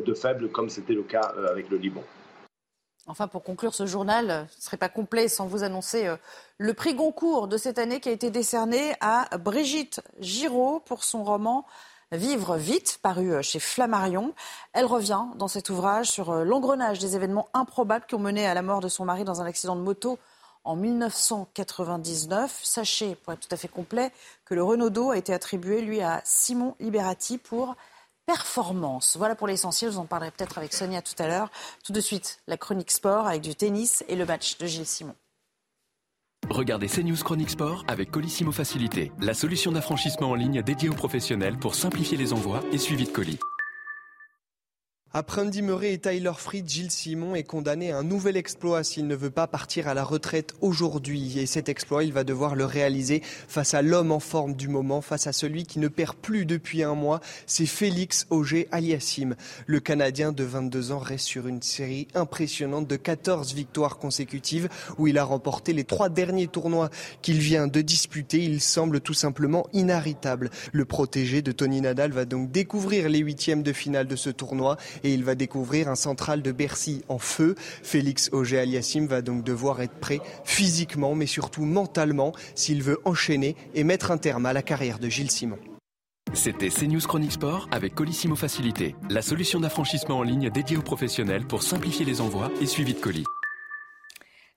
de 0.05 0.13
faibles 0.13 0.49
comme 0.49 0.67
c'était 0.67 0.93
le 0.93 1.03
cas 1.03 1.33
avec 1.49 1.69
le 1.69 1.77
Liban. 1.77 2.03
Enfin, 3.07 3.27
pour 3.27 3.43
conclure 3.43 3.75
ce 3.75 3.85
journal, 3.85 4.47
ce 4.51 4.57
ne 4.57 4.61
serait 4.61 4.77
pas 4.77 4.89
complet 4.89 5.27
sans 5.27 5.45
vous 5.45 5.63
annoncer 5.63 6.07
euh, 6.07 6.17
le 6.57 6.73
prix 6.73 6.95
Goncourt 6.95 7.47
de 7.47 7.57
cette 7.57 7.77
année 7.77 7.99
qui 7.99 8.09
a 8.09 8.11
été 8.11 8.31
décerné 8.31 8.95
à 8.99 9.37
Brigitte 9.37 10.01
Giraud 10.19 10.79
pour 10.79 11.03
son 11.03 11.23
roman 11.23 11.65
Vivre 12.11 12.55
vite, 12.55 12.99
paru 13.01 13.33
euh, 13.33 13.41
chez 13.41 13.59
Flammarion. 13.59 14.33
Elle 14.73 14.85
revient 14.85 15.23
dans 15.35 15.47
cet 15.47 15.71
ouvrage 15.71 16.07
sur 16.07 16.29
euh, 16.31 16.43
l'engrenage 16.43 16.99
des 16.99 17.15
événements 17.15 17.49
improbables 17.53 18.05
qui 18.05 18.13
ont 18.13 18.19
mené 18.19 18.45
à 18.45 18.53
la 18.53 18.61
mort 18.61 18.79
de 18.79 18.87
son 18.89 19.05
mari 19.05 19.23
dans 19.23 19.41
un 19.41 19.45
accident 19.45 19.75
de 19.75 19.81
moto 19.81 20.19
en 20.63 20.75
1999. 20.75 22.59
Sachez, 22.63 23.15
pour 23.15 23.33
être 23.33 23.47
tout 23.47 23.53
à 23.53 23.57
fait 23.57 23.67
complet, 23.67 24.11
que 24.45 24.53
le 24.53 24.63
Renaudot 24.63 25.11
a 25.11 25.17
été 25.17 25.33
attribué, 25.33 25.81
lui, 25.81 26.01
à 26.01 26.21
Simon 26.23 26.75
Liberati 26.79 27.39
pour 27.39 27.75
performance. 28.25 29.17
Voilà 29.17 29.35
pour 29.35 29.47
l'essentiel, 29.47 29.91
vous 29.91 29.99
en 29.99 30.05
parlerai 30.05 30.31
peut-être 30.31 30.57
avec 30.57 30.73
Sonia 30.73 31.01
tout 31.01 31.15
à 31.19 31.27
l'heure. 31.27 31.49
Tout 31.83 31.93
de 31.93 32.01
suite, 32.01 32.39
la 32.47 32.57
chronique 32.57 32.91
sport 32.91 33.27
avec 33.27 33.41
du 33.41 33.55
tennis 33.55 34.03
et 34.07 34.15
le 34.15 34.25
match 34.25 34.57
de 34.57 34.65
Gilles 34.65 34.85
Simon. 34.85 35.15
Regardez 36.49 36.87
CNews 36.87 37.23
Chronique 37.23 37.49
Sport 37.49 37.83
avec 37.87 38.11
Colissimo 38.11 38.51
Facilité, 38.51 39.11
la 39.19 39.33
solution 39.33 39.71
d'affranchissement 39.71 40.29
en 40.29 40.35
ligne 40.35 40.61
dédiée 40.61 40.89
aux 40.89 40.93
professionnels 40.93 41.57
pour 41.57 41.73
simplifier 41.73 42.17
les 42.17 42.33
envois 42.33 42.61
et 42.71 42.77
suivi 42.77 43.05
de 43.05 43.09
colis. 43.09 43.39
Après 45.17 45.43
Andy 45.43 45.61
Murray 45.61 45.93
et 45.93 45.97
Tyler 45.97 46.33
Fried, 46.37 46.67
Gilles 46.67 46.91
Simon 46.91 47.35
est 47.35 47.43
condamné 47.43 47.93
à 47.93 47.97
un 47.99 48.03
nouvel 48.03 48.35
exploit 48.35 48.83
s'il 48.83 49.07
ne 49.07 49.15
veut 49.15 49.29
pas 49.29 49.47
partir 49.47 49.87
à 49.87 49.93
la 49.93 50.03
retraite 50.03 50.55
aujourd'hui. 50.59 51.39
Et 51.39 51.45
cet 51.45 51.69
exploit, 51.69 52.03
il 52.03 52.11
va 52.11 52.25
devoir 52.25 52.53
le 52.53 52.65
réaliser 52.65 53.21
face 53.23 53.73
à 53.73 53.81
l'homme 53.81 54.11
en 54.11 54.19
forme 54.19 54.55
du 54.55 54.67
moment, 54.67 54.99
face 54.99 55.25
à 55.25 55.31
celui 55.31 55.65
qui 55.65 55.79
ne 55.79 55.87
perd 55.87 56.17
plus 56.17 56.45
depuis 56.45 56.83
un 56.83 56.95
mois, 56.95 57.21
c'est 57.47 57.65
Félix 57.65 58.27
Auger 58.29 58.67
Aliassim. 58.73 59.35
Le 59.67 59.79
Canadien 59.79 60.33
de 60.33 60.43
22 60.43 60.91
ans 60.91 60.99
reste 60.99 61.27
sur 61.27 61.47
une 61.47 61.61
série 61.61 62.09
impressionnante 62.13 62.85
de 62.85 62.97
14 62.97 63.53
victoires 63.53 63.97
consécutives 63.97 64.67
où 64.97 65.07
il 65.07 65.17
a 65.17 65.23
remporté 65.23 65.71
les 65.71 65.85
trois 65.85 66.09
derniers 66.09 66.47
tournois 66.47 66.89
qu'il 67.21 67.37
vient 67.37 67.67
de 67.67 67.79
disputer. 67.79 68.43
Il 68.43 68.59
semble 68.59 68.99
tout 68.99 69.13
simplement 69.13 69.65
inarrêtable. 69.71 70.49
Le 70.73 70.83
protégé 70.83 71.41
de 71.41 71.53
Tony 71.53 71.79
Nadal 71.79 72.11
va 72.11 72.25
donc 72.25 72.51
découvrir 72.51 73.07
les 73.07 73.19
huitièmes 73.19 73.63
de 73.63 73.71
finale 73.71 74.07
de 74.07 74.17
ce 74.17 74.29
tournoi 74.29 74.75
et 75.05 75.13
il 75.13 75.23
va 75.23 75.35
découvrir 75.35 75.87
un 75.87 75.95
central 75.95 76.41
de 76.41 76.51
Bercy 76.51 77.03
en 77.07 77.19
feu. 77.19 77.55
Félix 77.83 78.29
Auger-Aliassime 78.33 79.05
va 79.05 79.21
donc 79.21 79.43
devoir 79.43 79.81
être 79.81 79.99
prêt 79.99 80.19
physiquement, 80.43 81.15
mais 81.15 81.27
surtout 81.27 81.63
mentalement, 81.63 82.33
s'il 82.55 82.81
veut 82.81 82.99
enchaîner 83.05 83.55
et 83.75 83.83
mettre 83.83 84.11
un 84.11 84.17
terme 84.17 84.45
à 84.47 84.53
la 84.53 84.63
carrière 84.63 84.99
de 84.99 85.07
Gilles 85.07 85.31
Simon. 85.31 85.59
C'était 86.33 86.69
CNews 86.69 86.99
Chronique 87.01 87.33
Sport 87.33 87.69
avec 87.71 87.93
Colissimo 87.93 88.35
Facilité, 88.35 88.95
la 89.09 89.21
solution 89.21 89.59
d'affranchissement 89.59 90.17
en 90.17 90.23
ligne 90.23 90.49
dédiée 90.49 90.75
aux 90.75 90.81
professionnels 90.81 91.45
pour 91.45 91.61
simplifier 91.61 92.03
les 92.03 92.19
envois 92.19 92.51
et 92.61 92.65
suivi 92.65 92.93
de 92.93 92.99
colis. 92.99 93.25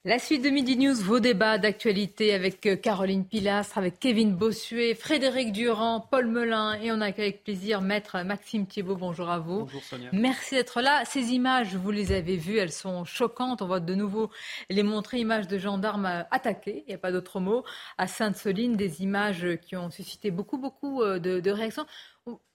La 0.09 0.19
suite 0.19 0.43
de 0.43 0.49
Midi 0.49 0.79
News, 0.79 0.95
vos 0.95 1.21
débats 1.21 1.59
d'actualité 1.59 2.33
avec 2.33 2.65
euh, 2.65 2.77
Caroline 2.77 3.27
Pilastre, 3.27 3.77
avec 3.77 4.01
Kevin 4.01 4.35
Bossuet, 4.35 4.95
Frédéric 4.95 5.53
Durand, 5.53 6.01
Paul 6.01 6.29
Melun 6.29 6.81
et 6.81 6.91
on 6.91 7.03
accueille 7.03 7.27
avec 7.27 7.45
plaisir 7.45 7.83
Maître 7.83 8.23
Maxime 8.23 8.65
Thiebaud. 8.65 8.97
Bonjour 8.97 9.29
à 9.29 9.39
vous. 9.39 9.65
Bonjour 9.65 9.85
Sonia. 9.85 10.09
Merci 10.15 10.55
d'être 10.55 10.81
là. 10.81 11.05
Ces 11.05 11.33
images, 11.33 11.77
vous 11.77 11.91
les 11.91 12.13
avez 12.13 12.39
vues, 12.39 12.57
elles 12.57 12.73
sont 12.73 13.05
choquantes. 13.05 13.61
On 13.61 13.67
va 13.67 13.81
de 13.81 13.95
nouveau 13.95 14.31
les 14.71 14.83
montrer. 14.83 15.19
Images 15.19 15.47
de 15.47 15.59
gendarmes 15.59 16.07
euh, 16.07 16.23
attaqués, 16.31 16.85
il 16.87 16.89
n'y 16.89 16.95
a 16.95 16.99
pas 16.99 17.13
d'autre 17.13 17.39
mot, 17.39 17.63
à 17.99 18.07
Sainte-Soline. 18.07 18.77
Des 18.77 19.03
images 19.03 19.47
qui 19.61 19.77
ont 19.77 19.91
suscité 19.91 20.31
beaucoup, 20.31 20.57
beaucoup 20.57 21.03
euh, 21.03 21.19
de, 21.19 21.39
de 21.39 21.51
réactions 21.51 21.85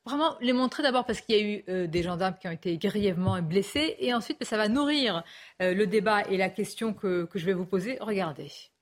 vraiment 0.05 0.35
les 0.41 0.53
montrer 0.53 0.83
d'abord 0.83 1.05
parce 1.05 1.21
qu'il 1.21 1.35
y 1.35 1.39
a 1.39 1.43
eu 1.43 1.63
euh, 1.69 1.87
des 1.87 2.03
gendarmes 2.03 2.35
qui 2.39 2.47
ont 2.47 2.51
été 2.51 2.77
grièvement 2.77 3.41
blessés 3.41 3.95
et 3.99 4.13
ensuite 4.13 4.43
ça 4.43 4.57
va 4.57 4.67
nourrir 4.67 5.23
euh, 5.61 5.73
le 5.73 5.87
débat 5.87 6.23
et 6.29 6.37
la 6.37 6.49
question 6.49 6.93
que, 6.93 7.25
que 7.25 7.39
je 7.39 7.45
vais 7.45 7.53
vous 7.53 7.65
poser. 7.65 7.97
Regardez. 8.01 8.72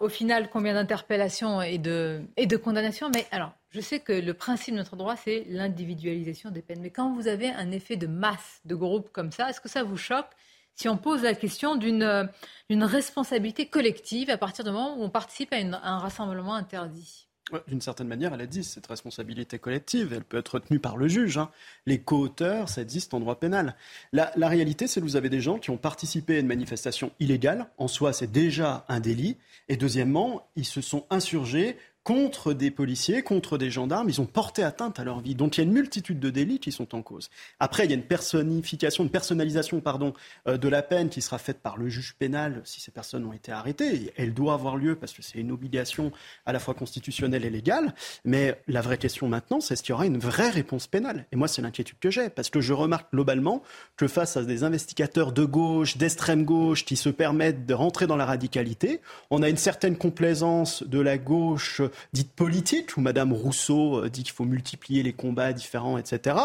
Au 0.00 0.08
final 0.08 0.48
combien 0.50 0.74
d'interpellations 0.74 1.62
et 1.62 1.78
de, 1.78 2.22
et 2.36 2.46
condamnations. 2.58 3.10
Mais 3.14 3.26
alors, 3.30 3.52
je 3.70 3.80
sais 3.80 4.00
que 4.00 4.12
le 4.12 4.34
principe 4.34 4.74
de 4.74 4.78
notre 4.78 4.96
droit, 4.96 5.16
c'est 5.16 5.44
l'individualisation 5.48 6.50
des 6.50 6.62
peines. 6.62 6.80
Mais 6.80 6.90
quand 6.90 7.12
vous 7.14 7.28
avez 7.28 7.48
un 7.50 7.70
effet 7.70 7.96
de 7.96 8.06
masse, 8.06 8.60
de 8.64 8.74
groupe 8.74 9.10
comme 9.12 9.32
ça, 9.32 9.50
est-ce 9.50 9.60
que 9.60 9.68
ça 9.68 9.82
vous 9.82 9.96
choque 9.96 10.30
si 10.74 10.88
on 10.88 10.96
pose 10.96 11.22
la 11.22 11.34
question 11.34 11.76
d'une 11.76 12.30
responsabilité 12.70 13.66
collective 13.66 14.30
à 14.30 14.38
partir 14.38 14.64
du 14.64 14.70
moment 14.70 14.96
où 14.96 15.02
on 15.02 15.10
participe 15.10 15.52
à 15.52 15.56
un 15.56 15.98
rassemblement 15.98 16.54
interdit? 16.54 17.27
D'une 17.66 17.80
certaine 17.80 18.08
manière, 18.08 18.34
elle 18.34 18.40
a 18.40 18.46
dit, 18.46 18.64
cette 18.64 18.86
responsabilité 18.86 19.58
collective, 19.58 20.12
elle 20.12 20.24
peut 20.24 20.38
être 20.38 20.54
retenue 20.54 20.78
par 20.78 20.96
le 20.96 21.08
juge. 21.08 21.38
Hein. 21.38 21.50
Les 21.86 22.00
co-auteurs, 22.00 22.68
ça 22.68 22.82
existe 22.82 23.14
en 23.14 23.20
droit 23.20 23.38
pénal. 23.38 23.76
La, 24.12 24.32
la 24.36 24.48
réalité, 24.48 24.86
c'est 24.86 25.00
que 25.00 25.04
vous 25.04 25.16
avez 25.16 25.28
des 25.28 25.40
gens 25.40 25.58
qui 25.58 25.70
ont 25.70 25.76
participé 25.76 26.36
à 26.36 26.40
une 26.40 26.46
manifestation 26.46 27.12
illégale. 27.20 27.68
En 27.78 27.88
soi, 27.88 28.12
c'est 28.12 28.30
déjà 28.30 28.84
un 28.88 29.00
délit. 29.00 29.36
Et 29.68 29.76
deuxièmement, 29.76 30.48
ils 30.56 30.64
se 30.64 30.80
sont 30.80 31.06
insurgés 31.10 31.76
contre 32.08 32.54
des 32.54 32.70
policiers, 32.70 33.20
contre 33.20 33.58
des 33.58 33.68
gendarmes. 33.70 34.08
Ils 34.08 34.18
ont 34.22 34.24
porté 34.24 34.62
atteinte 34.62 34.98
à 34.98 35.04
leur 35.04 35.20
vie. 35.20 35.34
Donc 35.34 35.58
il 35.58 35.60
y 35.60 35.62
a 35.62 35.66
une 35.66 35.74
multitude 35.74 36.18
de 36.18 36.30
délits 36.30 36.58
qui 36.58 36.72
sont 36.72 36.94
en 36.94 37.02
cause. 37.02 37.28
Après, 37.60 37.84
il 37.84 37.90
y 37.90 37.92
a 37.92 37.96
une 37.96 38.02
personnification, 38.02 39.04
une 39.04 39.10
personnalisation 39.10 39.82
pardon, 39.82 40.14
euh, 40.46 40.56
de 40.56 40.68
la 40.70 40.80
peine 40.80 41.10
qui 41.10 41.20
sera 41.20 41.36
faite 41.36 41.58
par 41.58 41.76
le 41.76 41.90
juge 41.90 42.14
pénal 42.18 42.62
si 42.64 42.80
ces 42.80 42.92
personnes 42.92 43.26
ont 43.26 43.34
été 43.34 43.52
arrêtées. 43.52 44.10
Elle 44.16 44.32
doit 44.32 44.54
avoir 44.54 44.78
lieu 44.78 44.96
parce 44.96 45.12
que 45.12 45.20
c'est 45.20 45.38
une 45.38 45.52
obligation 45.52 46.10
à 46.46 46.54
la 46.54 46.60
fois 46.60 46.72
constitutionnelle 46.72 47.44
et 47.44 47.50
légale. 47.50 47.94
Mais 48.24 48.58
la 48.68 48.80
vraie 48.80 48.96
question 48.96 49.28
maintenant, 49.28 49.60
c'est 49.60 49.74
est-ce 49.74 49.82
qu'il 49.82 49.92
y 49.92 49.92
aura 49.92 50.06
une 50.06 50.16
vraie 50.16 50.48
réponse 50.48 50.86
pénale? 50.86 51.26
Et 51.30 51.36
moi, 51.36 51.46
c'est 51.46 51.60
l'inquiétude 51.60 51.98
que 52.00 52.10
j'ai. 52.10 52.30
Parce 52.30 52.48
que 52.48 52.62
je 52.62 52.72
remarque 52.72 53.12
globalement 53.12 53.62
que 53.98 54.08
face 54.08 54.38
à 54.38 54.44
des 54.44 54.64
investigateurs 54.64 55.32
de 55.32 55.44
gauche, 55.44 55.98
d'extrême 55.98 56.46
gauche, 56.46 56.86
qui 56.86 56.96
se 56.96 57.10
permettent 57.10 57.66
de 57.66 57.74
rentrer 57.74 58.06
dans 58.06 58.16
la 58.16 58.24
radicalité, 58.24 59.02
on 59.28 59.42
a 59.42 59.50
une 59.50 59.58
certaine 59.58 59.98
complaisance 59.98 60.82
de 60.84 61.00
la 61.00 61.18
gauche 61.18 61.82
dite 62.12 62.32
politique, 62.32 62.96
où 62.96 63.00
Madame 63.00 63.32
Rousseau 63.32 64.04
euh, 64.04 64.10
dit 64.10 64.22
qu'il 64.22 64.32
faut 64.32 64.44
multiplier 64.44 65.02
les 65.02 65.12
combats 65.12 65.52
différents, 65.52 65.98
etc. 65.98 66.36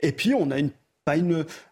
Et 0.00 0.12
puis 0.12 0.34
on 0.34 0.50
a 0.50 0.58
une 0.58 0.70
pas 1.06 1.14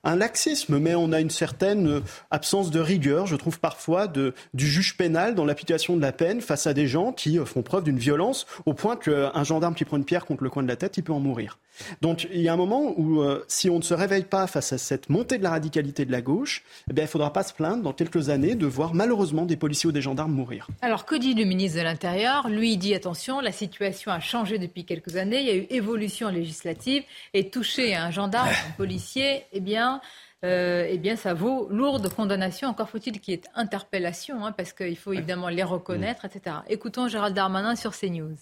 un 0.04 0.14
laxisme, 0.16 0.78
mais 0.78 0.94
on 0.94 1.10
a 1.10 1.18
une 1.18 1.28
certaine 1.28 1.88
euh, 1.88 2.00
absence 2.30 2.70
de 2.70 2.78
rigueur, 2.78 3.26
je 3.26 3.34
trouve 3.34 3.58
parfois, 3.58 4.06
du 4.06 4.32
juge 4.54 4.96
pénal 4.96 5.34
dans 5.34 5.44
l'application 5.44 5.96
de 5.96 6.02
la 6.02 6.12
peine 6.12 6.40
face 6.40 6.68
à 6.68 6.72
des 6.72 6.86
gens 6.86 7.12
qui 7.12 7.36
euh, 7.40 7.44
font 7.44 7.62
preuve 7.62 7.82
d'une 7.82 7.98
violence 7.98 8.46
au 8.64 8.74
point 8.74 8.94
qu'un 8.94 9.42
gendarme 9.42 9.74
qui 9.74 9.84
prend 9.84 9.96
une 9.96 10.04
pierre 10.04 10.24
contre 10.24 10.44
le 10.44 10.50
coin 10.50 10.62
de 10.62 10.68
la 10.68 10.76
tête, 10.76 10.98
il 10.98 11.02
peut 11.02 11.12
en 11.12 11.18
mourir. 11.18 11.58
Donc 12.00 12.28
il 12.32 12.40
y 12.40 12.48
a 12.48 12.52
un 12.52 12.56
moment 12.56 12.94
où, 12.96 13.22
euh, 13.22 13.44
si 13.48 13.68
on 13.68 13.78
ne 13.78 13.82
se 13.82 13.94
réveille 13.94 14.24
pas 14.24 14.46
face 14.46 14.72
à 14.72 14.78
cette 14.78 15.08
montée 15.10 15.38
de 15.38 15.42
la 15.42 15.50
radicalité 15.50 16.04
de 16.04 16.12
la 16.12 16.20
gauche, 16.20 16.62
eh 16.88 16.92
bien, 16.92 17.02
il 17.02 17.06
ne 17.06 17.10
faudra 17.10 17.32
pas 17.32 17.42
se 17.42 17.52
plaindre 17.52 17.82
dans 17.82 17.92
quelques 17.92 18.28
années 18.28 18.54
de 18.54 18.66
voir 18.66 18.94
malheureusement 18.94 19.44
des 19.44 19.56
policiers 19.56 19.88
ou 19.88 19.92
des 19.92 20.02
gendarmes 20.02 20.32
mourir. 20.32 20.68
Alors 20.82 21.04
que 21.04 21.16
dit 21.16 21.34
le 21.34 21.44
ministre 21.44 21.78
de 21.78 21.82
l'Intérieur? 21.82 22.48
Lui 22.48 22.72
il 22.72 22.78
dit 22.78 22.94
attention, 22.94 23.40
la 23.40 23.50
situation 23.50 24.12
a 24.12 24.20
changé 24.20 24.58
depuis 24.58 24.84
quelques 24.84 25.16
années, 25.16 25.40
il 25.40 25.46
y 25.46 25.50
a 25.50 25.56
eu 25.56 25.66
évolution 25.70 26.28
législative 26.28 27.02
et 27.32 27.50
toucher 27.50 27.96
un 27.96 28.12
gendarme, 28.12 28.50
un 28.50 28.72
policier, 28.76 29.23
eh 29.52 29.60
bien, 29.60 30.00
euh, 30.44 30.86
eh 30.88 30.98
bien, 30.98 31.16
ça 31.16 31.34
vaut 31.34 31.68
lourde 31.70 32.08
condamnation. 32.12 32.68
Encore 32.68 32.90
faut-il 32.90 33.20
qu'il 33.20 33.34
y 33.34 33.36
ait 33.36 33.42
interpellation, 33.54 34.44
hein, 34.44 34.52
parce 34.52 34.72
qu'il 34.72 34.96
faut 34.96 35.12
évidemment 35.12 35.48
les 35.48 35.62
reconnaître, 35.62 36.24
etc. 36.24 36.56
Écoutons 36.68 37.08
Gérald 37.08 37.34
Darmanin 37.34 37.76
sur 37.76 37.92
CNews. 37.96 38.36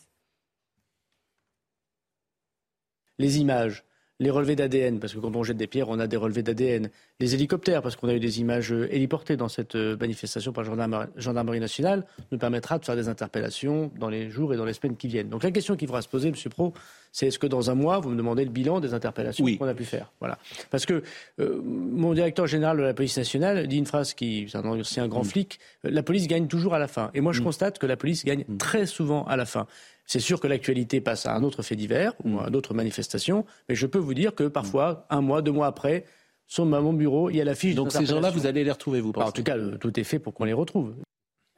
Les 3.19 3.39
images, 3.39 3.85
les 4.23 4.31
relevés 4.31 4.57
d'ADN, 4.57 5.01
parce 5.01 5.15
que 5.15 5.19
quand 5.19 5.35
on 5.35 5.43
jette 5.43 5.57
des 5.57 5.67
pierres, 5.67 5.89
on 5.89 5.99
a 5.99 6.07
des 6.07 6.17
relevés 6.17 6.43
d'ADN, 6.43 6.91
les 7.19 7.35
hélicoptères, 7.35 7.83
parce 7.83 7.97
qu'on 7.97 8.09
a 8.09 8.15
eu 8.15 8.21
des 8.21 8.41
images 8.41 8.73
euh, 8.73 8.89
héliportées 8.95 9.37
dans 9.37 9.49
cette 9.49 9.75
euh, 9.75 9.97
manifestation 10.01 10.53
par 10.53 10.63
la 10.65 11.09
gendarmerie, 11.17 11.61
nationale, 11.61 12.07
nous 12.31 12.39
permettra 12.39 12.79
de 12.79 12.85
faire 12.85 12.97
des 12.97 13.09
interpellations 13.09 13.91
dans 13.99 14.09
les 14.09 14.31
jours 14.31 14.55
et 14.55 14.57
dans 14.57 14.65
les 14.65 14.73
semaines 14.75 14.97
qui 14.97 15.09
viennent. 15.09 15.29
Donc 15.29 15.43
la 15.43 15.51
question 15.51 15.77
qu'il 15.77 15.89
faudra 15.89 16.03
se 16.03 16.09
poser, 16.09 16.29
M. 16.29 16.35
Pro, 16.51 16.73
c'est 17.11 17.27
est-ce 17.27 17.39
que 17.39 17.47
dans 17.47 17.71
un 17.71 17.75
mois, 17.75 17.99
vous 17.99 18.11
me 18.11 18.17
demandez 18.17 18.45
le 18.45 18.51
bilan 18.51 18.81
des 18.81 18.95
interpellations 18.95 19.45
qu'on 19.57 19.67
a 19.67 19.75
pu 19.75 19.85
faire? 19.85 20.13
Voilà. 20.21 20.39
Parce 20.71 20.87
que 20.87 21.03
euh, 21.41 21.61
mon 21.63 22.15
directeur 22.15 22.47
général 22.47 22.79
de 22.79 22.83
la 22.83 22.95
police 22.95 23.17
nationale 23.17 23.67
dit 23.67 23.77
une 23.77 23.87
phrase 23.87 24.15
qui, 24.15 24.47
c'est 24.49 24.57
un, 25.01 25.09
grand 25.09 25.21
mm. 25.21 25.25
flic, 25.25 25.59
la 25.83 26.03
police 26.03 26.27
gagne 26.29 26.47
toujours 26.47 26.75
à 26.75 26.79
la 26.79 26.89
fin. 26.89 27.11
Et 27.13 27.21
moi, 27.21 27.33
je 27.33 27.41
mm. 27.41 27.45
constate 27.45 27.79
que 27.79 27.87
la 27.87 27.97
police 27.97 28.25
gagne 28.25 28.45
mm. 28.49 28.57
très 28.57 28.87
souvent 28.87 29.25
à 29.25 29.37
la 29.37 29.45
fin. 29.45 29.67
C'est 30.07 30.21
sûr 30.21 30.41
que 30.41 30.47
l'actualité 30.47 31.01
passe 31.01 31.27
à 31.27 31.35
un 31.35 31.43
autre 31.43 31.63
fait 31.63 31.77
divers 31.77 32.13
ou 32.25 32.41
à 32.41 32.51
d'autres 32.51 32.75
manifestations, 32.75 33.45
mais 33.69 33.75
je 33.75 33.87
peux 33.87 33.99
vous 33.99 34.15
dire 34.15 34.35
que 34.35 34.45
parfois, 34.45 35.07
un 35.11 35.21
mois, 35.21 35.43
deux 35.43 35.53
mois 35.53 35.67
après, 35.67 36.05
sur 36.47 36.67
mon 36.67 36.93
bureau, 36.93 37.31
il 37.31 37.37
y 37.37 37.41
a 37.41 37.45
l'affiche. 37.45 37.75
Donc 37.75 37.93
ces 37.93 38.05
gens-là, 38.07 38.31
vous 38.31 38.47
allez 38.47 38.65
les 38.65 38.71
retrouver, 38.71 39.01
vous 39.01 39.13
En 39.17 39.33
tout 39.33 39.43
cas, 39.43 39.57
tout 39.81 39.99
est 39.99 40.05
fait 40.05 40.19
pour 40.19 40.35
qu'on 40.35 40.45
les 40.45 40.53
retrouve. 40.53 40.95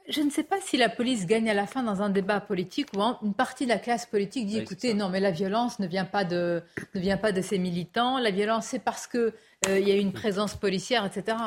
Je 0.07 0.21
ne 0.21 0.31
sais 0.31 0.43
pas 0.43 0.61
si 0.61 0.77
la 0.77 0.91
police 0.91 1.25
gagne 1.25 1.49
à 1.49 1.55
la 1.55 1.67
fin 1.67 1.83
dans 1.83 2.03
un 2.03 2.11
débat 2.11 2.39
politique 2.39 2.89
ou 2.95 3.01
une 3.23 3.33
partie 3.33 3.65
de 3.65 3.71
la 3.71 3.79
classe 3.79 4.05
politique 4.05 4.47
dit 4.47 4.59
écoutez, 4.59 4.93
non, 4.93 5.09
mais 5.09 5.21
la 5.21 5.31
violence 5.31 5.79
ne 5.79 5.87
vient 5.87 6.05
pas 6.05 6.25
de, 6.25 6.63
ne 6.95 7.01
vient 7.01 7.17
pas 7.17 7.33
de 7.33 7.41
ces 7.41 7.59
militants. 7.59 8.19
La 8.19 8.31
violence, 8.31 8.67
c'est 8.67 8.81
parce 8.81 9.07
qu'il 9.07 9.33
euh, 9.69 9.79
y 9.79 9.91
a 9.91 9.97
une 9.97 10.13
présence 10.13 10.57
policière, 10.57 11.07
etc. 11.07 11.39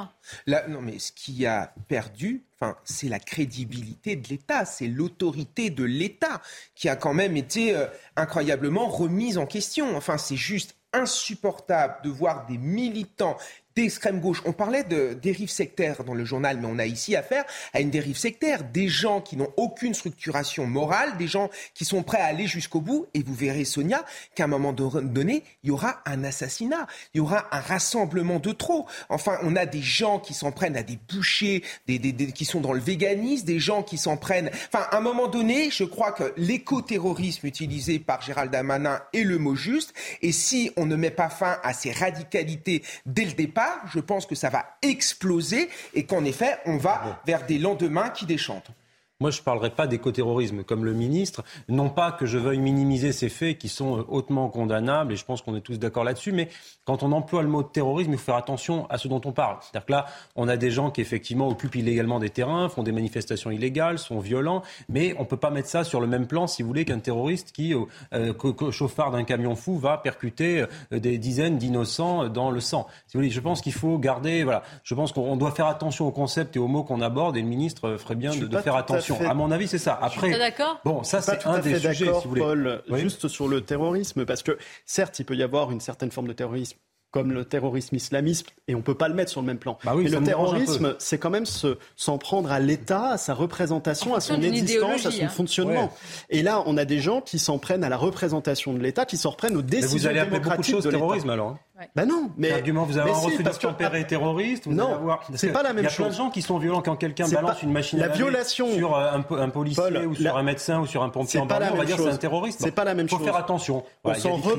non, 0.47 0.82
mais 0.82 0.97
ce 0.97 1.12
qui 1.12 1.45
a 1.45 1.72
perdu, 1.88 2.45
enfin, 2.60 2.76
c'est 2.84 3.10
la 3.10 3.20
crédibilité 3.20 4.16
de 4.16 4.28
l'État, 4.28 4.66
c'est 4.66 4.88
l'autorité 4.88 5.70
de 5.70 5.84
l'État 5.84 6.41
qui 6.74 6.89
a 6.89 6.95
quand 6.95 7.14
même 7.14 7.38
été 7.38 7.76
euh, 7.76 7.86
incroyablement 8.16 8.88
remise 8.88 9.38
en 9.38 9.45
question. 9.45 9.95
Enfin, 9.95 10.18
c'est 10.18 10.36
juste 10.36 10.76
insupportable 10.93 11.97
de 12.03 12.10
voir 12.10 12.47
des 12.47 12.58
militants 12.58 13.38
d'extrême 13.78 14.19
gauche. 14.19 14.41
On 14.45 14.53
parlait 14.53 14.84
de 14.84 15.13
dérive 15.13 15.49
sectaire 15.49 16.03
dans 16.03 16.15
le 16.15 16.25
journal, 16.25 16.57
mais 16.59 16.67
on 16.67 16.80
a 16.80 16.86
ici 16.88 17.15
affaire 17.15 17.45
à 17.73 17.80
une 17.80 17.91
dérive 17.91 18.17
sectaire. 18.17 18.63
Des 18.63 18.88
gens 18.88 19.21
qui 19.21 19.38
n'ont 19.38 19.53
aucune 19.55 19.93
structuration 19.93 20.65
morale, 20.65 21.15
des 21.17 21.28
gens 21.28 21.49
qui 21.75 21.86
sont 21.86 22.01
prêts 22.01 22.19
à 22.19 22.25
aller 22.25 22.47
jusqu'au 22.47 22.82
bout. 22.82 23.05
Et 23.13 23.21
vous 23.21 23.36
verrez, 23.36 23.65
Sonia, 23.65 24.03
qu'à 24.34 24.45
un 24.45 24.47
moment 24.47 24.73
donné, 24.73 25.43
il 25.63 25.67
y 25.67 25.71
aura 25.71 26.01
un 26.05 26.23
assassinat, 26.23 26.88
il 27.13 27.17
y 27.17 27.21
aura 27.21 27.47
un 27.55 27.59
rassemblement 27.59 28.39
de 28.39 28.51
trop. 28.51 28.88
Enfin, 29.09 29.38
on 29.43 29.55
a 29.55 29.67
des 29.67 29.84
gens 29.84 30.19
qui 30.19 30.34
s'en 30.34 30.51
prennent 30.51 30.75
à 30.75 30.84
des 30.84 30.97
bouchers, 31.13 31.63
des, 31.86 31.99
qui 32.34 32.45
sont 32.45 32.61
dans 32.61 32.73
le 32.73 32.80
véganisme, 32.80 33.45
des 33.45 33.59
gens 33.59 33.84
qui 33.84 33.99
s'en 33.99 34.17
prennent. 34.17 34.49
Enfin, 34.73 34.88
à 34.89 34.97
un 34.97 35.01
moment 35.01 35.28
donné, 35.28 35.69
je 35.69 35.84
crois 35.84 36.13
que 36.13 36.34
l'écoterrorisme 36.36 37.45
utilisé 37.45 37.99
par 37.99 38.23
Gérald 38.23 38.51
Damanin 38.51 39.01
est 39.13 39.23
le 39.23 39.38
mot 39.38 39.55
juste. 39.55 39.93
Et 40.23 40.32
si 40.32 40.71
on 40.78 40.88
ne 40.88 40.95
met 40.95 41.11
pas 41.11 41.30
fin 41.30 41.59
à 41.61 41.73
ces 41.73 41.91
radicalités 41.91 42.82
dès 43.05 43.25
le 43.25 43.34
départ, 43.34 43.66
je 43.93 43.99
pense 43.99 44.26
que 44.26 44.36
ça 44.36 44.49
va 44.49 44.78
exploser 44.82 45.70
et 45.93 46.05
qu'en 46.05 46.24
effet, 46.26 46.57
on 46.65 46.78
va 46.78 47.22
vers 47.26 47.45
des 47.45 47.57
lendemains 47.57 48.09
qui 48.09 48.26
déchantent. 48.26 48.72
Moi, 49.20 49.32
je 49.32 49.39
ne 49.39 49.45
parlerai 49.45 49.72
pas 49.72 49.88
d'écoterrorisme 49.88 50.63
comme 50.63 50.86
le 50.86 50.93
ministre. 50.93 51.43
Non 51.70 51.89
pas 51.89 52.11
que 52.11 52.28
je 52.28 52.38
veuille 52.38 52.59
minimiser 52.59 53.11
ces 53.11 53.30
faits 53.30 53.57
qui 53.57 53.68
sont 53.68 53.97
euh, 53.97 54.03
hautement 54.09 54.47
condamnables, 54.47 55.11
et 55.11 55.15
je 55.15 55.26
pense 55.26 55.41
qu'on 55.41 55.55
est 55.55 55.61
tous 55.61 55.80
d'accord 55.80 56.03
là-dessus, 56.03 56.32
mais 56.32 56.49
quand 56.86 57.01
on 57.01 57.11
emploie 57.11 57.41
le 57.41 57.47
mot 57.47 57.63
terrorisme, 57.63 58.11
il 58.11 58.20
faut 58.20 58.26
faire 58.26 58.36
attention 58.36 58.86
à 58.91 58.99
ce 58.99 59.07
dont 59.07 59.20
on 59.26 59.32
parle. 59.32 59.57
C'est-à-dire 59.61 59.88
que 59.88 59.91
là, 59.91 60.05
on 60.36 60.47
a 60.47 60.55
des 60.55 60.70
gens 60.70 60.91
qui 60.91 61.01
effectivement 61.01 61.47
occupent 61.47 61.74
illégalement 61.74 62.20
des 62.20 62.30
terrains, 62.30 62.70
font 62.70 62.84
des 62.84 62.91
manifestations 62.91 63.49
illégales, 63.49 63.97
sont 63.97 64.20
violents, 64.20 64.61
mais 64.88 65.15
on 65.18 65.22
ne 65.22 65.28
peut 65.28 65.36
pas 65.36 65.49
mettre 65.49 65.70
ça 65.70 65.84
sur 65.84 65.99
le 65.99 66.05
même 66.05 66.28
plan, 66.28 66.45
si 66.45 66.61
vous 66.61 66.68
voulez, 66.68 66.86
qu'un 66.86 66.99
terroriste 66.99 67.53
qui, 67.53 67.74
euh, 67.74 67.86
euh 68.13 68.34
chauffard 68.70 69.09
d'un 69.09 69.24
camion 69.24 69.55
fou, 69.55 69.80
va 69.80 69.97
percuter 69.97 70.63
euh, 70.93 70.99
des 70.99 71.18
dizaines 71.18 71.57
d'innocents 71.57 72.30
dans 72.30 72.51
le 72.51 72.59
sang. 72.59 72.86
Si 73.07 73.18
vous 73.18 73.22
voulez, 73.22 73.32
je 73.32 73.39
pense 73.39 73.61
qu'il 73.61 73.74
faut 73.74 73.97
garder, 73.97 74.43
voilà, 74.43 74.61
je 74.84 74.93
pense 74.93 75.11
qu'on 75.11 75.38
doit 75.38 75.51
faire 75.51 75.65
attention 75.65 76.05
au 76.05 76.11
concept 76.11 76.55
et 76.55 76.59
aux 76.59 76.68
mots 76.68 76.84
qu'on 76.84 77.01
aborde, 77.01 77.36
et 77.36 77.41
le 77.41 77.47
ministre 77.47 77.97
ferait 77.97 78.13
bien 78.13 78.36
de 78.36 78.57
faire 78.59 78.76
attention. 78.76 79.07
À 79.28 79.34
mon 79.34 79.51
avis, 79.51 79.68
c'est 79.68 79.78
ça. 79.78 79.97
Après, 80.01 80.38
d'accord 80.38 80.80
bon, 80.86 81.03
ça 81.03 81.22
c'est 81.22 81.45
un 81.45 81.60
des 81.60 81.80
sujets, 81.80 81.93
si 81.93 82.03
vous 82.03 82.30
voulez. 82.30 82.41
Paul, 82.41 82.84
juste 82.93 83.28
sur 83.28 83.47
le 83.47 83.62
terrorisme, 83.62 84.26
parce 84.26 84.43
que 84.43 84.58
certes, 84.86 85.20
il 85.20 85.26
peut 85.26 85.36
y 85.36 85.43
avoir 85.43 85.72
une 85.72 85.82
certaine 85.82 86.12
forme 86.12 86.28
de 86.28 86.34
terrorisme 86.34 86.78
comme 87.12 87.32
le 87.32 87.45
terrorisme 87.45 87.95
islamiste, 87.95 88.47
et 88.68 88.76
on 88.76 88.80
ne 88.80 88.84
peut 88.84 88.95
pas 88.95 89.08
le 89.08 89.14
mettre 89.14 89.32
sur 89.32 89.41
le 89.41 89.47
même 89.47 89.58
plan. 89.58 89.78
Bah 89.84 89.93
oui, 89.95 90.03
Mais 90.03 90.10
le 90.10 90.24
terrorisme, 90.24 90.95
c'est 90.99 91.18
quand 91.18 91.30
même 91.30 91.45
s'en 91.45 92.18
prendre 92.18 92.51
à 92.51 92.60
l'État, 92.60 93.12
à 93.12 93.18
sa 93.18 93.34
représentation, 93.34 94.14
à 94.14 94.20
son 94.20 94.41
existence, 94.41 95.05
à 95.05 95.12
son 95.12 95.24
hein. 95.24 95.30
fonctionnement. 95.30 95.91
Et 96.30 96.43
là, 96.43 96.62
on 96.66 96.78
a 96.78 96.86
des 96.86 96.99
gens 96.99 97.22
qui 97.22 97.39
s'en 97.39 97.60
prennent 97.60 97.84
à 97.84 97.89
la 97.89 97.97
représentation 97.97 98.74
de 98.74 98.80
l'État, 98.80 99.05
qui 99.05 99.18
s'en 99.18 99.32
reprennent 99.32 99.55
aux 99.55 99.62
décisions 99.62 99.95
Mais 99.95 99.99
vous 100.01 100.08
allez 100.08 100.20
appeler 100.20 100.39
beaucoup 100.41 100.58
de 100.58 100.64
choses 100.64 100.89
terrorisme 100.89 101.30
alors 101.30 101.49
hein. 101.49 101.60
Ben 101.95 102.05
non, 102.05 102.32
mais 102.38 102.51
argument, 102.51 102.86
vous 102.86 102.97
avez 102.97 103.11
un 103.11 103.13
refus 103.13 103.43
d'obtempérer 103.43 104.07
terroriste. 104.07 104.67
non, 104.67 104.99
c'est 105.36 105.51
pas 105.51 105.63
la 105.63 105.73
même 105.73 105.89
chose. 105.89 105.97
Il 105.97 105.99
y 105.99 106.03
a 106.03 106.05
plein 106.05 106.09
de 106.09 106.17
gens 106.17 106.30
qui 106.30 106.41
sont 106.41 106.57
violents 106.57 106.82
quand 106.82 106.95
quelqu'un 106.95 107.28
balance 107.28 107.61
une 107.61 107.71
machine 107.71 107.99
la 107.99 108.05
à 108.05 108.09
violation 108.09 108.73
sur 108.73 108.95
un, 108.95 109.23
un 109.30 109.49
policier 109.49 110.05
ou 110.05 110.15
sur 110.15 110.38
un 110.38 110.43
médecin 110.43 110.80
ou 110.80 110.86
sur 110.86 111.03
un 111.03 111.09
pompier 111.09 111.39
en 111.39 111.45
banlieue, 111.45 111.67
on 111.73 111.78
va 111.78 111.86
dire 111.86 111.97
c'est 111.97 112.09
un 112.09 112.17
terroriste. 112.17 112.59
C'est 112.61 112.71
pas 112.71 112.84
la 112.84 112.93
même 112.93 113.07
chose. 113.07 113.19
Il 113.21 113.25
faut 113.25 113.32
faire 113.32 113.41
attention. 113.41 113.84
On 114.03 114.13
s'en 114.13 114.36
reprend, 114.36 114.51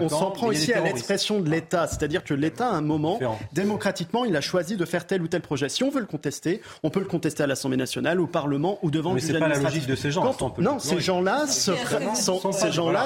on 0.00 0.08
s'en 0.08 0.30
prend 0.30 0.50
ici 0.50 0.72
à 0.72 0.80
l'expression 0.80 1.40
de 1.40 1.48
l'État, 1.48 1.86
c'est-à-dire 1.86 2.24
que 2.24 2.34
l'État, 2.34 2.68
à 2.68 2.74
un 2.74 2.80
moment, 2.80 3.18
démocratiquement, 3.52 4.24
il 4.24 4.36
a 4.36 4.40
choisi 4.40 4.76
de 4.76 4.84
faire 4.84 5.06
tel 5.06 5.22
ou 5.22 5.28
tel 5.28 5.42
projet. 5.42 5.68
Si 5.68 5.84
on 5.84 5.90
veut 5.90 6.00
le 6.00 6.06
contester, 6.06 6.60
on 6.82 6.90
peut 6.90 7.00
le 7.00 7.06
contester 7.06 7.42
à 7.42 7.46
l'Assemblée 7.46 7.76
nationale, 7.76 8.20
au 8.20 8.26
Parlement 8.26 8.78
ou 8.82 8.90
devant 8.90 9.12
le 9.12 9.18
juge 9.18 9.30
administratif. 9.30 9.58
pas 9.58 9.62
la 9.62 9.70
logique 9.70 9.88
de 9.88 9.94
ces 9.94 10.10
gens. 10.10 10.34
Non, 10.58 10.78
ces 10.78 11.00
gens-là 11.00 11.46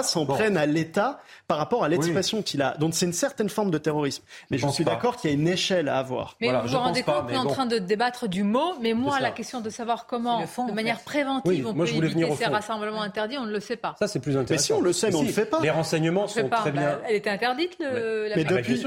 s'en 0.02 0.26
prennent 0.26 0.56
à 0.56 0.66
l'État 0.66 1.20
par 1.46 1.58
rapport 1.58 1.84
à 1.84 1.88
l'expression 1.88 2.42
qu'il 2.42 2.62
a. 2.62 2.76
Donc 2.78 2.94
c'est 2.94 3.06
une 3.06 3.12
certaine 3.34 3.48
forme 3.48 3.72
de 3.72 3.78
terrorisme. 3.78 4.22
Mais 4.50 4.58
je, 4.58 4.68
suis 4.68 4.84
d'accord 4.84 5.16
qu'il 5.16 5.28
y 5.28 5.32
a 5.32 5.36
une 5.36 5.48
échelle 5.48 5.88
à 5.88 5.98
avoir. 5.98 6.36
Mais 6.40 6.52
vous 6.52 6.68
vous 6.68 6.78
rendez 6.78 7.02
compte 7.02 7.26
qu'on 7.26 7.32
est 7.32 7.36
en 7.36 7.46
train 7.46 7.66
de 7.66 7.78
débattre 7.78 8.28
du 8.28 8.44
mot, 8.44 8.74
mais 8.80 8.94
moi, 8.94 9.18
la 9.18 9.32
question 9.32 9.60
de 9.60 9.70
savoir 9.70 10.06
comment, 10.06 10.40
de 10.42 10.72
manière 10.72 11.00
préventive, 11.00 11.66
on 11.66 11.74
peut 11.74 11.88
éviter 11.88 12.30
ces 12.36 12.46
rassemblements 12.46 13.02
interdits, 13.02 13.38
on 13.38 13.46
ne 13.46 13.52
le 13.52 13.60
sait 13.60 13.76
pas. 13.76 13.96
Ça, 13.98 14.06
c'est 14.06 14.20
plus 14.20 14.36
intéressant. 14.36 14.54
Mais 14.54 14.58
si 14.58 14.72
on 14.72 14.80
le 14.80 14.92
sait, 14.92 15.08
mais 15.08 15.16
on 15.16 15.22
ne 15.22 15.26
le 15.26 15.32
fait 15.32 15.46
pas. 15.46 15.60
Les 15.60 15.70
renseignements 15.70 16.28
sont 16.28 16.48
très 16.48 16.70
bien. 16.70 16.82
Bah, 16.82 17.00
elle 17.08 17.16
était 17.16 17.30
interdite, 17.30 17.76
le, 17.80 18.28
la 18.28 18.36
Mais 18.36 18.44
depuis, 18.44 18.84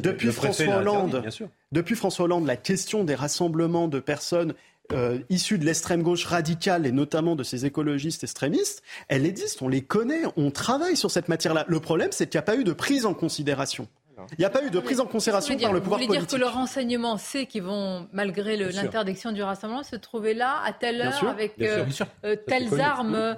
depuis 0.00 0.32
François 0.32 0.76
Hollande, 0.76 1.22
depuis 1.72 1.94
François 1.94 2.26
Hollande, 2.26 2.46
la 2.46 2.56
question 2.56 3.04
des 3.04 3.14
rassemblements 3.14 3.88
de 3.88 4.00
personnes 4.00 4.54
euh, 4.92 5.18
issus 5.30 5.58
de 5.58 5.64
l'extrême 5.64 6.02
gauche 6.02 6.24
radicale 6.24 6.86
et 6.86 6.92
notamment 6.92 7.36
de 7.36 7.42
ces 7.42 7.66
écologistes 7.66 8.24
extrémistes, 8.24 8.82
elle 9.08 9.26
existe, 9.26 9.62
on 9.62 9.68
les 9.68 9.82
connaît, 9.82 10.22
on 10.36 10.50
travaille 10.50 10.96
sur 10.96 11.10
cette 11.10 11.28
matière-là. 11.28 11.64
Le 11.68 11.80
problème, 11.80 12.10
c'est 12.12 12.28
qu'il 12.28 12.38
n'y 12.38 12.42
a 12.42 12.46
pas 12.46 12.56
eu 12.56 12.64
de 12.64 12.72
prise 12.72 13.06
en 13.06 13.14
considération. 13.14 13.88
Il 14.32 14.38
n'y 14.38 14.44
a 14.44 14.50
pas 14.50 14.64
eu 14.64 14.70
de 14.70 14.80
prise 14.80 15.00
en 15.00 15.06
considération 15.06 15.56
par 15.56 15.72
le 15.72 15.80
pouvoir 15.80 15.98
politique. 15.98 16.08
Vous 16.08 16.26
voulez 16.26 16.26
dire 16.26 16.38
que 16.38 16.42
le 16.42 16.48
renseignement 16.48 17.16
sait 17.18 17.46
qu'ils 17.46 17.62
vont, 17.62 18.08
malgré 18.12 18.56
l'interdiction 18.56 19.32
du 19.32 19.42
rassemblement, 19.42 19.82
se 19.82 19.96
trouver 19.96 20.34
là 20.34 20.60
à 20.64 20.72
telle 20.72 21.02
heure 21.02 21.24
avec 21.28 21.60
euh, 21.60 21.84
euh, 22.24 22.36
telles 22.46 22.80
armes 22.80 23.14
euh, 23.14 23.34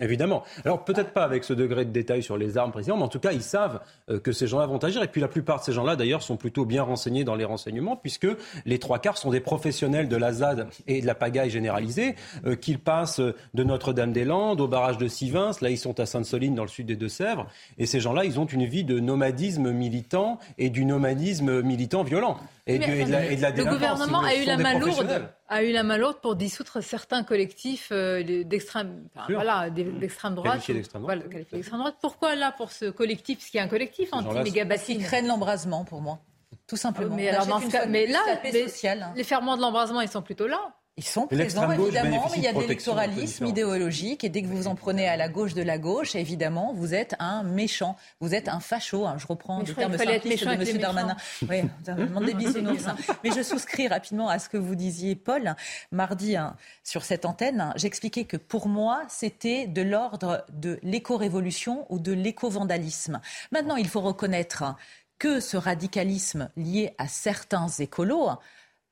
évidemment. 0.00 0.44
Alors 0.64 0.84
peut-être 0.84 1.12
pas 1.12 1.24
avec 1.24 1.44
ce 1.44 1.52
degré 1.52 1.84
de 1.84 1.90
détail 1.90 2.22
sur 2.22 2.36
les 2.36 2.56
armes 2.56 2.70
précisément, 2.70 2.98
mais 2.98 3.04
en 3.04 3.08
tout 3.08 3.18
cas 3.18 3.32
ils 3.32 3.42
savent 3.42 3.80
que 4.22 4.32
ces 4.32 4.46
gens-là 4.46 4.66
vont 4.66 4.78
agir. 4.78 5.02
Et 5.02 5.08
puis 5.08 5.20
la 5.20 5.28
plupart 5.28 5.60
de 5.60 5.64
ces 5.64 5.72
gens-là 5.72 5.96
d'ailleurs 5.96 6.22
sont 6.22 6.36
plutôt 6.36 6.64
bien 6.64 6.82
renseignés 6.82 7.24
dans 7.24 7.34
les 7.34 7.44
renseignements 7.44 7.96
puisque 7.96 8.28
les 8.66 8.78
trois 8.78 8.98
quarts 8.98 9.18
sont 9.18 9.30
des 9.30 9.40
professionnels 9.40 10.08
de 10.08 10.16
la 10.16 10.32
ZAD 10.32 10.68
et 10.86 11.00
de 11.00 11.06
la 11.06 11.14
pagaille 11.14 11.50
généralisée, 11.50 12.14
qu'ils 12.60 12.78
passent 12.78 13.20
de 13.20 13.64
Notre-Dame-des-Landes 13.64 14.60
au 14.60 14.68
barrage 14.68 14.98
de 14.98 15.08
Sivins, 15.08 15.50
là 15.60 15.70
ils 15.70 15.78
sont 15.78 15.98
à 16.00 16.06
Sainte-Soline 16.06 16.54
dans 16.54 16.62
le 16.62 16.68
sud 16.68 16.86
des 16.86 16.96
Deux-Sèvres, 16.96 17.46
et 17.78 17.86
ces 17.86 18.00
gens-là 18.00 18.24
ils 18.24 18.38
ont 18.38 18.46
une 18.46 18.64
vie 18.64 18.84
de 18.84 19.00
nomadisme 19.00 19.70
militant 19.80 20.38
et 20.58 20.70
du 20.70 20.84
nomadisme 20.84 21.62
militant 21.62 22.04
violent. 22.04 22.38
Et, 22.66 22.78
de, 22.78 23.10
la, 23.10 23.50
Le 23.50 23.64
gouvernement 23.64 24.20
a 24.20 24.36
eu, 24.36 24.44
la 24.44 24.56
main 24.56 24.78
lourde, 24.78 25.28
a 25.48 25.62
eu 25.64 25.72
la 25.72 25.82
main 25.82 25.96
lourde 25.96 26.18
pour 26.22 26.36
dissoudre 26.36 26.80
certains 26.80 27.24
collectifs 27.24 27.88
euh, 27.90 28.44
d'extrême 28.44 29.08
voilà, 29.28 29.70
d'extrême 29.70 30.36
droite. 30.36 30.60
droite. 30.92 31.96
Pourquoi 32.00 32.36
là 32.36 32.52
pour 32.52 32.70
ce 32.70 32.90
collectif, 32.90 33.38
parce 33.38 33.50
qu'il 33.50 33.58
y 33.58 33.60
a 33.60 33.64
un 33.64 33.68
collectif 33.68 34.10
anti-mégabassine 34.12 35.00
Ils 35.00 35.04
craignent 35.04 35.26
l'embrasement 35.26 35.84
pour 35.84 36.00
moi. 36.00 36.20
Tout 36.68 36.76
simplement. 36.76 37.16
Mais, 37.16 37.28
alors, 37.28 37.60
mais 37.88 38.06
là, 38.06 38.20
les 39.16 39.24
ferments 39.24 39.56
de 39.56 39.62
l'embrasement, 39.62 40.00
ils 40.02 40.08
sont 40.08 40.22
plutôt 40.22 40.46
là. 40.46 40.72
Ils 40.96 41.04
sont 41.04 41.26
présents, 41.26 41.70
évidemment, 41.70 42.28
mais 42.30 42.36
il 42.36 42.42
y 42.42 42.46
a 42.46 42.52
de 42.52 42.60
l'électoralisme 42.60 43.46
idéologique. 43.46 44.24
Et 44.24 44.28
dès 44.28 44.42
que 44.42 44.48
vous 44.48 44.56
vous 44.56 44.66
en 44.66 44.74
prenez 44.74 45.08
à 45.08 45.16
la 45.16 45.28
gauche 45.28 45.54
de 45.54 45.62
la 45.62 45.78
gauche, 45.78 46.14
évidemment, 46.14 46.74
vous 46.74 46.94
êtes 46.94 47.14
un 47.18 47.42
méchant. 47.42 47.96
Vous 48.20 48.34
êtes 48.34 48.48
un 48.48 48.60
facho. 48.60 49.06
Hein. 49.06 49.16
Je 49.18 49.26
reprends 49.26 49.60
le 49.60 49.72
terme 49.72 49.96
simplistes 49.96 50.44
de 50.44 50.50
M. 50.50 50.78
Darmanin. 50.78 51.16
Oui, 51.48 51.62
demande 51.86 52.26
des 52.26 52.34
bisounours. 52.34 52.86
Hein. 52.86 52.96
Mais 53.24 53.30
je 53.30 53.42
souscris 53.42 53.88
rapidement 53.88 54.28
à 54.28 54.38
ce 54.38 54.48
que 54.48 54.58
vous 54.58 54.74
disiez, 54.74 55.14
Paul, 55.14 55.54
mardi, 55.90 56.36
hein, 56.36 56.56
sur 56.84 57.04
cette 57.04 57.24
antenne. 57.24 57.72
J'expliquais 57.76 58.24
que 58.24 58.36
pour 58.36 58.68
moi, 58.68 59.02
c'était 59.08 59.66
de 59.66 59.82
l'ordre 59.82 60.44
de 60.52 60.78
l'éco-révolution 60.82 61.86
ou 61.88 61.98
de 61.98 62.12
l'éco-vandalisme. 62.12 63.20
Maintenant, 63.52 63.76
il 63.76 63.88
faut 63.88 64.00
reconnaître 64.00 64.64
que 65.18 65.38
ce 65.40 65.56
radicalisme 65.56 66.50
lié 66.56 66.94
à 66.98 67.06
certains 67.06 67.68
écolos 67.68 68.30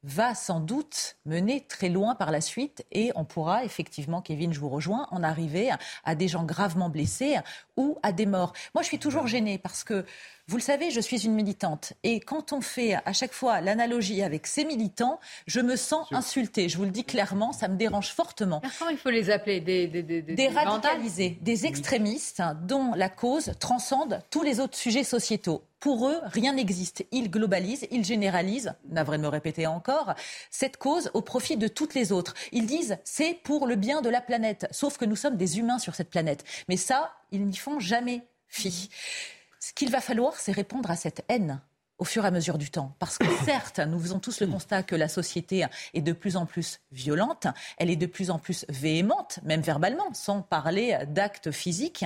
va 0.03 0.35
sans 0.35 0.61
doute 0.61 1.17
mener 1.27 1.67
très 1.67 1.89
loin 1.89 2.15
par 2.15 2.31
la 2.31 2.41
suite 2.41 2.85
et 2.93 3.11
on 3.17 3.25
pourra 3.25 3.65
effectivement, 3.65 4.23
Kevin, 4.23 4.53
je 4.53 4.61
vous 4.61 4.69
rejoins, 4.69 5.09
en 5.11 5.23
arriver 5.23 5.71
à 6.05 6.15
des 6.15 6.29
gens 6.29 6.45
gravement 6.45 6.89
blessés 6.89 7.37
ou 7.77 7.99
à 8.03 8.13
des 8.13 8.27
morts. 8.27 8.53
Moi, 8.75 8.83
je 8.83 8.89
suis 8.89 8.99
toujours 8.99 9.27
gênée 9.27 9.59
parce 9.59 9.85
que 9.85 10.05
vous 10.47 10.57
le 10.57 10.63
savez, 10.63 10.91
je 10.91 11.01
suis 11.01 11.27
une 11.27 11.35
militante. 11.35 11.93
Et 12.05 12.21
quand 12.21 12.55
on 12.55 12.63
fait 12.63 12.95
à 12.95 13.13
chaque 13.13 13.35
fois 13.35 13.61
l'analogie 13.61 14.23
avec 14.23 14.47
ces 14.47 14.65
militants, 14.65 15.21
je 15.47 15.61
me 15.61 15.77
sens 15.77 16.07
insultée. 16.11 16.71
Je 16.71 16.79
vous 16.79 16.85
le 16.85 16.91
dis 16.91 17.05
clairement, 17.05 17.53
ça 17.53 17.69
me 17.69 17.77
dérange 17.77 18.13
fortement. 18.13 18.63
Comment 18.79 18.91
il 18.91 18.97
faut 18.97 19.11
les 19.11 19.29
appeler 19.31 19.61
Des, 19.61 19.89
des, 19.89 20.03
des, 20.03 20.23
des 20.23 20.49
radicalisés, 20.49 21.39
des 21.43 21.67
extrémistes 21.67 22.43
dont 22.63 22.95
la 22.95 23.11
cause 23.11 23.53
transcende 23.61 24.23
tous 24.31 24.43
les 24.43 24.59
autres 24.61 24.79
sujets 24.79 25.05
sociétaux. 25.05 25.63
Pour 25.81 26.09
eux, 26.09 26.19
rien 26.25 26.55
n'existe. 26.55 27.05
Ils 27.13 27.31
globalisent, 27.31 27.87
ils 27.91 28.05
généralisent, 28.05 28.75
navré 28.89 29.17
de 29.17 29.23
me 29.23 29.29
répéter 29.29 29.67
encore, 29.67 30.15
cette 30.51 30.77
cause 30.77 31.11
au 31.15 31.23
profit 31.23 31.57
de 31.57 31.69
toutes 31.69 31.95
les 31.95 32.11
autres. 32.11 32.35
Ils 32.51 32.67
disent 32.67 32.99
c'est 33.05 33.35
pour 33.45 33.67
le 33.67 33.77
bien 33.77 34.01
de 34.01 34.09
la 34.09 34.21
planète. 34.21 34.67
Sauf 34.73 34.99
que 34.99 35.05
nous 35.05 35.17
sommes 35.17 35.37
des 35.37 35.59
humains 35.59 35.79
sur 35.79 35.95
cette 35.95 36.11
planète. 36.11 36.45
Mais 36.69 36.77
ça, 36.77 37.13
ils 37.31 37.45
n'y 37.45 37.57
font 37.57 37.79
jamais 37.79 38.27
fi. 38.49 38.91
Ce 39.61 39.73
qu'il 39.73 39.91
va 39.91 40.01
falloir, 40.01 40.35
c'est 40.37 40.53
répondre 40.53 40.91
à 40.91 40.97
cette 40.97 41.25
haine 41.29 41.61
au 41.99 42.05
fur 42.05 42.25
et 42.25 42.29
à 42.29 42.31
mesure 42.31 42.59
du 42.59 42.71
temps. 42.71 42.97
Parce 42.99 43.19
que 43.19 43.27
certes, 43.45 43.79
nous 43.81 44.01
faisons 44.01 44.19
tous 44.19 44.41
le 44.41 44.47
constat 44.47 44.83
que 44.83 44.97
la 44.97 45.09
société 45.09 45.67
est 45.95 46.01
de 46.01 46.13
plus 46.13 46.37
en 46.37 46.47
plus 46.47 46.81
violente, 46.91 47.47
elle 47.77 47.91
est 47.91 47.97
de 47.97 48.07
plus 48.07 48.31
en 48.31 48.39
plus 48.39 48.65
véhémente, 48.69 49.41
même 49.45 49.61
verbalement, 49.61 50.13
sans 50.13 50.43
parler 50.43 50.99
d'actes 51.09 51.51
physiques. 51.51 52.05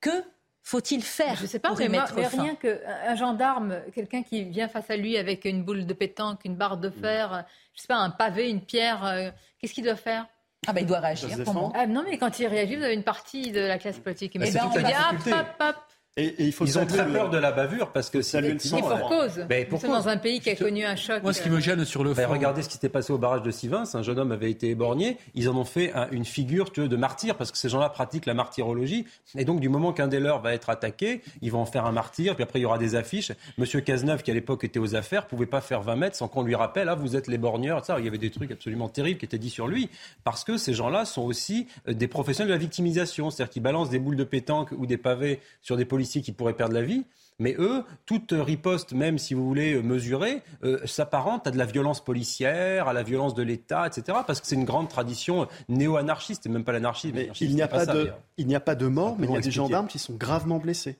Que 0.00 0.24
faut-il 0.62 1.02
faire 1.02 1.36
Je 1.36 1.42
ne 1.42 1.46
sais 1.48 1.58
pas, 1.58 1.68
pour 1.68 1.78
mais, 1.78 1.88
mettre 1.88 2.14
mais 2.14 2.24
fin 2.24 2.42
rien 2.42 2.54
qu'un 2.54 3.16
gendarme, 3.16 3.80
quelqu'un 3.94 4.22
qui 4.22 4.44
vient 4.44 4.68
face 4.68 4.90
à 4.90 4.96
lui 4.96 5.16
avec 5.16 5.44
une 5.44 5.64
boule 5.64 5.86
de 5.86 5.92
pétanque, 5.92 6.44
une 6.44 6.54
barre 6.54 6.76
de 6.76 6.88
fer, 6.90 7.44
je 7.74 7.80
sais 7.80 7.88
pas, 7.88 7.96
un 7.96 8.10
pavé, 8.10 8.48
une 8.48 8.60
pierre, 8.60 9.04
euh, 9.04 9.30
qu'est-ce 9.58 9.74
qu'il 9.74 9.84
doit 9.84 9.96
faire? 9.96 10.26
Ah 10.66 10.72
ben 10.72 10.82
il 10.82 10.86
doit 10.86 11.00
réagir. 11.00 11.28
Comment 11.44 11.72
ah, 11.74 11.86
Non 11.86 12.04
mais 12.08 12.18
quand 12.18 12.38
il 12.38 12.46
réagit, 12.46 12.76
vous 12.76 12.84
avez 12.84 12.94
une 12.94 13.02
partie 13.02 13.50
de 13.50 13.60
la 13.60 13.78
classe 13.78 13.98
politique. 13.98 14.36
Mais 14.36 14.52
Bah, 14.52 14.60
ben, 14.60 14.70
on 14.72 14.76
hop, 14.76 15.16
difficulté. 15.16 15.32
hop, 15.32 15.46
hop. 15.60 15.76
Et, 16.18 16.26
et 16.26 16.44
il 16.44 16.52
faut 16.52 16.66
Ils 16.66 16.78
ont 16.78 16.84
très 16.84 17.06
le- 17.06 17.12
peur 17.12 17.30
de 17.30 17.38
la 17.38 17.52
bavure 17.52 17.90
parce 17.90 18.10
que 18.10 18.20
c'est 18.20 18.42
le 18.42 18.58
sang, 18.58 18.76
Et 18.76 18.80
pour 18.82 19.08
cause. 19.08 19.46
Ben, 19.48 19.62
Nous 19.64 19.70
pour 19.70 19.80
sommes 19.80 19.92
cause. 19.94 20.04
dans 20.04 20.08
un 20.10 20.18
pays 20.18 20.40
qui 20.40 20.50
a 20.50 20.54
connu 20.56 20.84
un 20.84 20.94
choc. 20.94 21.22
Moi, 21.22 21.32
ce 21.32 21.40
qui 21.40 21.48
me 21.48 21.58
gêne 21.58 21.86
sur 21.86 22.04
le 22.04 22.12
Ben, 22.12 22.26
fond. 22.26 22.32
regardez 22.34 22.60
ce 22.60 22.68
qui 22.68 22.74
s'était 22.74 22.90
passé 22.90 23.14
au 23.14 23.18
barrage 23.18 23.40
de 23.40 23.50
Sivins. 23.50 23.84
Un 23.94 24.02
jeune 24.02 24.18
homme 24.18 24.30
avait 24.30 24.50
été 24.50 24.68
éborgné. 24.68 25.16
Ils 25.34 25.48
en 25.48 25.56
ont 25.56 25.64
fait 25.64 25.90
un- 25.94 26.10
une 26.10 26.26
figure 26.26 26.70
tu 26.70 26.82
veux, 26.82 26.88
de 26.88 26.96
martyr 26.96 27.34
parce 27.38 27.50
que 27.50 27.56
ces 27.56 27.70
gens-là 27.70 27.88
pratiquent 27.88 28.26
la 28.26 28.34
martyrologie. 28.34 29.06
Et 29.38 29.46
donc, 29.46 29.60
du 29.60 29.70
moment 29.70 29.94
qu'un 29.94 30.06
des 30.06 30.20
leurs 30.20 30.42
va 30.42 30.52
être 30.52 30.68
attaqué, 30.68 31.22
ils 31.40 31.50
vont 31.50 31.60
en 31.60 31.64
faire 31.64 31.86
un 31.86 31.92
martyr. 31.92 32.34
Puis 32.34 32.44
après, 32.44 32.58
il 32.58 32.62
y 32.62 32.66
aura 32.66 32.76
des 32.76 32.94
affiches. 32.94 33.32
Monsieur 33.56 33.80
Cazeneuve, 33.80 34.22
qui 34.22 34.30
à 34.30 34.34
l'époque 34.34 34.64
était 34.64 34.78
aux 34.78 34.94
affaires, 34.94 35.26
pouvait 35.26 35.46
pas 35.46 35.62
faire 35.62 35.80
20 35.80 35.96
mètres 35.96 36.16
sans 36.16 36.28
qu'on 36.28 36.42
lui 36.42 36.54
rappelle 36.54 36.90
ah, 36.90 36.94
vous 36.94 37.16
êtes 37.16 37.26
les 37.26 37.38
borgneurs. 37.38 37.86
Ça, 37.86 37.98
il 37.98 38.04
y 38.04 38.08
avait 38.08 38.18
des 38.18 38.30
trucs 38.30 38.50
absolument 38.50 38.90
terribles 38.90 39.18
qui 39.18 39.24
étaient 39.24 39.38
dits 39.38 39.48
sur 39.48 39.66
lui. 39.66 39.88
Parce 40.24 40.44
que 40.44 40.58
ces 40.58 40.74
gens-là 40.74 41.06
sont 41.06 41.22
aussi 41.22 41.68
euh, 41.88 41.94
des 41.94 42.06
professionnels 42.06 42.50
de 42.50 42.54
la 42.54 42.60
victimisation. 42.60 43.30
C'est-à-dire 43.30 43.50
qu'ils 43.50 43.62
balancent 43.62 43.88
des 43.88 43.98
boules 43.98 44.16
de 44.16 44.24
pétanque 44.24 44.72
ou 44.76 44.84
des 44.84 44.98
pavés 44.98 45.40
sur 45.62 45.78
des 45.78 45.86
policiers 45.86 46.01
qui 46.22 46.32
pourraient 46.32 46.54
perdre 46.54 46.74
la 46.74 46.82
vie. 46.82 47.04
Mais 47.38 47.56
eux, 47.58 47.82
toute 48.06 48.32
riposte, 48.32 48.92
même 48.92 49.18
si 49.18 49.34
vous 49.34 49.46
voulez 49.46 49.82
mesurer, 49.82 50.42
euh, 50.64 50.78
s'apparente 50.86 51.46
à 51.46 51.50
de 51.50 51.58
la 51.58 51.64
violence 51.64 52.04
policière, 52.04 52.88
à 52.88 52.92
la 52.92 53.02
violence 53.02 53.34
de 53.34 53.42
l'État, 53.42 53.86
etc. 53.86 54.18
Parce 54.26 54.40
que 54.40 54.46
c'est 54.46 54.54
une 54.54 54.64
grande 54.64 54.88
tradition 54.88 55.48
néo-anarchiste, 55.68 56.46
et 56.46 56.48
même 56.48 56.62
pas. 56.62 56.72
Mais 56.72 56.78
l'anarchisme, 56.78 57.18
il 57.40 57.54
n'y 57.54 57.62
a 57.62 57.68
pas 57.68 57.84
ça, 57.84 57.94
de, 57.94 57.98
d'ailleurs. 57.98 58.20
il 58.36 58.46
n'y 58.46 58.54
a 58.54 58.60
pas 58.60 58.74
de 58.74 58.86
mort, 58.86 59.16
mais 59.18 59.26
il 59.26 59.32
y 59.32 59.36
a 59.36 59.40
des 59.40 59.50
gendarmes 59.50 59.88
qui 59.88 59.98
sont 59.98 60.14
gravement 60.14 60.58
blessés. 60.58 60.98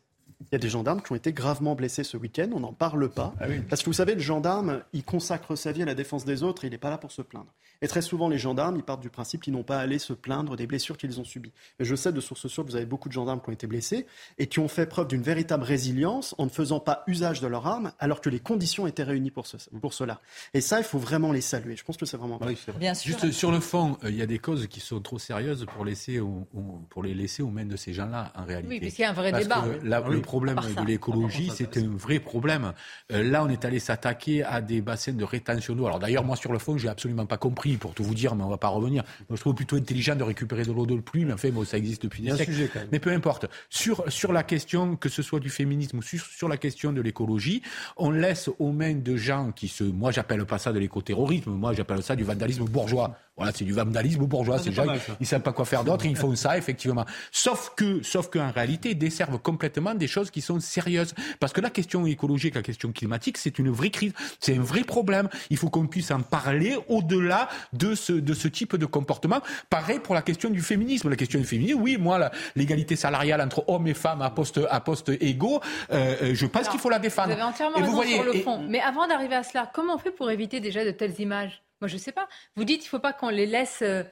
Il 0.51 0.53
y 0.53 0.57
a 0.57 0.59
des 0.59 0.69
gendarmes 0.69 1.01
qui 1.03 1.13
ont 1.13 1.17
été 1.17 1.33
gravement 1.33 1.75
blessés 1.75 2.05
ce 2.05 2.17
week-end, 2.17 2.49
on 2.55 2.61
n'en 2.61 2.73
parle 2.73 3.09
pas. 3.09 3.35
Ah 3.41 3.45
Parce 3.69 3.83
que 3.83 3.87
vous 3.87 3.93
savez, 3.95 4.15
le 4.15 4.21
gendarme, 4.21 4.83
il 4.93 5.05
consacre 5.05 5.57
sa 5.57 5.73
vie 5.73 5.83
à 5.83 5.87
la 5.87 5.95
défense 5.95 6.25
des 6.25 6.43
autres, 6.43 6.65
et 6.65 6.69
il 6.69 6.71
n'est 6.71 6.79
pas 6.79 6.91
là 6.91 6.99
pour 6.99 7.13
se 7.13 7.23
plaindre. 7.23 7.53
Et 7.81 7.89
très 7.89 8.03
souvent, 8.03 8.29
les 8.29 8.39
gendarmes, 8.39 8.77
ils 8.77 8.83
partent 8.85 9.01
du 9.01 9.11
principe 9.11 9.43
qu'ils 9.43 9.53
n'ont 9.53 9.65
pas 9.65 9.79
à 9.79 9.81
aller 9.81 9.99
se 9.99 10.13
plaindre 10.13 10.57
des 10.57 10.67
blessures 10.69 10.97
qu'ils 10.97 11.19
ont 11.21 11.25
subies. 11.25 11.53
Mais 11.81 11.85
je 11.85 11.97
sais 11.97 12.13
de 12.13 12.21
sources 12.21 12.47
sûres 12.47 12.65
que 12.65 12.71
vous 12.71 12.77
avez 12.77 12.87
beaucoup 12.87 13.09
de 13.09 13.13
gendarmes 13.13 13.41
qui 13.43 13.49
ont 13.51 13.53
été 13.53 13.67
blessés 13.67 14.07
et 14.39 14.47
qui 14.47 14.61
ont 14.61 14.69
fait 14.69 14.87
preuve 14.87 15.09
d'une 15.09 15.23
véritable 15.23 15.65
résilience 15.65 16.35
en 16.39 16.45
ne 16.45 16.51
faisant 16.51 16.79
pas 16.79 17.03
usage 17.09 17.41
de 17.41 17.49
leur 17.49 17.67
arme, 17.67 17.93
alors 17.99 18.21
que 18.21 18.29
les 18.31 18.39
conditions 18.39 18.87
étaient 18.87 19.03
réunies 19.03 19.33
pour, 19.33 19.49
ce- 19.49 19.57
pour 19.81 19.95
cela. 19.95 20.21
Et 20.55 20.61
ça, 20.61 20.79
il 20.79 20.85
faut 20.85 20.99
vraiment 21.01 21.33
les 21.33 21.41
saluer. 21.41 21.75
Je 21.77 21.83
pense 21.83 21.97
que 21.97 22.07
c'est 22.07 22.17
vraiment 22.17 22.39
Ah 22.41 22.45
important. 22.45 22.79
Bien 22.79 22.95
sûr. 22.95 23.19
Juste 23.19 23.33
sur 23.33 23.51
le 23.51 23.59
fond, 23.59 23.99
euh, 24.05 24.11
il 24.11 24.17
y 24.17 24.23
a 24.23 24.27
des 24.27 24.39
causes 24.39 24.69
qui 24.69 24.79
sont 24.79 25.01
trop 25.01 25.19
sérieuses 25.19 25.67
pour, 25.75 25.85
laisser 25.85 26.21
au- 26.21 26.47
au- 26.55 26.81
pour 26.89 27.03
les 27.03 27.15
laisser 27.15 27.43
aux 27.43 27.51
mains 27.51 27.67
de 27.67 27.77
ces 27.77 27.93
gens-là, 27.93 28.33
en 28.37 28.45
réalité. 28.45 28.69
Oui, 28.75 28.81
puisqu'il 28.81 29.03
y 29.03 29.05
a 29.07 29.11
un 29.11 29.15
vrai 29.15 29.33
Parce 29.33 29.43
débat. 29.43 29.63
que 29.81 29.85
la- 29.87 29.97
Ah 29.97 30.03
oui. 30.09 30.15
Le 30.15 30.23
problème 30.33 30.57
de 30.57 30.87
l'écologie, 30.87 31.51
c'est 31.55 31.77
un 31.77 31.89
vrai 31.89 32.19
problème. 32.19 32.73
Euh, 33.13 33.23
là, 33.23 33.45
on 33.45 33.51
est 33.51 33.67
allé 33.67 33.79
s'attaquer 33.79 34.43
à 34.43 34.63
des 34.63 34.81
bassins 34.81 35.13
de 35.13 35.25
rétention 35.25 35.75
d'eau. 35.75 35.85
Alors 35.87 35.99
d'ailleurs, 35.99 36.25
moi, 36.25 36.37
sur 36.37 36.53
le 36.55 36.59
fond, 36.59 36.79
j'ai 36.79 36.89
absolument 36.89 37.27
pas 37.27 37.37
compris, 37.37 37.77
pour 37.77 37.93
tout 37.93 38.03
vous 38.03 38.15
dire, 38.15 38.35
mais 38.35 38.43
on 38.43 38.49
va 38.49 38.57
pas 38.57 38.69
revenir. 38.69 39.05
Moi, 39.29 39.37
je 39.37 39.41
trouve 39.43 39.55
plutôt 39.55 39.77
intelligent 39.77 40.17
de 40.17 40.23
récupérer 40.23 40.65
de 40.65 40.73
l'eau 40.73 40.87
de 40.87 40.99
pluie, 41.01 41.27
mais 41.27 41.35
enfin, 41.35 41.51
bon, 41.51 41.67
ça 41.67 41.77
existe 41.77 42.05
depuis 42.05 42.23
des 42.23 42.35
siècles. 42.35 42.71
Mais 42.93 42.99
peu 42.99 43.11
importe. 43.11 43.45
Sur, 43.69 44.11
sur 44.11 44.33
la 44.33 44.43
question, 44.43 44.97
que 44.97 45.11
ce 45.11 45.21
soit 45.21 45.41
du 45.41 45.51
féminisme 45.51 45.99
ou 45.99 46.03
sur, 46.03 46.25
sur 46.25 46.49
la 46.49 46.57
question 46.57 46.95
de 46.95 47.03
l'écologie, 47.03 47.61
on 47.99 48.11
laisse 48.11 48.49
aux 48.59 48.73
mains 48.73 48.95
de 48.95 49.17
gens 49.17 49.53
qui 49.53 49.69
se. 49.69 49.85
Moi, 49.85 50.13
j'appelle 50.13 50.47
pas 50.47 50.59
ça 50.59 50.73
de 50.73 50.79
l'écoterrorisme. 50.79 51.51
Moi, 51.51 51.75
j'appelle 51.75 52.03
ça 52.03 52.17
du 52.17 52.25
vandalisme 52.25 52.65
bourgeois. 52.65 53.19
Voilà, 53.37 53.51
c'est 53.55 53.65
du 53.65 53.73
vandalisme 53.73 54.27
bourgeois. 54.27 54.57
Ah, 54.59 54.63
C'est 54.63 54.73
gens, 54.73 54.85
ils 55.19 55.27
savent 55.27 55.41
pas 55.41 55.53
quoi 55.55 55.65
faire 55.65 55.85
d'autre, 55.85 56.05
ils 56.05 56.17
font 56.17 56.37
ça, 56.37 56.59
effectivement. 56.59 57.07
Sauf 57.31 57.73
que, 57.75 58.03
sauf 58.03 58.29
qu'en 58.29 58.51
réalité, 58.51 58.91
ils 58.91 58.99
desservent 58.99 59.39
complètement 59.39 59.95
des 59.95 60.07
choses 60.07 60.31
qui 60.31 60.43
sont 60.43 60.61
sérieuses. 60.61 61.15
Parce 61.41 61.55
que 61.55 61.63
la 61.63 61.71
question 61.71 62.05
écologique, 62.07 62.55
la 62.55 62.63
question 62.63 62.93
climatique, 62.93 63.39
c'est 63.39 63.59
une 63.59 63.71
vraie 63.71 63.89
crise. 63.89 64.13
C'est 64.39 64.55
un 64.57 64.61
vrai 64.61 64.83
problème. 64.85 65.31
Il 65.49 65.57
faut 65.57 65.71
qu'on 65.71 65.87
puisse 65.87 66.11
en 66.11 66.21
parler 66.21 66.77
au-delà 66.89 67.49
de 67.73 67.95
ce, 67.95 68.13
de 68.13 68.35
ce 68.35 68.49
type 68.49 68.77
de 68.77 68.85
comportement. 68.87 69.41
Pareil 69.71 69.99
pour 69.99 70.15
la 70.15 70.21
question 70.23 70.51
du 70.51 70.61
féminisme. 70.61 71.09
La 71.09 71.17
question 71.17 71.41
du 71.41 71.47
féminisme, 71.47 71.81
oui, 71.81 71.97
moi, 71.97 72.19
la- 72.19 72.33
l'égalité 72.55 72.97
salariale 72.97 73.41
entre 73.41 73.65
hommes 73.67 73.87
et 73.87 73.95
femmes 73.95 74.21
à 74.21 74.29
poste, 74.29 74.61
à 74.71 74.81
poste 74.81 75.09
égaux, 75.21 75.61
euh, 75.91 76.17
euh, 76.23 76.35
je 76.35 76.45
pense 76.47 76.69
qu'il 76.69 76.81
faut 76.81 76.91
la 76.91 76.99
défendre. 76.99 77.29
Vous 77.29 77.33
avez 77.35 77.43
entièrement 77.43 77.77
Et 77.79 77.81
raison 77.81 77.91
vous 77.91 77.97
voyez, 77.97 78.15
sur 78.17 78.25
le 78.25 78.37
et- 78.37 78.43
fond. 78.43 78.63
Mais 78.69 78.81
avant 78.81 79.07
d'arriver 79.09 79.37
à 79.37 79.43
cela, 79.43 79.71
comment 79.73 79.95
on 79.95 79.99
fait 79.99 80.11
pour 80.11 80.31
éviter 80.31 80.61
déjà 80.61 80.85
de 80.85 80.91
telles 80.91 81.19
images? 81.19 81.63
Moi, 81.83 81.89
je 81.89 81.95
ne 81.95 81.99
sais 81.99 82.13
pas. 82.13 82.29
Vous 82.55 82.63
dites 82.63 82.79
qu'il 82.79 82.87
ne 82.87 82.91
faut 82.91 83.01
pas 83.01 83.13
qu'on 83.13 83.29
les 83.29 83.45
laisse, 83.45 83.83
euh, 83.83 84.05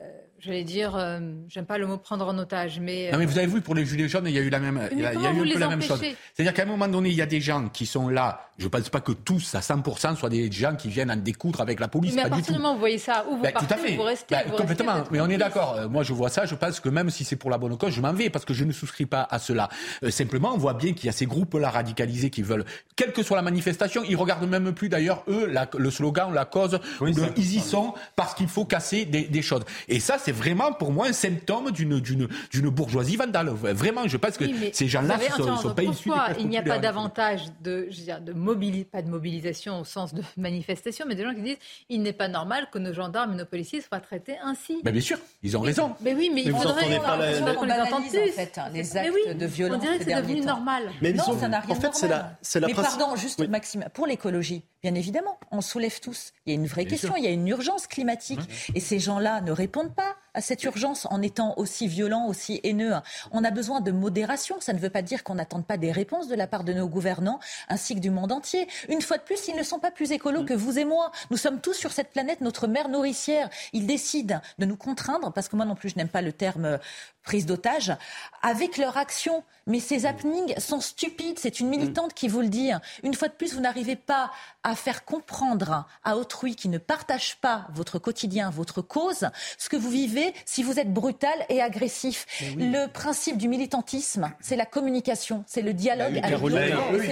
euh, 0.00 0.20
j'allais 0.40 0.64
dire, 0.64 0.94
euh, 0.96 1.18
j'aime 1.48 1.66
pas 1.66 1.78
le 1.78 1.86
mot 1.86 1.98
prendre 1.98 2.26
en 2.26 2.36
otage, 2.38 2.78
mais... 2.80 3.08
euh, 3.08 3.12
Non 3.12 3.18
mais 3.18 3.26
vous 3.26 3.38
avez 3.38 3.46
vu 3.46 3.60
pour 3.60 3.74
les 3.74 3.84
gilets 3.84 4.08
jaunes, 4.08 4.26
il 4.26 4.32
y 4.34 4.38
a 4.38 4.42
eu 4.42 4.50
la 4.50 4.60
même, 4.60 4.88
il 4.92 5.00
y 5.00 5.06
a, 5.06 5.12
il 5.14 5.20
y 5.20 5.26
a 5.26 5.30
comment 5.30 5.30
eu 5.30 5.34
vous 5.34 5.40
un 5.40 5.42
peu 5.42 5.48
les 5.54 5.58
la 5.58 5.68
même 5.68 5.82
chose. 5.82 6.00
C'est-à-dire 6.34 6.54
qu'à 6.54 6.62
un 6.62 6.66
moment 6.66 6.88
donné, 6.88 7.08
il 7.10 7.14
y 7.16 7.22
a 7.22 7.26
des 7.26 7.40
gens 7.40 7.68
qui 7.68 7.86
sont 7.86 8.08
là. 8.08 8.42
Je 8.58 8.64
ne 8.64 8.68
pense 8.70 8.88
pas 8.88 9.00
que 9.00 9.12
tous, 9.12 9.54
à 9.54 9.60
100%, 9.60 10.16
soient 10.16 10.28
des 10.28 10.50
gens 10.50 10.74
qui 10.74 10.88
viennent 10.88 11.10
en 11.12 11.16
découdre 11.16 11.60
avec 11.60 11.78
la 11.78 11.86
police. 11.88 12.14
mais 12.14 12.22
à 12.22 12.24
pas 12.24 12.28
du 12.30 12.42
partir 12.42 12.46
tout. 12.46 12.52
du 12.54 12.58
moment 12.58 12.72
où 12.72 12.74
vous 12.74 12.80
voyez 12.80 12.98
ça, 12.98 13.24
où 13.30 13.36
vous 13.36 13.42
Ben, 13.42 13.52
partez, 13.52 13.66
tout 13.68 13.74
à 13.74 13.76
fait. 13.76 13.96
vous 13.96 14.02
restez, 14.02 14.34
Ben, 14.34 14.42
vous 14.48 14.56
complètement. 14.56 15.04
mais 15.12 15.20
on 15.20 15.28
est 15.28 15.38
d'accord. 15.38 15.76
Euh, 15.78 15.88
Moi, 15.88 16.02
je 16.02 16.12
vois 16.12 16.28
ça. 16.28 16.44
Je 16.44 16.54
pense 16.56 16.80
que 16.80 16.88
même 16.88 17.08
si 17.10 17.24
c'est 17.24 17.36
pour 17.36 17.50
la 17.50 17.58
bonne 17.58 17.76
cause, 17.78 17.92
je 17.92 18.00
m'en 18.00 18.12
vais 18.12 18.30
parce 18.30 18.44
que 18.44 18.54
je 18.54 18.64
ne 18.64 18.72
souscris 18.72 19.06
pas 19.06 19.26
à 19.30 19.38
cela. 19.38 19.68
Euh, 20.02 20.10
simplement, 20.10 20.52
on 20.54 20.58
voit 20.58 20.74
bien 20.74 20.92
qu'il 20.92 21.06
y 21.06 21.08
a 21.08 21.12
ces 21.12 21.26
groupes-là 21.26 21.70
radicalisés 21.70 22.30
qui 22.30 22.42
veulent, 22.42 22.64
quelle 22.96 23.12
que 23.12 23.22
soit 23.22 23.36
la 23.36 23.42
manifestation, 23.42 24.02
ils 24.08 24.16
regardent 24.16 24.48
même 24.48 24.72
plus 24.72 24.88
d'ailleurs 24.88 25.22
eux 25.28 25.46
la- 25.46 25.68
le 25.76 25.90
slogan, 25.90 26.32
la 26.34 26.44
cause. 26.44 26.80
Oui, 27.00 27.12
de, 27.12 27.20
ça- 27.20 27.26
ils 27.36 27.54
y 27.56 27.60
sont 27.60 27.94
parce 28.16 28.34
qu'il 28.34 28.48
faut 28.48 28.64
casser 28.64 29.04
des, 29.04 29.22
des 29.22 29.42
choses. 29.42 29.62
Et 29.86 30.00
ça, 30.00 30.18
c'est 30.28 30.32
vraiment 30.32 30.72
pour 30.72 30.92
moi 30.92 31.06
un 31.06 31.12
symptôme 31.14 31.70
d'une 31.70 32.00
d'une 32.00 32.28
d'une 32.50 32.68
bourgeoisie 32.68 33.16
vandale. 33.16 33.48
Vraiment, 33.48 34.06
je 34.06 34.16
pense 34.18 34.36
que 34.36 34.44
Oui, 34.44 34.54
mais 34.60 34.70
ces 34.74 34.86
gens-là 34.86 35.16
ne 35.16 35.56
sont, 35.56 35.74
pas 35.74 35.82
issus 35.82 36.10
Pourquoi 36.10 36.28
il 36.38 36.48
n'y 36.48 36.58
a 36.58 36.62
pas 36.62 36.78
davantage 36.78 37.44
de, 37.62 37.86
je 37.90 37.96
veux 37.98 38.04
dire, 38.04 38.20
de 38.20 38.34
mobili- 38.34 38.84
pas 38.84 39.00
de 39.00 39.08
mobilisation 39.08 39.80
au 39.80 39.84
sens 39.84 40.12
de 40.12 40.22
manifestation, 40.36 41.06
mais 41.08 41.14
des 41.14 41.22
gens 41.24 41.34
qui 41.34 41.40
disent 41.40 41.56
il 41.88 42.02
n'est 42.02 42.12
pas 42.12 42.28
normal 42.28 42.68
que 42.70 42.78
nos 42.78 42.92
gendarmes 42.92 43.32
et 43.32 43.36
nos 43.36 43.46
policiers 43.46 43.80
soient 43.80 44.00
traités 44.00 44.36
ainsi. 44.42 44.80
Ben, 44.84 44.90
bien 44.92 45.00
sûr, 45.00 45.18
ils 45.42 45.56
ont 45.56 45.60
raison. 45.62 45.94
Mais 46.02 46.12
oui, 46.14 46.28
mais, 46.28 46.42
Mais 46.42 46.42
il 46.42 46.52
vous 46.52 46.58
faudrait 46.60 46.82
entendez 46.84 46.98
pas 46.98 47.16
la- 47.16 47.54
qu'on 47.54 47.64
les 47.64 47.72
entende 47.72 47.88
banalise, 47.90 48.10
plus. 48.12 48.28
en 48.28 48.32
fait, 48.32 48.58
hein, 48.58 48.64
les 48.74 48.82
Mais 48.82 48.96
actes 48.98 49.12
oui, 49.14 49.34
de 49.34 49.46
violence 49.46 49.76
On 49.78 49.80
dirait 49.80 49.98
que 49.98 50.04
ces 50.04 50.10
c'est 50.10 50.20
devenu 50.22 50.40
temps. 50.40 50.46
normal. 50.46 50.82
Mais 51.00 51.12
non, 51.14 51.24
ils 51.26 51.30
ont- 51.32 51.38
ça 51.40 51.48
n'a 51.48 51.60
rien 51.60 51.74
en 51.74 51.80
fait, 51.80 51.94
c'est 51.94 52.08
la, 52.08 52.36
c'est 52.42 52.60
la 52.60 52.66
Mais 52.66 52.74
pardon, 52.74 53.16
juste 53.16 53.38
Oui. 53.40 53.48
Maxime, 53.48 53.86
pour 53.94 54.06
l'écologie, 54.06 54.62
bien 54.82 54.94
évidemment, 54.94 55.38
on 55.50 55.62
soulève 55.62 56.00
tous. 56.00 56.32
Il 56.44 56.50
y 56.52 56.52
a 56.52 56.60
une 56.60 56.66
vraie 56.66 56.82
Bien 56.82 56.90
question, 56.90 57.08
sûr. 57.14 57.18
il 57.18 57.24
y 57.24 57.28
a 57.28 57.30
une 57.30 57.48
urgence 57.48 57.86
climatique. 57.86 58.40
Et 58.74 58.80
ces 58.80 58.98
gens-là 58.98 59.40
ne 59.40 59.52
répondent 59.52 59.94
pas 59.94 60.16
à 60.34 60.40
cette 60.40 60.62
urgence 60.64 61.06
en 61.10 61.22
étant 61.22 61.54
aussi 61.56 61.86
violents, 61.86 62.26
aussi 62.26 62.60
haineux. 62.62 62.94
On 63.32 63.44
a 63.44 63.50
besoin 63.50 63.80
de 63.80 63.90
modération. 63.90 64.56
Ça 64.60 64.72
ne 64.72 64.78
veut 64.78 64.90
pas 64.90 65.02
dire 65.02 65.24
qu'on 65.24 65.36
n'attende 65.36 65.66
pas 65.66 65.76
des 65.76 65.92
réponses 65.92 66.28
de 66.28 66.34
la 66.34 66.46
part 66.46 66.64
de 66.64 66.72
nos 66.72 66.88
gouvernants 66.88 67.40
ainsi 67.68 67.94
que 67.94 68.00
du 68.00 68.10
monde 68.10 68.32
entier. 68.32 68.68
Une 68.88 69.02
fois 69.02 69.18
de 69.18 69.22
plus, 69.22 69.48
ils 69.48 69.56
ne 69.56 69.62
sont 69.62 69.78
pas 69.78 69.90
plus 69.90 70.12
écolos 70.12 70.44
que 70.44 70.54
vous 70.54 70.78
et 70.78 70.84
moi. 70.84 71.12
Nous 71.30 71.36
sommes 71.36 71.60
tous 71.60 71.74
sur 71.74 71.92
cette 71.92 72.10
planète, 72.10 72.40
notre 72.40 72.66
mère 72.66 72.88
nourricière. 72.88 73.48
Ils 73.72 73.86
décident 73.86 74.40
de 74.58 74.66
nous 74.66 74.76
contraindre, 74.76 75.32
parce 75.32 75.48
que 75.48 75.56
moi 75.56 75.64
non 75.64 75.74
plus, 75.74 75.90
je 75.90 75.96
n'aime 75.96 76.08
pas 76.08 76.22
le 76.22 76.32
terme 76.32 76.78
prise 77.22 77.46
d'otage, 77.46 77.94
avec 78.42 78.78
leur 78.78 78.96
action. 78.96 79.44
Mais 79.68 79.80
ces 79.80 80.06
happenings 80.06 80.58
sont 80.58 80.80
stupides. 80.80 81.38
C'est 81.38 81.60
une 81.60 81.68
militante 81.68 82.14
qui 82.14 82.26
vous 82.26 82.40
le 82.40 82.48
dit. 82.48 82.70
Une 83.02 83.14
fois 83.14 83.28
de 83.28 83.34
plus, 83.34 83.54
vous 83.54 83.60
n'arrivez 83.60 83.96
pas 83.96 84.30
à 84.64 84.74
faire 84.74 85.04
comprendre 85.04 85.86
à 86.04 86.16
autrui 86.16 86.56
qui 86.56 86.68
ne 86.68 86.78
partage 86.78 87.36
pas 87.36 87.66
votre 87.74 87.98
quotidien, 87.98 88.50
votre 88.50 88.80
cause, 88.80 89.28
ce 89.58 89.68
que 89.68 89.76
vous 89.76 89.90
vivez 89.90 90.32
si 90.46 90.62
vous 90.62 90.80
êtes 90.80 90.92
brutal 90.92 91.30
et 91.50 91.60
agressif. 91.60 92.26
Le 92.56 92.86
principe 92.86 93.36
du 93.36 93.48
militantisme, 93.48 94.32
c'est 94.40 94.56
la 94.56 94.66
communication, 94.66 95.44
c'est 95.46 95.62
le 95.62 95.74
dialogue 95.74 96.18
avec 96.22 96.40
l'autre. 96.40 96.56
Oui, 96.92 97.08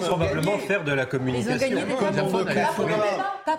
probablement 0.00 0.58
faire 0.58 0.84
de 0.84 0.92
la 0.92 1.04
communication. 1.06 1.78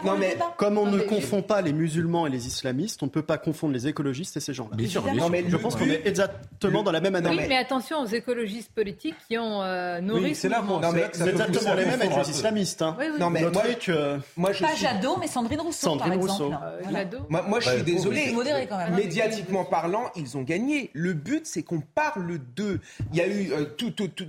Non, 0.06 0.18
mais 0.18 0.38
comme 0.56 0.78
on 0.78 0.86
ne 0.86 1.00
confond 1.00 1.42
pas 1.42 1.62
les 1.62 1.74
musulmans 1.74 2.26
et 2.26 2.30
les 2.30 2.48
islamistes, 2.48 3.04
on 3.04 3.08
ne 3.08 3.12
peut 3.12 3.22
pas 3.22 3.38
confondre 3.38 3.74
les 3.74 3.88
écologistes 3.88 4.38
et 4.38 4.40
ces 4.40 4.54
gens-là. 4.54 4.78
Bien 4.78 4.88
sûr, 4.88 5.04
je 5.06 5.58
pense 5.58 5.76
qu'on 5.76 5.90
est 5.90 6.08
exactement 6.08 6.84
dans 6.84 6.92
la 6.92 7.02
même 7.02 7.16
analyse. 7.16 7.42
Oui, 7.42 7.46
mais 7.50 7.58
attention 7.58 8.00
aux 8.00 8.06
écologistes 8.06 8.29
politiques 8.74 9.16
qui 9.28 9.38
ont 9.38 9.62
euh, 9.62 10.02
nourri 10.02 10.36
c'est 10.36 10.50
là, 10.50 10.62
non, 10.62 10.80
mais 10.92 11.10
c'est 11.12 11.28
exactement 11.28 11.74
les 11.74 11.86
mêmes 11.86 12.02
avec 12.02 12.16
les 12.16 12.30
islamistes. 12.30 12.82
Hein. 12.82 12.96
Oui, 13.00 13.06
oui. 13.12 13.20
Non, 13.20 13.30
mais 13.30 13.42
moi, 13.42 13.64
euh, 13.90 14.18
moi, 14.38 14.52
je 14.52 14.62
Pas 14.62 14.70
suis... 14.70 14.86
Jadot, 14.86 15.18
mais 15.20 15.28
Sandrine 15.28 15.62
Rousseau, 15.62 15.90
Sandrine 15.90 16.14
par 16.14 16.22
Rousseau. 16.22 16.46
exemple. 16.48 17.14
Euh, 17.14 17.20
moi, 17.30 17.42
moi, 17.48 17.60
je 17.60 17.70
suis 17.70 17.84
désolé. 17.84 18.32
Modéré, 18.32 18.68
quand 18.68 18.78
même. 18.78 18.96
Médiatiquement 18.96 19.66
parlant, 19.66 20.12
ils 20.16 20.38
ont 20.38 20.42
gagné. 20.42 20.90
Le 20.94 21.14
but, 21.14 21.46
c'est 21.46 21.64
qu'on 21.64 21.82
parle 21.82 22.40
d'eux. 22.56 22.80
Il 23.12 23.18
y 23.18 23.22
a 23.22 23.28
eu 23.28 23.52
euh, 23.52 23.66
tout, 23.66 23.92
tout, 23.92 24.08
tout 24.08 24.28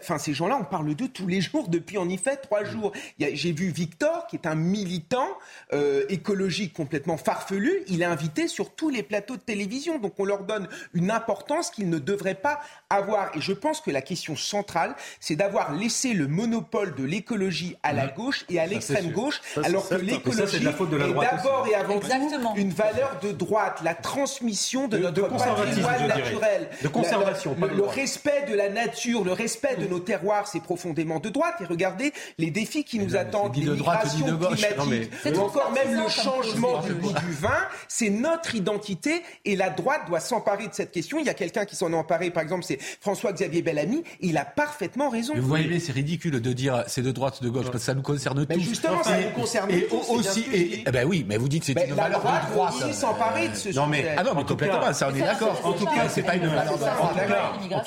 enfin, 0.00 0.18
ces 0.18 0.34
gens-là, 0.34 0.58
on 0.60 0.64
parle 0.64 0.94
d'eux 0.94 1.08
tous 1.08 1.26
les 1.26 1.40
jours 1.40 1.68
depuis 1.68 1.98
en 1.98 2.08
effet 2.08 2.36
trois 2.36 2.64
jours. 2.64 2.92
J'ai 3.18 3.52
vu 3.52 3.68
Victor, 3.68 4.26
qui 4.26 4.36
est 4.36 4.46
un 4.46 4.54
militant 4.54 5.28
euh, 5.72 6.04
écologique 6.08 6.72
complètement 6.74 7.16
farfelu. 7.16 7.82
Il 7.88 8.02
est 8.02 8.06
invité 8.06 8.48
sur 8.48 8.74
tous 8.74 8.90
les 8.90 9.02
plateaux 9.02 9.36
de 9.36 9.42
télévision. 9.42 9.98
Donc 9.98 10.14
on 10.18 10.24
leur 10.24 10.44
donne 10.44 10.68
une 10.94 11.10
importance 11.10 11.70
qu'ils 11.70 11.88
ne 11.88 11.98
devraient 11.98 12.34
pas 12.34 12.60
avoir. 12.88 13.36
Et 13.36 13.40
je 13.40 13.52
pense 13.52 13.80
que 13.80 13.90
la 13.90 14.02
question 14.02 14.36
centrale, 14.36 14.94
c'est 15.20 15.36
d'avoir 15.36 15.72
laissé 15.72 16.12
le 16.12 16.26
monopole 16.26 16.94
de 16.94 17.04
l'écologie 17.04 17.76
à 17.82 17.92
la 17.92 18.06
gauche 18.08 18.44
et 18.48 18.58
à 18.58 18.66
l'extrême 18.66 19.10
gauche, 19.12 19.40
alors 19.62 19.88
que 19.88 19.94
l'écologie 19.94 20.56
est, 20.56 20.60
d'abord 20.60 21.66
et 21.70 21.74
avant 21.74 21.98
tout 21.98 22.08
une 22.56 22.70
valeur 22.70 23.18
de 23.22 23.32
droite, 23.32 23.80
la 23.84 23.94
transmission 23.94 24.88
de, 24.88 24.98
notre 24.98 25.28
patrimoine 25.28 26.06
naturel, 26.06 26.68
de 26.82 26.88
conservation, 26.88 27.56
le, 27.60 27.68
le 27.68 27.82
respect 27.82 28.46
de 28.48 28.54
la 28.54 28.68
nature, 28.68 29.24
le 29.24 29.32
respect 29.32 29.69
de 29.76 29.86
nos 29.86 30.00
terroirs, 30.00 30.46
c'est 30.46 30.60
profondément 30.60 31.20
de 31.20 31.28
droite. 31.28 31.54
Et 31.60 31.64
regardez 31.64 32.12
les 32.38 32.50
défis 32.50 32.84
qui 32.84 32.98
nous 32.98 33.16
attendent, 33.16 33.56
l'immigration 33.56 34.38
climatique, 34.38 35.12
ou 35.26 35.38
encore 35.38 35.72
même 35.72 35.94
le 35.94 36.08
changement 36.08 36.80
du 36.80 36.94
goût 36.94 37.12
du 37.12 37.32
vin. 37.32 37.48
C'est 37.88 38.10
notre 38.10 38.54
identité 38.54 39.22
et 39.44 39.56
la 39.56 39.70
droite 39.70 40.02
doit 40.08 40.20
s'emparer 40.20 40.68
de 40.68 40.74
cette 40.74 40.92
question. 40.92 41.18
Il 41.18 41.26
y 41.26 41.30
a 41.30 41.34
quelqu'un 41.34 41.64
qui 41.64 41.76
s'en 41.76 41.92
est 41.92 41.96
emparé, 41.96 42.30
par 42.30 42.42
exemple, 42.42 42.64
c'est 42.64 42.78
François-Xavier 43.00 43.62
Bellamy. 43.62 44.04
Il 44.20 44.36
a 44.36 44.44
parfaitement 44.44 45.10
raison. 45.10 45.34
vous 45.36 45.42
voyez, 45.42 45.80
c'est 45.80 45.92
ridicule 45.92 46.40
de 46.40 46.52
dire 46.52 46.84
c'est 46.86 47.02
de 47.02 47.12
droite, 47.12 47.42
de 47.42 47.48
gauche, 47.48 47.64
parce 47.64 47.76
que 47.76 47.82
ça 47.82 47.94
nous 47.94 48.02
concerne 48.02 48.46
mais 48.48 48.54
tous. 48.54 48.60
Justement, 48.60 49.02
ça 49.02 49.18
nous 49.20 49.30
concerne 49.30 49.70
et 49.70 49.86
tous. 49.86 50.10
Aussi, 50.10 50.44
et, 50.52 50.84
eh 50.86 50.90
ben 50.90 51.06
oui, 51.06 51.24
mais 51.26 51.36
vous 51.36 51.48
dites 51.48 51.64
c'est 51.64 51.72
une 51.72 51.94
valeur 51.94 52.20
de 52.20 52.52
droite. 52.52 52.74
aussi 52.74 52.94
s'emparer 52.94 53.48
de 53.48 53.54
ce 53.54 53.68
non, 53.70 53.86
mais, 53.86 53.98
sujet. 53.98 54.14
Ah 54.16 54.22
non, 54.22 54.34
mais 54.34 54.44
complètement, 54.44 54.92
ça 54.92 55.08
on 55.12 55.14
est 55.14 55.20
d'accord. 55.20 55.60
En 55.64 55.72
tout 55.72 55.86
cas, 55.86 56.08
c'est 56.08 56.22
pas 56.22 56.36
une 56.36 56.46
valeur 56.46 56.78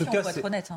cas, 0.05 0.23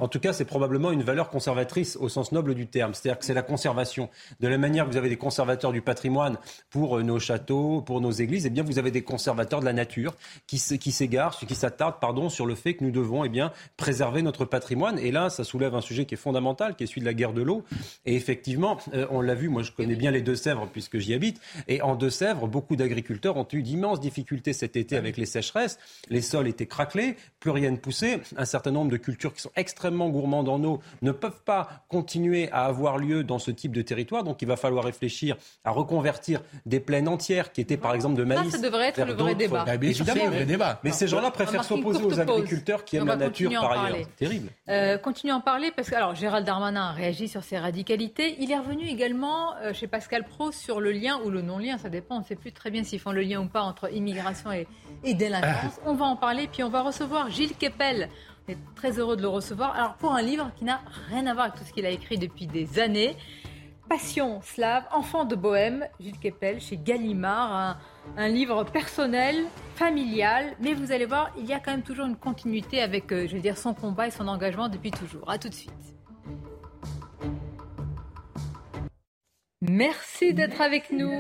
en 0.01 0.09
tout 0.09 0.21
cas, 0.21 0.33
c'est 0.33 0.45
probablement 0.45 0.86
une 0.91 1.03
valeur 1.03 1.29
conservatrice 1.29 1.97
au 1.97 2.09
sens 2.09 2.33
noble 2.33 2.55
du 2.55 2.67
terme. 2.67 2.95
C'est-à-dire 2.95 3.19
que 3.19 3.25
c'est 3.25 3.35
la 3.35 3.43
conservation. 3.43 4.09
De 4.41 4.49
la 4.49 4.59
manière 4.59 4.87
que 4.87 4.91
vous 4.91 4.97
avez 4.97 5.09
des 5.09 5.17
conservateurs 5.17 5.73
du 5.73 5.83
patrimoine 5.83 6.39
pour 6.71 6.99
euh, 6.99 7.03
nos 7.03 7.19
châteaux, 7.19 7.83
pour 7.83 8.01
nos 8.01 8.11
églises, 8.11 8.47
eh 8.47 8.51
bien 8.51 8.63
vous 8.63 8.79
avez 8.79 8.91
des 8.91 9.03
conservateurs 9.03 9.61
de 9.61 9.65
la 9.65 9.73
nature 9.73 10.15
qui, 10.47 10.59
s'égarent, 10.59 11.39
qui 11.39 11.55
s'attardent 11.55 12.01
pardon, 12.01 12.29
sur 12.29 12.47
le 12.47 12.55
fait 12.55 12.75
que 12.75 12.85
nous 12.85 12.91
devons 12.91 13.25
eh 13.25 13.29
bien, 13.29 13.53
préserver 13.77 14.23
notre 14.23 14.45
patrimoine. 14.45 14.99
Et 14.99 15.11
là, 15.11 15.31
ça 15.31 15.45
soulève 15.45 15.75
un 15.75 15.81
sujet 15.81 16.05
qui 16.05 16.15
est 16.15 16.19
fondamental, 16.19 16.77
qui 16.77 16.85
est 16.85 16.87
celui 16.87 17.01
de 17.01 17.07
la 17.07 17.15
guerre 17.15 17.33
de 17.33 17.43
l'eau. 17.43 17.65
Et 18.05 18.15
effectivement, 18.15 18.79
euh, 18.95 19.07
on 19.11 19.21
l'a 19.21 19.35
vu, 19.35 19.49
moi 19.49 19.63
je 19.63 19.73
connais 19.73 19.97
bien 19.97 20.11
les 20.11 20.23
Deux-Sèvres 20.23 20.69
puisque 20.73 20.99
j'y 20.99 21.15
habite. 21.15 21.41
Et 21.69 21.83
en 21.83 21.95
Deux-Sèvres, 21.95 22.47
beaucoup 22.47 22.77
d'agriculteurs 22.77 23.37
ont 23.37 23.47
eu 23.53 23.63
d'immenses 23.63 24.01
difficultés 24.01 24.53
cet 24.53 24.77
été 24.77 24.97
avec 24.97 25.17
les 25.17 25.27
sécheresses. 25.27 25.79
Les 26.09 26.23
sols 26.23 26.49
étaient 26.49 26.67
craquelés, 26.67 27.17
plus 27.41 27.51
rien 27.51 27.71
ne 27.71 27.77
poussait. 27.77 28.21
Un 28.37 28.45
certain 28.45 28.71
nombre 28.71 28.91
de 28.91 28.97
cultures 28.97 29.33
qui 29.33 29.43
sont 29.43 29.53
extrêmement 29.57 30.09
gourmandes 30.09 30.49
en 30.49 30.63
eau 30.65 30.76
ne 31.03 31.13
peuvent 31.13 31.43
pas 31.45 31.69
continuer 31.89 32.51
à 32.53 32.65
avoir 32.65 32.99
lieu 32.99 33.25
dans 33.25 33.39
ce 33.39 33.51
type 33.51 33.73
de 33.73 33.83
territoire. 33.83 34.25
Donc 34.25 34.43
il 34.43 34.49
va 34.49 34.57
falloir 34.57 34.85
réfléchir 34.85 35.37
à 35.65 35.71
reconvertir 35.71 36.43
des 36.65 36.81
plaines 36.81 37.09
entières 37.09 37.53
qui 37.53 37.61
étaient 37.61 37.77
par 37.77 37.95
exemple 37.95 38.17
de 38.17 38.25
maïs. 38.25 38.51
Ça, 38.51 38.59
ça 38.59 38.63
devrait 38.63 38.89
être 38.89 39.05
le 39.05 39.13
vrai 39.13 39.35
débat. 39.35 39.65
Bah, 39.65 39.75
évidemment, 39.75 40.25
le 40.25 40.31
vrai 40.31 40.45
débat. 40.45 40.81
Mais 40.85 40.93
ces 40.93 41.09
gens-là 41.09 41.31
préfèrent 41.31 41.65
s'opposer 41.65 42.03
aux 42.03 42.21
agriculteurs 42.21 42.85
qui 42.85 42.97
aiment 42.97 43.07
la 43.07 43.17
nature 43.17 43.51
par 43.51 43.73
ailleurs. 43.73 44.07
Terrible. 44.17 44.51
Euh, 44.69 44.99
continuons 44.99 45.35
à 45.35 45.39
en 45.39 45.41
parler 45.41 45.71
parce 45.75 45.91
que 45.91 45.95
alors 45.95 46.15
Gérald 46.15 46.47
Darmanin 46.47 46.89
a 46.89 46.93
réagi 46.93 47.29
sur 47.29 47.43
ces 47.43 47.59
radicalités. 47.59 48.37
Il 48.39 48.51
est 48.51 48.59
revenu 48.59 48.87
également 48.87 49.55
euh, 49.57 49.73
chez 49.73 49.87
Pascal 49.87 50.25
Pro 50.25 50.53
sur 50.53 50.81
le 50.81 50.93
lien 50.93 51.21
ou 51.25 51.31
le 51.31 51.43
non-lien, 51.43 51.79
ça 51.79 51.89
dépend. 51.89 52.17
On 52.17 52.21
ne 52.21 52.25
sait 52.25 52.37
plus 52.37 52.53
très 52.53 52.71
bien 52.71 52.85
s'ils 52.85 53.01
font 53.01 53.13
le 53.13 53.23
lien 53.23 53.41
ou 53.41 53.47
pas 53.47 53.63
entre 53.63 53.93
immigration 53.93 54.53
et, 54.53 54.67
et 55.05 55.15
délinquance. 55.15 55.81
On 55.85 55.95
va 55.95 56.07
en 56.07 56.17
parler 56.17 56.49
puis 56.51 56.63
on 56.63 56.71
va 56.71 56.83
recevoir 56.83 57.31
Gilles 57.31 57.57
Kepel 57.59 58.09
on 58.36 58.36
très 58.75 58.99
heureux 58.99 59.17
de 59.17 59.23
le 59.23 59.29
recevoir. 59.29 59.75
Alors 59.75 59.95
pour 59.95 60.13
un 60.13 60.23
livre 60.23 60.51
qui 60.57 60.65
n'a 60.65 60.81
rien 61.09 61.27
à 61.27 61.35
voir 61.35 61.47
avec 61.47 61.59
tout 61.59 61.65
ce 61.65 61.73
qu'il 61.73 61.87
a 61.87 61.91
écrit 61.91 62.19
depuis 62.19 62.47
des 62.47 62.79
années, 62.79 63.17
Passion 63.89 64.41
slave, 64.43 64.83
enfant 64.91 65.25
de 65.25 65.37
bohème, 65.37 65.87
Gilles 66.01 66.19
Kepel 66.19 66.61
chez 66.61 66.77
Gallimard, 66.77 67.53
un, 67.55 67.79
un, 68.17 68.27
livre 68.27 68.65
personnel, 68.65 69.45
familial, 69.77 70.57
mais 70.61 70.75
vous 70.75 70.91
allez 70.91 71.07
voir, 71.07 71.31
il 71.39 71.47
y 71.47 71.53
a 71.53 71.61
quand 71.61 71.71
même 71.71 71.85
toujours 71.85 72.07
une 72.07 72.17
continuité 72.17 72.83
avec, 72.83 73.13
euh, 73.13 73.29
je 73.29 73.37
veux 73.37 73.41
dire, 73.41 73.57
son 73.57 73.75
combat 73.75 74.09
et 74.09 74.11
son 74.11 74.27
engagement 74.27 74.69
depuis 74.69 74.91
toujours. 74.91 75.31
À 75.31 75.39
tout 75.39 75.49
de 75.49 75.55
suite. 75.55 75.71
Merci 79.63 80.35
d'être 80.35 80.61
avec 80.61 80.91
nous. 80.91 81.13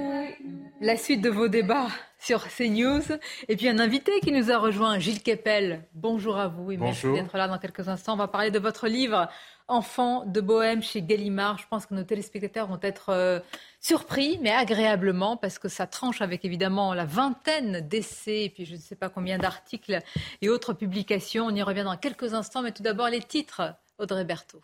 La 0.80 0.96
suite 0.96 1.22
de 1.22 1.30
vos 1.30 1.48
débats 1.48 1.88
sur 2.26 2.48
CNews. 2.48 3.04
Et 3.46 3.54
puis 3.54 3.68
un 3.68 3.78
invité 3.78 4.18
qui 4.20 4.32
nous 4.32 4.50
a 4.50 4.58
rejoint, 4.58 4.98
Gilles 4.98 5.22
Kepel. 5.22 5.84
Bonjour 5.94 6.36
à 6.36 6.48
vous 6.48 6.72
et 6.72 6.76
merci 6.76 7.06
d'être 7.12 7.36
là 7.36 7.46
dans 7.46 7.58
quelques 7.58 7.88
instants. 7.88 8.14
On 8.14 8.16
va 8.16 8.26
parler 8.26 8.50
de 8.50 8.58
votre 8.58 8.88
livre 8.88 9.28
Enfant 9.68 10.24
de 10.26 10.40
Bohème 10.40 10.82
chez 10.82 11.02
Gallimard. 11.02 11.58
Je 11.58 11.68
pense 11.68 11.86
que 11.86 11.94
nos 11.94 12.02
téléspectateurs 12.02 12.66
vont 12.66 12.80
être 12.82 13.10
euh, 13.10 13.38
surpris, 13.80 14.40
mais 14.42 14.50
agréablement, 14.50 15.36
parce 15.36 15.60
que 15.60 15.68
ça 15.68 15.86
tranche 15.86 16.20
avec 16.20 16.44
évidemment 16.44 16.94
la 16.94 17.04
vingtaine 17.04 17.86
d'essais 17.86 18.44
et 18.44 18.50
puis 18.50 18.64
je 18.64 18.74
ne 18.74 18.80
sais 18.80 18.96
pas 18.96 19.08
combien 19.08 19.38
d'articles 19.38 20.00
et 20.42 20.48
autres 20.48 20.72
publications. 20.72 21.46
On 21.46 21.54
y 21.54 21.62
revient 21.62 21.84
dans 21.84 21.96
quelques 21.96 22.34
instants, 22.34 22.62
mais 22.62 22.72
tout 22.72 22.82
d'abord 22.82 23.08
les 23.08 23.22
titres. 23.22 23.62
Audrey 23.98 24.24
Berthaud. 24.24 24.62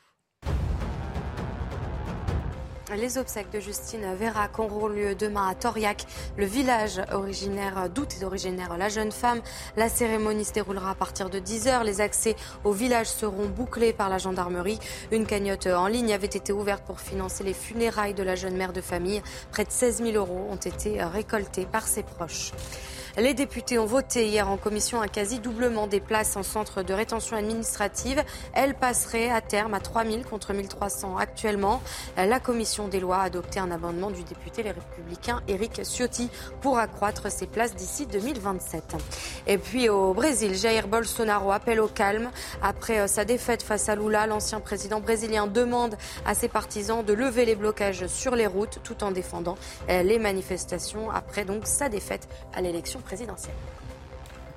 Les 2.97 3.17
obsèques 3.17 3.51
de 3.51 3.59
Justine 3.59 4.15
Vérac 4.15 4.59
auront 4.59 4.87
lieu 4.87 5.15
demain 5.15 5.49
à 5.49 5.55
Toriac, 5.55 6.05
le 6.37 6.45
village 6.45 7.01
originaire 7.11 7.89
d'où 7.89 8.03
est 8.03 8.23
originaire 8.23 8.77
la 8.77 8.91
jeune 8.91 9.13
femme. 9.13 9.41
La 9.77 9.89
cérémonie 9.89 10.45
se 10.45 10.53
déroulera 10.53 10.91
à 10.91 10.95
partir 10.95 11.31
de 11.31 11.39
10h. 11.39 11.85
Les 11.85 12.03
accès 12.03 12.37
au 12.65 12.73
village 12.73 13.07
seront 13.07 13.49
bouclés 13.49 13.95
par 13.95 14.11
la 14.11 14.19
gendarmerie. 14.19 14.79
Une 15.11 15.25
cagnotte 15.25 15.69
en 15.69 15.87
ligne 15.87 16.13
avait 16.13 16.27
été 16.27 16.53
ouverte 16.53 16.85
pour 16.85 17.01
financer 17.01 17.45
les 17.45 17.55
funérailles 17.55 18.15
de 18.15 18.23
la 18.23 18.35
jeune 18.35 18.57
mère 18.57 18.75
de 18.75 18.83
famille. 18.83 19.23
Près 19.51 19.65
de 19.65 19.71
16 19.71 20.03
000 20.03 20.17
euros 20.17 20.49
ont 20.51 20.57
été 20.57 21.03
récoltés 21.03 21.65
par 21.65 21.87
ses 21.87 22.03
proches. 22.03 22.53
Les 23.19 23.35
députés 23.35 23.79
ont 23.79 23.85
voté 23.85 24.27
hier 24.27 24.49
en 24.49 24.57
commission 24.57 25.03
un 25.03 25.07
quasi-doublement 25.07 25.87
des 25.87 26.01
places 26.01 26.35
en 26.37 26.43
centre 26.43 26.83
de 26.83 26.95
rétention 26.95 27.37
administrative. 27.37 28.25
Elles 28.55 28.75
passeraient 28.75 29.29
à 29.29 29.43
terme 29.43 29.75
à 29.75 29.81
3 29.81 30.07
000 30.07 30.23
contre 30.23 30.55
1 30.55 30.63
300 30.63 31.19
actuellement. 31.19 31.83
La 32.17 32.41
commission 32.41 32.89
des 32.89 33.01
lois 33.01 33.19
a 33.19 33.25
adopté 33.25 33.61
un 33.61 33.71
amendement 33.71 34.11
du 34.11 34.23
député 34.23 34.63
Les 34.63 34.71
Républicains 34.71 35.43
Éric 35.47 35.85
Ciotti 35.85 36.31
pour 36.63 36.79
accroître 36.79 37.31
ces 37.31 37.47
places 37.47 37.75
d'ici 37.75 38.07
2027. 38.07 38.97
Et 39.47 39.59
puis 39.59 39.91
au 39.91 40.15
Brésil, 40.15 40.55
Jair 40.55 40.89
Bolsonaro 40.89 41.53
appelle 41.53 41.81
au 41.81 41.89
calme. 41.89 42.31
Après 42.63 43.07
sa 43.09 43.27
défaite 43.27 43.63
face 43.63 43.91
à 43.91 43.95
Lula, 43.95 44.27
l'ancien 44.27 44.61
président 44.61 45.01
brésilien 45.01 45.47
demande 45.47 45.97
à 46.25 46.33
ses 46.33 46.49
partisans 46.49 47.05
de 47.05 47.13
lever 47.13 47.45
les 47.45 47.57
blocages 47.57 48.07
sur 48.07 48.37
les 48.37 48.47
routes 48.47 48.81
tout 48.83 49.05
en 49.05 49.11
défendant 49.11 49.59
les 49.89 50.19
manifestations 50.19 51.11
après 51.11 51.45
donc 51.45 51.67
sa 51.67 51.91
défaite 51.91 52.27
à 52.55 52.63
l'élection 52.63 53.02
présidentielle. 53.03 53.55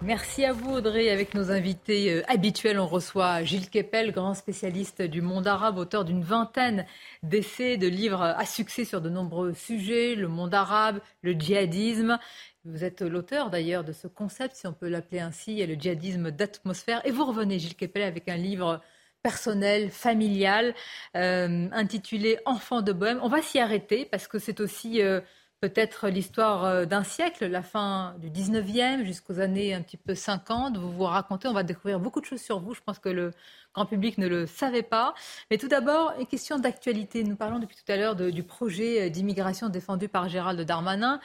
Merci 0.02 0.44
à 0.44 0.54
vous 0.54 0.72
Audrey. 0.72 1.10
Avec 1.10 1.34
nos 1.34 1.52
invités 1.52 2.14
euh, 2.14 2.22
habituels, 2.28 2.80
on 2.80 2.86
reçoit 2.86 3.44
Gilles 3.44 3.70
Kepel, 3.70 4.12
grand 4.12 4.34
spécialiste 4.34 5.02
du 5.02 5.22
monde 5.22 5.48
arabe, 5.48 5.78
auteur 5.78 6.06
d'une 6.06 6.22
vingtaine 6.22 6.86
d'essais, 7.24 7.78
de 7.78 7.88
livres 7.88 8.22
à 8.22 8.46
succès 8.46 8.86
sur 8.86 9.02
de 9.02 9.10
nombreux 9.10 9.54
sujets, 9.54 10.16
le 10.16 10.28
monde 10.28 10.54
arabe, 10.54 11.00
le 11.22 11.32
djihadisme. 11.32 12.20
Vous 12.66 12.84
êtes 12.84 13.02
l'auteur 13.02 13.50
d'ailleurs 13.50 13.84
de 13.84 13.94
ce 13.94 14.08
concept, 14.08 14.56
si 14.56 14.68
on 14.68 14.74
peut 14.74 14.90
l'appeler 14.90 15.22
ainsi, 15.22 15.66
le 15.66 15.76
djihadisme 15.76 16.30
d'atmosphère. 16.30 17.02
Et 17.06 17.12
vous 17.12 17.26
revenez, 17.26 17.58
Gilles 17.58 17.76
Kepel, 17.76 18.04
avec 18.04 18.28
un 18.28 18.38
livre 18.38 18.82
personnel, 19.24 19.90
familial, 19.90 20.76
euh, 21.16 21.68
intitulé 21.72 22.38
Enfant 22.46 22.82
de 22.82 22.92
Bohème. 22.92 23.20
On 23.24 23.30
va 23.30 23.42
s'y 23.42 23.60
arrêter 23.60 24.06
parce 24.06 24.28
que 24.28 24.40
c'est 24.40 24.60
aussi... 24.60 25.02
Euh, 25.02 25.22
peut-être 25.62 26.10
l'histoire 26.10 26.86
d'un 26.86 27.04
siècle, 27.04 27.48
la 27.48 27.62
fin 27.62 28.16
du 28.20 28.30
19e 28.30 29.04
jusqu'aux 29.04 29.40
années 29.40 29.74
un 29.74 29.82
petit 29.82 29.98
peu 29.98 30.16
50. 30.16 30.78
Vous 30.78 30.92
vous 30.92 31.04
racontez, 31.04 31.48
on 31.48 31.54
va 31.54 31.64
découvrir 31.64 32.00
beaucoup 32.00 32.22
de 32.22 32.26
choses 32.26 32.42
sur 32.42 32.60
vous. 32.60 32.74
Je 32.74 32.82
pense 32.82 33.00
que 33.00 33.10
le 33.10 33.32
grand 33.74 33.86
public 33.86 34.18
ne 34.18 34.28
le 34.28 34.48
savait 34.48 34.84
pas. 34.84 35.14
Mais 35.52 35.58
tout 35.58 35.68
d'abord, 35.68 36.14
une 36.20 36.26
question 36.26 36.58
d'actualité. 36.58 37.24
Nous 37.24 37.36
parlons 37.36 37.60
depuis 37.60 37.76
tout 37.76 37.92
à 37.92 37.98
l'heure 37.98 38.16
du 38.16 38.44
projet 38.44 39.10
d'immigration 39.10 39.70
défendu 39.70 40.08
par 40.08 40.30
Gérald 40.30 40.60
Darmanin. 40.62 41.20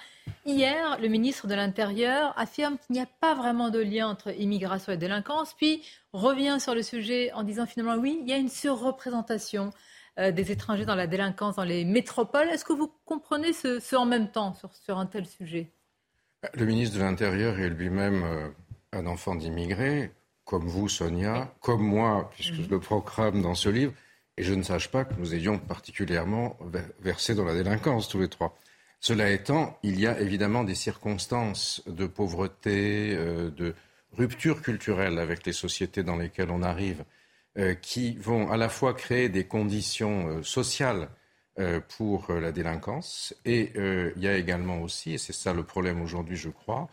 Hier, 0.47 0.99
le 1.01 1.09
ministre 1.09 1.47
de 1.47 1.55
l'Intérieur 1.55 2.35
affirme 2.37 2.77
qu'il 2.79 2.95
n'y 2.95 3.01
a 3.01 3.09
pas 3.21 3.35
vraiment 3.35 3.71
de 3.71 3.79
lien 3.79 4.09
entre 4.09 4.31
immigration 4.39 4.93
et 4.93 4.97
délinquance, 4.97 5.55
puis 5.55 5.83
revient 6.13 6.59
sur 6.61 6.75
le 6.75 6.83
sujet 6.83 7.31
en 7.33 7.43
disant 7.43 7.67
finalement 7.67 8.01
oui, 8.01 8.19
il 8.23 8.29
y 8.29 8.33
a 8.33 8.37
une 8.37 8.49
surreprésentation 8.49 9.67
euh, 9.67 9.90
des 10.19 10.51
étrangers 10.51 10.85
dans 10.85 10.95
la 10.95 11.07
délinquance 11.07 11.57
dans 11.57 11.65
les 11.65 11.85
métropoles. 11.85 12.49
Est-ce 12.49 12.65
que 12.65 12.73
vous 12.73 12.93
comprenez 13.05 13.53
ce, 13.53 13.97
en 13.97 14.07
même 14.07 14.31
temps 14.31 14.55
sur, 14.55 14.75
sur, 14.75 14.99
un 14.99 15.07
tel 15.07 15.27
sujet? 15.27 15.73
Le 16.55 16.65
ministre 16.65 16.97
de 16.97 17.03
l'Intérieur 17.03 17.59
est 17.59 17.69
lui-même 17.69 18.23
euh, 18.25 18.49
un 18.93 19.07
enfant 19.07 19.35
d'immigrés 19.35 20.11
comme 20.45 20.67
vous, 20.67 20.89
Sonia, 20.89 21.55
comme 21.61 21.83
moi, 21.83 22.29
puisque 22.35 22.55
je 22.55 22.69
le 22.69 22.81
proclame 22.81 23.41
dans 23.41 23.55
ce 23.55 23.69
livre, 23.69 23.93
et 24.37 24.43
je 24.43 24.53
ne 24.53 24.63
sache 24.63 24.89
pas 24.89 25.05
que 25.05 25.15
nous 25.15 25.33
ayons 25.33 25.59
particulièrement 25.59 26.59
versé 27.01 27.37
dans 27.37 27.45
la 27.45 27.55
délinquance 27.55 28.09
tous 28.09 28.19
les 28.19 28.29
trois. 28.29 28.59
Cela 28.99 29.31
étant, 29.31 29.79
il 29.85 30.01
y 30.01 30.09
a 30.09 30.19
évidemment 30.19 30.65
des 30.65 30.75
circonstances 30.75 31.83
de 31.87 32.07
pauvreté, 32.07 33.15
euh, 33.15 33.51
de 33.51 33.75
rupture 34.17 34.61
culturelle 34.61 35.21
avec 35.21 35.47
les 35.47 35.53
sociétés 35.53 36.03
dans 36.03 36.17
lesquelles 36.17 36.51
on 36.51 36.63
arrive, 36.63 37.01
euh, 37.01 37.20
qui 37.83 38.17
vont 38.17 38.51
à 38.51 38.57
la 38.57 38.69
fois 38.69 38.95
créer 38.95 39.29
des 39.29 39.45
conditions 39.45 40.29
euh, 40.29 40.43
sociales 40.43 41.09
pour 41.89 42.33
la 42.33 42.53
délinquance, 42.53 43.35
et 43.45 43.73
il 43.77 44.23
y 44.23 44.29
a 44.29 44.37
également 44.39 44.81
aussi, 44.81 45.13
et 45.13 45.19
c'est 45.19 45.35
ça 45.35 45.53
le 45.53 45.63
problème 45.63 46.01
aujourd'hui, 46.01 46.37
je 46.37 46.49
crois, 46.49 46.89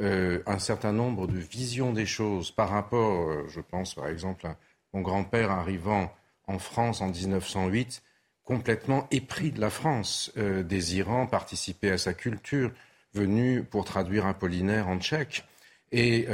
euh, 0.00 0.42
un 0.46 0.58
certain 0.58 0.92
nombre 0.92 1.26
de 1.26 1.36
visions 1.36 1.92
des 1.92 2.06
choses 2.06 2.50
par 2.50 2.70
rapport, 2.70 3.28
euh, 3.28 3.46
je 3.48 3.60
pense 3.60 3.94
par 3.94 4.08
exemple 4.08 4.46
à 4.46 4.56
mon 4.94 5.02
grand-père 5.02 5.50
arrivant 5.50 6.10
en 6.46 6.58
France 6.58 7.02
en 7.02 7.08
1908, 7.08 8.02
complètement 8.42 9.06
épris 9.10 9.50
de 9.50 9.60
la 9.60 9.68
France, 9.68 10.32
euh, 10.38 10.62
désirant 10.62 11.26
participer 11.26 11.90
à 11.90 11.98
sa 11.98 12.14
culture, 12.14 12.72
venu 13.12 13.62
pour 13.62 13.84
traduire 13.84 14.24
Apollinaire 14.26 14.88
en 14.88 14.98
tchèque. 14.98 15.44
Et 15.92 16.28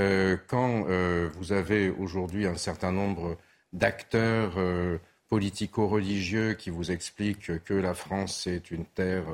quand 0.49 0.85
vous 1.39 1.53
avez 1.53 1.89
aujourd'hui 1.89 2.47
un 2.47 2.59
certain 2.59 2.93
nombre 2.93 3.39
d'acteurs 3.73 4.59
politico-religieux 5.29 6.55
qui 6.55 6.71
vous 6.71 6.91
expliquent 6.91 7.63
que 7.65 7.75
la 7.75 7.95
France 7.95 8.47
est 8.47 8.71
une 8.71 8.85
terre 8.87 9.27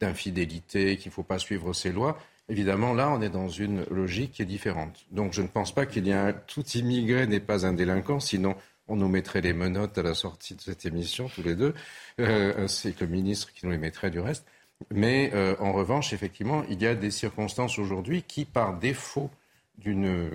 d'infidélité, 0.00 0.96
qu'il 0.96 1.10
ne 1.10 1.14
faut 1.14 1.22
pas 1.22 1.38
suivre 1.38 1.72
ses 1.72 1.92
lois, 1.92 2.18
Évidemment, 2.48 2.92
là, 2.92 3.10
on 3.10 3.22
est 3.22 3.30
dans 3.30 3.48
une 3.48 3.84
logique 3.90 4.32
qui 4.32 4.42
est 4.42 4.46
différente. 4.46 5.06
Donc, 5.10 5.32
je 5.32 5.40
ne 5.40 5.46
pense 5.46 5.74
pas 5.74 5.86
qu'il 5.86 6.06
y 6.06 6.10
ait 6.10 6.14
un 6.14 6.34
tout 6.34 6.66
immigré 6.74 7.26
n'est 7.26 7.40
pas 7.40 7.66
un 7.66 7.72
délinquant, 7.72 8.20
sinon 8.20 8.54
on 8.86 8.96
nous 8.96 9.08
mettrait 9.08 9.40
les 9.40 9.54
menottes 9.54 9.96
à 9.96 10.02
la 10.02 10.12
sortie 10.12 10.54
de 10.54 10.60
cette 10.60 10.84
émission, 10.84 11.28
tous 11.28 11.42
les 11.42 11.54
deux, 11.54 11.72
euh, 12.20 12.52
ainsi 12.58 12.94
le 13.00 13.06
ministre 13.06 13.50
qui 13.54 13.64
nous 13.64 13.72
les 13.72 13.78
mettrait 13.78 14.10
du 14.10 14.20
reste. 14.20 14.44
Mais 14.90 15.30
euh, 15.32 15.56
en 15.58 15.72
revanche, 15.72 16.12
effectivement, 16.12 16.64
il 16.68 16.82
y 16.82 16.86
a 16.86 16.94
des 16.94 17.10
circonstances 17.10 17.78
aujourd'hui 17.78 18.22
qui, 18.22 18.44
par 18.44 18.78
défaut 18.78 19.30
d'une 19.78 20.30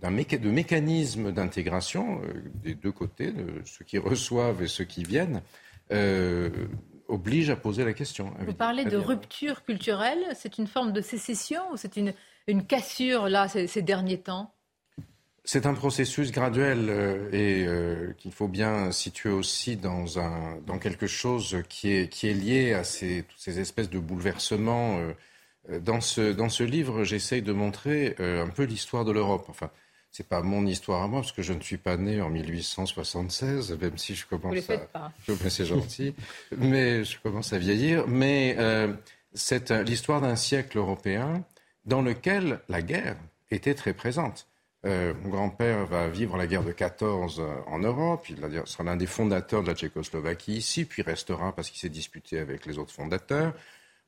d'un 0.00 0.10
de 0.10 0.50
mécanisme 0.50 1.32
d'intégration 1.32 2.20
euh, 2.22 2.32
des 2.62 2.74
deux 2.74 2.92
côtés, 2.92 3.32
de 3.32 3.62
ceux 3.64 3.84
qui 3.84 3.98
reçoivent 3.98 4.62
et 4.62 4.68
ceux 4.68 4.84
qui 4.84 5.02
viennent, 5.02 5.42
euh, 5.92 6.50
oblige 7.08 7.50
à 7.50 7.56
poser 7.56 7.84
la 7.84 7.92
question. 7.92 8.32
Vous 8.40 8.54
parlez 8.54 8.84
de 8.84 8.96
rupture 8.96 9.64
culturelle, 9.64 10.22
c'est 10.34 10.58
une 10.58 10.66
forme 10.66 10.92
de 10.92 11.00
sécession 11.00 11.60
ou 11.72 11.76
c'est 11.76 11.96
une, 11.96 12.14
une 12.46 12.64
cassure 12.64 13.28
là 13.28 13.48
ces, 13.48 13.82
derniers 13.82 14.20
temps? 14.20 14.52
C'est 15.44 15.66
un 15.66 15.74
processus 15.74 16.32
graduel 16.32 16.86
euh, 16.88 17.28
et 17.32 17.66
euh, 17.66 18.12
qu'il 18.16 18.32
faut 18.32 18.48
bien 18.48 18.90
situer 18.92 19.28
aussi 19.28 19.76
dans, 19.76 20.18
un, 20.18 20.58
dans 20.66 20.78
quelque 20.78 21.06
chose 21.06 21.58
qui 21.68 21.92
est, 21.92 22.08
qui 22.08 22.28
est 22.28 22.34
lié 22.34 22.72
à 22.72 22.82
ces, 22.82 23.24
toutes 23.28 23.40
ces 23.40 23.60
espèces 23.60 23.90
de 23.90 23.98
bouleversements. 23.98 24.98
Euh, 24.98 25.80
dans, 25.80 26.00
ce, 26.00 26.32
dans 26.32 26.48
ce 26.48 26.62
livre, 26.62 27.04
j'essaye 27.04 27.42
de 27.42 27.52
montrer 27.52 28.16
un 28.18 28.48
peu 28.48 28.64
l'histoire 28.64 29.06
de 29.06 29.12
l'Europe. 29.12 29.46
Enfin, 29.48 29.70
c'est 30.14 30.28
pas 30.28 30.42
mon 30.42 30.64
histoire 30.64 31.02
à 31.02 31.08
moi 31.08 31.22
parce 31.22 31.32
que 31.32 31.42
je 31.42 31.52
ne 31.52 31.60
suis 31.60 31.76
pas 31.76 31.96
né 31.96 32.20
en 32.20 32.30
1876, 32.30 33.76
même 33.80 33.98
si 33.98 34.14
je 34.14 34.24
commence 34.24 34.54
Vous 34.54 34.72
à. 34.72 34.78
Pas. 34.78 35.12
C'est 35.48 35.64
gentil, 35.64 36.14
mais 36.56 37.02
je 37.02 37.18
commence 37.18 37.52
à 37.52 37.58
vieillir. 37.58 38.06
Mais 38.06 38.54
euh, 38.56 38.94
c'est 39.32 39.72
l'histoire 39.72 40.20
d'un 40.20 40.36
siècle 40.36 40.78
européen 40.78 41.42
dans 41.84 42.00
lequel 42.00 42.60
la 42.68 42.80
guerre 42.80 43.16
était 43.50 43.74
très 43.74 43.92
présente. 43.92 44.46
Euh, 44.86 45.14
mon 45.24 45.30
grand-père 45.30 45.84
va 45.86 46.06
vivre 46.08 46.36
la 46.36 46.46
guerre 46.46 46.62
de 46.62 46.70
14 46.70 47.42
en 47.66 47.80
Europe. 47.80 48.24
Il 48.28 48.36
sera 48.66 48.84
l'un 48.84 48.96
des 48.96 49.06
fondateurs 49.06 49.62
de 49.62 49.66
la 49.66 49.74
Tchécoslovaquie 49.74 50.58
ici, 50.58 50.84
puis 50.84 51.02
restera 51.02 51.52
parce 51.52 51.70
qu'il 51.70 51.80
s'est 51.80 51.88
disputé 51.88 52.38
avec 52.38 52.66
les 52.66 52.78
autres 52.78 52.92
fondateurs. 52.92 53.52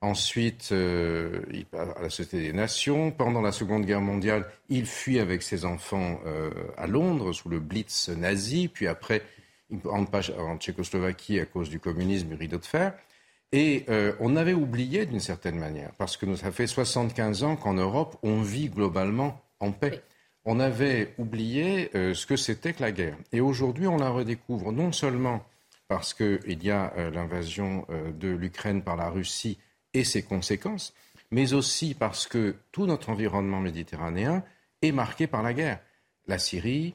Ensuite, 0.03 0.69
euh, 0.73 1.41
il 1.51 1.65
part 1.65 1.97
à 1.97 2.03
la 2.03 2.11
Société 2.11 2.43
des 2.43 2.53
Nations. 2.53 3.11
Pendant 3.11 3.41
la 3.41 3.51
Seconde 3.51 3.87
Guerre 3.87 4.03
mondiale, 4.03 4.47
il 4.69 4.85
fuit 4.85 5.19
avec 5.19 5.43
ses 5.43 5.65
enfants 5.65 6.21
euh, 6.27 6.51
à 6.77 6.87
Londres 6.87 7.33
sous 7.33 7.49
le 7.49 7.61
Blitz 7.61 8.11
nazi. 8.11 8.69
Puis 8.69 8.89
après, 8.89 9.23
il 9.71 9.79
rentre 9.85 10.13
en 10.39 10.59
Tchécoslovaquie 10.59 11.41
à 11.41 11.47
cause 11.47 11.71
du 11.71 11.81
communisme, 11.81 12.29
du 12.29 12.35
rideau 12.35 12.59
de 12.59 12.67
fer. 12.67 12.93
Et 13.53 13.85
euh, 13.89 14.13
on 14.21 14.37
avait 14.37 14.53
oublié 14.53 15.07
d'une 15.07 15.21
certaine 15.21 15.59
manière, 15.59 15.93
parce 15.97 16.19
que 16.19 16.37
ça 16.37 16.53
fait 16.53 16.67
75 16.67 17.45
ans 17.45 17.57
qu'en 17.57 17.75
Europe, 17.75 18.19
on 18.23 18.43
vit 18.43 18.69
globalement 18.69 19.41
en 19.61 19.73
paix. 19.73 20.03
On 20.45 20.61
avait 20.61 21.15
oublié 21.19 21.91
ce 21.93 22.25
que 22.25 22.37
c'était 22.37 22.73
que 22.73 22.81
la 22.81 22.93
guerre. 22.93 23.17
Et 23.33 23.41
aujourd'hui, 23.41 23.89
on 23.89 23.97
la 23.97 24.11
redécouvre 24.11 24.71
non 24.71 24.93
seulement 24.93 25.45
parce 25.89 26.15
qu'il 26.15 26.63
y 26.63 26.71
a 26.71 26.93
l'invasion 27.11 27.85
de 28.15 28.29
l'Ukraine 28.29 28.83
par 28.83 28.95
la 28.95 29.11
Russie 29.11 29.59
et 29.95 30.05
ses 30.05 30.23
conséquences, 30.23 30.95
mais 31.31 31.53
aussi 31.53 31.95
parce 31.95 32.27
que 32.27 32.57
tout 32.73 32.87
notre 32.87 33.11
environnement 33.11 33.61
méditerranéen 33.61 34.45
est 34.83 34.93
marqué 34.93 35.27
par 35.27 35.43
la 35.43 35.55
guerre. 35.55 35.81
La 36.27 36.39
Syrie, 36.39 36.95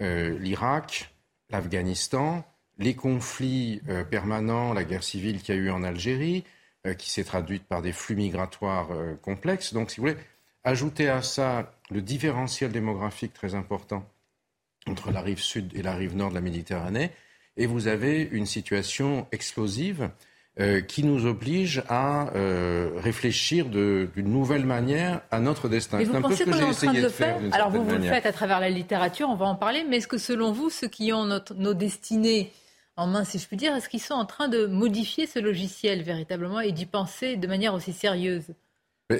euh, 0.00 0.38
l'Irak, 0.38 1.14
l'Afghanistan, 1.50 2.44
les 2.78 2.94
conflits 2.94 3.80
euh, 3.88 4.04
permanents, 4.04 4.72
la 4.72 4.84
guerre 4.84 5.02
civile 5.02 5.42
qu'il 5.42 5.54
y 5.54 5.58
a 5.58 5.60
eu 5.60 5.70
en 5.70 5.82
Algérie, 5.82 6.44
euh, 6.86 6.94
qui 6.94 7.10
s'est 7.10 7.24
traduite 7.24 7.64
par 7.64 7.82
des 7.82 7.92
flux 7.92 8.16
migratoires 8.16 8.90
complexes. 9.22 9.72
Donc, 9.72 9.90
si 9.90 10.00
vous 10.00 10.08
voulez, 10.08 10.18
ajouter 10.64 11.08
à 11.08 11.22
ça 11.22 11.72
le 11.90 12.02
différentiel 12.02 12.72
démographique 12.72 13.32
très 13.32 13.54
important 13.54 14.06
entre 14.86 15.10
la 15.10 15.20
rive 15.20 15.40
sud 15.40 15.72
et 15.74 15.82
la 15.82 15.94
rive 15.94 16.16
nord 16.16 16.30
de 16.30 16.34
la 16.34 16.40
Méditerranée, 16.40 17.10
et 17.56 17.66
vous 17.66 17.88
avez 17.88 18.22
une 18.22 18.46
situation 18.46 19.26
explosive 19.32 20.10
euh, 20.60 20.80
qui 20.80 21.04
nous 21.04 21.24
oblige 21.24 21.84
à 21.88 22.34
euh, 22.34 22.90
réfléchir 22.96 23.66
d'une 23.66 24.10
nouvelle 24.16 24.66
manière 24.66 25.20
à 25.30 25.38
notre 25.38 25.68
destin. 25.68 26.00
C'est 26.04 26.12
un 26.12 26.20
peu 26.20 26.34
ce 26.34 26.42
que 26.42 26.52
j'ai 26.52 26.68
essayé 26.68 26.98
de, 26.98 27.04
le 27.04 27.08
faire. 27.08 27.38
Alors 27.52 27.70
vous, 27.70 27.84
vous 27.84 27.94
le 27.94 28.02
faites 28.02 28.26
à 28.26 28.32
travers 28.32 28.58
la 28.58 28.68
littérature, 28.68 29.28
on 29.28 29.36
va 29.36 29.46
en 29.46 29.54
parler, 29.54 29.84
mais 29.88 29.98
est-ce 29.98 30.08
que 30.08 30.18
selon 30.18 30.50
vous, 30.50 30.68
ceux 30.68 30.88
qui 30.88 31.12
ont 31.12 31.24
notre, 31.26 31.54
nos 31.54 31.74
destinées 31.74 32.50
en 32.96 33.06
main, 33.06 33.22
si 33.22 33.38
je 33.38 33.46
puis 33.46 33.56
dire, 33.56 33.72
est-ce 33.76 33.88
qu'ils 33.88 34.00
sont 34.00 34.14
en 34.14 34.24
train 34.24 34.48
de 34.48 34.66
modifier 34.66 35.28
ce 35.28 35.38
logiciel 35.38 36.02
véritablement 36.02 36.58
et 36.58 36.72
d'y 36.72 36.86
penser 36.86 37.36
de 37.36 37.46
manière 37.46 37.72
aussi 37.72 37.92
sérieuse? 37.92 38.52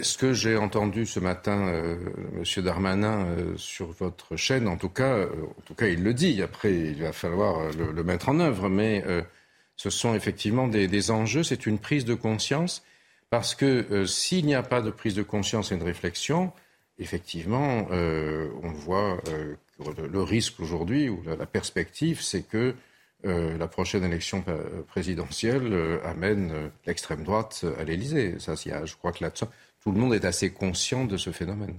Ce 0.02 0.18
que 0.18 0.32
j'ai 0.32 0.56
entendu 0.56 1.06
ce 1.06 1.20
matin, 1.20 1.68
euh, 1.68 1.98
Monsieur 2.32 2.62
Darmanin, 2.62 3.26
euh, 3.26 3.56
sur 3.56 3.92
votre 3.92 4.34
chaîne, 4.34 4.66
en 4.66 4.76
tout 4.76 4.88
cas, 4.88 5.22
en 5.22 5.62
tout 5.64 5.74
cas, 5.74 5.86
il 5.86 6.02
le 6.02 6.14
dit. 6.14 6.42
Après, 6.42 6.74
il 6.74 7.00
va 7.00 7.12
falloir 7.12 7.70
le, 7.78 7.92
le 7.92 8.02
mettre 8.02 8.28
en 8.28 8.40
œuvre, 8.40 8.68
mais 8.68 9.04
ce 9.78 9.90
sont 9.90 10.14
effectivement 10.14 10.66
des, 10.66 11.10
enjeux, 11.10 11.44
c'est 11.44 11.64
une 11.64 11.78
prise 11.78 12.04
de 12.04 12.14
conscience, 12.14 12.82
parce 13.30 13.54
que 13.54 13.86
euh, 13.90 14.06
s'il 14.06 14.44
n'y 14.44 14.54
a 14.54 14.62
pas 14.62 14.82
de 14.82 14.90
prise 14.90 15.14
de 15.14 15.22
conscience 15.22 15.70
et 15.70 15.76
de 15.76 15.84
réflexion, 15.84 16.52
effectivement, 16.98 17.86
euh, 17.92 18.50
on 18.62 18.72
voit 18.72 19.20
euh, 19.28 19.54
le, 20.10 20.22
risque 20.22 20.58
aujourd'hui, 20.58 21.08
ou 21.08 21.22
la, 21.24 21.46
perspective, 21.46 22.20
c'est 22.20 22.42
que 22.42 22.74
la 23.24 23.66
prochaine 23.66 24.04
élection 24.04 24.44
présidentielle 24.86 26.00
amène 26.04 26.70
l'extrême 26.86 27.24
droite 27.24 27.64
à 27.78 27.82
l'Élysée. 27.82 28.36
Je 28.38 28.94
crois 28.96 29.10
que 29.10 29.24
là, 29.24 29.30
tout 29.30 29.90
le 29.90 29.98
monde 29.98 30.14
est 30.14 30.24
assez 30.24 30.50
conscient 30.52 31.04
de 31.04 31.16
ce 31.16 31.30
phénomène. 31.30 31.74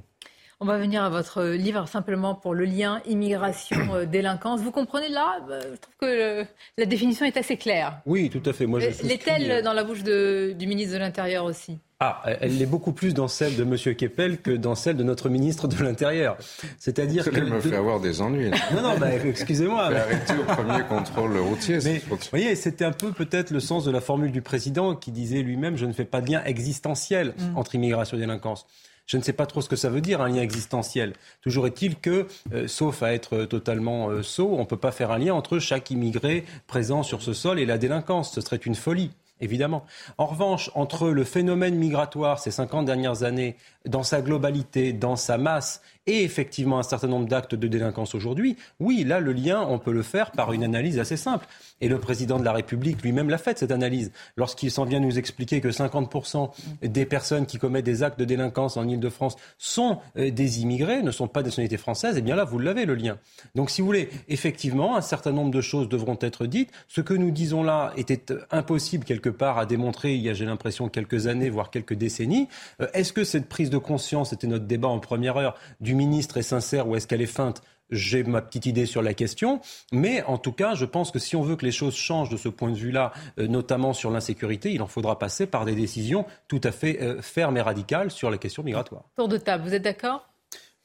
On 0.61 0.65
va 0.65 0.77
venir 0.77 1.01
à 1.03 1.09
votre 1.09 1.43
livre 1.45 1.87
simplement 1.87 2.35
pour 2.35 2.53
le 2.53 2.65
lien 2.65 3.01
immigration-délinquance. 3.05 4.59
Vous 4.59 4.71
comprenez 4.71 5.07
là 5.07 5.39
euh, 5.49 5.61
Je 5.61 5.79
trouve 5.79 5.95
que 6.01 6.45
la 6.77 6.85
définition 6.85 7.25
est 7.25 7.37
assez 7.37 7.55
claire. 7.55 8.01
Oui, 8.05 8.29
tout 8.29 8.41
à 8.43 8.51
fait. 8.51 8.65
Moi, 8.65 8.81
L'est-elle 8.81 9.63
dans 9.63 9.71
la 9.71 9.85
bouche 9.85 10.03
du 10.03 10.67
ministre 10.67 10.95
de 10.95 10.99
l'Intérieur 10.99 11.45
aussi? 11.45 11.79
Ah, 12.01 12.21
elle 12.41 12.57
l'est 12.57 12.65
beaucoup 12.65 12.91
plus 12.91 13.13
dans 13.13 13.29
celle 13.29 13.55
de 13.55 13.63
M. 13.63 13.95
Keppel 13.95 14.41
que 14.41 14.51
dans 14.51 14.75
celle 14.75 14.97
de 14.97 15.03
notre 15.03 15.29
ministre 15.29 15.69
de 15.69 15.81
l'Intérieur. 15.81 16.37
C'est-à-dire 16.77 17.29
que... 17.29 17.39
me 17.39 17.61
fait 17.61 17.75
avoir 17.75 18.01
des 18.01 18.21
ennuis. 18.21 18.51
Non, 18.73 18.81
non, 18.81 18.97
bah, 18.97 19.15
excusez-moi. 19.25 19.83
arrêter 19.83 20.33
au 20.33 20.43
premier 20.43 20.83
contrôle 20.83 21.37
routier. 21.37 21.79
Mais, 21.85 22.01
vous 22.09 22.17
voyez, 22.31 22.55
c'était 22.55 22.85
un 22.85 22.91
peu 22.91 23.13
peut-être 23.13 23.51
le 23.51 23.61
sens 23.61 23.85
de 23.85 23.91
la 23.91 24.01
formule 24.01 24.33
du 24.33 24.41
président 24.41 24.95
qui 24.95 25.11
disait 25.11 25.41
lui-même 25.41 25.75
«je 25.77 25.85
ne 25.85 25.93
fais 25.93 26.05
pas 26.05 26.19
de 26.19 26.31
lien 26.31 26.43
existentiel 26.43 27.33
mm. 27.37 27.57
entre 27.57 27.75
immigration 27.75 28.17
et 28.17 28.19
délinquance». 28.19 28.65
Je 29.09 29.17
ne 29.17 29.23
sais 29.23 29.33
pas 29.33 29.47
trop 29.47 29.61
ce 29.61 29.67
que 29.67 29.75
ça 29.75 29.89
veut 29.89 30.01
dire, 30.01 30.21
un 30.21 30.29
lien 30.29 30.43
existentiel. 30.43 31.13
Toujours 31.41 31.65
est-il 31.65 31.95
que, 31.95 32.27
euh, 32.53 32.67
sauf 32.67 33.01
à 33.01 33.11
être 33.11 33.45
totalement 33.45 34.09
euh, 34.09 34.21
sot, 34.21 34.53
on 34.53 34.59
ne 34.59 34.65
peut 34.65 34.77
pas 34.77 34.91
faire 34.91 35.09
un 35.09 35.17
lien 35.17 35.33
entre 35.33 35.57
chaque 35.57 35.89
immigré 35.89 36.45
présent 36.67 37.01
sur 37.01 37.23
ce 37.23 37.33
sol 37.33 37.59
et 37.59 37.65
la 37.65 37.79
délinquance. 37.79 38.31
Ce 38.31 38.39
serait 38.39 38.57
une 38.57 38.75
folie 38.75 39.09
évidemment. 39.41 39.85
En 40.17 40.25
revanche, 40.25 40.69
entre 40.75 41.09
le 41.09 41.23
phénomène 41.23 41.75
migratoire 41.75 42.39
ces 42.39 42.51
50 42.51 42.85
dernières 42.85 43.23
années, 43.23 43.55
dans 43.89 44.03
sa 44.03 44.21
globalité, 44.21 44.93
dans 44.93 45.15
sa 45.15 45.37
masse, 45.37 45.81
et 46.09 46.23
effectivement 46.23 46.79
un 46.79 46.83
certain 46.83 47.07
nombre 47.07 47.27
d'actes 47.27 47.55
de 47.55 47.67
délinquance 47.67 48.15
aujourd'hui, 48.15 48.57
oui, 48.79 49.03
là, 49.03 49.19
le 49.19 49.31
lien, 49.31 49.65
on 49.69 49.77
peut 49.77 49.91
le 49.91 50.01
faire 50.01 50.31
par 50.31 50.53
une 50.53 50.63
analyse 50.63 50.97
assez 50.99 51.17
simple. 51.17 51.45
Et 51.81 51.87
le 51.87 51.99
président 51.99 52.39
de 52.39 52.43
la 52.43 52.51
République 52.51 53.01
lui-même 53.03 53.29
l'a 53.29 53.37
fait, 53.37 53.59
cette 53.59 53.71
analyse. 53.71 54.11
Lorsqu'il 54.35 54.71
s'en 54.71 54.85
vient 54.85 54.99
nous 54.99 55.17
expliquer 55.17 55.61
que 55.61 55.69
50% 55.69 56.49
des 56.81 57.05
personnes 57.05 57.45
qui 57.45 57.57
commettent 57.57 57.85
des 57.85 58.03
actes 58.03 58.19
de 58.19 58.25
délinquance 58.25 58.77
en 58.77 58.87
Ile-de-France 58.87 59.35
sont 59.57 59.99
euh, 60.17 60.31
des 60.31 60.61
immigrés, 60.61 61.03
ne 61.03 61.11
sont 61.11 61.27
pas 61.27 61.41
des 61.41 61.49
nationalités 61.49 61.77
françaises, 61.77 62.15
eh 62.17 62.21
bien 62.21 62.35
là, 62.35 62.43
vous 62.43 62.59
l'avez, 62.59 62.85
le 62.85 62.95
lien. 62.95 63.17
Donc, 63.55 63.69
si 63.69 63.81
vous 63.81 63.87
voulez, 63.87 64.09
effectivement, 64.27 64.97
un 64.97 65.01
certain 65.01 65.31
nombre 65.31 65.51
de 65.51 65.61
choses 65.61 65.89
devront 65.89 66.17
être 66.21 66.45
dites. 66.45 66.71
Ce 66.87 67.01
que 67.01 67.13
nous 67.13 67.31
disons 67.31 67.63
là 67.63 67.93
était 67.97 68.23
impossible, 68.51 69.05
quelque 69.05 69.29
part, 69.29 69.57
à 69.57 69.65
démontrer 69.65 70.15
il 70.15 70.21
y 70.21 70.29
a, 70.29 70.33
j'ai 70.33 70.45
l'impression, 70.45 70.89
quelques 70.89 71.27
années, 71.27 71.49
voire 71.49 71.69
quelques 71.71 71.93
décennies. 71.93 72.47
Euh, 72.81 72.87
est-ce 72.93 73.13
que 73.13 73.23
cette 73.23 73.47
prise 73.47 73.69
de 73.69 73.77
conscience, 73.79 74.31
c'était 74.31 74.47
notre 74.47 74.65
débat 74.65 74.87
en 74.87 74.99
première 74.99 75.37
heure, 75.37 75.55
du 75.79 75.95
ministre 75.95 76.37
est 76.37 76.43
sincère 76.43 76.87
ou 76.87 76.95
est-ce 76.95 77.07
qu'elle 77.07 77.21
est 77.21 77.25
feinte 77.25 77.61
j'ai 77.89 78.23
ma 78.23 78.41
petite 78.41 78.65
idée 78.65 78.85
sur 78.85 79.01
la 79.01 79.13
question, 79.13 79.61
mais 79.91 80.21
en 80.23 80.37
tout 80.37 80.51
cas, 80.51 80.75
je 80.75 80.85
pense 80.85 81.11
que 81.11 81.19
si 81.19 81.35
on 81.35 81.41
veut 81.41 81.55
que 81.55 81.65
les 81.65 81.71
choses 81.71 81.95
changent 81.95 82.29
de 82.29 82.37
ce 82.37 82.49
point 82.49 82.69
de 82.69 82.75
vue-là, 82.75 83.11
euh, 83.39 83.47
notamment 83.47 83.93
sur 83.93 84.11
l'insécurité, 84.11 84.71
il 84.71 84.81
en 84.81 84.87
faudra 84.87 85.17
passer 85.17 85.47
par 85.47 85.65
des 85.65 85.75
décisions 85.75 86.25
tout 86.47 86.61
à 86.63 86.71
fait 86.71 87.01
euh, 87.01 87.21
fermes 87.21 87.57
et 87.57 87.61
radicales 87.61 88.11
sur 88.11 88.29
la 88.29 88.37
question 88.37 88.63
migratoire. 88.63 89.05
Tour 89.15 89.27
de 89.27 89.37
table, 89.37 89.63
vous 89.63 89.73
êtes 89.73 89.83
d'accord? 89.83 90.29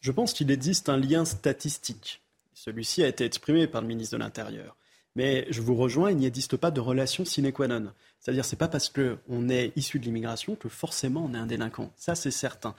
Je 0.01 0.12
pense 0.12 0.33
qu'il 0.33 0.51
existe 0.51 0.89
un 0.89 0.97
lien 0.97 1.25
statistique. 1.25 2.23
Celui-ci 2.53 3.03
a 3.03 3.09
été 3.09 3.25
exprimé 3.25 3.66
par 3.66 3.83
le 3.83 3.89
ministre 3.89 4.16
de 4.16 4.23
l'Intérieur. 4.23 4.77
Mais 5.16 5.47
je 5.51 5.61
vous 5.61 5.77
rejoins, 5.77 6.11
il 6.11 6.16
n'y 6.16 6.27
existe 6.27 6.57
pas 6.57 6.71
de 6.71 6.81
relation 6.81 7.25
sine 7.25 7.53
qua 7.53 7.69
non. 7.69 7.93
C'est-à-dire, 8.25 8.47
c'est 8.47 8.57
pas 8.57 8.69
parce 8.69 8.89
qu'on 8.89 9.51
est 9.51 9.73
issu 9.77 9.99
de 9.99 10.07
l'immigration 10.07 10.57
que 10.57 10.71
forcément 10.71 11.29
on 11.31 11.35
est 11.35 11.39
un 11.39 11.45
délinquant. 11.45 11.93
Ça, 11.95 12.15
c'est 12.15 12.31
certain. 12.31 12.75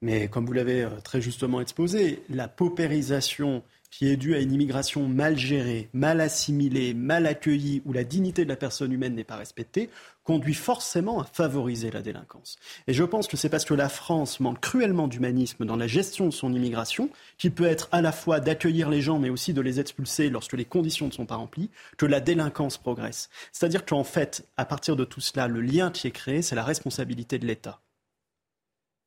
Mais 0.00 0.28
comme 0.28 0.46
vous 0.46 0.54
l'avez 0.54 0.84
euh, 0.84 1.00
très 1.04 1.20
justement 1.20 1.60
exposé, 1.60 2.22
la 2.30 2.48
paupérisation 2.48 3.62
qui 3.90 4.08
est 4.08 4.16
due 4.16 4.34
à 4.34 4.40
une 4.40 4.52
immigration 4.52 5.08
mal 5.08 5.36
gérée, 5.38 5.88
mal 5.92 6.20
assimilée, 6.20 6.94
mal 6.94 7.26
accueillie, 7.26 7.82
où 7.84 7.92
la 7.92 8.04
dignité 8.04 8.44
de 8.44 8.48
la 8.48 8.56
personne 8.56 8.92
humaine 8.92 9.14
n'est 9.14 9.24
pas 9.24 9.36
respectée, 9.36 9.90
conduit 10.24 10.54
forcément 10.54 11.20
à 11.20 11.24
favoriser 11.24 11.90
la 11.90 12.02
délinquance. 12.02 12.56
Et 12.86 12.94
je 12.94 13.04
pense 13.04 13.28
que 13.28 13.36
c'est 13.36 13.48
parce 13.48 13.64
que 13.64 13.74
la 13.74 13.88
France 13.88 14.40
manque 14.40 14.60
cruellement 14.60 15.08
d'humanisme 15.08 15.64
dans 15.64 15.76
la 15.76 15.86
gestion 15.86 16.26
de 16.26 16.32
son 16.32 16.52
immigration, 16.52 17.10
qui 17.38 17.50
peut 17.50 17.66
être 17.66 17.88
à 17.92 18.02
la 18.02 18.12
fois 18.12 18.40
d'accueillir 18.40 18.90
les 18.90 19.00
gens, 19.00 19.18
mais 19.18 19.30
aussi 19.30 19.52
de 19.52 19.60
les 19.60 19.80
expulser 19.80 20.30
lorsque 20.30 20.54
les 20.54 20.64
conditions 20.64 21.06
ne 21.06 21.12
sont 21.12 21.26
pas 21.26 21.36
remplies, 21.36 21.70
que 21.96 22.06
la 22.06 22.20
délinquance 22.20 22.78
progresse. 22.78 23.28
C'est-à-dire 23.52 23.84
qu'en 23.84 24.04
fait, 24.04 24.46
à 24.56 24.64
partir 24.64 24.96
de 24.96 25.04
tout 25.04 25.20
cela, 25.20 25.48
le 25.48 25.60
lien 25.60 25.90
qui 25.90 26.06
est 26.06 26.12
créé, 26.12 26.42
c'est 26.42 26.56
la 26.56 26.64
responsabilité 26.64 27.38
de 27.38 27.46
l'État. 27.46 27.80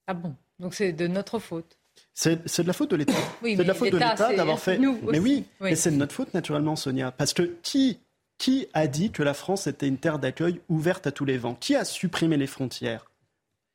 Ah 0.07 0.14
bon? 0.14 0.35
Donc 0.60 0.73
c'est 0.73 0.91
de 0.91 1.07
notre 1.07 1.39
faute 1.39 1.78
c'est 2.19 2.63
de 2.63 2.67
la 2.67 2.73
faute 2.73 2.91
de 2.91 2.97
l'État. 2.97 3.13
c'est 3.41 3.55
de 3.55 3.63
la 3.63 3.73
faute 3.73 3.91
de 3.91 3.97
l'État 3.97 4.33
d'avoir 4.33 4.59
fait. 4.59 4.77
mais 4.77 5.19
oui, 5.19 5.45
mais 5.61 5.75
c'est 5.75 5.91
de 5.91 5.95
notre 5.95 6.13
faute 6.13 6.33
naturellement, 6.33 6.75
Sonia. 6.75 7.11
Parce 7.11 7.33
que 7.33 7.43
qui, 7.63 7.99
qui 8.37 8.67
a 8.73 8.87
dit 8.87 9.11
que 9.11 9.23
la 9.23 9.33
France 9.33 9.67
était 9.67 9.87
une 9.87 9.97
terre 9.97 10.19
d'accueil 10.19 10.59
ouverte 10.67 11.07
à 11.07 11.11
tous 11.11 11.25
les 11.25 11.37
vents? 11.37 11.55
Qui 11.55 11.75
a 11.75 11.85
supprimé 11.85 12.35
les 12.35 12.47
frontières? 12.47 13.09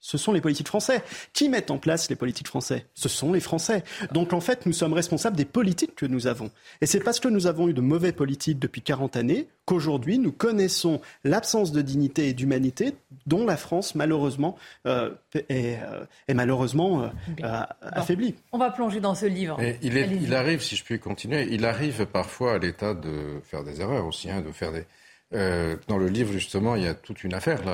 Ce 0.05 0.19
sont 0.19 0.33
les 0.33 0.43
politiques 0.43 0.69
français. 0.69 1.03
Qui 1.33 1.49
mettent 1.49 1.71
en 1.71 1.79
place 1.79 2.11
les 2.11 2.17
politiques 2.17 2.49
français? 2.49 2.85
Ce 2.93 3.09
sont 3.09 3.33
les 3.33 3.41
Français. 3.41 3.85
Donc 4.13 4.35
en 4.35 4.41
fait, 4.41 4.67
nous 4.67 4.75
sommes 4.75 4.93
responsables 4.93 5.35
des 5.35 5.47
politiques 5.47 5.95
que 5.95 6.05
nous 6.05 6.27
avons. 6.27 6.51
Et 6.83 6.87
c'est 6.87 7.01
parce 7.01 7.21
que 7.21 7.29
nous 7.29 7.47
avons 7.47 7.69
eu 7.69 7.73
de 7.73 7.81
mauvaises 7.81 8.13
politiques 8.13 8.59
depuis 8.59 8.83
40 8.83 9.17
années 9.17 9.49
qu'aujourd'hui 9.65 10.19
nous 10.19 10.31
connaissons 10.31 11.01
l'absence 11.25 11.73
de 11.73 11.81
dignité 11.81 12.29
et 12.29 12.35
d'humanité 12.35 12.95
dont 13.27 13.47
la 13.47 13.57
France 13.57 13.95
malheureusement 13.95 14.59
euh, 14.87 15.11
est, 15.49 15.79
euh, 15.81 16.05
malheureusement 16.35 17.11
euh, 17.43 17.63
affaiblie. 17.81 18.35
On 18.53 18.59
va 18.59 18.71
plonger 18.71 19.01
dans 19.01 19.15
ce 19.15 19.25
livre. 19.25 19.59
il, 19.81 19.97
il, 19.97 20.35
arrive, 20.35 20.61
si 20.61 20.77
je 20.77 20.85
puis 20.85 21.01
continuer, 21.01 21.49
il 21.51 21.65
arrive 21.65 22.05
parfois 22.05 22.57
à 22.57 22.59
l'État 22.59 22.93
de 22.93 23.41
faire 23.43 23.65
des 23.65 23.81
erreurs 23.81 24.07
aussi, 24.07 24.31
hein, 24.31 24.43
de 24.43 24.53
faire 24.53 24.71
des 24.71 24.85
euh, 25.35 25.77
dans 25.89 25.99
le 25.99 26.07
livre, 26.07 26.33
justement, 26.33 26.77
il 26.77 26.85
y 26.85 26.87
a 26.87 26.95
toute 26.95 27.25
une 27.25 27.35
affaire. 27.35 27.65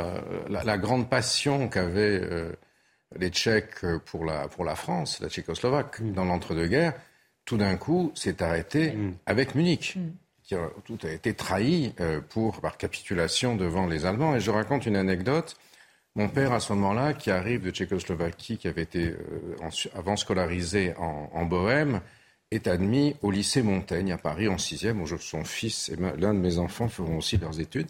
La, 0.48 0.64
la, 0.64 0.78
grande 0.78 1.08
passion 1.08 1.68
qu'avaient 1.68 2.20
euh, 2.22 2.52
les 3.16 3.28
Tchèques 3.28 3.84
pour 4.06 4.24
la, 4.24 4.48
pour 4.48 4.64
la 4.64 4.74
France, 4.74 5.20
la 5.20 5.28
Tchécoslovaque, 5.28 6.00
mm. 6.00 6.12
dans 6.12 6.24
l'entre-deux-guerres, 6.24 6.94
tout 7.44 7.56
d'un 7.56 7.76
coup, 7.76 8.12
s'est 8.14 8.42
arrêté 8.42 8.92
mm. 8.92 9.14
avec 9.26 9.54
Munich. 9.54 9.96
Mm. 9.96 10.10
Qui 10.42 10.56
tout 10.84 10.98
a 11.04 11.10
été 11.10 11.32
trahi 11.34 11.94
euh, 12.00 12.20
pour, 12.20 12.60
par 12.60 12.76
capitulation 12.76 13.54
devant 13.54 13.86
les 13.86 14.04
Allemands. 14.04 14.34
Et 14.34 14.40
je 14.40 14.50
raconte 14.50 14.84
une 14.84 14.96
anecdote. 14.96 15.56
Mon 16.16 16.28
père, 16.28 16.52
à 16.52 16.58
ce 16.58 16.72
moment-là, 16.72 17.12
qui 17.12 17.30
arrive 17.30 17.62
de 17.62 17.70
Tchécoslovaquie, 17.70 18.58
qui 18.58 18.66
avait 18.66 18.82
été 18.82 19.14
avant 19.94 20.16
scolarisé 20.16 20.92
en, 20.98 21.30
en 21.32 21.44
Bohème, 21.44 22.00
est 22.50 22.66
admis 22.66 23.16
au 23.22 23.30
lycée 23.30 23.62
Montaigne 23.62 24.12
à 24.12 24.18
Paris 24.18 24.48
en 24.48 24.58
sixième, 24.58 25.00
où 25.00 25.06
son 25.06 25.44
fils 25.44 25.88
et 25.88 25.96
l'un 25.96 26.34
de 26.34 26.38
mes 26.38 26.58
enfants 26.58 26.88
feront 26.88 27.18
aussi 27.18 27.36
leurs 27.36 27.60
études. 27.60 27.86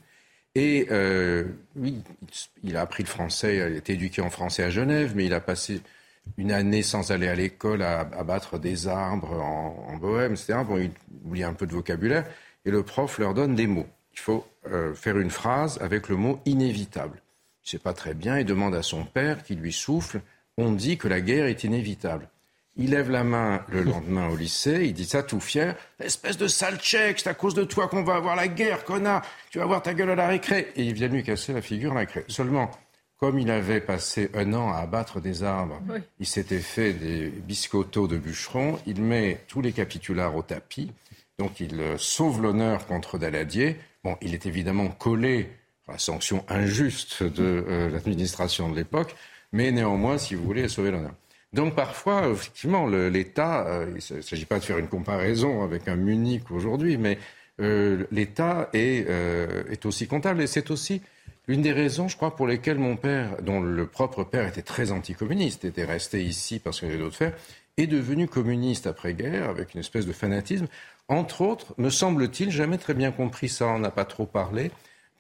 Et 0.55 0.89
euh, 0.91 1.45
oui, 1.77 2.03
il 2.63 2.77
a 2.77 2.83
appris 2.83 3.05
le 3.05 3.09
français, 3.09 3.57
il 3.57 3.63
a 3.63 3.69
été 3.69 3.93
éduqué 3.95 4.21
en 4.21 4.31
français 4.31 4.65
à 4.65 4.71
Genève, 4.71 5.13
mais 5.15 5.27
il 5.27 5.33
a 5.33 5.41
passé 5.41 5.81
une 6.37 6.53
année 6.53 6.83
sans 6.83 7.13
aller 7.13 7.29
à 7.29 7.35
l'école 7.35 7.83
à 7.83 8.01
abattre 8.01 8.59
des 8.59 8.89
arbres 8.89 9.41
en, 9.41 9.97
Bohème, 9.97 10.33
etc. 10.33 10.59
Bon, 10.67 10.79
il 10.79 10.91
oublie 11.25 11.45
un 11.45 11.55
peu 11.55 11.67
de 11.67 11.73
vocabulaire. 11.73 12.27
Et 12.65 12.71
le 12.71 12.83
prof 12.83 13.19
leur 13.19 13.33
donne 13.33 13.55
des 13.55 13.67
mots. 13.67 13.87
Il 14.13 14.19
faut 14.19 14.47
euh, 14.67 14.95
faire 14.95 15.19
une 15.19 15.31
phrase 15.31 15.79
avec 15.81 16.09
le 16.09 16.17
mot 16.17 16.41
inévitable. 16.45 17.23
Il 17.63 17.67
ne 17.67 17.71
sait 17.71 17.79
pas 17.79 17.95
très 17.95 18.15
bien, 18.15 18.39
il 18.39 18.45
demande 18.45 18.75
à 18.75 18.83
son 18.83 19.05
père 19.05 19.43
qui 19.43 19.55
lui 19.55 19.73
souffle 19.73 20.21
On 20.57 20.73
dit 20.73 20.99
que 20.99 21.09
la 21.09 21.21
guerre 21.21 21.47
est 21.47 21.65
inévitable. 21.65 22.29
Il 22.83 22.93
lève 22.93 23.11
la 23.11 23.25
main 23.25 23.63
le 23.69 23.83
lendemain 23.83 24.29
au 24.29 24.37
lycée, 24.37 24.87
il 24.87 24.95
dit 24.95 25.05
ça 25.05 25.23
tout 25.23 25.39
fier. 25.39 25.77
Espèce 26.03 26.39
de 26.39 26.47
sale 26.47 26.79
tchèque, 26.79 27.21
c'est 27.21 27.29
à 27.29 27.35
cause 27.35 27.53
de 27.53 27.65
toi 27.65 27.89
qu'on 27.89 28.03
va 28.03 28.15
avoir 28.15 28.37
la 28.37 28.49
guerre, 28.49 28.85
connard. 28.85 29.23
Tu 29.51 29.59
vas 29.59 29.67
voir 29.67 29.83
ta 29.83 29.93
gueule 29.93 30.09
à 30.09 30.15
la 30.15 30.27
récré. 30.27 30.73
Et 30.77 30.85
il 30.85 30.95
vient 30.95 31.09
lui 31.09 31.23
casser 31.23 31.53
la 31.53 31.61
figure 31.61 31.91
à 31.91 31.95
la 31.97 32.01
récré. 32.01 32.25
Seulement, 32.29 32.71
comme 33.19 33.39
il 33.39 33.51
avait 33.51 33.83
passé 33.83 34.31
un 34.33 34.55
an 34.55 34.73
à 34.73 34.79
abattre 34.79 35.21
des 35.21 35.43
arbres, 35.43 35.79
il 36.21 36.27
s'était 36.27 36.61
fait 36.61 36.95
des 36.95 37.29
biscottos 37.29 38.09
de 38.09 38.17
bûcherons, 38.17 38.79
il 38.87 39.03
met 39.03 39.45
tous 39.47 39.61
les 39.61 39.73
capitulars 39.73 40.35
au 40.35 40.43
tapis. 40.43 40.91
Donc 41.39 41.61
il 41.61 41.79
euh, 41.81 41.99
sauve 41.99 42.41
l'honneur 42.41 42.87
contre 42.87 43.19
Daladier. 43.19 43.77
Bon, 44.05 44.17
il 44.23 44.33
est 44.33 44.47
évidemment 44.47 44.89
collé 44.89 45.51
à 45.87 45.93
la 45.93 45.99
sanction 45.99 46.47
injuste 46.49 47.25
de 47.25 47.63
euh, 47.69 47.91
l'administration 47.91 48.71
de 48.71 48.77
l'époque, 48.77 49.15
mais 49.53 49.71
néanmoins, 49.71 50.17
si 50.17 50.35
vous 50.35 50.45
voulez, 50.45 50.67
sauver 50.69 50.93
l'honneur. 50.93 51.13
Donc 51.53 51.75
parfois, 51.75 52.29
effectivement, 52.29 52.87
l'État, 52.87 53.67
euh, 53.67 53.87
il 53.89 54.17
ne 54.17 54.23
s'agit 54.23 54.45
pas 54.45 54.59
de 54.59 54.65
faire 54.65 54.79
une 54.79 54.89
comparaison 54.89 55.65
avec 55.65 55.89
un 55.89 55.97
Munich 55.97 56.51
aujourd'hui, 56.51 56.97
mais 56.97 57.19
euh, 57.61 58.05
l'État 58.13 58.71
est, 58.73 59.07
euh, 59.09 59.65
est, 59.71 59.85
aussi 59.85 60.07
comptable. 60.07 60.41
Et 60.43 60.47
c'est 60.47 60.71
aussi 60.71 61.03
l'une 61.49 61.63
des 61.63 61.73
raisons, 61.73 62.07
je 62.07 62.17
crois, 62.17 62.37
pour 62.37 62.47
lesquelles 62.47 62.79
mon 62.79 62.97
père, 62.97 63.43
dont 63.43 63.61
le 63.61 63.87
propre 63.87 64.23
père 64.23 64.47
était 64.47 64.63
très 64.63 64.93
anticommuniste, 64.93 65.65
était 65.65 65.85
resté 65.85 66.23
ici 66.23 66.61
parce 66.61 66.79
qu'il 66.79 66.89
y 66.89 66.93
avait 66.93 67.01
d'autres 67.01 67.17
faire, 67.17 67.35
est 67.77 67.89
devenu 67.89 68.29
communiste 68.29 68.87
après-guerre 68.87 69.49
avec 69.49 69.75
une 69.75 69.81
espèce 69.81 70.07
de 70.07 70.13
fanatisme. 70.13 70.69
Entre 71.09 71.41
autres, 71.41 71.75
me 71.79 71.91
semble-t-il, 71.91 72.53
jamais 72.53 72.79
très 72.79 72.95
bien 72.95 73.11
compris 73.11 73.49
ça, 73.49 73.67
on 73.67 73.81
n'a 73.81 73.91
pas 73.91 74.05
trop 74.05 74.27
parlé, 74.27 74.71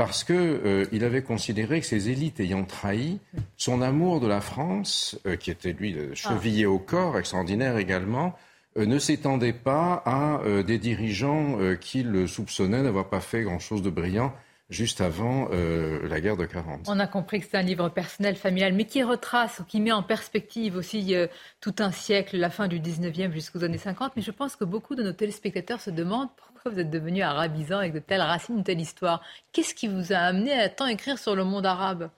parce 0.00 0.24
qu'il 0.24 0.34
euh, 0.34 0.86
avait 1.02 1.20
considéré 1.20 1.78
que 1.78 1.86
ces 1.86 2.08
élites 2.08 2.40
ayant 2.40 2.64
trahi 2.64 3.18
son 3.58 3.82
amour 3.82 4.20
de 4.20 4.26
la 4.26 4.40
France, 4.40 5.18
euh, 5.26 5.36
qui 5.36 5.50
était 5.50 5.74
lui 5.74 5.94
chevillé 6.14 6.64
au 6.64 6.78
corps, 6.78 7.18
extraordinaire 7.18 7.76
également, 7.76 8.34
euh, 8.78 8.86
ne 8.86 8.98
s'étendait 8.98 9.52
pas 9.52 10.02
à 10.06 10.40
des 10.66 10.78
dirigeants 10.78 11.58
qui 11.82 12.02
le 12.02 12.26
soupçonnaient 12.26 12.82
d'avoir 12.82 13.10
pas 13.10 13.20
fait 13.20 13.42
grand-chose 13.42 13.82
de 13.82 13.90
brillant 13.90 14.32
juste 14.70 15.00
avant 15.00 15.48
la 15.50 16.20
guerre 16.20 16.36
de 16.36 16.46
40. 16.46 16.82
On 16.86 16.98
a 16.98 17.06
compris 17.06 17.40
que 17.40 17.46
c'est 17.50 17.56
un 17.56 17.62
livre 17.62 17.88
personnel, 17.88 18.36
familial, 18.36 18.72
mais 18.72 18.84
qui 18.84 19.02
retrace, 19.02 19.62
qui 19.68 19.80
met 19.80 19.92
en 19.92 20.02
perspective 20.02 20.76
aussi 20.76 21.14
tout 21.60 21.74
un 21.80 21.90
siècle, 21.90 22.36
la 22.36 22.50
fin 22.50 22.68
du 22.68 22.80
19e 22.80 23.32
jusqu'aux 23.32 23.64
années 23.64 23.78
50. 23.78 24.12
Mais 24.16 24.22
je 24.22 24.30
pense 24.30 24.56
que 24.56 24.64
beaucoup 24.64 24.94
de 24.94 25.02
nos 25.02 25.12
téléspectateurs 25.12 25.80
se 25.80 25.90
demandent 25.90 26.28
vous 26.68 26.78
êtes 26.78 26.90
devenu 26.90 27.22
arabisant 27.22 27.78
avec 27.78 27.92
de 27.92 27.98
telles 27.98 28.20
racines, 28.20 28.58
une 28.58 28.64
telle 28.64 28.80
histoire 28.80 29.22
Qu'est-ce 29.52 29.74
qui 29.74 29.88
vous 29.88 30.12
a 30.12 30.18
amené 30.18 30.52
à 30.52 30.68
tant 30.68 30.86
écrire 30.86 31.18
sur 31.18 31.34
le 31.34 31.44
monde 31.44 31.64
arabe? 31.64 32.10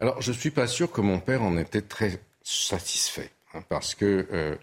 Alors, 0.00 0.20
je 0.20 0.32
ne 0.32 0.36
suis 0.36 0.50
pas 0.50 0.66
sûr 0.66 0.90
que 0.90 1.00
mon 1.00 1.20
père 1.20 1.42
en 1.42 1.56
était 1.56 1.82
très 1.82 2.20
satisfait, 2.42 3.30
hein, 3.54 3.62
parce 3.68 3.94
que 3.94 4.26
euh, 4.32 4.56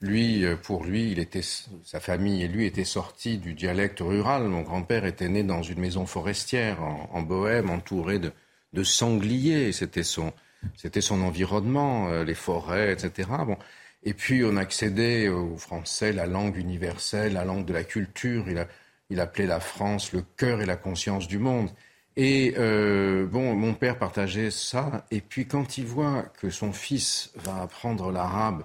lui, 0.00 0.44
euh, 0.44 0.56
pour 0.56 0.84
lui, 0.84 1.10
il 1.10 1.18
était, 1.18 1.42
sa 1.42 2.00
famille 2.00 2.42
et 2.42 2.48
lui 2.48 2.66
étaient 2.66 2.84
sortis 2.84 3.38
du 3.38 3.54
dialecte 3.54 4.00
rural. 4.00 4.44
Mon 4.44 4.62
grand-père 4.62 5.04
était 5.04 5.28
né 5.28 5.42
dans 5.42 5.62
une 5.62 5.80
maison 5.80 6.06
forestière 6.06 6.82
en, 6.82 7.22
Bohème, 7.22 7.70
entouré 7.70 8.18
de, 8.18 8.32
de 8.72 8.82
sangliers. 8.82 9.72
C'était 9.72 10.04
son, 10.04 10.32
c'était 10.76 11.00
son 11.00 11.22
environnement, 11.22 12.08
euh, 12.08 12.24
les 12.24 12.34
forêts, 12.34 12.92
etc. 12.92 13.28
Bon. 13.46 13.58
Et 14.04 14.14
puis, 14.14 14.44
on 14.44 14.56
accédait 14.56 15.28
au 15.28 15.56
français, 15.56 16.12
la 16.12 16.26
langue 16.26 16.56
universelle, 16.56 17.32
la 17.32 17.44
langue 17.44 17.64
de 17.64 17.72
la 17.72 17.84
culture. 17.84 18.48
Il, 18.48 18.58
a, 18.58 18.68
il 19.10 19.20
appelait 19.20 19.46
la 19.46 19.60
France 19.60 20.12
le 20.12 20.22
cœur 20.36 20.60
et 20.60 20.66
la 20.66 20.76
conscience 20.76 21.26
du 21.26 21.38
monde. 21.38 21.70
Et 22.16 22.54
euh, 22.58 23.26
bon, 23.26 23.54
mon 23.54 23.74
père 23.74 23.96
partageait 23.96 24.50
ça. 24.50 25.06
Et 25.12 25.20
puis 25.20 25.46
quand 25.46 25.78
il 25.78 25.86
voit 25.86 26.24
que 26.40 26.50
son 26.50 26.72
fils 26.72 27.32
va 27.36 27.62
apprendre 27.62 28.10
l'arabe, 28.10 28.64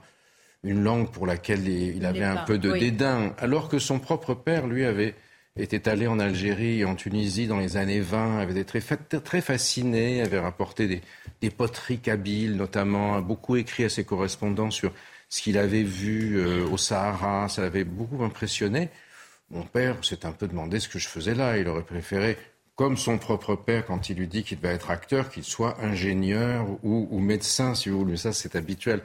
une 0.64 0.84
langue 0.84 1.10
pour 1.11 1.27
laquelle 1.27 1.68
il, 1.68 2.06
avait 2.06 2.23
un 2.23 2.38
peu 2.38 2.57
de 2.57 2.72
dédain, 2.72 3.34
alors 3.38 3.69
que 3.69 3.80
son 3.80 3.99
propre 3.99 4.34
père, 4.34 4.68
lui, 4.68 4.85
avait 4.85 5.15
était 5.56 5.88
allé 5.88 6.07
en 6.07 6.19
Algérie 6.19 6.80
et 6.80 6.85
en 6.85 6.95
Tunisie 6.95 7.45
dans 7.45 7.60
les 7.60 7.77
années 7.77 7.99
20, 7.99 8.40
avait 8.40 8.60
été 8.60 8.81
très, 8.81 8.98
très 9.19 9.41
fasciné, 9.41 10.22
avait 10.22 10.40
rapporté 10.40 10.88
des, 10.88 11.02
des 11.41 11.52
poteries 11.52 11.99
kabyles, 11.99 12.56
notamment, 12.56 13.15
a 13.15 13.22
beaucoup 13.22 13.56
écrit 13.56 13.84
à 13.84 13.90
ses 13.90 14.03
correspondants 14.03 14.72
sur 14.72 14.91
ce 15.30 15.41
qu'il 15.41 15.57
avait 15.57 15.84
vu 15.84 16.38
euh, 16.38 16.68
au 16.68 16.77
Sahara, 16.77 17.49
ça 17.49 17.64
l'avait 17.64 17.84
beaucoup 17.84 18.23
impressionné. 18.23 18.90
Mon 19.49 19.64
père 19.64 20.03
s'est 20.03 20.26
un 20.26 20.31
peu 20.31 20.48
demandé 20.48 20.80
ce 20.80 20.88
que 20.88 20.99
je 20.99 21.07
faisais 21.07 21.34
là. 21.34 21.57
Il 21.57 21.68
aurait 21.68 21.84
préféré 21.84 22.38
comme 22.76 22.98
son 22.98 23.18
propre 23.18 23.56
père, 23.56 23.85
quand 23.85 24.10
il 24.10 24.18
lui 24.18 24.27
dit 24.27 24.44
qu'il 24.44 24.60
va 24.60 24.69
être 24.69 24.91
acteur, 24.91 25.30
qu'il 25.30 25.44
soit 25.44 25.80
ingénieur 25.81 26.68
ou, 26.84 27.19
médecin, 27.19 27.73
si 27.73 27.90
vous 27.90 27.99
voulez. 27.99 28.18
Ça, 28.18 28.31
c'est 28.31 28.56
habituel. 28.56 29.02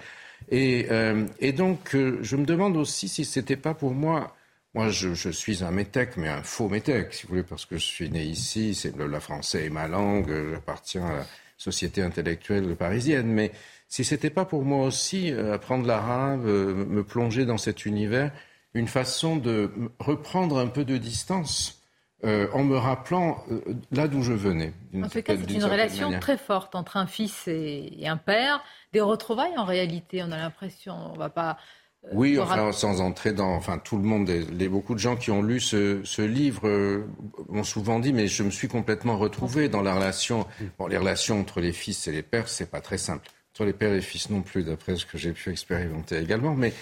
Et, 0.51 0.87
euh, 0.91 1.27
donc, 1.57 1.95
euh, 1.95 2.19
je 2.23 2.37
me 2.37 2.45
demande 2.45 2.77
aussi 2.77 3.09
si 3.09 3.25
c'était 3.25 3.57
pas 3.57 3.75
pour 3.75 3.93
moi. 3.93 4.35
Moi, 4.75 4.91
je, 4.91 5.31
suis 5.31 5.65
un 5.65 5.71
métèque, 5.71 6.17
mais 6.17 6.29
un 6.29 6.43
faux 6.43 6.69
métèque, 6.69 7.15
si 7.15 7.25
vous 7.25 7.31
voulez, 7.31 7.43
parce 7.43 7.67
que 7.67 7.77
je 7.77 7.85
suis 7.85 8.11
né 8.11 8.25
ici. 8.25 8.75
C'est 8.75 8.97
le, 8.97 9.21
français 9.21 9.67
est 9.67 9.71
ma 9.71 9.89
langue. 9.89 10.33
J'appartiens 10.53 11.07
à 11.07 11.13
la 11.19 11.27
société 11.57 12.03
intellectuelle 12.03 12.77
parisienne. 12.77 13.29
Mais 13.29 13.53
si 13.89 14.05
c'était 14.05 14.31
pas 14.31 14.45
pour 14.45 14.65
moi 14.65 14.87
aussi 14.87 15.33
euh, 15.33 15.55
apprendre 15.55 15.87
l'arabe, 15.87 16.45
me 16.45 17.03
plonger 17.03 17.47
dans 17.47 17.59
cet 17.59 17.87
univers, 17.87 18.33
une 18.75 18.89
façon 18.89 19.37
de 19.37 19.71
reprendre 19.99 20.59
un 20.59 20.69
peu 20.69 20.85
de 20.85 20.97
distance 20.99 21.78
euh, 22.25 22.49
en 22.53 22.65
me 22.65 22.77
rappelant 22.77 23.45
euh, 23.51 23.61
là 23.93 24.09
d'où 24.09 24.23
je 24.23 24.33
venais. 24.33 24.73
En 24.97 25.09
tout 25.09 25.23
cas, 25.23 25.37
c'est 25.37 25.55
une 25.55 25.65
relation 25.65 26.19
très 26.19 26.37
forte 26.37 26.75
entre 26.75 26.97
un 26.97 27.07
fils 27.07 27.47
et, 27.47 28.07
un 28.07 28.17
père. 28.17 28.61
Des 28.93 29.01
retrouvailles 29.01 29.57
en 29.57 29.65
réalité, 29.65 30.23
on 30.25 30.33
a 30.33 30.37
l'impression, 30.37 30.95
on 31.13 31.17
va 31.17 31.29
pas. 31.29 31.59
Euh, 32.05 32.11
oui, 32.15 32.39
enfin, 32.39 32.73
sans 32.73 33.01
entrer 33.01 33.33
dans, 33.33 33.55
enfin, 33.55 33.79
tout 33.79 33.97
le 33.97 34.03
monde, 34.03 34.29
les, 34.29 34.69
beaucoup 34.69 34.95
de 34.95 34.99
gens 34.99 35.15
qui 35.15 35.31
ont 35.31 35.43
lu 35.43 35.61
ce, 35.61 36.23
livre 36.23 37.05
m'ont 37.49 37.65
souvent 37.65 38.01
dit, 38.01 38.13
mais 38.13 38.27
je 38.27 38.43
me 38.43 38.51
suis 38.51 38.69
complètement 38.69 39.17
retrouvé 39.17 39.69
dans 39.69 39.83
la 39.83 39.95
relation. 39.95 40.45
Bon, 40.79 40.89
les 40.89 40.97
relations 40.97 41.39
entre 41.39 41.61
les 41.61 41.73
fils 41.73 42.09
et 42.09 42.13
les 42.13 42.23
pères, 42.23 42.49
c'est 42.49 42.71
pas 42.71 42.81
très 42.81 42.99
simple 42.99 43.29
les 43.65 43.73
pères 43.73 43.93
et 43.93 44.01
fils 44.01 44.31
non 44.31 44.43
plus, 44.43 44.63
d'après 44.63 44.97
ce 44.97 45.07
que 45.07 45.19
j'ai 45.19 45.33
pu 45.33 45.51
expérimenter 45.51 46.19
également. 46.19 46.55
Mais 46.55 46.73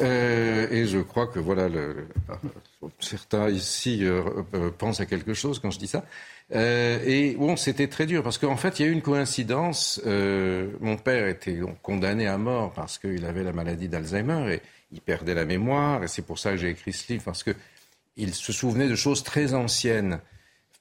euh, 0.00 0.66
et 0.70 0.86
je 0.86 0.98
crois 0.98 1.26
que 1.26 1.38
voilà, 1.38 1.68
le, 1.68 2.08
certains 3.00 3.48
ici 3.48 4.04
euh, 4.04 4.22
euh, 4.54 4.70
pensent 4.70 5.00
à 5.00 5.06
quelque 5.06 5.34
chose 5.34 5.58
quand 5.58 5.70
je 5.70 5.78
dis 5.78 5.86
ça. 5.86 6.04
et 6.52 7.36
bon, 7.38 7.56
c'était 7.56 7.88
très 7.88 8.06
dur 8.06 8.22
parce 8.22 8.38
qu'en 8.38 8.56
fait, 8.56 8.78
il 8.78 8.86
y 8.86 8.88
a 8.88 8.88
eu 8.88 8.92
une 8.92 9.02
coïncidence. 9.02 10.00
mon 10.04 10.96
père 10.96 11.26
était 11.28 11.58
condamné 11.82 12.26
à 12.26 12.38
mort 12.38 12.72
parce 12.72 12.98
qu'il 12.98 13.24
avait 13.24 13.44
la 13.44 13.52
maladie 13.52 13.88
d'Alzheimer 13.88 14.54
et 14.54 14.62
il 14.92 15.00
perdait 15.00 15.34
la 15.34 15.44
mémoire. 15.44 16.04
Et 16.04 16.08
c'est 16.08 16.22
pour 16.22 16.38
ça 16.38 16.52
que 16.52 16.56
j'ai 16.58 16.70
écrit 16.70 16.92
ce 16.92 17.12
livre 17.12 17.24
parce 17.24 17.42
que 17.42 17.52
il 18.18 18.32
se 18.34 18.52
souvenait 18.52 18.88
de 18.88 18.96
choses 18.96 19.22
très 19.22 19.52
anciennes 19.52 20.20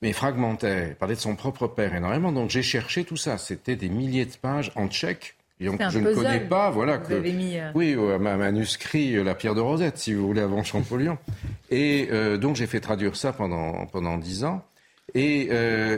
mais 0.02 0.14
fragmentaires. 0.14 0.90
Il 0.90 0.96
parlait 0.96 1.16
de 1.16 1.20
son 1.20 1.36
propre 1.36 1.68
père 1.68 1.94
énormément. 1.96 2.32
Donc 2.32 2.50
j'ai 2.50 2.64
cherché 2.64 3.04
tout 3.04 3.18
ça. 3.18 3.38
C'était 3.38 3.76
des 3.76 3.90
milliers 3.90 4.26
de 4.26 4.36
pages 4.36 4.72
en 4.76 4.88
tchèque 4.88 5.36
donc, 5.62 5.82
je 5.90 6.00
ne 6.00 6.14
connais 6.14 6.42
pas, 6.42 6.70
voilà 6.70 6.98
que 6.98 7.14
euh, 7.14 7.72
oui, 7.74 7.96
ma 8.20 8.36
manuscrit 8.36 9.16
euh, 9.16 9.24
La 9.24 9.36
Pierre 9.36 9.56
de 9.56 9.62
Rosette, 9.62 9.98
si 9.98 10.14
vous 10.14 10.28
voulez, 10.28 10.42
avant 10.42 10.64
Champollion. 10.64 11.18
et 11.70 12.10
euh, 12.12 12.38
donc 12.38 12.58
j'ai 12.58 12.68
fait 12.68 12.82
traduire 12.82 13.16
ça 13.16 13.32
pendant 13.32 13.86
pendant 13.86 14.18
dix 14.18 14.44
ans. 14.44 14.66
Et, 15.14 15.50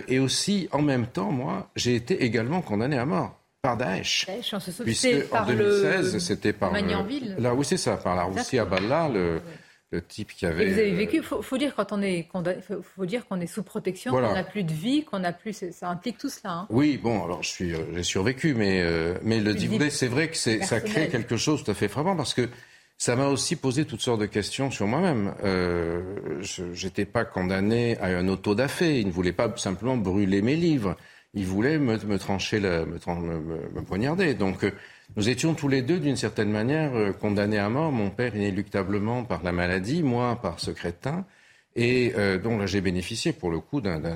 et 0.10 0.20
aussi, 0.20 0.70
en 0.72 0.84
même 0.84 1.08
temps, 1.08 1.32
moi, 1.32 1.72
j'ai 1.76 1.96
été 1.96 2.24
également 2.24 2.62
condamné 2.62 3.00
à 3.00 3.06
mort 3.06 3.40
par 3.64 3.76
Daesh. 3.76 4.28
Daesh 4.28 4.54
on 4.54 4.60
se 4.60 4.84
Puisque 4.84 5.08
en 5.32 5.44
2016, 5.44 6.20
c'était 6.20 6.54
par 6.54 6.72
là, 6.72 7.56
oui, 7.56 7.66
c'est 7.66 7.78
ça, 7.78 7.98
par 7.98 8.16
la 8.16 8.26
Russie 8.26 8.60
à 8.60 8.66
Balla, 8.66 9.10
le 9.10 9.42
le 9.92 10.02
type 10.02 10.34
qui 10.34 10.46
avait. 10.46 10.72
vous 10.72 10.80
avez 10.80 10.94
vécu. 10.94 11.18
Il 11.18 11.24
faut, 11.24 11.58
dire 11.58 11.74
quand 11.76 11.92
on 11.92 12.02
est 12.02 12.28
faut, 12.96 13.06
dire 13.06 13.26
qu'on 13.26 13.40
est 13.40 13.48
sous 13.48 13.64
protection, 13.64 14.12
qu'on 14.12 14.22
n'a 14.22 14.44
plus 14.44 14.64
de 14.64 14.74
vie, 14.74 15.04
qu'on 15.04 15.20
n'a 15.20 15.32
plus. 15.32 15.72
Ça 15.72 15.90
implique 15.90 16.18
tout 16.18 16.30
cela. 16.30 16.54
Hein. 16.54 16.68
Oui, 16.70 16.98
bon, 16.98 17.24
alors 17.24 17.44
je 17.44 17.50
suis, 17.50 17.74
euh, 17.74 17.80
j'ai 17.94 18.04
survécu, 18.04 18.54
mais 18.54 18.82
euh, 18.82 19.18
mais 19.24 19.40
le 19.40 19.54
dit 19.54 19.70
c'est 19.90 20.08
vrai 20.08 20.30
que 20.30 20.38
ça 20.38 20.82
crée 20.82 21.08
quelque 21.08 21.38
chose 21.38 21.62
de 21.62 21.66
tout 21.66 21.72
à 21.72 21.74
fait 21.74 21.88
frappant 21.88 22.16
parce 22.16 22.34
que 22.34 22.50
ça 22.98 23.16
m'a 23.16 23.28
aussi 23.28 23.56
posé 23.56 23.86
toutes 23.86 24.02
sortes 24.02 24.22
de 24.22 24.26
questions 24.26 24.72
sur 24.72 24.88
moi-même. 24.88 25.34
Euh, 25.44 26.42
je 26.42 26.64
n'étais 26.64 27.06
pas 27.06 27.26
condamné 27.26 27.98
à 28.00 28.08
un 28.08 28.28
auto-da-fé. 28.28 29.00
Il 29.00 29.08
ne 29.08 29.12
voulait 29.12 29.34
pas 29.34 29.54
simplement 29.56 29.96
brûler 29.98 30.42
mes 30.42 30.56
livres. 30.56 30.98
Il 31.34 31.46
voulait 31.46 31.78
me, 31.78 31.98
me 31.98 32.18
trancher, 32.18 32.60
la, 32.60 32.86
me, 32.86 32.98
me, 32.98 33.40
me, 33.40 33.82
poignarder. 33.84 34.34
Donc 34.34 34.66
nous 35.16 35.30
étions 35.30 35.56
tous 35.56 35.68
les 35.68 35.82
deux, 35.82 36.00
d'une 36.00 36.16
certaine 36.16 36.52
manière, 36.52 36.94
euh, 36.96 37.12
condamnés 37.12 37.58
à 37.58 37.70
mort. 37.70 37.92
Mon 37.92 38.10
père 38.10 38.36
inéluctablement 38.36 39.24
par 39.24 39.42
la 39.44 39.52
maladie, 39.52 40.04
moi 40.04 40.40
par 40.42 40.60
ce 40.60 40.72
crétin. 40.72 41.26
Et 41.76 42.14
euh, 42.18 42.38
donc 42.38 42.60
là, 42.60 42.66
j'ai 42.66 42.82
bénéficié 42.82 43.34
pour 43.34 43.52
le 43.52 43.60
coup 43.60 43.82
d'un 43.82 44.16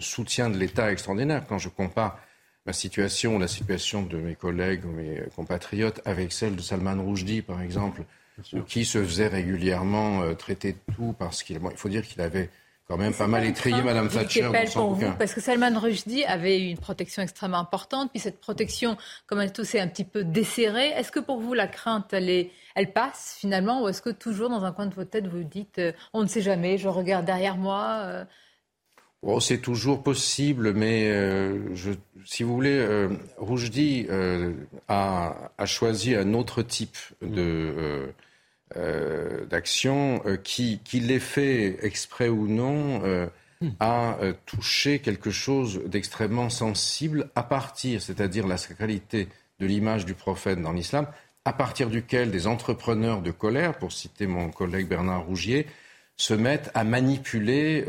soutien 0.00 0.50
de 0.50 0.56
l'État 0.56 0.90
extraordinaire. 0.90 1.44
Quand 1.48 1.58
je 1.58 1.68
compare 1.68 2.18
ma 2.64 2.72
situation, 2.72 3.38
la 3.38 3.48
situation 3.48 4.02
de 4.02 4.16
mes 4.16 4.34
collègues 4.34 4.84
ou 4.84 4.90
mes 4.90 5.22
compatriotes 5.34 6.00
avec 6.04 6.32
celle 6.32 6.56
de 6.56 6.62
Salman 6.62 7.04
Rushdie, 7.04 7.42
par 7.42 7.60
exemple, 7.60 8.02
qui 8.66 8.84
se 8.84 9.02
faisait 9.02 9.28
régulièrement 9.28 10.22
euh, 10.22 10.34
traiter 10.34 10.72
de 10.72 10.94
tout 10.94 11.14
parce 11.18 11.42
qu'il 11.42 11.56
il 11.56 11.76
faut 11.76 11.88
dire 11.88 12.02
qu'il 12.02 12.20
avait 12.20 12.50
quand 12.88 12.96
même 12.96 13.12
pas 13.12 13.26
mal 13.26 13.44
étrié 13.44 13.82
Madame 13.82 14.08
Thatcher. 14.08 14.50
pour 14.72 14.94
vous, 14.94 15.12
parce 15.18 15.34
que 15.34 15.40
Salman 15.40 15.78
Rushdie 15.78 16.24
avait 16.24 16.70
une 16.70 16.78
protection 16.78 17.22
extrêmement 17.22 17.58
importante, 17.58 18.10
puis 18.10 18.20
cette 18.20 18.40
protection, 18.40 18.96
comme 19.26 19.40
elle 19.40 19.52
tous, 19.52 19.74
est 19.74 19.80
un 19.80 19.88
petit 19.88 20.04
peu 20.04 20.22
desserrée. 20.22 20.88
Est-ce 20.90 21.10
que 21.10 21.18
pour 21.18 21.40
vous 21.40 21.52
la 21.52 21.66
crainte, 21.66 22.12
elle, 22.12 22.30
est, 22.30 22.52
elle 22.76 22.92
passe 22.92 23.36
finalement, 23.40 23.82
ou 23.82 23.88
est-ce 23.88 24.02
que 24.02 24.10
toujours 24.10 24.50
dans 24.50 24.64
un 24.64 24.72
coin 24.72 24.86
de 24.86 24.94
votre 24.94 25.10
tête 25.10 25.26
vous 25.26 25.42
dites, 25.42 25.78
euh, 25.78 25.92
on 26.12 26.22
ne 26.22 26.28
sait 26.28 26.42
jamais, 26.42 26.78
je 26.78 26.88
regarde 26.88 27.26
derrière 27.26 27.56
moi 27.56 28.02
euh... 28.04 28.24
oh, 29.22 29.40
C'est 29.40 29.58
toujours 29.58 30.04
possible, 30.04 30.72
mais 30.72 31.10
euh, 31.10 31.74
je, 31.74 31.90
si 32.24 32.44
vous 32.44 32.54
voulez, 32.54 32.78
euh, 32.78 33.08
Rushdie 33.38 34.06
a, 34.86 35.50
a, 35.58 35.66
choisi 35.66 36.14
un 36.14 36.34
autre 36.34 36.62
type 36.62 36.96
de 37.20 38.12
euh, 38.74 39.46
d'action 39.46 40.20
euh, 40.26 40.36
qui, 40.36 40.80
qui 40.84 40.98
l'ait 40.98 41.20
fait 41.20 41.78
exprès 41.86 42.28
ou 42.28 42.48
non, 42.48 43.00
euh, 43.04 43.28
hmm. 43.60 43.68
a 43.78 44.18
touché 44.44 44.98
quelque 44.98 45.30
chose 45.30 45.82
d'extrêmement 45.86 46.50
sensible 46.50 47.30
à 47.36 47.44
partir, 47.44 48.02
c'est-à-dire 48.02 48.44
la 48.44 48.56
sacralité 48.56 49.28
de 49.60 49.66
l'image 49.66 50.04
du 50.04 50.14
prophète 50.14 50.60
dans 50.60 50.72
l'islam, 50.72 51.06
à 51.44 51.52
partir 51.52 51.88
duquel 51.90 52.32
des 52.32 52.48
entrepreneurs 52.48 53.22
de 53.22 53.30
colère, 53.30 53.78
pour 53.78 53.92
citer 53.92 54.26
mon 54.26 54.50
collègue 54.50 54.88
Bernard 54.88 55.24
Rougier, 55.26 55.68
se 56.16 56.34
mettent 56.34 56.72
à 56.74 56.82
manipuler 56.82 57.82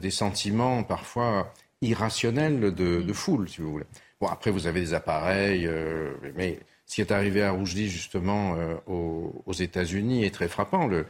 des 0.00 0.10
sentiments 0.10 0.82
parfois 0.82 1.52
irrationnels 1.80 2.60
de, 2.60 2.70
de, 3.02 3.12
foule, 3.12 3.48
si 3.48 3.60
vous 3.60 3.70
voulez. 3.70 3.86
Bon, 4.20 4.26
après, 4.26 4.50
vous 4.50 4.66
avez 4.66 4.80
des 4.80 4.94
appareils, 4.94 5.70
mais 6.34 6.58
ce 6.88 6.94
qui 6.94 7.00
est 7.02 7.12
arrivé 7.12 7.42
à 7.42 7.50
Rougedi, 7.50 7.88
justement, 7.88 8.56
euh, 8.56 8.74
aux, 8.86 9.52
États-Unis 9.52 10.24
est 10.24 10.34
très 10.34 10.48
frappant. 10.48 10.86
Le, 10.86 11.04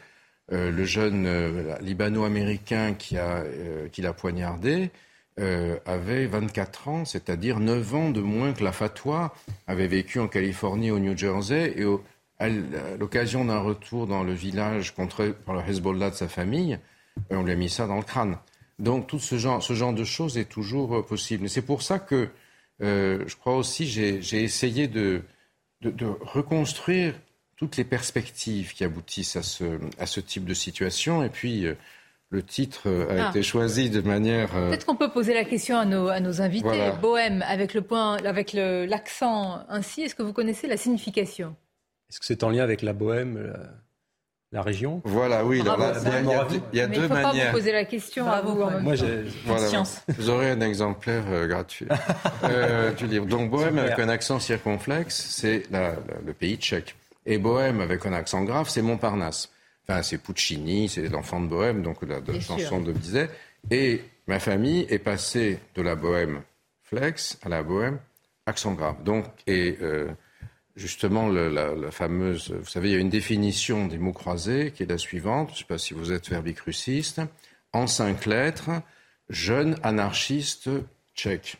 euh, 0.52 0.84
jeune 0.84 1.24
euh, 1.26 1.78
libano-américain 1.80 2.94
qui 2.94 3.16
qui 3.92 4.02
l'a 4.02 4.12
poignardé 4.12 4.90
avait 5.86 6.26
24 6.26 6.88
ans, 6.88 7.04
c'est-à-dire 7.04 7.60
9 7.60 7.94
ans 7.94 8.10
de 8.10 8.20
moins 8.20 8.52
que 8.52 8.64
la 8.64 8.72
fatwa, 8.72 9.32
avait 9.68 9.86
vécu 9.86 10.18
en 10.18 10.26
Californie, 10.26 10.90
au 10.90 10.98
New 10.98 11.16
Jersey, 11.16 11.74
et 11.76 11.84
à 12.40 12.48
l'occasion 12.98 13.44
d'un 13.44 13.60
retour 13.60 14.08
dans 14.08 14.24
le 14.24 14.32
village 14.32 14.96
contre 14.96 15.26
par 15.46 15.54
le 15.54 15.60
Hezbollah 15.60 16.10
de 16.10 16.16
sa 16.16 16.26
famille, 16.26 16.80
on 17.30 17.44
lui 17.44 17.52
a 17.52 17.54
mis 17.54 17.68
ça 17.68 17.86
dans 17.86 17.98
le 17.98 18.02
crâne. 18.02 18.36
Donc 18.80 19.06
tout 19.06 19.20
ce 19.20 19.38
genre, 19.38 19.62
ce 19.62 19.74
genre 19.74 19.92
de 19.92 20.02
choses 20.02 20.38
est 20.38 20.48
toujours 20.48 21.06
possible. 21.06 21.48
c'est 21.48 21.62
pour 21.62 21.82
ça 21.82 22.00
que 22.00 22.30
je 22.80 23.36
crois 23.36 23.54
aussi 23.54 23.86
j'ai 23.86 24.42
essayé 24.42 24.88
de 24.88 25.22
de, 25.82 26.06
reconstruire 26.20 27.14
toutes 27.56 27.76
les 27.76 27.84
perspectives 27.84 28.72
qui 28.72 28.84
aboutissent 28.84 29.36
à 29.36 29.42
ce, 29.42 29.78
à 29.98 30.06
ce 30.06 30.20
type 30.20 30.44
de 30.44 30.54
situation. 30.54 31.22
Et 31.24 31.28
puis, 31.28 31.66
euh, 31.66 31.74
le 32.30 32.42
titre 32.42 32.88
a 33.10 33.26
Ah. 33.26 33.30
été 33.30 33.42
choisi 33.42 33.90
de 33.90 34.00
manière. 34.00 34.54
euh, 34.56 34.68
Peut-être 34.68 34.86
qu'on 34.86 34.96
peut 34.96 35.10
poser 35.10 35.34
la 35.34 35.44
question 35.44 35.76
à 35.78 35.84
nos, 35.84 36.08
à 36.08 36.20
nos 36.20 36.40
invités. 36.42 36.64
Voilà. 36.68 36.92
Bohème, 36.92 37.42
avec 37.48 37.74
le 37.74 37.80
point, 37.82 38.16
avec 38.24 38.52
le- 38.52 38.84
l'accent 38.86 39.64
ainsi, 39.68 40.02
est-ce 40.02 40.14
que 40.14 40.22
vous 40.22 40.32
connaissez 40.32 40.66
la 40.68 40.76
signification? 40.76 41.56
Est-ce 42.10 42.20
que 42.20 42.26
c'est 42.26 42.42
en 42.44 42.50
lien 42.50 42.62
avec 42.62 42.82
la 42.82 42.92
Bohème, 42.92 43.38
la, 43.38 43.58
la 44.52 44.62
région 44.62 45.02
Voilà, 45.04 45.44
oui. 45.44 45.60
alors 45.60 45.76
Bravo, 45.76 45.92
là, 45.94 46.00
ça. 46.00 46.20
il 46.20 46.26
y 46.26 46.32
a- 46.32 46.46
il 46.72 46.78
y 46.78 46.80
a, 46.80 46.86
Mais 46.88 46.94
deux 46.96 47.00
il 47.02 47.02
ne 47.02 47.08
faut 47.08 47.14
pas 47.22 47.32
vous 47.32 47.52
poser 47.52 47.72
la 47.72 47.84
question 47.84 48.30
à 48.30 48.40
vous 48.40 48.62
en 48.62 48.70
même 48.70 48.82
Moi, 48.82 48.94
j'ai- 48.94 49.24
Voilà, 49.44 49.66
Science. 49.68 50.00
vous 50.08 50.30
aurez 50.30 50.50
un 50.50 50.60
exemplaire 50.62 51.24
euh, 51.28 51.46
gratuit 51.46 51.86
euh, 52.44 52.92
du 52.92 53.06
livre. 53.06 53.26
Donc 53.26 53.50
Bohème 53.50 53.78
avec 53.78 53.98
un 53.98 54.08
accent 54.08 54.38
circonflexe, 54.38 55.14
c'est 55.30 55.64
le 55.70 56.32
pays 56.32 56.56
tchèque. 56.56 56.94
Et 57.26 57.36
Bohème 57.38 57.80
avec 57.80 58.06
un 58.06 58.12
accent 58.14 58.42
grave, 58.44 58.68
c'est 58.70 58.80
Montparnasse. 58.82 59.50
Enfin, 59.86 60.02
c'est 60.02 60.18
Puccini, 60.18 60.88
c'est 60.88 61.08
l'enfant 61.08 61.40
de 61.40 61.46
Bohème, 61.46 61.82
donc 61.82 61.98
la, 62.06 62.20
de 62.20 62.38
chanson 62.40 62.80
de 62.80 62.92
Bizet. 62.92 63.28
Et 63.70 64.02
ma 64.26 64.38
famille 64.38 64.86
est 64.88 64.98
passée 64.98 65.58
de 65.74 65.82
la 65.82 65.94
Bohème 65.94 66.40
flex 66.84 67.38
à 67.44 67.48
la 67.50 67.62
Bohème 67.62 67.98
accent 68.46 68.72
grave. 68.72 68.96
Donc, 69.04 69.24
et 69.46 69.76
euh, 69.82 70.08
justement, 70.78 71.28
le- 71.28 71.48
la, 71.50 71.74
la 71.74 71.90
fameuse, 71.90 72.52
vous 72.52 72.66
savez, 72.68 72.88
il 72.90 72.92
y 72.92 72.96
a 72.96 73.00
une 73.00 73.10
définition 73.10 73.86
des 73.86 73.98
mots 73.98 74.12
croisés 74.12 74.72
qui 74.74 74.84
est 74.84 74.86
la 74.90 74.98
suivante. 74.98 75.48
Je 75.50 75.54
ne 75.54 75.58
sais 75.58 75.64
pas 75.64 75.78
si 75.78 75.92
vous 75.94 76.12
êtes 76.12 76.28
verbicruciste. 76.30 77.20
En 77.72 77.86
cinq 77.86 78.24
lettres, 78.26 78.70
jeune 79.28 79.76
anarchiste 79.82 80.70
tchèque. 81.14 81.56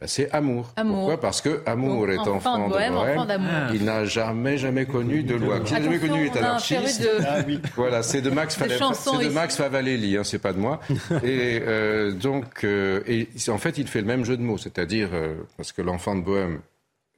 Ben, 0.00 0.06
c'est 0.06 0.30
amour. 0.30 0.72
Amour. 0.76 0.96
Pourquoi? 0.98 1.20
Parce 1.20 1.40
que 1.40 1.60
amour 1.66 2.06
Donc, 2.06 2.14
est 2.14 2.18
enfant 2.18 2.34
enfant, 2.54 2.68
de 2.68 2.72
Bohème, 2.72 2.94
enfant 2.96 3.24
d'amour. 3.24 3.50
Il 3.74 3.84
n'a 3.84 4.04
jamais, 4.04 4.56
jamais 4.56 4.86
connu 4.86 5.24
de 5.24 5.34
loi. 5.34 5.58
Qui 5.60 5.72
n'a 5.72 5.82
jamais 5.82 5.98
connu 5.98 6.26
est 6.26 6.36
anarchiste. 6.36 7.02
de- 7.02 7.24
Ah 7.26 7.38
oui. 7.44 7.60
Voilà, 7.74 8.04
c'est 8.04 8.20
de 8.22 8.30
Max, 8.30 8.56
chansons 8.78 9.18
c'est 9.18 9.24
de. 9.28 9.30
Max 9.32 9.56
Favalelli, 9.56 10.16
hein, 10.16 10.22
c'est 10.22 10.38
pas 10.38 10.52
de 10.52 10.58
moi. 10.58 10.78
et 11.24 11.60
euh, 11.66 12.12
donc, 12.12 12.62
euh, 12.62 13.02
et 13.08 13.28
en 13.48 13.58
fait, 13.58 13.78
il 13.78 13.88
fait 13.88 14.00
le 14.00 14.06
même 14.06 14.24
jeu 14.24 14.36
de 14.36 14.42
mots, 14.42 14.58
c'est-à-dire 14.58 15.08
euh, 15.12 15.34
parce 15.56 15.72
que 15.72 15.82
l'enfant 15.82 16.14
de 16.14 16.22
Bohème 16.22 16.60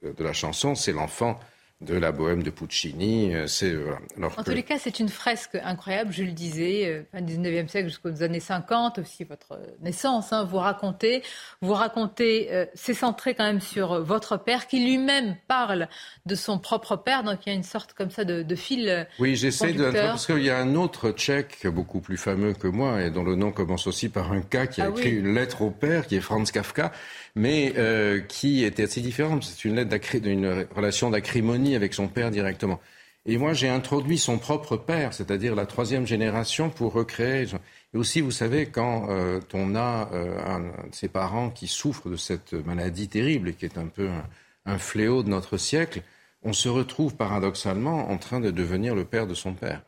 de 0.01 0.23
la 0.23 0.33
chanson, 0.33 0.75
c'est 0.75 0.91
l'enfant 0.91 1.39
de 1.81 1.95
la 1.95 2.11
Bohème 2.11 2.43
de 2.43 2.49
Puccini. 2.49 3.33
euh, 3.35 3.47
C'est 3.47 3.73
voilà. 3.73 3.97
Alors 4.17 4.31
En 4.37 4.43
que- 4.43 4.49
tous 4.49 4.55
les 4.55 4.63
cas, 4.63 4.77
c'est 4.77 4.99
une 4.99 5.09
fresque 5.09 5.57
incroyable, 5.63 6.11
je 6.13 6.23
le 6.23 6.31
disais, 6.31 6.85
euh, 6.87 7.01
fin 7.11 7.21
du 7.21 7.33
19e 7.37 7.67
siècle 7.67 7.87
jusqu'aux 7.89 8.21
années 8.23 8.39
50, 8.39 8.99
aussi 8.99 9.23
votre 9.23 9.59
naissance. 9.81 10.31
hein, 10.33 10.43
vous 10.43 10.57
racontez, 10.57 11.23
vous 11.61 11.73
racontez, 11.73 12.49
euh, 12.51 12.65
c'est 12.75 12.93
centré 12.93 13.33
quand 13.33 13.45
même 13.45 13.61
sur 13.61 13.93
euh, 13.93 14.01
votre 14.01 14.37
père, 14.37 14.67
qui 14.67 14.79
lui-même 14.83 15.35
parle 15.47 15.87
de 16.25 16.35
son 16.35 16.59
propre 16.59 16.95
père, 16.97 17.23
donc 17.23 17.39
il 17.45 17.49
y 17.49 17.51
a 17.51 17.55
une 17.55 17.63
sorte 17.63 17.93
comme 17.93 18.11
ça 18.11 18.23
de, 18.25 18.43
de 18.43 18.55
fil. 18.55 18.87
euh, 18.87 19.03
Oui, 19.19 19.35
j'essaie 19.35 19.73
de. 19.73 19.89
Parce 19.91 20.25
qu'il 20.27 20.43
y 20.43 20.49
a 20.49 20.57
un 20.59 20.75
autre 20.75 21.11
tchèque 21.11 21.65
beaucoup 21.67 21.99
plus 21.99 22.17
fameux 22.17 22.53
que 22.53 22.67
moi 22.67 23.01
et 23.01 23.09
dont 23.09 23.23
le 23.23 23.35
nom 23.35 23.51
commence 23.51 23.87
aussi 23.87 24.09
par 24.09 24.31
un 24.31 24.41
K 24.41 24.67
qui 24.69 24.81
a 24.81 24.85
Ah 24.85 24.89
écrit 24.89 25.09
oui. 25.13 25.17
une 25.19 25.33
lettre 25.33 25.61
au 25.63 25.71
père, 25.71 26.05
qui 26.07 26.15
est 26.15 26.21
Franz 26.21 26.51
Kafka, 26.51 26.91
mais 27.35 27.73
euh, 27.77 28.19
qui 28.21 28.63
était 28.63 28.83
assez 28.83 29.01
différente. 29.01 29.43
C'est 29.43 29.65
une 29.65 29.75
lettre 29.75 29.91
d'une 30.19 30.65
relation 30.75 31.09
d'acrimonie 31.09 31.70
avec 31.75 31.93
son 31.93 32.07
père 32.07 32.31
directement. 32.31 32.79
Et 33.25 33.37
moi, 33.37 33.53
j'ai 33.53 33.69
introduit 33.69 34.17
son 34.17 34.39
propre 34.39 34.77
père, 34.77 35.13
c'est-à-dire 35.13 35.53
la 35.53 35.67
troisième 35.67 36.07
génération, 36.07 36.69
pour 36.69 36.93
recréer. 36.93 37.45
Et 37.93 37.97
aussi, 37.97 38.19
vous 38.21 38.31
savez, 38.31 38.65
quand 38.67 39.07
euh, 39.09 39.39
on 39.53 39.75
a 39.75 40.09
euh, 40.11 40.39
un, 40.45 40.63
un 40.85 40.87
de 40.87 40.95
ses 40.95 41.07
parents 41.07 41.51
qui 41.51 41.67
souffre 41.67 42.09
de 42.09 42.15
cette 42.15 42.53
maladie 42.53 43.07
terrible 43.07 43.53
qui 43.53 43.65
est 43.65 43.77
un 43.77 43.87
peu 43.87 44.09
un, 44.09 44.23
un 44.65 44.77
fléau 44.79 45.21
de 45.21 45.29
notre 45.29 45.57
siècle, 45.57 46.01
on 46.43 46.53
se 46.53 46.69
retrouve 46.69 47.15
paradoxalement 47.15 48.09
en 48.09 48.17
train 48.17 48.39
de 48.39 48.49
devenir 48.49 48.95
le 48.95 49.05
père 49.05 49.27
de 49.27 49.35
son 49.35 49.53
père. 49.53 49.83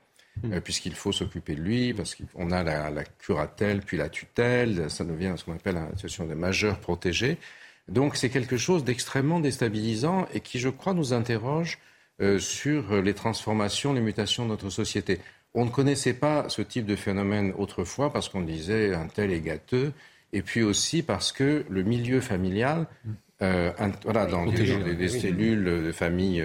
Euh, 0.46 0.60
puisqu'il 0.60 0.96
faut 0.96 1.12
s'occuper 1.12 1.56
de 1.56 1.62
lui, 1.62 1.94
parce 1.94 2.16
qu'on 2.16 2.52
a 2.52 2.64
la, 2.64 2.90
la 2.90 3.04
curatelle, 3.04 3.82
puis 3.82 3.98
la 3.98 4.10
tutelle, 4.10 4.90
ça 4.90 5.04
devient 5.04 5.36
ce 5.38 5.44
qu'on 5.44 5.54
appelle 5.54 5.78
une 5.78 5.96
situation 5.96 6.26
de 6.26 6.34
majeur 6.34 6.80
protégé. 6.80 7.38
Donc 7.90 8.16
c'est 8.16 8.30
quelque 8.30 8.58
chose 8.58 8.84
d'extrêmement 8.84 9.40
déstabilisant 9.40 10.26
et 10.34 10.40
qui, 10.40 10.60
je 10.60 10.70
crois, 10.70 10.94
nous 10.94 11.14
interroge 11.14 11.80
euh, 12.22 12.40
sur 12.40 13.02
les 13.02 13.14
transformations, 13.14 13.94
les 13.94 14.02
mutations 14.02 14.44
de 14.46 14.50
notre 14.50 14.70
société. 14.70 15.20
On 15.54 15.66
ne 15.66 15.70
connaissait 15.70 16.14
pas 16.14 16.46
ce 16.50 16.62
type 16.62 16.86
de 16.86 16.96
phénomène 16.96 17.54
autrefois 17.58 18.12
parce 18.12 18.30
qu'on 18.30 18.42
disait 18.42 18.94
un 18.94 19.08
tel 19.08 19.32
est 19.32 19.42
gâteux, 19.42 19.92
et 20.32 20.42
puis 20.42 20.64
aussi 20.64 21.04
parce 21.04 21.32
que 21.32 21.64
le 21.70 21.84
milieu 21.84 22.22
familial, 22.22 22.88
euh, 23.42 23.72
un- 23.78 23.92
voilà, 24.04 24.26
dans 24.26 24.46
des, 24.46 25.10
cellules 25.10 25.64
de 25.66 25.92
famille 25.92 26.42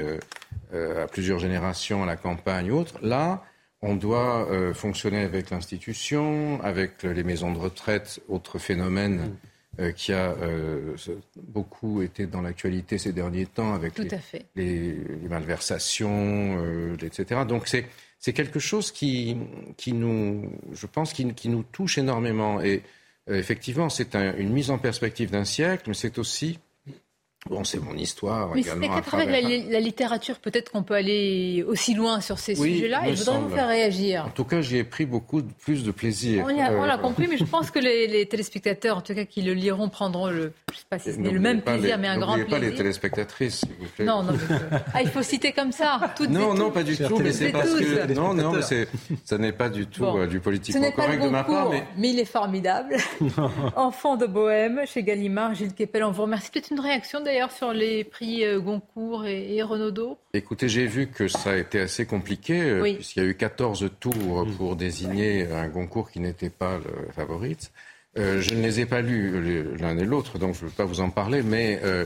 euh, 0.74 1.04
à 1.04 1.06
plusieurs 1.06 1.38
générations, 1.38 2.02
à 2.02 2.06
la 2.06 2.16
campagne 2.16 2.70
ou 2.70 2.76
autre, 2.78 2.98
là, 3.02 3.44
on 3.80 3.94
doit 3.94 4.48
fonctionner 4.74 5.22
avec 5.22 5.50
l'institution, 5.50 6.60
avec 6.64 7.04
les 7.04 7.22
maisons 7.22 7.52
de 7.52 7.58
retraite, 7.58 8.20
autre 8.28 8.58
phénomène 8.58 9.36
euh, 9.80 9.92
qui 9.92 10.12
a 10.12 10.32
euh, 10.32 10.96
beaucoup 11.36 12.02
été 12.02 12.26
dans 12.26 12.40
l'actualité 12.42 12.98
ces 12.98 13.12
derniers 13.12 13.46
temps 13.46 13.74
avec 13.74 13.94
les, 14.04 14.08
les, 14.56 14.92
les 15.22 15.28
malversations, 15.28 16.56
euh, 16.62 16.96
etc. 17.02 17.42
Donc 17.48 17.66
c'est 17.68 17.86
c'est 18.18 18.32
quelque 18.32 18.58
chose 18.58 18.90
qui 18.90 19.36
qui 19.76 19.92
nous, 19.92 20.50
je 20.72 20.86
pense, 20.86 21.12
qui, 21.12 21.32
qui 21.34 21.48
nous 21.48 21.62
touche 21.62 21.98
énormément. 21.98 22.60
Et 22.60 22.82
effectivement, 23.28 23.88
c'est 23.90 24.14
un- 24.16 24.34
une 24.36 24.50
mise 24.52 24.70
en 24.70 24.78
perspective 24.78 25.30
d'un 25.30 25.44
siècle, 25.44 25.84
mais 25.86 25.94
c'est 25.94 26.18
aussi 26.18 26.58
bon, 27.48 27.64
c'est 27.64 27.80
mon 27.82 27.94
histoire 27.94 28.50
Mais 28.54 28.62
c'est 28.62 28.78
qu'à 28.78 28.94
à 28.96 29.00
travers 29.00 29.30
la, 29.30 29.40
la 29.40 29.80
littérature, 29.80 30.38
peut-être 30.38 30.70
qu'on 30.72 30.82
peut 30.82 30.94
aller 30.94 31.64
aussi 31.66 31.94
loin 31.94 32.20
sur 32.20 32.38
ces 32.38 32.58
Oui, 32.60 32.74
sujets-là. 32.74 33.08
Et 33.08 33.14
je 33.16 33.24
voudrais 33.24 33.38
vous 33.40 33.48
faire 33.54 33.68
réagir. 33.68 34.24
En 34.26 34.30
tout 34.30 34.44
cas, 34.44 34.60
j'y 34.60 34.76
ai 34.78 34.84
pris 34.84 35.06
beaucoup 35.06 35.42
de- 35.42 35.52
plus 35.52 35.84
de 35.84 35.90
plaisir. 35.90 36.44
On 36.44 36.48
l'a 36.48 36.72
on 36.72 36.84
l'a 36.84 36.94
Euh, 36.94 36.98
compris, 36.98 37.26
mais 37.28 37.36
je 37.38 37.44
pense 37.50 37.70
que 37.70 37.78
les, 37.78 38.06
les 38.06 38.26
téléspectateurs, 38.26 38.98
en 38.98 39.00
tout 39.00 39.14
cas 39.14 39.24
qui 39.24 39.42
le 39.42 39.54
liront, 39.54 39.88
prendront 39.88 40.26
le, 40.28 40.52
je 40.72 40.76
sais 40.78 40.84
pas 40.88 40.98
si 40.98 41.12
ce 41.12 41.16
n'est 41.16 41.30
le 41.30 41.38
n'oubliez 41.38 41.38
même 41.54 41.62
plaisir, 41.62 41.96
les- 41.96 42.02
mais 42.02 42.08
un 42.08 42.18
grand 42.18 42.36
N'oubliez 42.36 42.50
pas 42.50 42.56
les 42.58 42.66
plaisir. 42.68 42.78
téléspectatrices, 42.78 43.60
s'il 43.60 43.68
vous 43.78 43.86
plaît. 43.96 44.04
Non, 44.04 44.22
non, 44.22 44.32
mais, 44.32 44.54
euh, 44.54 44.78
ah, 44.94 45.02
il 45.02 45.08
faut 45.08 45.22
citer 45.22 45.52
comme 45.52 45.72
ça. 45.72 46.00
Toutes 46.16 46.30
Non, 46.30 46.54
non, 46.54 46.70
pas 46.70 46.82
du 46.82 46.96
tout, 46.96 47.18
mais 47.18 47.32
c'est 47.32 47.50
parce 47.50 47.70
que 47.74 48.12
non, 48.12 48.34
non, 48.34 48.52
mais 48.52 48.62
c'est, 48.62 48.88
ça 49.24 49.38
n'est 49.38 49.52
pas 49.52 49.68
du 49.68 49.86
tout 49.86 50.02
Bon. 50.02 50.18
euh, 50.18 50.26
du 50.26 50.40
politique 50.40 50.74
Ce 50.74 50.78
n'est 50.78 50.92
pas 50.92 51.02
le 51.06 51.12
correct 51.18 51.24
de 51.24 51.28
ma 51.30 51.44
part, 51.44 51.70
mais... 51.70 51.84
il 52.08 52.18
est 52.18 52.24
formidable. 52.24 52.96
Enfant 53.76 54.16
de 54.16 54.26
Bohème, 54.26 54.80
chez 54.86 55.02
Gallimard, 55.02 55.54
Gilles 55.54 55.74
Kepel, 55.74 56.04
on 56.04 56.10
vous 56.10 56.22
remercie. 56.22 56.50
Peut-être 56.50 56.70
une 56.70 56.80
réaction 56.80 57.20
d'ailleurs 57.22 57.37
sur 57.50 57.72
les 57.72 58.04
prix 58.04 58.44
euh, 58.44 58.60
Goncourt 58.60 59.24
et, 59.26 59.54
et 59.56 59.62
Renaudot? 59.62 60.18
Écoutez, 60.34 60.68
j'ai 60.68 60.86
vu 60.86 61.06
que 61.08 61.28
ça 61.28 61.50
a 61.52 61.56
été 61.56 61.80
assez 61.80 62.04
compliqué, 62.06 62.60
euh, 62.60 62.82
Oui. 62.82 62.94
puisqu'il 62.96 63.22
y 63.22 63.26
a 63.26 63.28
eu 63.28 63.34
14 63.36 63.88
tours 64.00 64.46
pour 64.56 64.76
désigner 64.76 65.46
un 65.52 65.68
concours 65.68 66.10
qui 66.10 66.20
n'était 66.20 66.50
pas 66.50 66.78
le 66.78 67.12
favorite. 67.12 67.70
Euh, 68.18 68.40
je 68.40 68.54
ne 68.54 68.62
les 68.62 68.80
ai 68.80 68.86
pas 68.86 69.00
lus 69.00 69.40
les- 69.42 69.76
l'un 69.78 69.96
et 69.96 70.04
l'autre, 70.04 70.38
donc 70.38 70.54
je 70.56 70.64
ne 70.64 70.68
veux 70.70 70.74
pas 70.74 70.84
vous 70.84 71.00
en 71.00 71.10
parler, 71.10 71.42
mais 71.42 71.78
euh, 71.84 72.04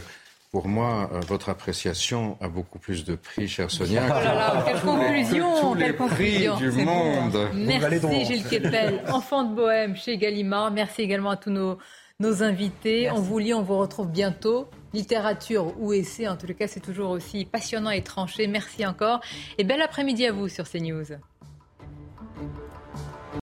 pour 0.50 0.68
moi, 0.68 1.08
euh, 1.14 1.20
votre 1.20 1.48
appréciation 1.48 2.36
a 2.42 2.48
beaucoup 2.48 2.78
plus 2.78 3.04
de 3.06 3.14
prix, 3.14 3.48
chère 3.48 3.70
Sonia. 3.70 4.02
Oh 4.06 4.08
là 4.22 4.34
là, 4.34 4.62
quelle 4.66 4.74
que 4.74 4.80
tous 4.80 4.86
les- 4.96 4.98
conclusion, 5.06 5.54
que 5.54 5.60
tous 5.60 5.74
les 5.74 5.84
quelle 5.84 5.94
prix 5.96 6.46
conclusion. 6.46 6.56
du 6.58 6.70
monde. 6.84 7.48
Merci 7.54 8.24
Gilles 8.26 8.44
Kepel, 8.44 9.02
enfant 9.10 9.44
de 9.44 9.54
Bohème 9.54 9.96
chez 9.96 10.18
Gallimard. 10.18 10.70
Merci 10.72 11.00
également 11.02 11.30
à 11.30 11.36
tous 11.38 11.50
nos, 11.50 11.78
nos 12.20 12.42
invités. 12.42 13.10
On 13.10 13.20
vous 13.20 13.38
lit, 13.38 13.54
on 13.54 13.62
vous 13.62 13.78
retrouve 13.78 14.08
bientôt. 14.10 14.68
Littérature 14.94 15.74
ou 15.78 15.92
essai, 15.92 16.28
en 16.28 16.36
tout 16.36 16.46
cas, 16.54 16.68
c'est 16.68 16.80
toujours 16.80 17.10
aussi 17.10 17.44
passionnant 17.44 17.90
et 17.90 18.02
tranché. 18.02 18.46
Merci 18.46 18.84
encore. 18.86 19.20
Et 19.58 19.64
bel 19.64 19.80
après-midi 19.80 20.26
à 20.26 20.32
vous 20.32 20.48
sur 20.48 20.68
CNews. 20.68 21.18